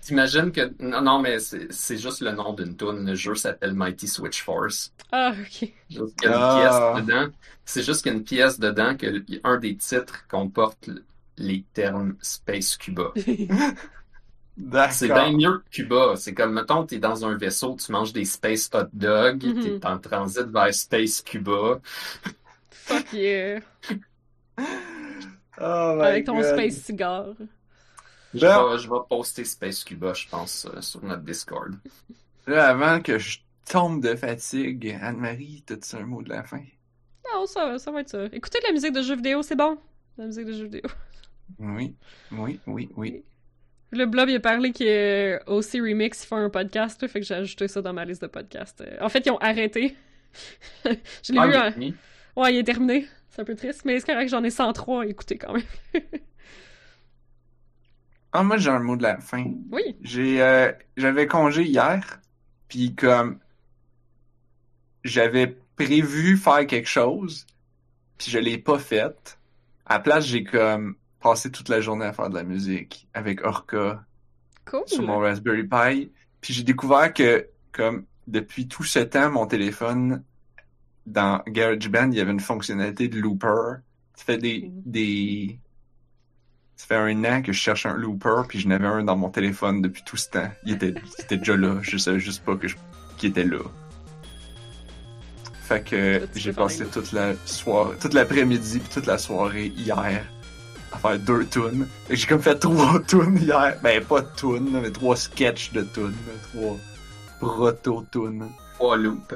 T'imagines 0.00 0.50
que, 0.50 0.72
non, 0.82 1.02
non, 1.02 1.20
mais 1.20 1.38
c'est 1.38 1.70
c'est 1.72 1.98
juste 1.98 2.22
le 2.22 2.32
nom 2.32 2.52
d'une 2.54 2.74
tune. 2.76 3.06
Le 3.06 3.14
jeu 3.14 3.34
s'appelle 3.36 3.74
Mighty 3.74 4.08
Switch 4.08 4.42
Force. 4.42 4.92
Ah, 5.12 5.32
ok. 5.32 5.70
Juste 5.90 6.16
qu'il 6.18 6.28
y 6.28 6.32
a 6.32 6.36
une 6.36 6.42
Ah. 6.42 6.92
pièce 6.96 7.04
dedans. 7.06 7.28
C'est 7.64 7.82
juste 7.84 8.02
qu'il 8.02 8.12
y 8.12 8.14
a 8.14 8.18
une 8.18 8.24
pièce 8.24 8.58
dedans 8.58 8.96
que 8.96 9.22
un 9.44 9.58
des 9.58 9.76
titres 9.76 10.26
comporte 10.26 10.90
les 11.36 11.64
termes 11.74 12.16
Space 12.20 12.76
Cuba. 12.78 13.12
C'est 14.90 15.08
bien 15.08 15.32
mieux 15.32 15.58
que 15.58 15.70
Cuba. 15.70 16.14
C'est 16.16 16.34
comme, 16.34 16.52
mettons, 16.54 16.84
t'es 16.84 16.98
dans 16.98 17.24
un 17.24 17.36
vaisseau, 17.36 17.76
tu 17.76 17.90
manges 17.92 18.12
des 18.12 18.24
Space 18.24 18.68
Hot 18.74 18.88
Dogs, 18.92 19.44
Mhm. 19.44 19.62
t'es 19.80 19.86
en 19.86 19.98
transit 19.98 20.46
vers 20.46 20.74
Space 20.74 21.22
Cuba. 21.22 21.80
Fuck 22.70 23.12
yeah. 23.12 23.60
Oh 25.62 25.94
my 25.96 26.02
Avec 26.06 26.24
ton 26.26 26.36
God. 26.36 26.44
space 26.44 26.76
cigare. 26.82 27.34
Je 28.34 28.40
Ben- 28.40 28.70
vais, 28.70 28.78
je 28.78 28.88
vais 28.88 28.96
poster 29.08 29.44
Space 29.44 29.84
Cuba, 29.84 30.14
je 30.14 30.26
pense, 30.28 30.66
euh, 30.72 30.80
sur 30.80 31.02
notre 31.04 31.22
Discord. 31.22 31.74
Là, 32.46 32.68
avant 32.68 33.00
que 33.00 33.18
je 33.18 33.40
tombe 33.70 34.02
de 34.02 34.14
fatigue, 34.14 34.96
Anne-Marie, 35.02 35.62
t'as-tu 35.66 35.96
un 35.96 36.06
mot 36.06 36.22
de 36.22 36.30
la 36.30 36.42
fin? 36.44 36.62
Non, 37.34 37.46
ça, 37.46 37.66
va, 37.66 37.78
ça 37.78 37.90
va 37.90 38.00
être 38.00 38.08
ça. 38.08 38.24
Écoutez 38.32 38.58
de 38.60 38.66
la 38.66 38.72
musique 38.72 38.92
de 38.92 39.02
jeux 39.02 39.16
vidéo, 39.16 39.42
c'est 39.42 39.56
bon. 39.56 39.78
La 40.16 40.26
musique 40.26 40.46
de 40.46 40.52
jeux 40.52 40.64
vidéo. 40.64 40.82
Oui, 41.58 41.94
oui, 42.32 42.60
oui, 42.66 42.88
oui. 42.96 43.22
Le 43.92 44.06
blog, 44.06 44.30
il 44.30 44.36
a 44.36 44.40
parlé 44.40 44.72
qu'il 44.72 44.86
y 44.86 44.90
a 44.90 45.40
aussi 45.48 45.80
Remix, 45.80 46.22
ils 46.22 46.26
font 46.26 46.36
un 46.36 46.50
podcast, 46.50 47.02
là, 47.02 47.08
fait 47.08 47.20
que 47.20 47.26
j'ai 47.26 47.34
ajouté 47.34 47.66
ça 47.68 47.82
dans 47.82 47.92
ma 47.92 48.04
liste 48.04 48.22
de 48.22 48.28
podcasts. 48.28 48.80
Euh, 48.82 48.96
En 49.00 49.08
fait, 49.08 49.26
ils 49.26 49.30
ont 49.30 49.38
arrêté. 49.38 49.96
je 50.84 51.32
l'ai 51.32 51.38
Ah, 51.38 51.46
vu 51.46 51.52
il 51.52 51.54
est 51.54 51.58
en... 51.58 51.72
fini. 51.72 51.94
Ouais, 52.36 52.54
il 52.54 52.58
est 52.58 52.64
terminé. 52.64 53.08
C'est 53.30 53.42
un 53.42 53.44
peu 53.44 53.56
triste, 53.56 53.84
mais 53.84 53.98
c'est 54.00 54.06
correct, 54.12 54.28
j'en 54.28 54.44
ai 54.44 54.50
103 54.50 55.02
à 55.02 55.06
écouter 55.06 55.38
quand 55.38 55.52
même. 55.54 55.62
Ah, 58.32 58.42
moi, 58.44 58.56
j'ai 58.58 58.70
un 58.70 58.78
mot 58.78 58.96
de 58.96 59.02
la 59.02 59.18
fin. 59.18 59.44
Oui. 59.72 59.96
J'ai, 60.02 60.40
euh, 60.40 60.72
j'avais 60.96 61.26
congé 61.26 61.64
hier, 61.64 62.20
puis 62.68 62.94
comme 62.94 63.40
j'avais 65.04 65.56
prévu 65.76 66.36
faire 66.36 66.66
quelque 66.66 66.88
chose, 66.88 67.46
puis 68.18 68.30
je 68.30 68.38
l'ai 68.38 68.58
pas 68.58 68.78
fait. 68.78 69.38
À 69.86 69.94
la 69.94 70.00
place, 70.00 70.26
j'ai 70.26 70.44
comme 70.44 70.96
passé 71.20 71.50
toute 71.50 71.68
la 71.68 71.80
journée 71.80 72.06
à 72.06 72.12
faire 72.12 72.30
de 72.30 72.34
la 72.34 72.44
musique 72.44 73.08
avec 73.14 73.44
Orca 73.44 74.04
Cool. 74.64 74.82
sur 74.86 75.02
mon 75.02 75.18
Raspberry 75.18 75.64
Pi. 75.64 76.10
Puis 76.40 76.54
j'ai 76.54 76.62
découvert 76.62 77.12
que 77.12 77.48
comme 77.72 78.04
depuis 78.26 78.68
tout 78.68 78.84
ce 78.84 79.00
temps, 79.00 79.30
mon 79.30 79.46
téléphone 79.46 80.24
dans 81.06 81.42
GarageBand, 81.46 82.10
il 82.12 82.18
y 82.18 82.20
avait 82.20 82.32
une 82.32 82.40
fonctionnalité 82.40 83.08
de 83.08 83.18
looper. 83.18 83.80
Ça 84.14 84.24
fait 84.24 84.38
des 84.38 84.70
des 84.70 85.58
ça 86.76 86.86
fait 86.86 86.96
un 86.96 87.24
an 87.24 87.42
que 87.42 87.52
je 87.52 87.58
cherche 87.58 87.84
un 87.84 87.94
looper, 87.94 88.42
puis 88.48 88.58
je 88.58 88.66
n'avais 88.66 88.86
un 88.86 89.04
dans 89.04 89.16
mon 89.16 89.28
téléphone 89.28 89.82
depuis 89.82 90.02
tout 90.02 90.16
ce 90.16 90.30
temps. 90.30 90.50
Il 90.64 90.72
était, 90.72 90.94
il 90.94 91.24
était 91.24 91.36
déjà 91.36 91.54
là, 91.54 91.78
je 91.82 91.98
savais 91.98 92.18
juste 92.18 92.42
pas 92.42 92.56
que 92.56 92.68
je, 92.68 92.76
qu'il 93.18 93.30
était 93.30 93.44
là. 93.44 93.58
Fait 95.64 95.84
que 95.84 96.26
j'ai 96.34 96.54
passé 96.54 96.86
toute 96.86 97.12
la 97.12 97.34
soirée, 97.44 97.96
toute 98.00 98.14
l'après-midi 98.14 98.78
puis 98.78 98.88
toute 98.88 99.06
la 99.06 99.18
soirée 99.18 99.66
hier 99.66 100.24
à 100.92 100.98
faire 100.98 101.18
deux 101.18 101.46
tunes. 101.46 101.86
Fait 102.06 102.14
que 102.14 102.20
J'ai 102.20 102.26
comme 102.26 102.42
fait 102.42 102.56
trois 102.58 103.00
tunes 103.08 103.38
hier. 103.40 103.78
Ben 103.82 104.04
pas 104.04 104.20
de 104.20 104.28
tunes, 104.36 104.80
mais 104.82 104.90
trois 104.90 105.16
sketchs 105.16 105.72
de 105.72 105.82
tunes, 105.82 106.14
trois 106.52 106.76
proto-tunes. 107.40 108.48
Trois 108.74 108.96
loops. 108.96 109.34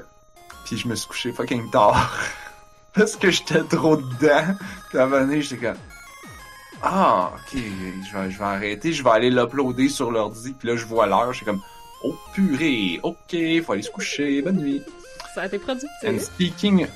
Puis 0.64 0.78
je 0.78 0.88
me 0.88 0.94
suis 0.94 1.08
couché 1.08 1.32
fucking 1.32 1.70
tard. 1.70 2.12
Parce 2.94 3.16
que 3.16 3.30
j'étais 3.30 3.62
trop 3.64 3.96
dedans. 3.96 4.54
Puis 4.88 4.98
à 4.98 5.04
un 5.04 5.40
j'étais 5.40 5.56
comme... 5.56 5.76
Ah, 6.82 7.32
ok, 7.34 7.58
je 7.58 8.16
vais, 8.18 8.30
je 8.30 8.38
vais 8.38 8.44
arrêter, 8.44 8.92
je 8.92 9.02
vais 9.02 9.10
aller 9.10 9.30
l'uploader 9.30 9.88
sur 9.88 10.10
l'ordi. 10.10 10.52
Puis 10.52 10.68
là, 10.68 10.76
je 10.76 10.84
vois 10.84 11.06
l'heure, 11.06 11.32
j'étais 11.32 11.46
comme... 11.46 11.62
Oh 12.04 12.14
purée, 12.34 13.00
ok, 13.02 13.36
faut 13.64 13.72
aller 13.72 13.82
se 13.82 13.90
coucher, 13.90 14.42
bonne 14.42 14.58
nuit. 14.58 14.82
Ça 15.34 15.42
a 15.42 15.46
été 15.46 15.56
And 15.56 15.60
productif. 15.60 16.20
speaking... 16.20 16.86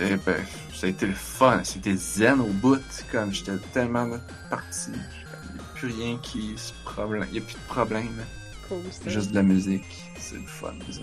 Eh 0.00 0.16
ben, 0.24 0.36
ça 0.78 0.86
a 0.86 0.90
été 0.90 1.06
le 1.06 1.14
fun, 1.14 1.60
c'était 1.64 1.96
zen 1.96 2.40
au 2.40 2.46
bout. 2.46 2.80
Comme 3.10 3.32
j'étais 3.32 3.56
tellement 3.72 4.08
parti. 4.48 4.92
Il 4.92 5.54
n'y 5.54 5.60
a 5.60 5.62
plus 5.74 5.88
rien 5.88 6.18
qui 6.18 6.56
se 6.56 6.72
problème. 6.84 7.24
Il 7.30 7.32
n'y 7.32 7.38
a 7.38 7.42
plus 7.42 7.54
de 7.54 7.66
problème. 7.66 8.24
Cool. 8.68 8.78
Juste 9.06 9.30
de 9.30 9.34
la 9.34 9.42
musique. 9.42 9.82
C'est 10.16 10.36
le 10.36 10.46
fun, 10.46 10.74
ça. 10.88 11.00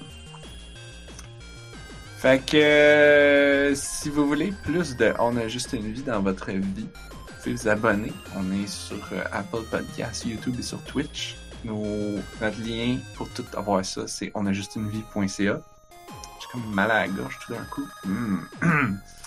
Fait 2.18 2.44
que 2.46 2.56
euh, 2.56 3.76
si 3.76 4.10
vous 4.10 4.26
voulez 4.26 4.54
plus 4.64 4.96
de 4.96 5.14
On 5.20 5.36
a 5.36 5.50
juste 5.50 5.74
une 5.74 5.92
vie 5.92 6.04
dans 6.04 6.22
votre 6.22 6.52
vie, 6.52 6.62
vous 6.78 7.34
pouvez 7.44 7.56
vous 7.56 7.68
abonner. 7.68 8.14
On 8.38 8.50
est 8.54 8.68
sur 8.68 8.96
euh, 9.12 9.24
Apple 9.34 9.64
Podcasts, 9.70 10.26
YouTube 10.26 10.56
et 10.58 10.64
sur 10.64 10.82
Twitch. 10.84 11.36
Nos, 11.66 12.16
notre 12.42 12.62
lien 12.62 12.98
pour 13.16 13.28
tout 13.30 13.46
avoir 13.58 13.84
ça, 13.84 14.08
c'est 14.08 14.32
onajustunevie.ca. 14.36 15.60
J'ai 16.40 16.48
comme 16.52 16.74
mal 16.74 16.92
à 16.92 17.02
la 17.02 17.08
gorge 17.10 17.38
tout 17.46 17.54
d'un 17.54 17.66
coup. 17.66 17.88
Mm. 18.06 18.38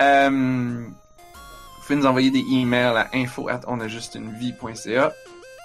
Euh, 0.00 0.30
vous 0.30 1.82
pouvez 1.86 1.96
nous 1.96 2.06
envoyer 2.06 2.30
des 2.30 2.44
emails 2.52 2.96
à 2.96 3.08
info 3.14 3.48
at 3.48 3.60
onajustunevie.ca. 3.66 5.12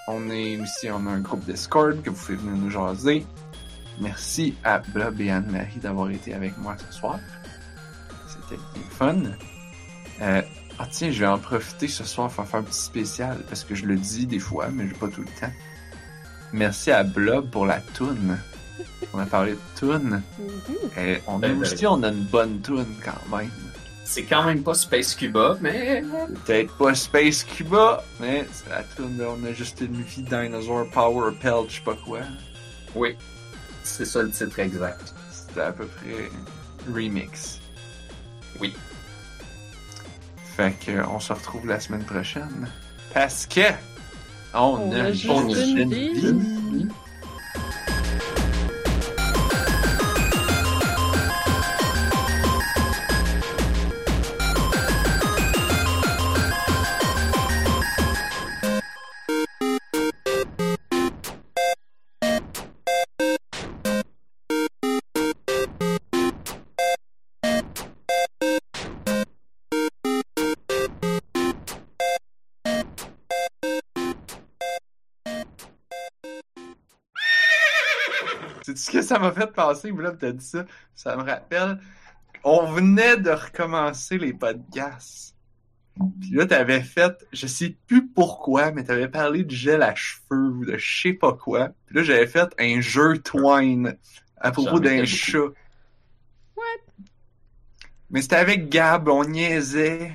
On 0.08 0.30
est 0.30 0.60
aussi, 0.60 0.90
on 0.90 1.06
a 1.06 1.10
un 1.10 1.20
groupe 1.20 1.44
Discord 1.44 2.02
que 2.02 2.10
vous 2.10 2.16
pouvez 2.16 2.36
venir 2.36 2.54
nous 2.56 2.70
jaser. 2.70 3.26
Merci 4.00 4.54
à 4.62 4.78
Blob 4.78 5.20
et 5.20 5.30
Anne-Marie 5.30 5.78
d'avoir 5.78 6.10
été 6.10 6.34
avec 6.34 6.56
moi 6.58 6.76
ce 6.78 6.98
soir. 6.98 7.18
C'était 8.28 8.60
fun. 8.90 9.16
Euh, 10.20 10.42
ah 10.78 10.86
tiens, 10.90 11.10
je 11.10 11.20
vais 11.20 11.26
en 11.26 11.38
profiter 11.38 11.88
ce 11.88 12.04
soir 12.04 12.30
pour 12.30 12.44
faire 12.44 12.60
un 12.60 12.62
petit 12.62 12.82
spécial 12.82 13.38
parce 13.48 13.64
que 13.64 13.74
je 13.74 13.86
le 13.86 13.96
dis 13.96 14.26
des 14.26 14.38
fois, 14.38 14.68
mais 14.68 14.84
pas 14.86 15.08
tout 15.08 15.22
le 15.22 15.40
temps. 15.40 15.52
Merci 16.52 16.90
à 16.90 17.02
Blob 17.02 17.50
pour 17.50 17.66
la 17.66 17.80
toune. 17.80 18.38
On 19.14 19.18
a 19.18 19.26
parlé 19.26 19.52
de 19.52 19.58
toune. 19.78 20.22
Mhm. 20.38 21.02
Et 21.02 21.22
on 21.26 21.36
a 21.36 21.38
Ben, 21.40 21.52
ben, 21.54 21.62
aussi 21.62 21.86
on 21.86 22.02
a 22.02 22.08
une 22.08 22.24
bonne 22.24 22.60
toune 22.60 22.94
quand 23.02 23.36
même. 23.36 23.50
C'est 24.08 24.22
quand 24.22 24.44
même 24.44 24.62
pas 24.62 24.74
Space 24.74 25.14
Cuba, 25.16 25.58
mais 25.60 26.02
Peut-être 26.44 26.72
pas 26.76 26.94
Space 26.94 27.42
Cuba, 27.42 28.04
mais 28.20 28.46
c'est 28.52 28.70
la 28.70 28.84
toune 28.84 29.16
de 29.16 29.24
On 29.24 29.44
a 29.44 29.52
juste 29.52 29.80
une 29.80 30.00
vie 30.00 30.22
Dinosaur 30.22 30.88
Power 30.90 31.32
Pelt, 31.40 31.68
je 31.70 31.76
sais 31.76 31.82
pas 31.82 31.96
quoi. 32.06 32.20
oui, 32.94 33.16
c'est 33.82 34.04
ça 34.04 34.22
le 34.22 34.30
titre 34.30 34.58
exact. 34.60 35.12
C'était 35.30 35.60
à 35.60 35.72
peu 35.72 35.86
près 35.86 36.30
remix. 36.94 37.60
Oui. 38.60 38.74
Fait 40.56 40.72
que 40.86 41.04
on 41.08 41.18
se 41.20 41.32
retrouve 41.32 41.66
la 41.66 41.80
semaine 41.80 42.04
prochaine. 42.04 42.68
Parce 43.12 43.44
que 43.46 43.60
on, 44.54 44.58
On 44.58 44.92
a 44.92 45.02
a 45.06 45.12
juste 45.12 45.26
une 45.26 45.78
une 45.78 45.92
vie. 45.94 46.20
vie. 46.20 46.88
Ça 79.06 79.18
m'a 79.18 79.32
fait 79.32 79.52
penser, 79.52 79.92
là, 79.92 80.12
t'as 80.12 80.32
dit 80.32 80.44
ça? 80.44 80.64
Ça 80.94 81.16
me 81.16 81.22
rappelle. 81.22 81.78
On 82.44 82.66
venait 82.66 83.16
de 83.16 83.30
recommencer 83.30 84.18
les 84.18 84.32
podcasts. 84.32 85.34
Puis 86.20 86.30
là, 86.32 86.46
t'avais 86.46 86.82
fait, 86.82 87.26
je 87.32 87.46
sais 87.46 87.74
plus 87.86 88.06
pourquoi, 88.06 88.70
mais 88.70 88.84
t'avais 88.84 89.08
parlé 89.08 89.44
de 89.44 89.50
gel 89.50 89.82
à 89.82 89.94
cheveux 89.94 90.50
ou 90.50 90.64
de 90.66 90.76
je 90.76 91.02
sais 91.02 91.12
pas 91.14 91.32
quoi. 91.32 91.70
Puis 91.86 91.96
là, 91.96 92.02
j'avais 92.02 92.26
fait 92.26 92.54
un 92.58 92.80
jeu 92.80 93.18
twine 93.18 93.96
à 94.36 94.52
propos 94.52 94.78
d'un 94.78 95.04
chat. 95.06 95.38
What? 96.56 96.64
Mais 98.10 98.20
c'était 98.22 98.36
avec 98.36 98.68
Gab, 98.68 99.08
on 99.08 99.24
niaisait. 99.24 100.12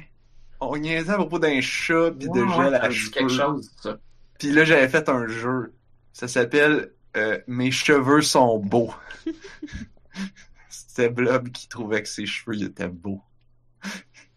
On 0.60 0.78
niaisait 0.78 1.14
à 1.14 1.16
propos 1.16 1.40
d'un 1.40 1.60
chat 1.62 2.12
pis 2.12 2.30
de 2.30 2.46
gel 2.46 2.76
à 2.76 2.90
cheveux. 2.92 3.12
quelque 3.12 3.32
chose, 3.32 3.72
ça. 3.82 3.98
Puis 4.38 4.52
là, 4.52 4.64
j'avais 4.64 4.88
fait 4.88 5.10
un 5.10 5.28
jeu. 5.28 5.74
Ça 6.14 6.28
s'appelle 6.28 6.92
euh, 7.18 7.40
Mes 7.48 7.72
cheveux 7.72 8.22
sont 8.22 8.60
beaux. 8.60 8.94
C'était 10.70 11.10
Blob 11.10 11.50
qui 11.50 11.68
trouvait 11.68 12.04
que 12.04 12.10
ses 12.10 12.26
cheveux 12.26 12.56
ils 12.56 12.66
étaient 12.66 12.88
beaux. 12.88 13.22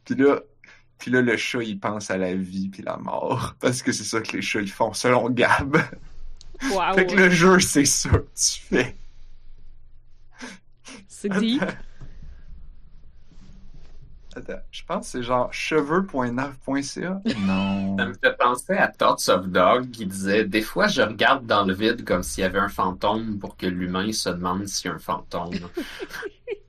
Puis 0.05 0.15
là, 0.15 0.41
puis 0.99 1.11
là, 1.11 1.21
le 1.21 1.37
chat, 1.37 1.63
il 1.63 1.79
pense 1.79 2.11
à 2.11 2.17
la 2.17 2.35
vie 2.35 2.69
puis 2.69 2.83
la 2.83 2.97
mort. 2.97 3.57
Parce 3.61 3.83
que 3.83 3.93
c'est 3.93 4.05
ça 4.05 4.21
que 4.21 4.37
les 4.37 4.43
chats, 4.43 4.61
ils 4.61 4.71
font, 4.71 4.93
selon 4.93 5.29
Gab. 5.29 5.77
Wow. 6.71 6.95
Fait 6.95 7.07
que 7.07 7.15
le 7.15 7.31
jeu, 7.31 7.61
c'est 7.61 7.85
ça 7.85 8.09
que 8.09 8.29
tu 8.35 8.61
fais. 8.61 8.97
C'est 11.09 11.29
deep. 11.29 11.63
Attends, 14.37 14.61
je 14.71 14.83
pense 14.85 15.07
que 15.07 15.11
c'est 15.19 15.23
genre 15.23 15.53
cheveux.nav.ca. 15.53 17.21
Non. 17.47 17.97
Ça 17.97 18.07
me 18.07 18.15
fait 18.15 18.37
penser 18.37 18.73
à 18.73 18.89
Thoughts 18.89 19.29
of 19.29 19.49
Dog 19.49 19.91
qui 19.91 20.07
disait 20.07 20.45
Des 20.45 20.63
fois, 20.63 20.89
je 20.89 21.03
regarde 21.03 21.47
dans 21.47 21.65
le 21.65 21.75
vide 21.75 22.05
comme 22.05 22.23
s'il 22.23 22.43
y 22.43 22.45
avait 22.45 22.59
un 22.59 22.69
fantôme 22.69 23.39
pour 23.39 23.57
que 23.57 23.67
l'humain 23.67 24.11
se 24.13 24.31
demande 24.31 24.67
s'il 24.67 24.91
y 24.91 24.93
a 24.93 24.97
un 24.97 24.99
fantôme. 24.99 25.55